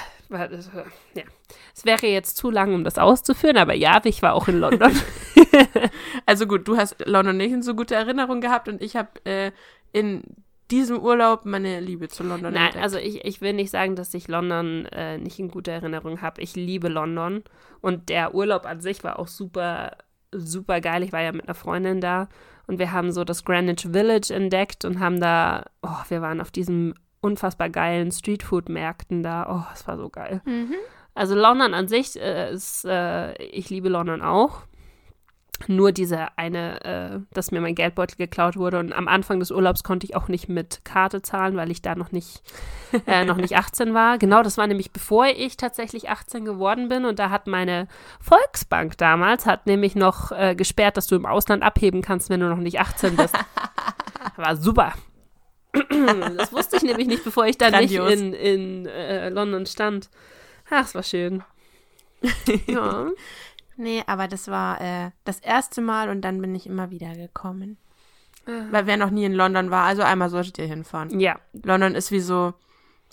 ja. 1.15 1.23
Es 1.75 1.85
wäre 1.85 2.07
jetzt 2.07 2.37
zu 2.37 2.51
lang, 2.53 2.73
um 2.73 2.85
das 2.85 2.99
auszuführen, 2.99 3.57
aber 3.57 3.75
ja, 3.75 4.01
ich 4.05 4.23
war 4.23 4.35
auch 4.35 4.47
in 4.49 4.61
London. 4.61 4.93
Also 6.27 6.47
gut, 6.47 6.67
du 6.69 6.77
hast 6.77 7.05
London 7.05 7.37
nicht 7.37 7.53
in 7.53 7.63
so 7.63 7.75
gute 7.75 7.95
Erinnerung 7.95 8.41
gehabt 8.41 8.69
und 8.69 8.81
ich 8.83 8.97
habe 8.97 9.09
äh, 9.25 9.51
in 9.93 10.23
diesem 10.71 10.99
Urlaub 10.99 11.45
meine 11.45 11.81
Liebe 11.81 12.09
zu 12.09 12.23
London 12.23 12.53
Nein, 12.53 12.67
entdeckt. 12.67 12.83
also 12.83 12.99
ich, 12.99 13.25
ich 13.25 13.41
will 13.41 13.53
nicht 13.53 13.71
sagen, 13.71 13.97
dass 13.97 14.13
ich 14.15 14.29
London 14.29 14.87
äh, 14.87 15.19
nicht 15.19 15.39
in 15.39 15.49
guter 15.49 15.73
Erinnerung 15.73 16.23
habe. 16.23 16.41
Ich 16.43 16.57
liebe 16.57 16.89
London 16.89 17.45
und 17.81 18.09
der 18.09 18.35
Urlaub 18.35 18.67
an 18.67 18.81
sich 18.81 19.05
war 19.05 19.19
auch 19.19 19.29
super, 19.29 19.97
super 20.33 20.81
geil. 20.81 21.03
Ich 21.03 21.13
war 21.13 21.23
ja 21.23 21.33
mit 21.33 21.45
einer 21.45 21.55
Freundin 21.55 22.01
da 22.01 22.29
und 22.67 22.79
wir 22.79 22.93
haben 22.93 23.13
so 23.13 23.25
das 23.25 23.45
Greenwich 23.45 23.89
Village 23.93 24.35
entdeckt 24.35 24.85
und 24.85 25.01
haben 25.01 25.21
da, 25.21 25.65
oh, 25.83 26.03
wir 26.09 26.21
waren 26.23 26.41
auf 26.41 26.51
diesen 26.51 26.95
unfassbar 27.21 27.71
geilen 27.71 28.11
Streetfood-Märkten 28.11 29.23
da. 29.23 29.47
Oh, 29.49 29.73
es 29.73 29.87
war 29.87 29.97
so 29.97 30.09
geil. 30.09 30.43
Mhm. 30.45 30.75
Also 31.15 31.35
London 31.35 31.75
an 31.75 31.89
sich 31.89 32.21
äh, 32.21 32.53
ist, 32.53 32.85
äh, 32.85 33.35
ich 33.43 33.71
liebe 33.71 33.89
London 33.89 34.21
auch. 34.21 34.63
Nur 35.69 35.93
diese 35.93 36.37
eine, 36.37 36.85
äh, 36.85 37.21
dass 37.33 37.51
mir 37.51 37.61
mein 37.61 37.75
Geldbeutel 37.75 38.17
geklaut 38.17 38.57
wurde 38.57 38.79
und 38.79 38.93
am 38.93 39.09
Anfang 39.09 39.41
des 39.41 39.51
Urlaubs 39.51 39.83
konnte 39.83 40.07
ich 40.07 40.15
auch 40.15 40.29
nicht 40.29 40.49
mit 40.49 40.85
Karte 40.85 41.23
zahlen, 41.23 41.57
weil 41.57 41.71
ich 41.71 41.81
da 41.81 41.95
noch 41.95 42.13
nicht, 42.13 42.43
äh, 43.07 43.25
noch 43.25 43.37
nicht 43.37 43.57
18 43.57 43.95
war. 43.95 44.19
Genau, 44.19 44.43
das 44.43 44.59
war 44.59 44.67
nämlich 44.67 44.93
bevor 44.93 45.27
ich 45.27 45.57
tatsächlich 45.57 46.11
18 46.11 46.45
geworden 46.45 46.89
bin 46.89 47.05
und 47.07 47.19
da 47.19 47.31
hat 47.31 47.47
meine 47.47 47.89
Volksbank 48.21 48.99
damals, 48.99 49.47
hat 49.47 49.67
nämlich 49.67 49.95
noch 49.95 50.31
äh, 50.31 50.55
gesperrt, 50.55 50.97
dass 50.99 51.07
du 51.07 51.17
im 51.17 51.27
Ausland 51.27 51.63
abheben 51.63 52.03
kannst, 52.03 52.29
wenn 52.29 52.41
du 52.41 52.49
noch 52.49 52.59
nicht 52.59 52.79
18 52.79 53.17
bist. 53.17 53.35
War 54.37 54.57
super. 54.57 54.93
Das 56.37 56.53
wusste 56.53 56.77
ich 56.77 56.83
nämlich 56.83 57.07
nicht, 57.07 57.25
bevor 57.25 57.47
ich 57.47 57.59
da 57.59 57.71
Grandios. 57.71 58.09
nicht 58.09 58.21
in, 58.21 58.35
in 58.35 58.87
äh, 58.87 59.29
London 59.31 59.67
stand. 59.67 60.11
Ach, 60.71 60.85
es 60.85 60.95
war 60.95 61.03
schön. 61.03 61.43
Ja. 62.67 63.09
Nee, 63.77 64.03
aber 64.07 64.29
das 64.29 64.49
war 64.49 64.81
äh, 64.81 65.11
das 65.25 65.39
erste 65.41 65.81
Mal 65.81 66.09
und 66.09 66.23
dann 66.23 66.41
bin 66.41 66.55
ich 66.55 66.67
immer 66.67 66.91
wieder 66.91 67.15
gekommen. 67.15 67.77
Ah. 68.47 68.67
Weil 68.71 68.87
wer 68.87 68.97
noch 68.97 69.11
nie 69.11 69.25
in 69.25 69.33
London 69.35 69.71
war, 69.71 69.85
also 69.85 70.03
einmal 70.03 70.31
solltet 70.31 70.59
ihr 70.59 70.67
hinfahren. 70.67 71.19
ja, 71.21 71.39
London 71.65 71.95
ist 71.95 72.11
wie 72.11 72.21
so, 72.21 72.55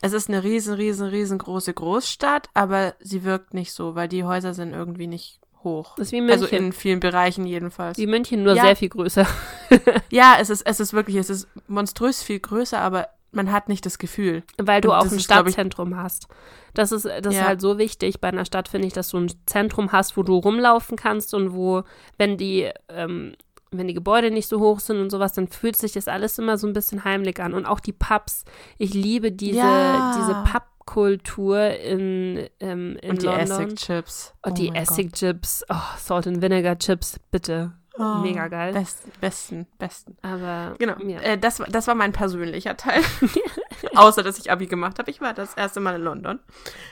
es 0.02 0.14
ist 0.14 0.30
eine 0.30 0.44
riesen, 0.44 0.76
riesen, 0.76 1.08
riesengroße 1.08 1.74
Großstadt, 1.74 2.50
aber 2.54 2.94
sie 3.00 3.24
wirkt 3.24 3.54
nicht 3.54 3.74
so, 3.74 3.96
weil 3.96 4.08
die 4.08 4.24
Häuser 4.24 4.54
sind 4.54 4.74
irgendwie 4.74 5.08
nicht 5.08 5.40
hoch. 5.64 5.96
das 5.96 6.08
ist 6.08 6.12
wie 6.12 6.22
München. 6.22 6.42
Also 6.44 6.56
in 6.56 6.74
vielen 6.74 7.00
Bereichen 7.00 7.46
jedenfalls. 7.46 7.98
wie 7.98 8.06
München, 8.08 8.44
nur 8.44 8.54
Ja. 8.56 8.64
sehr 8.64 8.76
viel 8.76 8.90
größer. 8.90 9.26
Ja, 10.12 10.36
es 10.40 10.50
ist, 10.52 10.62
es 10.68 10.80
ist 10.80 10.94
wirklich, 10.94 11.16
es 11.16 11.30
ist 11.32 11.48
monströs 11.68 12.22
viel 12.22 12.40
größer, 12.40 12.80
aber 12.80 13.08
man 13.34 13.52
hat 13.52 13.70
nicht 13.70 13.86
das 13.86 13.98
Gefühl. 13.98 14.44
Weil 14.58 14.82
du 14.82 14.90
Und 14.92 14.96
auch 14.98 15.06
ein 15.12 15.18
ist, 15.18 15.24
Stadtzentrum 15.24 15.98
hast. 15.98 16.28
Das 16.74 16.92
ist, 16.92 17.06
das 17.06 17.34
ist 17.34 17.36
Ja. 17.36 17.48
halt 17.48 17.62
so 17.62 17.78
wichtig 17.78 18.20
bei 18.22 18.30
einer 18.30 18.46
Stadt, 18.46 18.68
finde 18.68 18.88
ich, 18.88 18.94
dass 18.94 19.10
du 19.10 19.18
ein 19.18 19.32
Zentrum 19.46 19.92
hast, 19.92 20.16
wo 20.18 20.24
du 20.24 20.36
rumlaufen 20.38 20.98
kannst 20.98 21.34
und 21.34 21.54
wo, 21.54 21.84
wenn 22.18 22.38
die, 22.38 22.70
ähm, 22.90 23.36
wenn 23.72 23.88
die 23.88 23.94
Gebäude 23.96 24.30
nicht 24.32 24.48
so 24.48 24.60
hoch 24.60 24.80
sind 24.80 25.00
und 25.00 25.10
sowas, 25.10 25.34
dann 25.34 25.48
fühlt 25.48 25.76
sich 25.76 25.94
das 25.94 26.08
alles 26.08 26.38
immer 26.38 26.58
so 26.58 26.68
ein 26.68 26.74
bisschen 26.74 27.04
heimlich 27.06 27.42
an. 27.42 27.54
Und 27.56 27.66
auch 27.66 27.80
die 27.80 27.92
Pubs. 27.94 28.46
Ich 28.78 28.94
liebe 28.94 29.32
diese, 29.32 29.58
Ja. 29.60 30.14
diese 30.16 30.36
Pubkultur 30.52 31.60
in, 31.78 32.48
ähm, 32.60 32.98
in 33.02 33.12
Und 33.12 33.22
die 33.22 33.26
London. 33.26 33.42
Essig-Chips. 33.68 34.34
Und 34.44 34.52
Oh 34.52 34.56
die 34.56 34.72
mein 34.72 34.84
Gott. 34.86 34.92
Essig-Chips, 34.92 35.64
oh, 35.70 35.76
Salt 35.98 36.28
and 36.28 36.42
Vinegar 36.42 36.78
Chips, 36.78 37.20
bitte. 37.32 37.74
Oh, 37.98 38.16
Mega 38.22 38.48
geil. 38.48 38.74
Besten, 38.74 39.12
besten, 39.22 39.68
besten. 39.78 40.18
Aber 40.24 40.76
Genau. 40.80 40.98
ja. 41.00 41.20
Äh, 41.22 41.38
das, 41.38 41.60
war- 41.60 41.68
das 41.68 41.86
war 41.88 41.94
mein 41.96 42.12
persönlicher 42.12 42.76
Teil. 42.76 43.02
Außer, 43.96 44.24
dass 44.24 44.40
ich 44.40 44.52
Abi 44.52 44.66
gemacht 44.66 44.98
habe. 44.98 45.12
Ich 45.12 45.22
war 45.22 45.34
das 45.34 45.54
erste 45.54 45.80
Mal 45.80 45.96
in 45.98 46.02
London. 46.02 46.40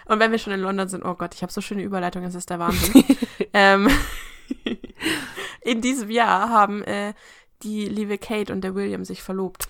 Und 0.05 0.19
wenn 0.19 0.31
wir 0.31 0.37
schon 0.37 0.53
in 0.53 0.59
London 0.59 0.87
sind, 0.89 1.03
oh 1.03 1.15
Gott, 1.15 1.33
ich 1.33 1.41
habe 1.41 1.51
so 1.51 1.59
schöne 1.61 1.81
Überleitungen, 1.81 2.27
es 2.29 2.35
ist 2.35 2.49
der 2.51 2.59
Wahnsinn. 2.59 3.03
ähm, 3.53 3.89
in 5.61 5.81
diesem 5.81 6.09
Jahr 6.09 6.49
haben 6.49 6.83
äh, 6.83 7.13
die 7.63 7.85
liebe 7.87 8.17
Kate 8.17 8.51
und 8.53 8.61
der 8.61 8.75
William 8.75 9.05
sich 9.05 9.21
verlobt. 9.23 9.67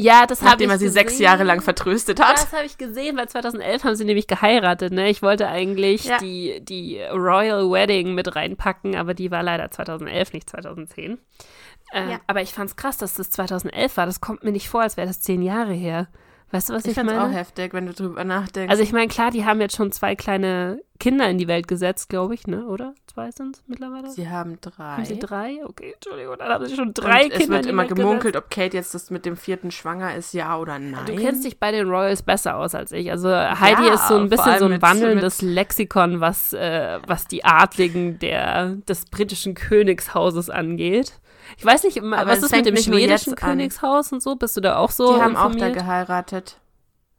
Ja, 0.00 0.26
das 0.26 0.42
habe 0.42 0.50
ich 0.62 0.68
Nachdem 0.68 0.70
er 0.70 0.78
sie 0.78 0.84
gesehen. 0.86 0.94
sechs 1.08 1.18
Jahre 1.18 1.42
lang 1.42 1.60
vertröstet 1.60 2.20
hat. 2.24 2.34
Das 2.36 2.52
habe 2.52 2.64
ich 2.66 2.78
gesehen, 2.78 3.16
weil 3.16 3.28
2011 3.28 3.82
haben 3.82 3.96
sie 3.96 4.04
nämlich 4.04 4.28
geheiratet. 4.28 4.92
Ne? 4.92 5.08
Ich 5.10 5.22
wollte 5.22 5.48
eigentlich 5.48 6.04
Ja. 6.04 6.18
die, 6.18 6.60
die 6.64 7.00
Royal 7.12 7.68
Wedding 7.70 8.14
mit 8.14 8.36
reinpacken, 8.36 8.94
aber 8.94 9.14
die 9.14 9.32
war 9.32 9.42
leider 9.42 9.70
2011, 9.72 10.32
nicht 10.34 10.48
2010. 10.48 11.18
Äh, 11.92 12.10
Ja. 12.12 12.20
Aber 12.28 12.42
ich 12.42 12.52
fand's 12.54 12.76
krass, 12.76 12.96
dass 12.98 13.14
das 13.14 13.30
2011 13.30 13.96
war. 13.96 14.06
Das 14.06 14.20
kommt 14.20 14.44
mir 14.44 14.52
nicht 14.52 14.68
vor, 14.68 14.82
als 14.82 14.96
wäre 14.96 15.08
das 15.08 15.20
zehn 15.20 15.42
Jahre 15.42 15.72
her. 15.72 16.06
Weißt 16.52 16.68
du, 16.70 16.74
was 16.74 16.84
ich, 16.84 16.96
Ich 16.96 17.02
meine? 17.02 17.24
auch 17.24 17.32
heftig, 17.32 17.74
wenn 17.74 17.86
du 17.86 17.92
drüber 17.92 18.22
nachdenkst. 18.24 18.70
Also 18.70 18.82
ich 18.82 18.92
meine, 18.92 19.08
klar, 19.08 19.30
die 19.32 19.44
haben 19.44 19.60
jetzt 19.60 19.76
schon 19.76 19.90
zwei 19.92 20.14
kleine 20.14 20.80
Kinder 21.00 21.28
in 21.28 21.38
die 21.38 21.46
Welt 21.46 21.68
gesetzt, 21.68 22.08
glaube 22.08 22.34
ich, 22.34 22.46
ne? 22.46 22.66
Oder? 22.66 22.94
Zwei 23.06 23.30
sind 23.30 23.62
mittlerweile? 23.66 24.10
sie 24.10 24.28
haben 24.28 24.58
drei. 24.60 24.84
haben 24.84 25.04
sie 25.04 25.18
drei? 25.18 25.58
Okay, 25.64 25.92
Entschuldigung, 25.94 26.36
dann 26.38 26.48
haben 26.48 26.66
sie 26.66 26.74
schon 26.74 26.92
drei 26.92 27.24
und 27.24 27.30
Kinder. 27.32 27.44
es 27.44 27.48
wird 27.48 27.66
immer 27.66 27.82
Welt 27.82 27.94
gemunkelt, 27.94 28.36
ob 28.36 28.50
Kate 28.50 28.76
jetzt 28.76 28.94
das 28.94 29.10
mit 29.10 29.24
dem 29.24 29.36
vierten 29.36 29.70
schwanger 29.70 30.14
ist, 30.16 30.34
ja 30.34 30.58
oder 30.58 30.78
nein. 30.78 31.06
Du 31.06 31.14
kennst 31.14 31.44
dich 31.44 31.58
bei 31.60 31.70
den 31.70 31.88
Royals 31.88 32.22
besser 32.22 32.56
aus 32.56 32.74
als 32.74 32.90
ich. 32.92 33.10
Also 33.10 33.28
Heidi 33.30 33.88
ist 33.88 34.08
so 34.08 34.16
ein 34.16 34.28
bisschen 34.28 34.58
so 34.58 34.64
ein 34.64 34.82
wandelndes 34.82 35.40
Lexikon, 35.42 36.20
was, 36.20 36.52
äh, 36.52 36.98
was 37.06 37.26
die 37.26 37.44
Adligen 37.44 38.18
der, 38.18 38.76
des 38.88 39.04
britischen 39.06 39.54
Königshauses 39.54 40.50
angeht. 40.50 41.12
Ich 41.56 41.64
weiß 41.64 41.84
nicht, 41.84 42.02
Aber 42.02 42.26
was 42.26 42.38
es 42.38 42.44
ist 42.44 42.52
mit 42.56 42.66
dem 42.66 42.76
schwedischen 42.76 43.30
jetzt 43.30 43.42
an. 43.42 43.50
Königshaus 43.50 44.12
und 44.12 44.22
so? 44.22 44.36
Bist 44.36 44.56
du 44.56 44.60
da 44.60 44.76
auch 44.76 44.90
so 44.90 45.14
Die 45.16 45.22
haben 45.22 45.36
auch 45.36 45.46
da 45.46 45.52
informiert? 45.52 45.74
geheiratet. 45.74 46.58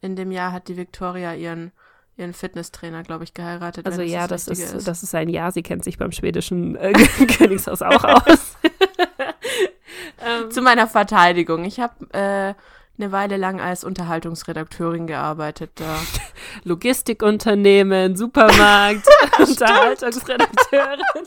In 0.02 0.16
dem 0.16 0.32
Jahr 0.32 0.52
hat 0.52 0.68
die 0.68 0.78
Victoria 0.78 1.34
ihren, 1.34 1.72
ihren 2.20 2.34
Fitnesstrainer, 2.34 3.04
glaube 3.04 3.24
ich, 3.24 3.34
geheiratet. 3.34 3.86
also 3.86 4.02
ja, 4.02 4.28
das, 4.28 4.46
das 4.46 4.58
Richtige 4.58 4.78
ist, 4.78 4.88
das 4.88 5.04
ist 5.04 5.16
ein 5.16 5.30
Ja. 5.30 5.52
Sie 5.52 5.64
kennt 5.64 5.84
sich 5.84 5.98
beim 5.98 6.12
schwedischen 6.12 6.76
äh, 6.76 6.94
Königshaus 7.38 7.82
auch 7.82 8.04
aus. 8.04 8.58
ähm, 10.26 10.52
Zu 10.52 10.62
meiner 10.62 10.88
Verteidigung. 10.88 11.64
Ich 11.64 11.80
habe 11.80 11.94
äh, 12.14 12.54
eine 13.02 13.12
Weile 13.12 13.38
lang 13.38 13.62
als 13.62 13.84
Unterhaltungsredakteurin 13.84 15.08
gearbeitet. 15.08 15.72
Da. 15.76 16.00
Logistikunternehmen, 16.66 18.16
Supermarkt, 18.18 19.08
Unterhaltungsredakteurin. 19.40 21.26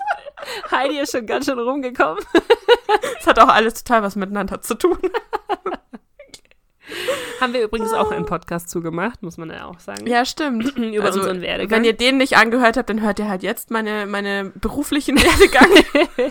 Heidi 0.71 0.99
ist 0.99 1.13
schon 1.13 1.27
ganz 1.27 1.47
schön 1.47 1.59
rumgekommen. 1.59 2.23
Das 3.17 3.27
hat 3.27 3.39
auch 3.39 3.49
alles 3.49 3.83
total 3.83 4.03
was 4.03 4.17
miteinander 4.17 4.61
zu 4.61 4.75
tun. 4.75 4.99
Haben 7.43 7.55
wir 7.55 7.65
übrigens 7.65 7.93
auch 7.93 8.13
einen 8.13 8.25
Podcast 8.25 8.71
zugemacht, 8.71 9.21
muss 9.25 9.37
man 9.37 9.51
ja 9.51 9.65
auch 9.65 9.81
sagen. 9.81 10.07
Ja, 10.07 10.25
stimmt. 10.25 10.77
Über 10.77 11.07
Also, 11.07 11.19
unseren 11.19 11.41
Werdegang. 11.41 11.79
Wenn 11.81 11.85
ihr 11.85 11.93
den 11.93 12.17
nicht 12.17 12.37
angehört 12.37 12.77
habt, 12.77 12.89
dann 12.89 13.01
hört 13.01 13.19
ihr 13.19 13.29
halt 13.29 13.43
jetzt 13.43 13.73
meine, 13.73 14.07
meine 14.07 14.53
beruflichen 14.55 15.17
Werdegang. 15.23 15.69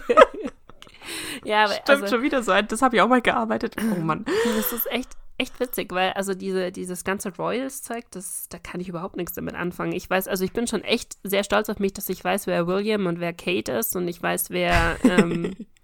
ja, 1.44 1.66
aber 1.66 1.74
Stimmt 1.74 1.90
also, 1.90 2.08
schon 2.08 2.24
wieder 2.24 2.42
so. 2.44 2.54
Das 2.62 2.82
habe 2.82 2.96
ich 2.96 3.02
auch 3.02 3.10
mal 3.10 3.22
gearbeitet. 3.22 3.76
Oh 3.78 4.00
Mann. 4.00 4.24
das 4.56 4.72
ist 4.72 4.90
echt, 4.90 5.10
echt 5.38 5.60
witzig, 5.60 5.92
weil 5.92 6.12
also 6.14 6.34
diese, 6.34 6.72
dieses 6.72 7.04
ganze 7.04 7.36
Royals-Zeug, 7.36 8.06
das, 8.12 8.48
da 8.48 8.58
kann 8.58 8.80
ich 8.80 8.88
überhaupt 8.88 9.18
nichts 9.18 9.34
damit 9.34 9.56
anfangen. 9.56 9.92
Ich 9.92 10.10
weiß, 10.10 10.30
also 10.30 10.46
ich 10.46 10.54
bin 10.54 10.66
schon 10.66 10.82
echt 10.82 11.18
sehr 11.24 11.44
stolz 11.44 11.68
auf 11.68 11.80
mich, 11.80 11.92
dass 11.92 12.08
ich 12.08 12.24
weiß, 12.24 12.48
wer 12.48 12.68
William 12.68 13.06
und 13.08 13.20
wer 13.20 13.34
Kate 13.34 13.74
ist 13.74 13.98
und 13.98 14.08
ich 14.08 14.24
weiß, 14.24 14.50
wer, 14.52 14.96
ähm, 15.04 15.58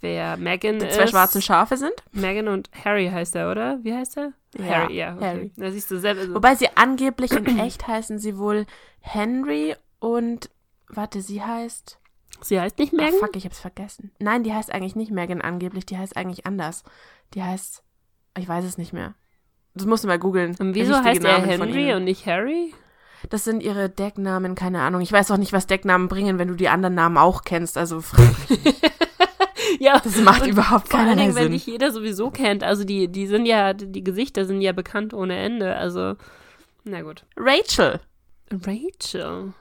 wer 0.00 0.36
Meghan 0.36 0.78
Die 0.78 0.86
ist. 0.86 0.94
zwei 0.96 1.06
schwarzen 1.06 1.42
Schafe 1.42 1.76
sind. 1.76 1.92
Meghan 2.12 2.48
und 2.48 2.70
Harry 2.84 3.08
heißt 3.08 3.34
er, 3.36 3.50
oder? 3.50 3.78
Wie 3.82 3.94
heißt 3.94 4.16
er? 4.18 4.32
Ja, 4.58 4.64
Harry, 4.64 4.96
ja. 4.96 5.14
Okay. 5.14 5.24
Harry. 5.24 5.52
Da 5.56 5.70
siehst 5.70 5.90
du 5.90 5.98
selber. 5.98 6.26
So. 6.26 6.34
Wobei 6.34 6.54
sie 6.54 6.68
angeblich 6.76 7.32
in 7.32 7.58
echt 7.58 7.86
heißen 7.86 8.18
sie 8.18 8.36
wohl 8.38 8.66
Henry 9.00 9.74
und 9.98 10.50
warte, 10.88 11.20
sie 11.22 11.42
heißt. 11.42 11.98
Sie 12.42 12.58
heißt 12.60 12.78
nicht 12.78 12.92
Ah, 12.94 12.96
Meghan? 12.96 13.18
fuck, 13.20 13.36
ich 13.36 13.44
hab's 13.44 13.60
vergessen. 13.60 14.12
Nein, 14.18 14.42
die 14.44 14.54
heißt 14.54 14.72
eigentlich 14.72 14.96
nicht 14.96 15.10
Megan 15.12 15.40
angeblich, 15.42 15.84
die 15.86 15.98
heißt 15.98 16.16
eigentlich 16.16 16.46
anders. 16.46 16.84
Die 17.34 17.42
heißt. 17.42 17.82
Ich 18.38 18.48
weiß 18.48 18.64
es 18.64 18.78
nicht 18.78 18.92
mehr. 18.92 19.14
Das 19.74 19.86
musst 19.86 20.02
du 20.04 20.08
mal 20.08 20.18
googeln. 20.18 20.56
und 20.58 20.74
wieso 20.74 20.94
heißt 20.96 21.22
er 21.24 21.42
Henry 21.42 21.92
und 21.94 22.04
nicht 22.04 22.26
Harry? 22.26 22.74
Das 23.28 23.44
sind 23.44 23.62
ihre 23.62 23.90
Decknamen, 23.90 24.54
keine 24.54 24.80
Ahnung. 24.80 25.00
Ich 25.02 25.12
weiß 25.12 25.30
auch 25.30 25.36
nicht, 25.36 25.52
was 25.52 25.66
Decknamen 25.66 26.08
bringen, 26.08 26.38
wenn 26.38 26.48
du 26.48 26.54
die 26.54 26.68
anderen 26.70 26.94
Namen 26.94 27.18
auch 27.18 27.42
kennst. 27.44 27.76
Also 27.76 28.00
frag 28.00 28.48
mich 28.48 28.64
nicht. 28.64 28.82
Ja, 29.78 30.00
das 30.02 30.20
macht 30.20 30.46
überhaupt 30.46 30.88
vor 30.88 31.00
allen 31.00 31.16
Dingen, 31.18 31.34
wenn 31.34 31.44
Sinn. 31.44 31.52
dich 31.52 31.66
jeder 31.66 31.90
sowieso 31.92 32.30
kennt. 32.30 32.64
Also 32.64 32.84
die, 32.84 33.08
die 33.08 33.26
sind 33.26 33.46
ja, 33.46 33.72
die 33.74 34.02
Gesichter 34.04 34.44
sind 34.44 34.60
ja 34.60 34.72
bekannt 34.72 35.14
ohne 35.14 35.36
Ende. 35.38 35.76
Also, 35.76 36.14
na 36.84 37.02
gut. 37.02 37.24
Rachel. 37.36 38.00
Rachel. 38.50 39.52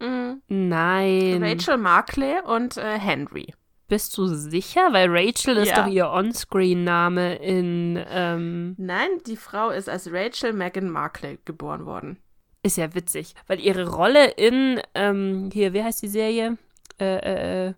Mhm. 0.00 0.42
Nein. 0.48 1.42
Rachel 1.42 1.76
Markley 1.78 2.34
und 2.44 2.76
äh, 2.76 2.98
Henry. 2.98 3.54
Bist 3.88 4.16
du 4.16 4.26
sicher? 4.26 4.88
Weil 4.92 5.08
Rachel 5.10 5.58
ist 5.58 5.68
Ja. 5.68 5.82
doch 5.84 5.90
ihr 5.92 6.08
Onscreen-Name 6.10 7.36
in, 7.36 8.02
ähm, 8.10 8.74
Nein, 8.78 9.08
die 9.26 9.36
Frau 9.36 9.70
ist 9.70 9.88
als 9.88 10.10
Rachel 10.10 10.52
Megan 10.52 10.88
Markley 10.90 11.38
geboren 11.44 11.84
worden. 11.86 12.18
ist 12.64 12.76
ja 12.78 12.94
witzig. 12.94 13.34
Weil 13.48 13.60
ihre 13.60 13.88
Rolle 13.88 14.30
in, 14.30 14.80
ähm, 14.94 15.50
hier, 15.52 15.72
wie 15.74 15.82
heißt 15.82 16.00
die 16.02 16.08
Serie? 16.08 16.56
Äh, 17.00 17.66
äh, 17.68 17.74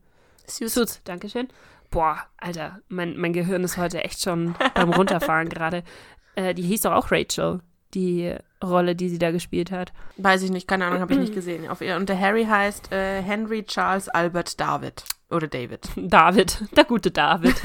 äh, 0.46 0.68
Suits, 0.68 1.00
Dankeschön. 1.04 1.48
Boah, 1.90 2.18
Alter, 2.38 2.80
mein, 2.88 3.16
mein 3.16 3.32
Gehirn 3.32 3.62
ist 3.62 3.76
heute 3.76 4.02
echt 4.02 4.20
schon 4.20 4.54
beim 4.74 4.92
Runterfahren 4.92 5.48
gerade. 5.48 5.82
Äh, 6.36 6.52
die 6.52 6.62
hieß 6.62 6.80
doch 6.80 6.90
auch 6.90 7.12
Rachel, 7.12 7.60
die 7.94 8.34
Rolle, 8.60 8.96
die 8.96 9.08
sie 9.08 9.20
da 9.20 9.30
gespielt 9.30 9.70
hat. 9.70 9.92
Weiß 10.16 10.42
ich 10.42 10.50
nicht, 10.50 10.66
keine 10.66 10.86
Ahnung, 10.86 11.00
habe 11.00 11.12
ich 11.12 11.20
nicht 11.20 11.34
gesehen. 11.36 11.68
Auf 11.68 11.80
ihr, 11.80 11.94
und 11.94 12.08
der 12.08 12.18
Harry 12.18 12.44
heißt 12.44 12.90
äh, 12.92 13.22
Henry 13.22 13.62
Charles 13.62 14.08
Albert 14.08 14.58
David. 14.58 15.04
Oder 15.30 15.46
David. 15.46 15.88
David, 15.96 16.64
der 16.76 16.84
gute 16.84 17.10
David. 17.10 17.54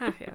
Ach 0.00 0.20
ja. 0.20 0.32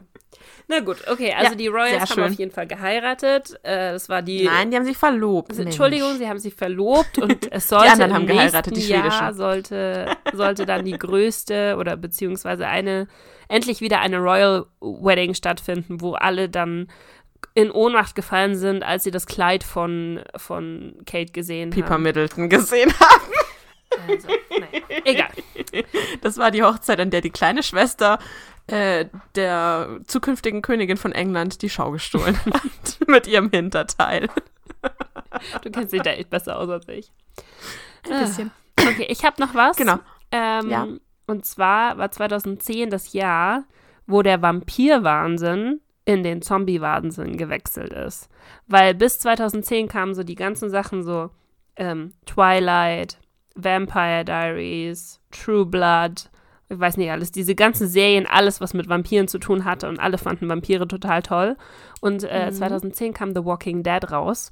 Na 0.67 0.79
gut, 0.79 0.97
okay, 1.09 1.33
also 1.33 1.51
Ja, 1.51 1.55
die 1.55 1.67
Royals 1.67 1.99
haben 2.01 2.07
schön. 2.07 2.23
auf 2.23 2.33
jeden 2.33 2.51
Fall 2.51 2.67
geheiratet. 2.67 3.59
Äh, 3.63 3.91
das 3.91 4.07
war 4.09 4.21
die. 4.21 4.43
Nein, 4.45 4.71
die 4.71 4.77
haben 4.77 4.85
sich 4.85 4.97
verlobt. 4.97 5.51
Also. 5.51 5.63
Entschuldigung, 5.63 6.17
sie 6.17 6.27
haben 6.27 6.39
sich 6.39 6.55
verlobt 6.55 7.17
und 7.17 7.47
es 7.51 7.67
sollte 7.67 7.91
anderen 7.91 8.11
im 8.11 8.15
haben 8.15 8.27
geheiratet, 8.27 8.75
die 8.75 8.81
schwedischen. 8.81 9.09
Jahr 9.11 9.33
sollte, 9.33 10.15
sollte 10.33 10.65
dann 10.65 10.85
die 10.85 10.97
größte 10.97 11.75
oder 11.77 11.97
beziehungsweise 11.97 12.67
eine, 12.67 13.07
endlich 13.49 13.81
wieder 13.81 13.99
eine 13.99 14.19
Royal 14.19 14.65
Wedding 14.79 15.33
stattfinden, 15.33 16.01
wo 16.01 16.13
alle 16.13 16.47
dann 16.49 16.87
in 17.55 17.69
Ohnmacht 17.69 18.15
gefallen 18.15 18.55
sind, 18.55 18.83
als 18.83 19.03
sie 19.03 19.11
das 19.11 19.25
Kleid 19.25 19.63
von, 19.63 20.21
von 20.37 20.95
Kate 21.05 21.31
gesehen 21.33 21.69
Pippa 21.71 21.91
haben. 21.91 22.03
Middleton 22.03 22.49
gesehen 22.49 22.91
haben. 22.99 23.31
Also, 24.09 24.27
naja, 24.49 24.85
egal. 25.03 25.29
Das 26.21 26.37
war 26.37 26.51
die 26.51 26.63
Hochzeit, 26.63 26.99
an 26.99 27.09
der 27.09 27.21
die 27.21 27.29
kleine 27.29 27.63
Schwester 27.63 28.17
äh, 28.67 29.05
der 29.35 29.99
zukünftigen 30.07 30.61
Königin 30.61 30.97
von 30.97 31.11
England 31.11 31.61
die 31.61 31.69
Schau 31.69 31.91
gestohlen 31.91 32.37
hat. 32.45 33.07
Mit 33.07 33.27
ihrem 33.27 33.49
Hinterteil. 33.49 34.29
Du 35.61 35.71
kennst 35.71 35.93
dich 35.93 36.01
da 36.01 36.11
echt 36.11 36.29
besser 36.29 36.57
aus 36.57 36.69
als 36.69 36.87
ich. 36.87 37.11
Ein 38.09 38.19
bisschen. 38.25 38.51
Okay, 38.79 39.05
ich 39.09 39.23
habe 39.25 39.41
noch 39.41 39.53
was. 39.55 39.77
Genau. 39.77 39.99
Ähm, 40.31 40.69
Ja. 40.69 40.87
Und 41.25 41.45
zwar 41.45 41.97
war 41.97 42.11
2010 42.11 42.89
das 42.89 43.13
Jahr, 43.13 43.63
wo 44.07 44.21
der 44.21 44.41
Vampir-Wahnsinn 44.41 45.79
in 46.05 46.23
den 46.23 46.41
Zombie-Wahnsinn 46.41 47.37
gewechselt 47.37 47.93
ist. 47.93 48.29
Weil 48.67 48.93
bis 48.93 49.19
2010 49.19 49.87
kamen 49.87 50.13
so 50.13 50.23
die 50.23 50.35
ganzen 50.35 50.69
Sachen 50.69 51.03
so 51.03 51.29
ähm, 51.77 52.13
Twilight, 52.25 53.17
Vampire 53.55 54.25
Diaries, 54.25 55.21
True 55.31 55.65
Blood, 55.65 56.29
ich 56.69 56.79
weiß 56.79 56.97
nicht 56.97 57.11
alles, 57.11 57.31
diese 57.31 57.55
ganzen 57.55 57.87
Serien, 57.87 58.25
alles, 58.25 58.61
was 58.61 58.73
mit 58.73 58.89
Vampiren 58.89 59.27
zu 59.27 59.37
tun 59.37 59.65
hatte 59.65 59.87
und 59.89 59.99
alle 59.99 60.17
fanden 60.17 60.49
Vampire 60.49 60.87
total 60.87 61.21
toll. 61.21 61.57
Und 62.01 62.23
äh, 62.23 62.47
Mhm. 62.49 62.53
2010 62.55 63.13
kam 63.13 63.33
The 63.35 63.45
Walking 63.45 63.83
Dead 63.83 64.11
raus. 64.11 64.51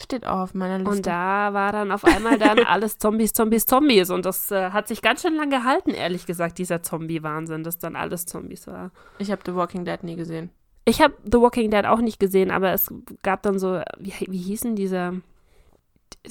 Steht 0.00 0.26
auch 0.26 0.38
auf 0.40 0.54
meiner 0.54 0.78
Liste. 0.78 0.90
Und 0.96 1.06
da 1.06 1.52
war 1.54 1.72
dann 1.72 1.90
auf 1.90 2.04
einmal 2.04 2.38
dann 2.38 2.58
alles 2.66 2.98
Zombies, 2.98 3.32
Zombies, 3.32 3.66
Zombies. 3.66 4.10
Und 4.10 4.24
das 4.26 4.50
äh, 4.52 4.70
hat 4.70 4.86
sich 4.88 5.02
ganz 5.02 5.22
schön 5.22 5.34
lang 5.34 5.50
gehalten, 5.50 5.90
ehrlich 5.90 6.24
gesagt, 6.24 6.58
dieser 6.58 6.82
Zombie-Wahnsinn, 6.82 7.64
dass 7.64 7.78
dann 7.78 7.96
alles 7.96 8.24
Zombies 8.26 8.66
war. 8.68 8.90
ich 9.18 9.30
habe 9.32 9.42
The 9.44 9.54
Walking 9.54 9.84
Dead 9.84 10.02
nie 10.04 10.14
gesehen. 10.16 10.50
Ich 10.84 11.02
habe 11.02 11.14
The 11.24 11.38
Walking 11.40 11.70
Dead 11.70 11.84
auch 11.84 12.00
nicht 12.00 12.18
gesehen, 12.20 12.50
aber 12.50 12.72
es 12.72 12.92
gab 13.22 13.42
dann 13.42 13.58
so, 13.58 13.82
wie, 13.98 14.12
wie 14.28 14.38
hießen 14.38 14.74
diese? 14.76 15.20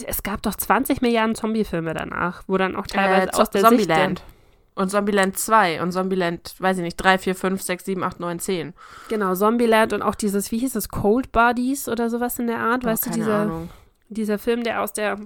Es 0.06 0.24
gab 0.24 0.41
doch 0.41 0.56
20 0.56 1.02
Milliarden 1.02 1.36
Zombie-Filme 1.36 1.93
danach, 1.93 2.43
wo 2.48 2.58
dann 2.58 2.76
auch 2.76 2.88
teilweise 2.88 3.28
äh, 3.28 3.34
aus 3.41 3.50
der 3.50 3.62
Zombieland. 3.64 4.20
Sicht 4.20 4.37
Und 4.78 4.89
Zombieland 4.91 5.38
2 5.39 5.82
und 5.82 5.91
Zombieland, 5.91 6.53
weiß 6.59 6.78
ich 6.78 6.84
nicht, 6.84 6.97
3, 6.97 7.17
4, 7.17 7.34
5, 7.36 7.61
6, 7.63 7.86
7, 7.86 8.03
8, 8.03 8.19
9, 8.19 8.39
10. 8.39 8.67
der, 8.67 8.73
genau, 9.09 9.34
Zombieland 9.34 9.91
und 9.91 10.03
auch 10.03 10.13
dieses, 10.13 10.51
wie 10.51 10.59
hieß 10.59 10.75
es, 10.75 10.89
Cold 10.89 11.32
Bodies 11.32 11.89
oder 11.89 12.11
sowas 12.11 12.38
in 12.38 12.45
der 12.45 12.59
Art, 12.59 12.84
Oh, 12.86 12.88
weißt 12.88 13.07
du, 13.07 13.09
dieser, 13.09 13.39
Ahnung. 13.39 13.69
dieser 14.09 14.38
Film, 14.38 14.63
der 14.63 14.84
aus 14.84 14.93
der, 14.93 15.19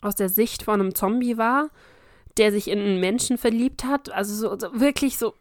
aus 0.00 0.14
der 0.14 0.30
Sicht 0.30 0.62
von 0.62 0.80
einem 0.80 0.94
Zombie 0.94 1.36
war, 1.36 1.68
der 2.38 2.50
sich 2.50 2.68
in 2.68 2.78
einen 2.78 2.98
Menschen 3.00 3.36
verliebt 3.36 3.84
hat. 3.84 4.10
Also 4.10 4.34
so, 4.34 4.58
so 4.58 4.80
wirklich 4.80 5.18
so, 5.18 5.34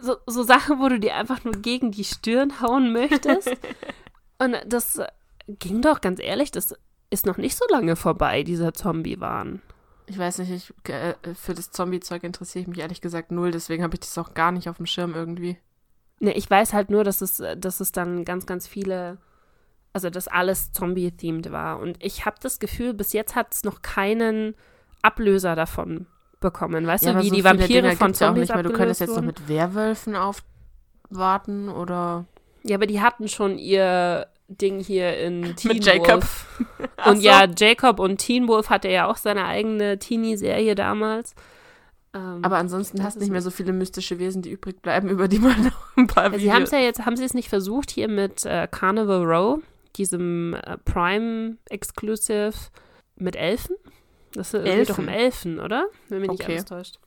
so, 0.00 0.16
so 0.26 0.42
Sachen, 0.42 0.80
wo 0.80 0.88
du 0.88 0.98
dir 0.98 1.14
einfach 1.14 1.44
nur 1.44 1.54
gegen 1.54 1.92
die 1.92 2.02
Stirn 2.04 2.60
hauen 2.60 2.92
möchtest. 2.92 3.56
Und 4.38 4.56
das 4.66 5.00
ging 5.46 5.80
doch, 5.80 6.00
ganz 6.00 6.18
ehrlich, 6.20 6.50
das 6.50 6.74
ist 7.10 7.24
noch 7.26 7.36
nicht 7.36 7.56
so 7.56 7.64
lange 7.70 7.94
vorbei, 7.94 8.42
dieser 8.42 8.74
Zombie-Wahn. 8.74 9.62
Ich 10.10 10.18
weiß 10.18 10.38
nicht, 10.38 10.50
ich, 10.50 10.90
äh, 10.92 11.14
für 11.34 11.54
das 11.54 11.70
Zombie-Zeug 11.70 12.24
interessiere 12.24 12.62
ich 12.62 12.66
mich 12.68 12.80
ehrlich 12.80 13.00
gesagt 13.00 13.30
null, 13.30 13.52
deswegen 13.52 13.84
habe 13.84 13.94
ich 13.94 14.00
das 14.00 14.18
auch 14.18 14.34
gar 14.34 14.50
nicht 14.50 14.68
auf 14.68 14.78
dem 14.78 14.86
Schirm 14.86 15.14
irgendwie. 15.14 15.56
Ne, 16.18 16.32
ich 16.32 16.50
weiß 16.50 16.72
halt 16.72 16.90
nur, 16.90 17.04
dass 17.04 17.20
es, 17.20 17.40
dass 17.56 17.78
es 17.78 17.92
dann 17.92 18.24
ganz, 18.24 18.44
ganz 18.44 18.66
viele, 18.66 19.18
also 19.92 20.10
dass 20.10 20.26
alles 20.26 20.72
Zombie-themed 20.72 21.52
war. 21.52 21.78
Und 21.78 21.96
ich 22.02 22.26
habe 22.26 22.36
das 22.42 22.58
Gefühl, 22.58 22.92
bis 22.92 23.12
jetzt 23.12 23.36
hat 23.36 23.54
es 23.54 23.62
noch 23.62 23.82
keinen 23.82 24.56
Ablöser 25.00 25.54
davon 25.54 26.06
bekommen. 26.40 26.88
Weißt 26.88 27.04
Ja, 27.04 27.12
du, 27.12 27.20
wie 27.20 27.28
so 27.28 27.34
die 27.36 27.44
Vampire 27.44 27.68
Dinger 27.68 27.92
von 27.92 28.08
gibt's 28.08 28.18
ja 28.18 28.26
auch 28.26 28.30
Zombies 28.30 28.48
nicht 28.48 28.54
mehr. 28.54 28.62
Du 28.64 28.72
könntest 28.72 29.00
jetzt 29.00 29.14
noch 29.14 29.22
mit 29.22 29.46
Werwölfen 29.46 30.16
aufwarten 30.16 31.68
oder 31.68 32.26
Ja, 32.64 32.74
aber 32.74 32.86
die 32.88 33.00
hatten 33.00 33.28
schon 33.28 33.58
ihr 33.58 34.26
Ding 34.50 34.80
hier 34.80 35.16
in 35.18 35.54
Teen 35.56 35.72
Mit 35.72 35.84
Jacob. 35.84 36.08
Wolf. 36.22 36.46
Und 37.06 37.16
so. 37.18 37.22
ja, 37.22 37.46
Jacob 37.56 38.00
und 38.00 38.18
Teen 38.18 38.48
Wolf 38.48 38.68
hatte 38.68 38.88
ja 38.88 39.06
auch 39.08 39.16
seine 39.16 39.44
eigene 39.44 39.98
Teenie-Serie 39.98 40.74
damals. 40.74 41.34
Ähm, 42.12 42.40
Aber 42.42 42.56
ansonsten 42.58 43.02
hast 43.04 43.14
ist 43.16 43.20
nicht 43.22 43.30
mehr 43.30 43.42
so 43.42 43.50
viele 43.50 43.72
mystische 43.72 44.18
Wesen, 44.18 44.42
die 44.42 44.50
übrig 44.50 44.82
bleiben, 44.82 45.08
über 45.08 45.28
die 45.28 45.38
man 45.38 45.62
noch 45.64 45.96
ein 45.96 46.08
paar 46.08 46.32
Ja, 46.32 46.38
Sie 46.38 46.52
haben 46.52 46.62
es 46.64 46.70
Videos... 46.72 46.80
ja 46.82 46.86
jetzt, 46.86 47.06
haben 47.06 47.16
Sie 47.16 47.24
es 47.24 47.34
nicht 47.34 47.48
versucht 47.48 47.90
hier 47.90 48.08
mit 48.08 48.44
äh, 48.44 48.66
Carnival 48.68 49.22
Row, 49.24 49.60
diesem 49.96 50.54
äh, 50.54 50.76
Prime 50.78 51.56
Exclusive 51.68 52.52
mit 53.16 53.36
Elfen? 53.36 53.76
Das 54.32 54.50
geht 54.52 54.66
Elfen? 54.66 54.92
doch 54.94 54.98
um 54.98 55.08
Elfen, 55.08 55.60
oder? 55.60 55.86
Wenn 56.08 56.20
mich 56.22 56.30
nicht 56.30 56.42
Okay. 56.42 56.52
alles 56.54 56.64
täuscht. 56.64 56.98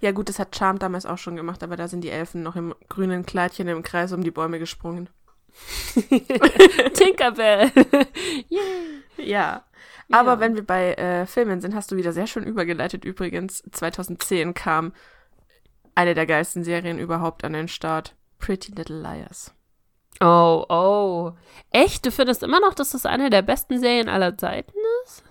Ja 0.00 0.10
gut, 0.12 0.28
das 0.28 0.38
hat 0.38 0.54
Charm 0.54 0.78
damals 0.78 1.06
auch 1.06 1.16
schon 1.16 1.36
gemacht, 1.36 1.62
aber 1.62 1.76
da 1.76 1.88
sind 1.88 2.02
die 2.04 2.10
Elfen 2.10 2.42
noch 2.42 2.56
im 2.56 2.74
grünen 2.90 3.24
Kleidchen 3.24 3.68
im 3.68 3.82
Kreis 3.82 4.12
um 4.12 4.22
die 4.22 4.30
Bäume 4.30 4.58
gesprungen. 4.58 5.08
Tinkerbell. 6.94 7.70
Ja. 9.18 9.64
Aber 10.10 10.32
Ja. 10.32 10.40
wenn 10.40 10.54
wir 10.56 10.66
bei 10.66 10.94
äh, 10.94 11.26
Filmen 11.26 11.60
sind, 11.60 11.74
hast 11.74 11.90
du 11.92 11.96
wieder 11.96 12.12
sehr 12.12 12.26
schön 12.26 12.44
übergeleitet 12.44 13.04
übrigens. 13.04 13.62
2010 13.70 14.54
kam 14.54 14.92
eine 15.94 16.14
der 16.14 16.26
geilsten 16.26 16.64
Serien 16.64 16.98
überhaupt 16.98 17.44
an 17.44 17.52
den 17.52 17.68
Start. 17.68 18.16
Pretty 18.38 18.72
Little 18.72 19.00
Liars. 19.00 19.54
Oh, 20.20 20.64
oh. 20.68 21.32
Echt? 21.70 22.04
Du 22.04 22.10
findest 22.10 22.42
immer 22.42 22.58
noch, 22.60 22.74
dass 22.74 22.90
das 22.90 23.06
eine 23.06 23.30
der 23.30 23.42
besten 23.42 23.78
Serien 23.78 24.08
aller 24.08 24.36
Zeiten 24.36 24.72
ist? 25.04 25.22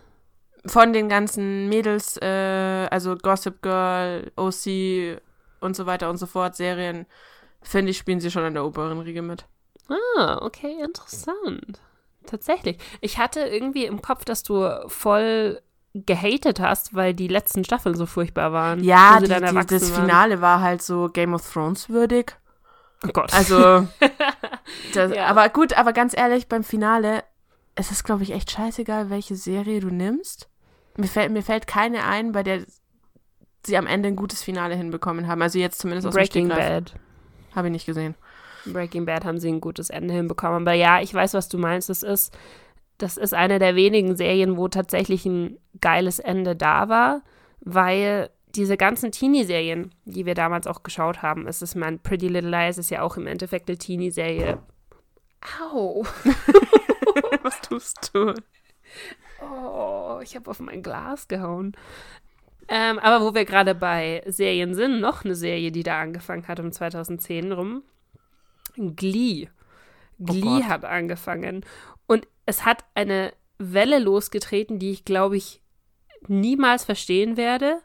Von 0.65 0.93
den 0.93 1.09
ganzen 1.09 1.67
Mädels, 1.67 2.17
äh, 2.21 2.87
also 2.91 3.15
Gossip 3.17 3.61
Girl, 3.61 4.31
OC 4.37 5.19
und 5.59 5.75
so 5.75 5.85
weiter 5.85 6.09
und 6.09 6.17
so 6.17 6.27
fort 6.27 6.55
Serien, 6.55 7.05
finde 7.61 7.91
ich, 7.91 7.97
spielen 7.97 8.19
sie 8.19 8.31
schon 8.31 8.45
in 8.45 8.53
der 8.53 8.63
oberen 8.65 8.99
Riege 8.99 9.21
mit. 9.21 9.45
Ah, 10.17 10.39
okay, 10.41 10.81
interessant. 10.83 11.79
Tatsächlich. 12.25 12.77
Ich 13.01 13.17
hatte 13.17 13.41
irgendwie 13.41 13.85
im 13.85 14.01
Kopf, 14.01 14.25
dass 14.25 14.43
du 14.43 14.69
voll 14.87 15.61
gehatet 15.93 16.59
hast, 16.59 16.95
weil 16.95 17.13
die 17.13 17.27
letzten 17.27 17.63
Staffeln 17.65 17.95
so 17.95 18.05
furchtbar 18.05 18.53
waren. 18.53 18.83
Ja, 18.83 19.19
die, 19.19 19.25
die, 19.25 19.29
das 19.29 19.49
waren. 19.91 20.01
Finale 20.01 20.41
war 20.41 20.61
halt 20.61 20.81
so 20.81 21.09
Game 21.09 21.33
of 21.33 21.51
Thrones 21.51 21.89
würdig. 21.89 22.37
Oh 23.05 23.09
Gott. 23.11 23.33
Also, 23.33 23.87
das, 24.93 25.13
Ja. 25.13 25.25
aber 25.25 25.49
gut, 25.49 25.73
aber 25.73 25.91
ganz 25.91 26.15
ehrlich, 26.15 26.47
beim 26.47 26.63
Finale, 26.63 27.23
es 27.75 27.91
ist, 27.91 28.03
glaube 28.03 28.23
ich, 28.23 28.31
echt 28.31 28.51
scheißegal, 28.51 29.09
welche 29.09 29.35
Serie 29.35 29.79
du 29.79 29.87
nimmst. 29.87 30.47
Mir 30.97 31.07
fällt, 31.07 31.31
mir 31.31 31.41
fällt 31.41 31.67
keine 31.67 32.05
ein, 32.05 32.31
bei 32.31 32.43
der 32.43 32.63
sie 33.65 33.77
am 33.77 33.87
Ende 33.87 34.07
ein 34.09 34.15
gutes 34.15 34.43
Finale 34.43 34.75
hinbekommen 34.75 35.27
haben. 35.27 35.41
Also 35.41 35.59
jetzt 35.59 35.79
zumindest 35.79 36.07
aus 36.07 36.13
Breaking 36.13 36.49
dem. 36.49 36.57
Bad. 36.57 36.93
Habe 37.55 37.67
ich 37.67 37.71
nicht 37.73 37.85
gesehen. 37.85 38.15
Breaking 38.65 39.05
Bad 39.05 39.25
haben 39.25 39.39
sie 39.39 39.49
ein 39.49 39.61
gutes 39.61 39.89
Ende 39.89 40.13
hinbekommen. 40.13 40.67
Aber 40.67 40.73
ja, 40.73 41.01
ich 41.01 41.13
weiß, 41.13 41.33
was 41.33 41.49
du 41.49 41.57
meinst. 41.57 41.89
Das 41.89 42.03
ist, 42.03 42.37
das 42.97 43.17
ist 43.17 43.33
eine 43.33 43.59
der 43.59 43.75
wenigen 43.75 44.15
Serien, 44.15 44.57
wo 44.57 44.67
tatsächlich 44.67 45.25
ein 45.25 45.57
geiles 45.79 46.19
Ende 46.19 46.55
da 46.55 46.89
war, 46.89 47.21
weil 47.61 48.29
diese 48.55 48.77
ganzen 48.77 49.11
Teenie-Serien, 49.11 49.93
die 50.05 50.25
wir 50.25 50.35
damals 50.35 50.67
auch 50.67 50.83
geschaut 50.83 51.21
haben, 51.21 51.47
es 51.47 51.61
ist 51.61 51.75
mein 51.75 51.99
Pretty 51.99 52.27
Little 52.27 52.49
Lies, 52.49 52.77
ist 52.77 52.89
ja 52.89 53.01
auch 53.01 53.17
im 53.17 53.27
Endeffekt 53.27 53.69
eine 53.69 53.77
Teenie-Serie. 53.77 54.59
Au. 55.61 56.03
Was 57.43 57.61
tust 57.61 58.11
du? 58.13 58.33
Oh, 59.41 60.19
ich 60.21 60.35
habe 60.35 60.51
auf 60.51 60.59
mein 60.59 60.83
Glas 60.83 61.27
gehauen. 61.27 61.75
Ähm, 62.67 62.99
aber 62.99 63.25
wo 63.25 63.33
wir 63.33 63.45
gerade 63.45 63.73
bei 63.73 64.23
Serien 64.27 64.75
sind, 64.75 65.01
noch 65.01 65.25
eine 65.25 65.35
Serie, 65.35 65.71
die 65.71 65.83
da 65.83 65.99
angefangen 65.99 66.47
hat 66.47 66.59
um 66.59 66.71
2010 66.71 67.51
rum. 67.51 67.83
Glee. 68.75 69.47
Glee 70.19 70.41
Gott. 70.41 70.63
hat 70.65 70.85
angefangen. 70.85 71.65
Und 72.07 72.27
es 72.45 72.65
hat 72.65 72.83
eine 72.95 73.33
Welle 73.57 73.99
losgetreten, 73.99 74.79
die 74.79 74.91
ich, 74.91 75.05
glaube 75.05 75.37
ich, 75.37 75.61
niemals 76.27 76.83
verstehen 76.85 77.37
werde. 77.37 77.77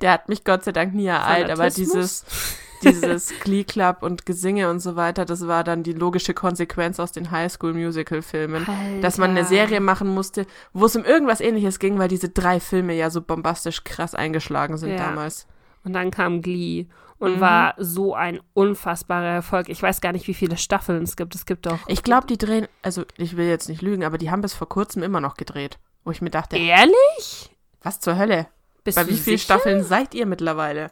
Der 0.00 0.12
hat 0.12 0.28
mich 0.28 0.44
Gott 0.44 0.64
sei 0.64 0.72
Dank 0.72 0.94
nie 0.94 1.06
ereilt, 1.06 1.50
aber 1.50 1.68
dieses, 1.70 2.24
dieses 2.82 3.32
Glee 3.40 3.64
Club 3.64 3.98
und 4.02 4.24
Gesinge 4.26 4.70
und 4.70 4.80
so 4.80 4.96
weiter, 4.96 5.24
das 5.24 5.46
war 5.46 5.64
dann 5.64 5.82
die 5.82 5.92
logische 5.92 6.34
Konsequenz 6.34 6.98
aus 7.00 7.12
den 7.12 7.30
Highschool-Musical-Filmen. 7.30 8.66
Dass 9.02 9.18
man 9.18 9.30
eine. 9.30 9.44
Serie 9.44 9.80
machen 9.80 10.08
musste, 10.08 10.46
wo 10.72 10.86
es 10.86 10.96
um 10.96 11.04
irgendwas 11.04 11.40
ähnliches 11.40 11.78
ging, 11.78 11.98
weil 11.98 12.08
diese 12.08 12.28
drei 12.28 12.60
Filme 12.60 12.94
ja 12.94 13.10
so 13.10 13.20
bombastisch 13.20 13.84
krass 13.84 14.14
eingeschlagen 14.14 14.76
sind 14.78 14.90
Ja. 14.90 14.96
damals. 14.96 15.46
Und 15.84 15.92
dann 15.92 16.10
kam 16.10 16.42
Glee 16.42 16.86
und 17.18 17.36
Mhm. 17.36 17.40
war 17.40 17.74
so 17.78 18.14
ein 18.14 18.40
unfassbarer 18.54 19.26
Erfolg. 19.28 19.68
Ich 19.68 19.82
weiß 19.82 20.00
gar 20.00 20.12
nicht, 20.12 20.26
wie 20.28 20.34
viele 20.34 20.56
Staffeln 20.56 21.02
es 21.02 21.16
gibt. 21.16 21.34
Es 21.34 21.46
gibt 21.46 21.66
doch. 21.66 21.78
Ich 21.88 22.02
glaube, 22.02 22.26
die 22.26 22.38
drehen, 22.38 22.68
also 22.82 23.04
ich 23.16 23.36
will 23.36 23.46
jetzt 23.48 23.68
nicht 23.68 23.82
lügen, 23.82 24.04
aber 24.04 24.18
die 24.18 24.30
haben 24.30 24.40
bis 24.42 24.54
vor 24.54 24.68
kurzem 24.68 25.02
immer 25.02 25.20
noch 25.20 25.34
gedreht. 25.36 25.78
Wo 26.04 26.10
ich 26.10 26.22
mir 26.22 26.30
dachte, 26.30 26.56
Ehrlich? 26.56 27.50
was 27.82 28.00
zur 28.00 28.16
Hölle? 28.16 28.46
Bist 28.84 28.96
Bei 28.96 29.06
wie 29.08 29.16
vielen? 29.16 29.38
Staffeln 29.38 29.82
seid 29.84 30.14
ihr 30.14 30.24
mittlerweile? 30.26 30.90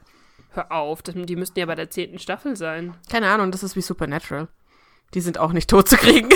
Hör 0.51 0.73
auf, 0.73 1.03
die 1.03 1.37
müssten 1.37 1.59
ja 1.59 1.67
bei 1.67 1.75
der 1.75 1.91
zehnten 1.91 2.19
Staffel 2.19 2.57
sein. 2.57 2.95
Keine 3.11 3.29
Ahnung, 3.31 3.51
das 3.51 3.63
ist 3.63 3.77
wie 3.77 3.83
Supernatural. 3.83 4.49
Die 5.15 5.21
sind 5.21 5.39
auch 5.39 5.53
nicht 5.53 5.71
tot 5.71 5.89
zu 5.89 5.97
kriegen. 5.97 6.29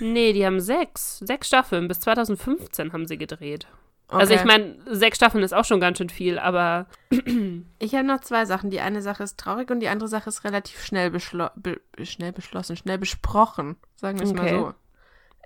Nee, 0.00 0.32
die 0.32 0.44
haben 0.46 0.60
sechs. 0.60 1.18
Sechs 1.18 1.48
Staffeln. 1.48 1.88
Bis 1.88 2.00
2015 2.00 2.92
haben 2.92 3.06
sie 3.06 3.18
gedreht. 3.18 3.66
Also 4.08 4.34
ich 4.34 4.40
Okay. 4.40 4.48
meine, 4.48 4.76
sechs 4.96 5.16
Staffeln 5.16 5.42
ist 5.42 5.52
auch 5.52 5.64
schon 5.64 5.80
ganz 5.80 5.98
schön 5.98 6.10
viel, 6.10 6.38
aber 6.38 6.86
Ich 7.78 7.94
habe 7.94 8.04
noch 8.06 8.20
zwei 8.20 8.44
Sachen. 8.44 8.70
Die 8.70 8.80
eine 8.80 9.02
Sache 9.02 9.22
ist 9.24 9.38
traurig 9.38 9.70
und 9.70 9.80
die 9.80 9.88
andere 9.88 10.08
Sache 10.08 10.28
ist 10.28 10.44
relativ 10.44 10.84
schnell, 10.84 11.10
beschlo 11.10 11.48
be 11.56 11.80
schnell 12.02 12.32
beschlossen, 12.32 12.76
schnell 12.76 12.98
besprochen. 12.98 13.76
Sagen 13.96 14.18
wir 14.18 14.24
es 14.24 14.30
Okay. 14.30 14.52
mal 14.52 14.72
so. 14.72 14.74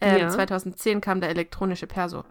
Ähm, 0.03 0.21
Ja. 0.21 0.29
2010 0.29 1.01
kam 1.01 1.21
der 1.21 1.31
elektronische 1.31 1.87
Perso. 1.87 2.25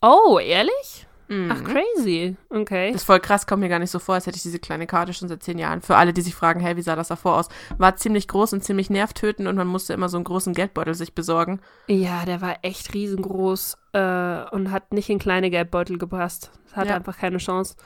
Oh, 0.00 0.38
ehrlich? 0.38 1.06
Mhm. 1.28 1.52
Ach, 1.52 1.62
crazy. 1.62 2.36
Okay. 2.50 2.92
Das 2.92 3.02
ist 3.02 3.06
voll 3.06 3.20
krass, 3.20 3.46
kommt 3.46 3.60
mir 3.60 3.68
gar 3.68 3.78
nicht 3.78 3.90
so 3.90 3.98
vor, 3.98 4.14
als 4.14 4.26
hätte 4.26 4.36
ich 4.36 4.42
diese 4.42 4.58
kleine 4.58 4.86
Karte 4.86 5.12
schon 5.12 5.28
seit 5.28 5.42
zehn 5.42 5.58
Jahren. 5.58 5.82
Für 5.82 5.96
alle, 5.96 6.12
die 6.14 6.22
sich 6.22 6.34
fragen, 6.34 6.60
hey, 6.60 6.76
wie 6.76 6.82
sah 6.82 6.96
das 6.96 7.08
davor 7.08 7.36
aus? 7.36 7.48
War 7.76 7.96
ziemlich 7.96 8.28
groß 8.28 8.54
und 8.54 8.64
ziemlich 8.64 8.88
nervtötend 8.90 9.46
und 9.48 9.56
man 9.56 9.66
musste 9.66 9.92
immer 9.92 10.08
so 10.08 10.16
einen 10.16 10.24
großen 10.24 10.54
Geldbeutel 10.54 10.94
sich 10.94 11.14
besorgen. 11.14 11.60
Ja, 11.86 12.24
der 12.24 12.40
war 12.40 12.56
echt 12.62 12.94
riesengroß 12.94 13.76
äh, 13.92 14.44
und 14.52 14.70
hat 14.70 14.92
nicht 14.92 15.10
in 15.10 15.18
kleine 15.18 15.50
Geldbeutel 15.50 15.98
gepasst. 15.98 16.50
Hatte 16.72 16.90
Ja. 16.90 16.96
einfach 16.96 17.18
keine 17.18 17.38
Chance. 17.38 17.76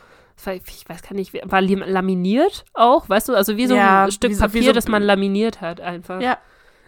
War, 0.44 0.54
ich 0.54 0.88
weiß 0.88 1.02
gar 1.02 1.14
nicht, 1.14 1.34
war 1.44 1.60
laminiert 1.60 2.64
auch, 2.74 3.08
weißt 3.08 3.28
du? 3.28 3.34
Also 3.34 3.56
wie 3.56 3.66
so 3.66 3.74
Ja, 3.74 4.04
ein 4.04 4.12
Stück 4.12 4.32
so- 4.34 4.40
Papier, 4.40 4.62
so- 4.64 4.72
das 4.72 4.88
man 4.88 5.02
laminiert 5.02 5.60
hat 5.60 5.80
einfach. 5.80 6.20
Ja. 6.20 6.38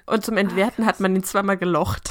Und 0.07 0.25
zum 0.25 0.37
Entwerten 0.37 0.87
hat 0.87 1.01
man 1.01 1.15
ihn 1.17 1.23
zweimal 1.25 1.57
gelocht. 1.57 2.11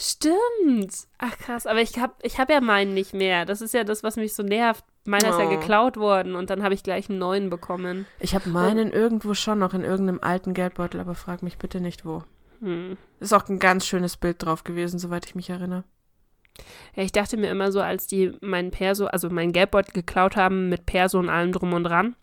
Stimmt. 0.00 0.94
Ach 1.18 1.36
krass, 1.36 1.66
aber 1.66 1.82
ich 1.82 1.98
habe 1.98 2.14
ich 2.22 2.38
hab 2.38 2.48
ja 2.50 2.62
meinen 2.62 2.94
nicht 2.94 3.12
mehr. 3.12 3.44
Das 3.44 3.60
ist 3.60 3.74
ja 3.74 3.84
das, 3.84 4.02
was 4.02 4.16
mich 4.16 4.32
so 4.32 4.42
nervt. 4.42 4.82
Meiner 5.04 5.28
ist 5.30 5.38
ja 5.38 5.46
Oh. 5.46 5.50
geklaut 5.50 5.96
worden 5.98 6.34
und 6.36 6.48
dann 6.48 6.62
habe 6.62 6.72
ich 6.72 6.82
gleich 6.82 7.10
einen 7.10 7.18
neuen 7.18 7.50
bekommen. 7.50 8.06
Ich 8.18 8.34
habe 8.34 8.48
meinen 8.48 8.92
irgendwo 8.92 9.34
schon 9.34 9.58
noch 9.58 9.74
in 9.74 9.84
irgendeinem 9.84 10.20
alten 10.22 10.54
Geldbeutel, 10.54 11.00
aber 11.00 11.14
frag 11.14 11.42
mich 11.42 11.58
bitte 11.58 11.80
nicht 11.80 12.04
wo. 12.06 12.22
Hm. 12.60 12.96
Ist 13.18 13.34
auch 13.34 13.46
ein 13.48 13.58
ganz 13.58 13.86
schönes 13.86 14.16
Bild 14.16 14.42
drauf 14.42 14.64
gewesen, 14.64 14.98
soweit 14.98 15.26
ich 15.26 15.34
mich 15.34 15.50
erinnere. 15.50 15.84
Ja, 16.94 17.02
ich 17.02 17.12
dachte 17.12 17.36
mir 17.36 17.50
immer 17.50 17.70
so, 17.70 17.80
als 17.80 18.06
die 18.06 18.32
meinen 18.40 18.70
Perso, 18.70 19.06
also 19.06 19.28
meinen 19.30 19.52
Geldbeutel 19.52 19.92
geklaut 19.92 20.36
haben 20.36 20.68
mit 20.68 20.86
Perso 20.86 21.18
und 21.18 21.28
allem 21.30 21.52
drum 21.52 21.72
und 21.74 21.84
dran, 21.84 22.16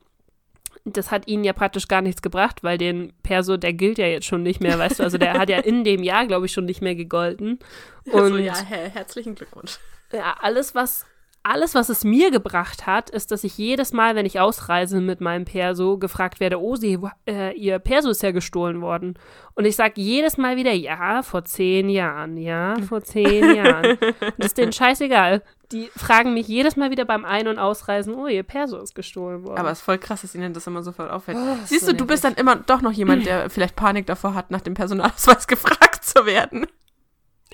das 0.95 1.11
hat 1.11 1.27
ihnen 1.27 1.43
ja 1.43 1.53
praktisch 1.53 1.87
gar 1.87 2.01
nichts 2.01 2.21
gebracht, 2.21 2.63
weil 2.63 2.77
den 2.77 3.13
Perso, 3.23 3.57
der 3.57 3.73
gilt 3.73 3.97
ja 3.97 4.07
jetzt 4.07 4.25
schon 4.25 4.43
nicht 4.43 4.61
mehr, 4.61 4.79
weißt 4.79 4.99
du, 4.99 5.03
also 5.03 5.17
der 5.17 5.33
hat 5.33 5.49
ja 5.49 5.57
in 5.59 5.83
dem 5.83 6.03
Jahr, 6.03 6.27
glaube 6.27 6.45
ich, 6.45 6.53
schon 6.53 6.65
nicht 6.65 6.81
mehr 6.81 6.95
gegolten. 6.95 7.59
Und 8.05 8.21
Also, 8.21 8.37
ja, 8.37 8.55
her 8.55 8.89
herzlichen 8.93 9.35
Glückwunsch. 9.35 9.79
Ja, 10.13 10.37
alles, 10.39 10.75
was, 10.75 11.05
alles, 11.43 11.75
was 11.75 11.89
es 11.89 12.03
mir 12.03 12.31
gebracht 12.31 12.85
hat, 12.85 13.09
ist, 13.09 13.31
dass 13.31 13.43
ich 13.43 13.57
jedes 13.57 13.93
Mal, 13.93 14.15
wenn 14.15 14.25
ich 14.25 14.39
ausreise 14.39 14.99
mit 14.99 15.21
meinem 15.21 15.45
Perso, 15.45 15.97
gefragt 15.97 16.39
werde, 16.39 16.61
oh, 16.61 16.75
Sie, 16.75 16.99
äh, 17.27 17.53
Ihr 17.55 17.79
Perso 17.79 18.09
ist 18.09 18.23
ja 18.23 18.31
gestohlen 18.31 18.81
worden. 18.81 19.17
Und 19.55 19.65
ich 19.65 19.75
sage 19.75 19.93
jedes 19.95 20.37
Mal 20.37 20.57
wieder, 20.57 20.73
ja, 20.73 21.23
vor 21.23 21.45
zehn 21.45 21.89
Jahren, 21.89 22.37
ja, 22.37 22.75
vor 22.87 23.01
zehn 23.01 23.55
Jahren. 23.55 23.97
Und 24.01 24.33
das 24.37 24.47
ist 24.47 24.57
denen 24.57 24.73
scheißegal. 24.73 25.41
Die 25.71 25.89
fragen 25.95 26.33
mich 26.33 26.47
jedes 26.47 26.77
Mal 26.77 26.91
wieder 26.91 27.03
beim 27.03 27.25
Ein- 27.25 27.47
und 27.47 27.59
Ausreisen, 27.59 28.15
oh, 28.15 28.27
Ihr 28.27 28.43
Perso 28.43 28.77
ist 28.77 28.95
gestohlen 28.95 29.43
worden. 29.43 29.59
Aber 29.59 29.71
es 29.71 29.79
ist 29.79 29.83
voll 29.83 29.97
krass, 29.97 30.21
dass 30.21 30.33
ihnen 30.33 30.53
das 30.53 30.65
immer 30.65 30.81
sofort 30.81 31.11
auffällt. 31.11 31.37
Oh, 31.37 31.57
Siehst 31.65 31.85
so 31.85 31.91
du, 31.91 31.97
du 31.97 32.05
bist 32.07 32.23
dann 32.23 32.35
immer 32.35 32.55
doch 32.55 32.81
noch 32.81 32.93
jemand, 32.93 33.25
der 33.25 33.49
vielleicht 33.49 33.75
Panik 33.75 34.05
davor 34.05 34.33
hat, 34.33 34.49
nach 34.49 34.61
dem 34.61 34.75
Personalausweis 34.75 35.45
gefragt 35.47 36.05
zu 36.05 36.25
werden. 36.25 36.67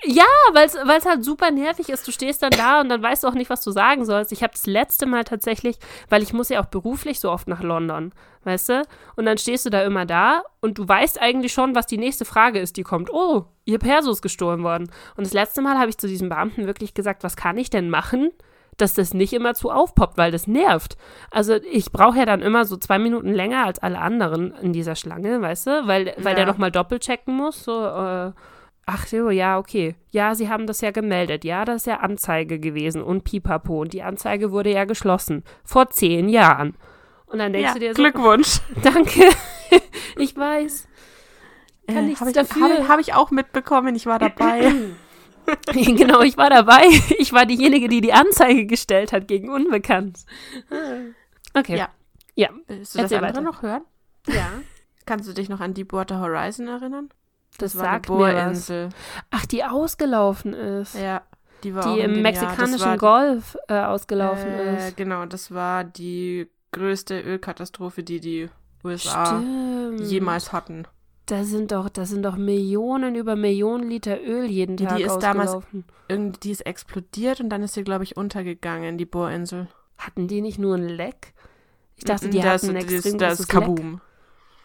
Ja, 0.06 0.24
weil 0.52 0.66
es 0.66 1.06
halt 1.06 1.24
super 1.24 1.50
nervig 1.50 1.88
ist. 1.88 2.06
Du 2.06 2.12
stehst 2.12 2.42
dann 2.42 2.50
da 2.50 2.80
und 2.80 2.88
dann 2.88 3.02
weißt 3.02 3.24
du 3.24 3.28
auch 3.28 3.34
nicht, 3.34 3.50
was 3.50 3.62
du 3.62 3.70
sagen 3.70 4.04
sollst. 4.04 4.32
Ich 4.32 4.42
habe 4.42 4.52
das 4.52 4.66
letzte 4.66 5.06
Mal 5.06 5.24
tatsächlich, 5.24 5.78
weil 6.08 6.22
ich 6.22 6.32
muss 6.32 6.48
ja 6.50 6.60
auch 6.60 6.66
beruflich 6.66 7.20
so 7.20 7.30
oft 7.30 7.48
nach 7.48 7.62
London, 7.62 8.12
weißt 8.44 8.68
du? 8.68 8.82
Und 9.16 9.24
dann 9.26 9.38
stehst 9.38 9.64
du 9.66 9.70
da 9.70 9.82
immer 9.82 10.04
da 10.06 10.42
und 10.60 10.78
du 10.78 10.86
weißt 10.86 11.20
eigentlich 11.20 11.52
schon, 11.52 11.74
was 11.74 11.86
die 11.86 11.98
nächste 11.98 12.24
Frage 12.24 12.58
ist, 12.58 12.76
die 12.76 12.82
kommt. 12.82 13.10
Oh, 13.12 13.44
ihr 13.64 13.78
Perso 13.78 14.10
ist 14.10 14.22
gestohlen 14.22 14.62
worden. 14.62 14.90
Und 15.16 15.24
das 15.26 15.32
letzte 15.32 15.62
Mal 15.62 15.78
habe 15.78 15.88
ich 15.90 15.98
zu 15.98 16.06
diesem 16.06 16.28
Beamten 16.28 16.66
wirklich 16.66 16.92
gesagt, 16.94 17.22
was 17.24 17.36
kann 17.36 17.56
ich 17.56 17.70
denn 17.70 17.88
machen, 17.88 18.30
dass 18.76 18.92
das 18.94 19.14
nicht 19.14 19.32
immer 19.32 19.54
zu 19.54 19.70
aufpoppt, 19.70 20.18
weil 20.18 20.32
das 20.32 20.46
nervt. 20.48 20.96
Also 21.30 21.54
ich 21.54 21.92
brauche 21.92 22.18
ja 22.18 22.26
dann 22.26 22.42
immer 22.42 22.64
so 22.64 22.76
zwei 22.76 22.98
Minuten 22.98 23.32
länger 23.32 23.64
als 23.66 23.78
alle 23.78 23.98
anderen 24.00 24.52
in 24.60 24.72
dieser 24.72 24.96
Schlange, 24.96 25.40
weißt 25.40 25.66
du? 25.68 25.86
Weil, 25.86 26.06
weil 26.18 26.32
Ja. 26.32 26.34
der 26.34 26.46
nochmal 26.46 26.72
doppelt 26.72 27.02
checken 27.04 27.34
muss, 27.36 27.62
so, 27.64 27.86
äh, 27.86 28.32
Ach 28.86 29.06
so, 29.06 29.30
ja, 29.30 29.58
okay. 29.58 29.94
Ja, 30.10 30.34
Sie 30.34 30.48
haben 30.50 30.66
das 30.66 30.80
ja 30.82 30.90
gemeldet. 30.90 31.44
Ja, 31.44 31.64
das 31.64 31.76
ist 31.82 31.86
ja 31.86 32.00
Anzeige 32.00 32.58
gewesen 32.58 33.02
und 33.02 33.24
pipapo. 33.24 33.80
Und 33.80 33.92
die 33.94 34.02
Anzeige 34.02 34.52
wurde 34.52 34.70
ja 34.72 34.84
geschlossen. 34.84 35.42
Vor 35.64 35.88
zehn 35.90 36.28
Jahren. 36.28 36.76
Und 37.26 37.38
dann 37.38 37.52
denkst 37.52 37.68
Ja, 37.68 37.72
du 37.74 37.80
dir 37.80 37.94
so, 37.94 38.02
Glückwunsch. 38.02 38.60
danke. 38.82 39.30
ich 40.18 40.36
weiß. 40.36 40.86
Kann 41.86 42.06
nichts 42.06 42.20
habe 42.20 42.30
ich, 42.30 42.36
dafür. 42.36 42.62
Hab, 42.62 42.78
ich- 42.78 42.88
hab 42.88 43.00
ich 43.00 43.14
auch 43.14 43.30
mitbekommen, 43.30 43.94
ich 43.94 44.06
war 44.06 44.18
dabei. 44.18 44.72
genau, 45.72 46.20
ich 46.22 46.36
war 46.36 46.50
dabei. 46.50 46.84
Ich 47.18 47.32
war 47.32 47.46
diejenige, 47.46 47.88
die 47.88 48.00
die 48.00 48.12
Anzeige 48.12 48.66
gestellt 48.66 49.12
hat 49.12 49.28
gegen 49.28 49.48
Unbekannt. 49.50 50.20
Okay. 51.54 51.76
Ja. 51.76 51.88
Ja. 52.34 52.48
Willst 52.66 52.94
du 52.94 52.98
das 52.98 53.10
Erzähl 53.12 53.18
andere 53.24 53.32
weiter. 53.32 53.40
noch 53.42 53.62
hören? 53.62 53.82
ja. 54.28 54.48
Kannst 55.06 55.28
du 55.28 55.34
dich 55.34 55.50
noch 55.50 55.60
an 55.60 55.74
Deepwater 55.74 56.18
Horizon 56.20 56.66
erinnern? 56.66 57.10
Das, 57.58 57.76
war 57.76 57.84
eine 57.84 57.92
sagt 57.94 58.08
mir 58.08 58.18
was. 58.18 58.32
Bohrinsel. 58.34 58.88
Ach, 59.30 59.46
die 59.46 59.64
ausgelaufen 59.64 60.52
ist. 60.54 60.94
Ja, 60.94 61.22
die 61.62 61.74
war 61.74 61.94
die 61.94 62.00
im. 62.00 62.14
Das 62.14 62.22
mexikanischen 62.22 62.84
war, 62.84 62.98
Golf 62.98 63.56
äh, 63.68 63.80
ausgelaufen 63.80 64.48
äh, 64.48 64.88
ist. 64.88 64.96
Genau, 64.96 65.24
das 65.26 65.52
war 65.52 65.84
die 65.84 66.48
größte 66.72 67.20
Ölkatastrophe, 67.20 68.02
die 68.02 68.20
die 68.20 68.50
USA 68.82 69.38
Stimmt. 69.38 70.00
jemals 70.00 70.52
hatten. 70.52 70.86
Da 71.26 71.44
sind 71.44 71.72
doch, 71.72 71.88
da 71.88 72.04
sind 72.04 72.22
doch 72.22 72.36
Millionen 72.36 73.14
über 73.14 73.34
Millionen 73.34 73.88
Liter 73.88 74.20
Öl 74.22 74.44
jeden 74.44 74.76
Die 74.76 74.84
Tag 74.84 75.00
ist 75.00 75.18
damals- 75.20 75.54
ausgelaufen. 75.54 75.84
Irgendwie, 76.06 76.40
die 76.40 76.50
ist 76.50 76.66
explodiert 76.66 77.40
und 77.40 77.48
dann 77.48 77.62
ist 77.62 77.72
sie, 77.72 77.82
glaube 77.82 78.04
ich, 78.04 78.16
untergegangen, 78.18 78.98
die 78.98 79.06
Bohrinsel. 79.06 79.68
Hatten 79.96 80.28
die 80.28 80.42
nicht 80.42 80.58
nur 80.58 80.76
ein 80.76 80.86
Leck? 80.86 81.32
Ich 81.96 82.04
dachte, 82.04 82.28
die 82.28 82.40
das, 82.40 82.62
hatten 82.62 82.76
ein 82.76 82.82
das, 82.82 82.92
extrem 82.92 83.18
das 83.18 83.28
großes 83.28 83.40
ist 83.40 83.48
Kaboom. 83.48 84.00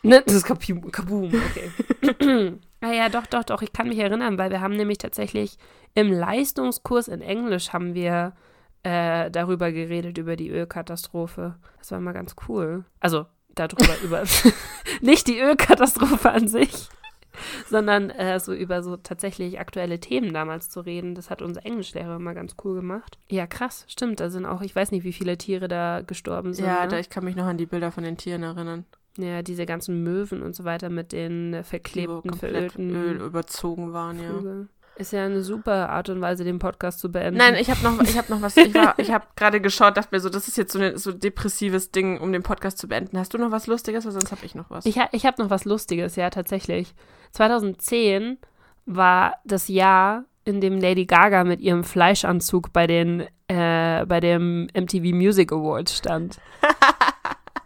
Ne, 0.01 0.21
das 0.25 0.35
ist 0.35 0.43
Kaboom, 0.45 0.91
Kaboom 0.91 1.31
okay. 1.33 2.57
ah 2.81 2.91
ja, 2.91 3.09
doch, 3.09 3.25
doch, 3.25 3.43
doch, 3.43 3.61
ich 3.61 3.73
kann 3.73 3.89
mich 3.89 3.99
erinnern, 3.99 4.37
weil 4.37 4.51
wir 4.51 4.61
haben 4.61 4.75
nämlich 4.75 4.97
tatsächlich 4.97 5.57
im 5.93 6.11
Leistungskurs 6.11 7.07
in 7.07 7.21
Englisch 7.21 7.73
haben 7.73 7.93
wir 7.93 8.33
äh, 8.83 9.29
darüber 9.31 9.71
geredet, 9.71 10.17
über 10.17 10.35
die 10.35 10.49
Ölkatastrophe. 10.49 11.55
Das 11.77 11.91
war 11.91 11.99
mal 11.99 12.13
ganz 12.13 12.35
cool. 12.47 12.85
Also 12.99 13.25
darüber, 13.55 13.95
über, 14.03 14.23
nicht 15.01 15.27
die 15.27 15.39
Ölkatastrophe 15.39 16.31
an 16.31 16.47
sich, 16.47 16.89
sondern 17.67 18.09
äh, 18.09 18.39
so 18.39 18.53
über 18.53 18.83
so 18.83 18.97
tatsächlich 18.97 19.59
aktuelle 19.59 19.99
Themen 19.99 20.33
damals 20.33 20.69
zu 20.69 20.81
reden. 20.81 21.15
Das 21.15 21.29
hat 21.29 21.41
unser 21.41 21.65
Englischlehrer 21.65 22.15
immer 22.15 22.33
ganz 22.33 22.55
cool 22.63 22.75
gemacht. 22.75 23.17
Ja, 23.29 23.47
krass, 23.47 23.85
stimmt. 23.87 24.19
Da 24.19 24.29
sind 24.29 24.45
auch, 24.45 24.61
ich 24.61 24.75
weiß 24.75 24.91
nicht, 24.91 25.03
wie 25.03 25.13
viele 25.13 25.37
Tiere 25.37 25.67
da 25.67 26.01
gestorben 26.01 26.53
sind. 26.53 26.65
Ja, 26.65 26.83
ne? 26.83 26.89
da, 26.89 26.99
ich 26.99 27.09
kann 27.09 27.25
mich 27.25 27.35
noch 27.35 27.45
an 27.45 27.57
die 27.57 27.65
Bilder 27.65 27.91
von 27.91 28.03
den 28.03 28.17
Tieren 28.17 28.43
erinnern. 28.43 28.85
Ja, 29.21 29.41
diese 29.41 29.65
ganzen 29.65 30.03
Möwen 30.03 30.41
und 30.41 30.55
so 30.55 30.63
weiter 30.63 30.89
mit 30.89 31.11
den 31.11 31.53
äh, 31.53 31.63
verklebten, 31.63 32.33
verölten 32.33 32.89
Öl 32.95 33.21
überzogen 33.21 33.93
waren, 33.93 34.21
ja. 34.21 34.29
Vögeln. 34.29 34.69
Ist 34.95 35.13
ja 35.13 35.23
eine 35.23 35.41
super 35.43 35.89
Art 35.89 36.09
und 36.09 36.19
Weise, 36.19 36.43
den 36.43 36.59
Podcast 36.59 36.99
zu 36.99 37.09
beenden. 37.09 37.37
Nein, 37.37 37.55
ich 37.55 37.69
habe 37.71 37.81
noch, 37.83 38.01
ich 38.01 38.17
habe 38.17 38.29
noch 38.33 38.41
was. 38.41 38.57
Ich, 38.57 38.73
war- 38.73 38.95
ich 38.97 39.11
habe 39.11 39.25
gerade 39.37 39.61
geschaut, 39.61 39.95
dachte 39.95 40.09
mir 40.11 40.19
so, 40.19 40.27
das 40.27 40.49
ist 40.49 40.57
jetzt 40.57 40.73
so 40.73 40.79
ein 40.79 40.97
so 40.97 41.13
depressives 41.13 41.91
Ding, 41.91 42.19
um 42.19 42.33
den 42.33 42.43
Podcast 42.43 42.77
zu 42.77 42.89
beenden. 42.89 43.17
Hast 43.17 43.33
du 43.33 43.37
noch 43.37 43.49
was 43.51 43.67
Lustiges? 43.67 44.03
Weil 44.05 44.11
sonst 44.11 44.31
habe 44.33 44.45
ich 44.45 44.55
noch 44.55 44.69
was. 44.69 44.85
Ich, 44.85 44.99
ha 44.99 45.07
ich 45.13 45.25
habe 45.25 45.41
noch 45.41 45.49
was 45.49 45.63
Lustiges, 45.63 46.17
ja, 46.17 46.29
tatsächlich. 46.29 46.93
2010 47.31 48.37
war 48.85 49.35
das 49.45 49.67
Jahr, 49.67 50.25
in 50.45 50.61
dem 50.61 50.79
Lady 50.79 51.05
Gaga 51.05 51.43
mit 51.43 51.61
ihrem 51.61 51.83
Fleischanzug 51.83 52.73
bei 52.73 52.87
den 52.87 53.21
äh, 53.47 54.05
bei 54.05 54.19
dem 54.19 54.67
MTV 54.73 55.13
Music 55.15 55.51
Awards 55.51 55.95
stand. 55.97 56.39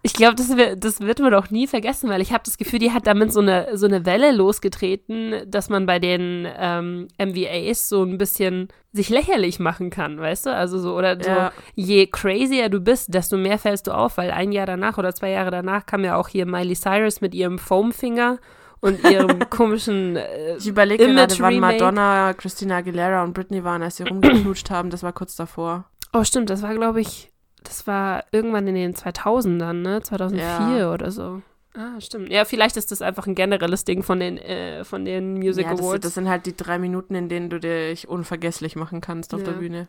Ich 0.05 0.11
glaube, 0.13 0.35
das, 0.35 0.55
wird- 0.57 0.83
das 0.83 0.99
wird 0.99 1.19
man 1.19 1.31
doch 1.31 1.49
nie 1.49 1.65
vergessen, 1.65 2.09
weil 2.09 2.19
ich 2.21 2.33
habe 2.33 2.43
das 2.45 2.57
Gefühl, 2.57 2.79
die 2.79 2.91
hat 2.91 3.07
damit 3.07 3.31
so 3.31 3.39
eine, 3.39 3.77
so 3.77 3.85
eine 3.85 4.05
Welle 4.05 4.33
losgetreten, 4.33 5.33
dass 5.47 5.69
man 5.69 5.85
bei 5.85 5.99
den 5.99 6.47
ähm, 6.57 7.07
MVAs 7.17 7.87
so 7.89 8.03
ein 8.03 8.17
bisschen 8.17 8.67
sich 8.91 9.09
lächerlich 9.09 9.59
machen 9.59 9.89
kann, 9.89 10.19
weißt 10.19 10.45
du? 10.47 10.53
Also 10.53 10.77
so, 10.79 10.95
oder 10.95 11.15
so, 11.21 11.29
Ja. 11.29 11.51
je 11.75 12.07
crazier 12.07 12.69
du 12.69 12.79
bist, 12.81 13.13
desto 13.13 13.37
mehr 13.37 13.57
fällst 13.57 13.87
du 13.87 13.91
auf, 13.91 14.17
weil 14.17 14.31
ein 14.31 14.51
Jahr 14.51 14.65
danach 14.65 14.97
oder 14.97 15.15
zwei 15.15 15.29
Jahre 15.31 15.51
danach 15.51 15.85
kam 15.85 16.03
ja 16.03 16.15
auch 16.17 16.27
hier 16.27 16.45
Miley 16.45 16.75
Cyrus 16.75 17.21
mit 17.21 17.33
ihrem 17.33 17.57
Foamfinger 17.57 18.39
und 18.81 19.03
ihrem 19.09 19.39
komischen 19.49 20.17
äh, 20.17 20.57
Ich 20.57 20.67
überlege 20.67 21.07
gerade, 21.07 21.39
wann. 21.39 21.59
Madonna, 21.59 22.33
Christina 22.33 22.77
Aguilera 22.77 23.23
und 23.23 23.33
Britney 23.33 23.63
waren, 23.63 23.81
als 23.81 23.95
sie 23.97 24.03
rumgeknutscht 24.03 24.69
haben. 24.69 24.89
Das 24.89 25.01
war 25.01 25.13
kurz 25.13 25.35
davor. 25.37 25.85
Oh, 26.11 26.23
stimmt, 26.23 26.49
das 26.49 26.61
war, 26.61 26.73
glaube 26.75 27.01
ich, 27.01 27.31
das 27.63 27.87
war 27.87 28.23
irgendwann 28.31 28.67
in 28.67 28.75
den 28.75 28.93
2000ern, 28.95 29.73
ne? 29.81 30.01
2004 30.01 30.77
Ja. 30.77 30.93
oder 30.93 31.11
so. 31.11 31.41
Ah, 31.75 31.99
stimmt. 31.99 32.29
Ja, 32.29 32.45
vielleicht 32.45 32.77
ist 32.77 32.91
das 32.91 33.01
einfach 33.01 33.25
ein 33.25 33.33
generelles 33.33 33.83
Ding 33.83 34.03
von 34.03 34.19
den, 34.19 34.37
äh, 34.37 34.83
von 34.83 35.05
den 35.05 35.33
Music 35.39 35.65
ja, 35.65 35.71
das, 35.71 35.79
Awards. 35.79 36.01
das 36.01 36.13
sind 36.13 36.29
halt 36.29 36.45
die 36.45 36.55
drei 36.55 36.77
Minuten, 36.77 37.15
in 37.15 37.29
denen 37.29 37.49
du 37.49 37.59
dich 37.59 38.07
unvergesslich 38.07 38.75
machen 38.75 39.01
kannst 39.01 39.33
auf 39.33 39.39
Ja. 39.39 39.47
der 39.47 39.53
Bühne. 39.53 39.87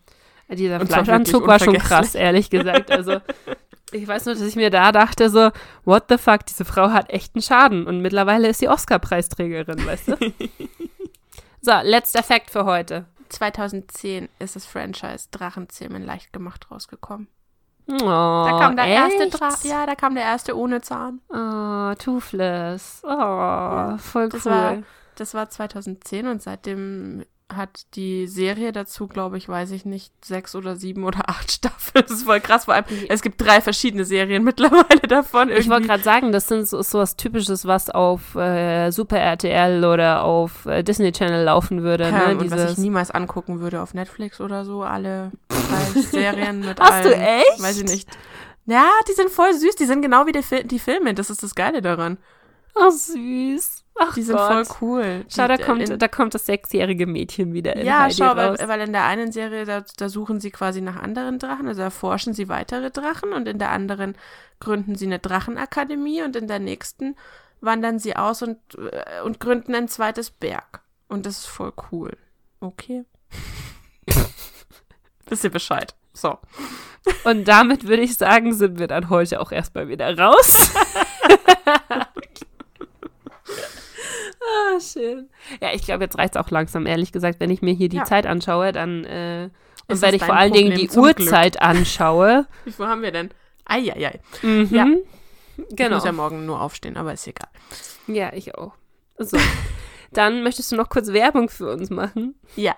Dieser 0.49 0.81
Und 0.81 0.87
Fleischanzug 0.89 1.47
war 1.47 1.59
schon 1.59 1.75
krass, 1.77 2.15
ehrlich 2.15 2.49
gesagt. 2.51 2.91
Also, 2.91 3.19
ich 3.93 4.07
weiß 4.09 4.25
nur, 4.27 4.35
dass 4.35 4.45
ich 4.45 4.57
mir 4.57 4.71
da 4.71 4.93
dachte, 4.93 5.29
so, 5.31 5.51
what 5.85 6.05
the 6.09 6.17
fuck, 6.19 6.47
diese 6.47 6.65
Frau 6.65 6.91
hat 6.91 7.11
echt 7.11 7.35
einen 7.35 7.43
Schaden. 7.43 7.87
Und 7.87 8.01
mittlerweile 8.01 8.49
ist 8.49 8.61
sie 8.61 8.69
Oscar-Preisträgerin, 8.69 9.85
weißt 9.87 10.09
du? 10.09 10.17
so, 11.61 11.73
letzter 11.83 12.23
Fakt 12.23 12.51
für 12.51 12.65
heute. 12.65 13.05
2010 13.29 14.29
ist 14.39 14.57
das 14.57 14.65
Franchise 14.67 15.29
Drachenzähmen 15.31 16.03
leicht 16.05 16.33
gemacht 16.33 16.71
rausgekommen. 16.71 17.29
Oh, 17.87 17.97
Da 17.99 18.59
kam 18.61 18.77
der 18.77 18.87
erste 18.87 19.25
echt? 19.25 19.41
Drache. 19.41 19.69
Ja, 19.69 19.85
da 19.87 19.95
kam 19.95 20.15
der 20.15 20.25
erste 20.25 20.57
ohne 20.57 20.81
Zahn. 20.81 21.21
Oh, 21.29 21.95
Toothless. 22.03 23.03
Oh, 23.05 23.97
voll 23.99 24.29
das 24.31 24.47
cool. 24.47 24.53
war- 24.53 24.77
Das 25.17 25.35
war 25.35 25.49
2010 25.51 26.27
und 26.27 26.43
seitdem 26.43 27.25
hat 27.57 27.87
die 27.95 28.27
Serie 28.27 28.73
dazu, 28.73 29.07
glaube 29.09 29.39
ich, 29.39 29.49
weiß 29.49 29.71
ich 29.73 29.85
nicht, 29.85 30.13
sechs 30.25 30.55
oder 30.55 30.77
sieben 30.77 31.05
oder 31.05 31.21
acht 31.29 31.51
Staffeln. 31.53 32.05
Das 32.07 32.11
ist 32.19 32.25
voll 32.25 32.41
krass. 32.41 32.65
Vor 32.67 32.75
allem, 32.75 32.85
es 33.09 33.23
gibt 33.23 33.41
drei 33.41 33.61
verschiedene 33.61 34.05
Serien 34.05 34.43
mittlerweile 34.45 35.01
davon. 35.09 35.49
ich 35.49 35.55
wollte 35.55 35.65
irgendwie. 35.67 35.87
gerade 35.89 36.03
sagen, 36.03 36.33
das 36.33 36.49
sind 36.49 36.67
so, 36.69 36.83
so 36.83 36.99
was 36.99 37.17
Typisches, 37.17 37.67
was 37.67 37.91
auf 37.91 38.35
äh, 38.35 38.91
Super 38.91 39.19
RTL 39.19 39.85
oder 39.85 40.25
auf 40.25 40.67
äh, 40.67 40.83
Disney 40.83 41.13
Channel 41.13 41.45
laufen 41.45 41.83
würde. 41.83 42.05
Ja, 42.05 42.29
Ne? 42.29 42.39
und 42.39 42.51
was 42.51 42.73
ich 42.73 42.79
niemals 42.79 43.11
angucken 43.11 43.61
würde 43.61 43.81
auf 43.83 43.95
Netflix 43.95 44.41
oder 44.41 44.65
so, 44.65 44.83
alle 44.83 45.31
drei 45.49 46.01
Serien 46.11 46.61
mit 46.61 46.81
Hast 46.81 47.05
du 47.05 47.11
allen. 47.15 47.21
echt? 47.21 47.63
Weiß 47.63 47.79
ich 47.79 47.85
nicht. 47.85 48.09
Ja, 48.67 48.89
die 49.09 49.13
sind 49.13 49.31
voll 49.31 49.53
süß. 49.53 49.77
Die 49.77 49.85
sind 49.85 50.01
genau 50.03 50.27
wie 50.27 50.33
die, 50.33 50.43
Fil 50.43 50.65
die 50.65 50.79
Filme. 50.79 51.13
Das 51.15 51.29
ist 51.31 51.43
das 51.43 51.55
Geile 51.55 51.83
daran. 51.83 52.17
oh, 52.75 52.91
süß. 52.91 53.84
Ach 53.97 54.15
Die 54.15 54.23
sind 54.23 54.37
Gott. 54.37 54.67
voll 54.67 54.77
cool. 54.81 55.25
Schau, 55.29 55.47
da 55.47 55.57
Die- 55.57 55.63
kommt, 55.63 55.89
in, 55.89 55.99
da 55.99 56.09
kommt 56.09 56.35
das 56.35 56.47
sechsjährige 56.47 57.07
Mädchen 57.07 57.53
wieder 57.53 57.77
in 57.77 57.87
Ja, 57.87 58.01
Heidi 58.03 58.17
schau, 58.17 58.35
weil, 58.35 58.49
raus. 58.49 58.59
weil 58.67 58.81
in 58.81 58.93
der 58.93 59.05
einen 59.05 59.31
Serie, 59.31 59.65
da, 59.65 59.85
da 59.97 60.09
suchen 60.09 60.41
sie 60.41 60.51
quasi 60.51 60.81
nach 60.81 60.97
anderen 60.97 61.39
Drachen, 61.39 61.69
also 61.69 61.83
erforschen 61.83 62.35
sie 62.35 62.49
weitere 62.49 62.91
Drachen 62.91 63.33
und 63.33 63.47
in 63.47 63.59
der 63.59 63.71
anderen 63.71 64.17
gründen 64.59 64.97
sie 64.97 65.07
eine 65.07 65.21
Drachenakademie 65.21 66.23
und 66.23 66.35
in 66.35 66.49
der 66.49 66.59
nächsten 66.59 67.15
wandern 67.61 67.99
sie 68.01 68.17
aus 68.17 68.43
und, 68.43 68.59
äh, 68.77 69.23
und 69.23 69.39
gründen 69.39 69.75
ein 69.77 69.87
zweites 69.89 70.31
Berg. 70.31 70.81
Und 71.09 71.25
das 71.25 71.39
ist 71.39 71.47
voll 71.47 71.73
cool. 71.93 72.17
Okay. 72.61 73.05
Wisst 75.29 75.45
ihr 75.45 75.51
Bescheid. 75.51 75.95
So. 76.13 76.39
Und 77.25 77.47
damit 77.47 77.87
würde 77.87 78.03
ich 78.03 78.17
sagen, 78.17 78.53
sind 78.55 78.79
wir 78.79 78.87
dann 78.89 79.09
heute 79.09 79.41
auch 79.41 79.53
erstmal 79.53 79.89
wieder 79.89 80.19
raus. 80.19 80.73
ah, 84.77 84.81
schön. 84.81 85.29
Ja, 85.61 85.73
ich 85.73 85.83
glaube, 85.83 86.05
jetzt 86.05 86.19
reicht 86.19 86.37
es 86.37 86.41
auch 86.43 86.51
langsam, 86.51 86.87
ehrlich 86.87 87.13
gesagt. 87.13 87.41
Wenn 87.41 87.51
ich 87.51 87.63
mir 87.63 87.75
hier 87.75 87.89
die 87.89 87.99
Ja. 87.99 88.05
Zeit 88.05 88.27
anschaue, 88.27 88.73
dann 88.73 89.05
äh, 89.05 89.51
und 89.89 90.01
wenn 90.03 90.15
ich 90.15 90.25
vor 90.25 90.35
allen 90.37 90.53
Dingen 90.53 90.71
Problem 90.71 90.87
die 90.89 90.93
zum 90.93 91.05
Glück. 91.05 91.21
Uhrzeit 91.21 91.61
anschaue. 91.61 92.47
Wie 92.65 92.73
viel 92.73 92.87
haben 92.87 93.03
wir 93.03 93.13
denn? 93.13 93.31
Eieiei. 93.67 94.21
Mhm. 94.43 94.69
Ja. 94.71 94.87
Ich 95.69 95.77
Genau. 95.77 95.97
muss 95.97 96.05
ja 96.05 96.13
morgen 96.13 96.47
nur 96.47 96.61
aufstehen, 96.61 96.97
aber 96.97 97.13
ist 97.13 97.27
egal. 97.27 97.49
Ja, 98.07 98.33
ich 98.33 98.55
auch. 98.57 98.73
So. 99.19 99.39
Dann 100.13 100.43
möchtest 100.43 100.71
du 100.73 100.77
noch 100.77 100.89
kurz 100.89 101.09
Werbung 101.13 101.49
für 101.49 101.71
uns 101.73 101.91
machen? 101.91 102.35
Ja. 102.57 102.75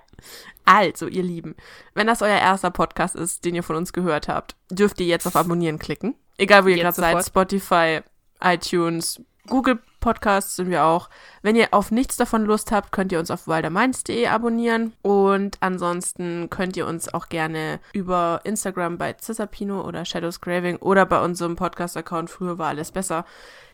Also, 0.65 1.07
ihr 1.07 1.23
Lieben, 1.23 1.55
wenn 1.95 2.07
das 2.07 2.23
euer 2.23 2.39
erster 2.39 2.71
Podcast 2.71 3.15
ist, 3.15 3.45
den 3.45 3.55
ihr 3.55 3.63
von 3.63 3.77
uns 3.77 3.93
gehört 3.93 4.27
habt, 4.29 4.57
dürft 4.71 5.01
ihr 5.01 5.07
jetzt 5.07 5.27
auf 5.27 5.37
Abonnieren 5.37 5.79
klicken. 5.79 6.15
Egal, 6.39 6.65
wo 6.65 6.69
ihr 6.69 6.77
gerade 6.77 6.97
seid. 6.97 7.25
Spotify, 7.25 8.01
iTunes, 8.43 9.21
Google 9.47 9.79
Podcasts 10.07 10.55
sind 10.55 10.71
wir 10.71 10.85
auch. 10.85 11.11
Wenn 11.43 11.57
ihr 11.57 11.75
auf 11.75 11.91
nichts 11.91 12.17
davon 12.17 12.45
Lust 12.45 12.71
habt, 12.71 12.93
könnt 12.93 13.11
ihr 13.11 13.19
uns 13.19 13.33
auf 13.33 13.49
waldermainz.de 13.49 14.29
abonnieren. 14.29 14.93
Und 15.03 15.57
ansonsten 15.59 16.49
könnt 16.49 16.77
ihr 16.77 16.87
uns 16.87 17.13
auch 17.13 17.29
gerne 17.29 17.81
über 17.93 18.41
Instagram 18.45 18.99
bei 18.99 19.17
Cisapino 19.21 19.81
oder 19.81 20.05
Shadows 20.05 20.41
Graving 20.41 20.77
oder 20.77 21.07
bei 21.07 21.21
unserem 21.21 21.57
Podcast-Account 21.57 22.31
Früher 22.31 22.57
war 22.57 22.69
alles 22.69 22.93
besser. 22.93 23.25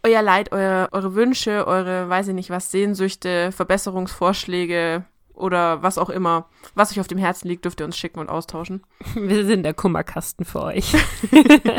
Euer 0.03 0.23
Leid, 0.23 0.53
euer, 0.53 0.89
eure 0.93 1.15
Wünsche, 1.15 1.67
eure, 1.67 2.09
weiß 2.09 2.29
ich 2.29 2.35
nicht 2.35 2.49
was, 2.49 2.71
Sehnsüchte, 2.71 3.53
Verbesserungsvorschläge, 3.53 5.05
oder 5.35 5.83
was 5.83 5.99
auch 5.99 6.09
immer, 6.09 6.47
was 6.75 6.93
euch 6.93 7.01
auf 7.01 7.09
dem 7.09 7.19
Herzen 7.19 7.49
liegt, 7.49 7.67
dürft 7.67 7.81
ihr 7.81 7.87
uns 7.87 7.99
schicken 7.99 8.21
und 8.21 8.31
austauschen. 8.31 8.85
Wir 9.15 9.45
sind 9.45 9.65
der 9.65 9.75
Kummerkasten 9.75 10.47
für 10.47 10.63
euch. 10.63 10.95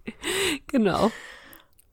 genau. 0.66 1.10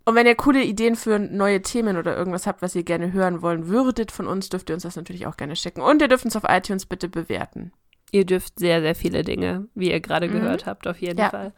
Und 0.07 0.15
wenn 0.15 0.25
ihr 0.25 0.35
coole 0.35 0.63
Ideen 0.63 0.95
für 0.95 1.19
neue 1.19 1.61
Themen 1.61 1.97
oder 1.97 2.15
irgendwas 2.15 2.47
habt, 2.47 2.61
was 2.61 2.73
ihr 2.75 2.83
gerne 2.83 3.11
hören 3.11 3.41
wollen 3.41 3.67
würdet 3.67 4.09
von 4.09 4.25
uns, 4.25 4.47
dürft 4.47 4.69
ihr 4.69 4.73
uns 4.73 4.83
das 4.83 4.95
natürlich 4.95 5.27
auch 5.27 5.35
gerne 5.35 5.57
schicken. 5.57 5.81
Und 5.81 6.01
ihr 6.01 6.07
dürft 6.07 6.23
uns 6.23 6.37
auf 6.37 6.45
iTunes 6.47 6.85
bitte 6.85 7.09
bewerten. 7.09 7.73
Ihr 8.11 8.23
dürft 8.23 8.57
sehr, 8.57 8.79
sehr 8.79 8.95
viele 8.95 9.25
Dinge, 9.25 9.67
wie 9.75 9.91
ihr 9.91 9.99
gerade 9.99 10.29
mhm. 10.29 10.31
gehört 10.31 10.65
habt, 10.65 10.87
auf 10.87 11.01
jeden 11.01 11.19
ja. 11.19 11.29
Fall. 11.29 11.51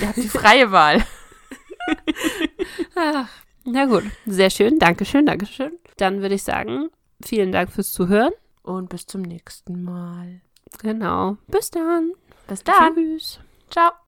Ihr 0.00 0.08
habt 0.08 0.16
die 0.16 0.30
freie 0.30 0.72
Wahl. 0.72 1.04
Ach, 2.94 3.28
na 3.64 3.84
gut, 3.84 4.04
sehr 4.24 4.48
schön. 4.48 4.78
Dankeschön, 4.78 5.26
Dankeschön. 5.26 5.72
Dann 5.98 6.22
würde 6.22 6.36
ich 6.36 6.42
sagen, 6.42 6.88
vielen 7.22 7.52
Dank 7.52 7.70
fürs 7.70 7.92
Zuhören. 7.92 8.32
Und 8.62 8.88
bis 8.88 9.04
zum 9.04 9.20
nächsten 9.20 9.82
Mal. 9.82 10.40
Genau. 10.80 11.36
Bis 11.48 11.70
dann. 11.70 12.12
Bis 12.48 12.64
dann. 12.64 12.94
Tschüss. 12.94 13.40
Ciao. 13.70 13.94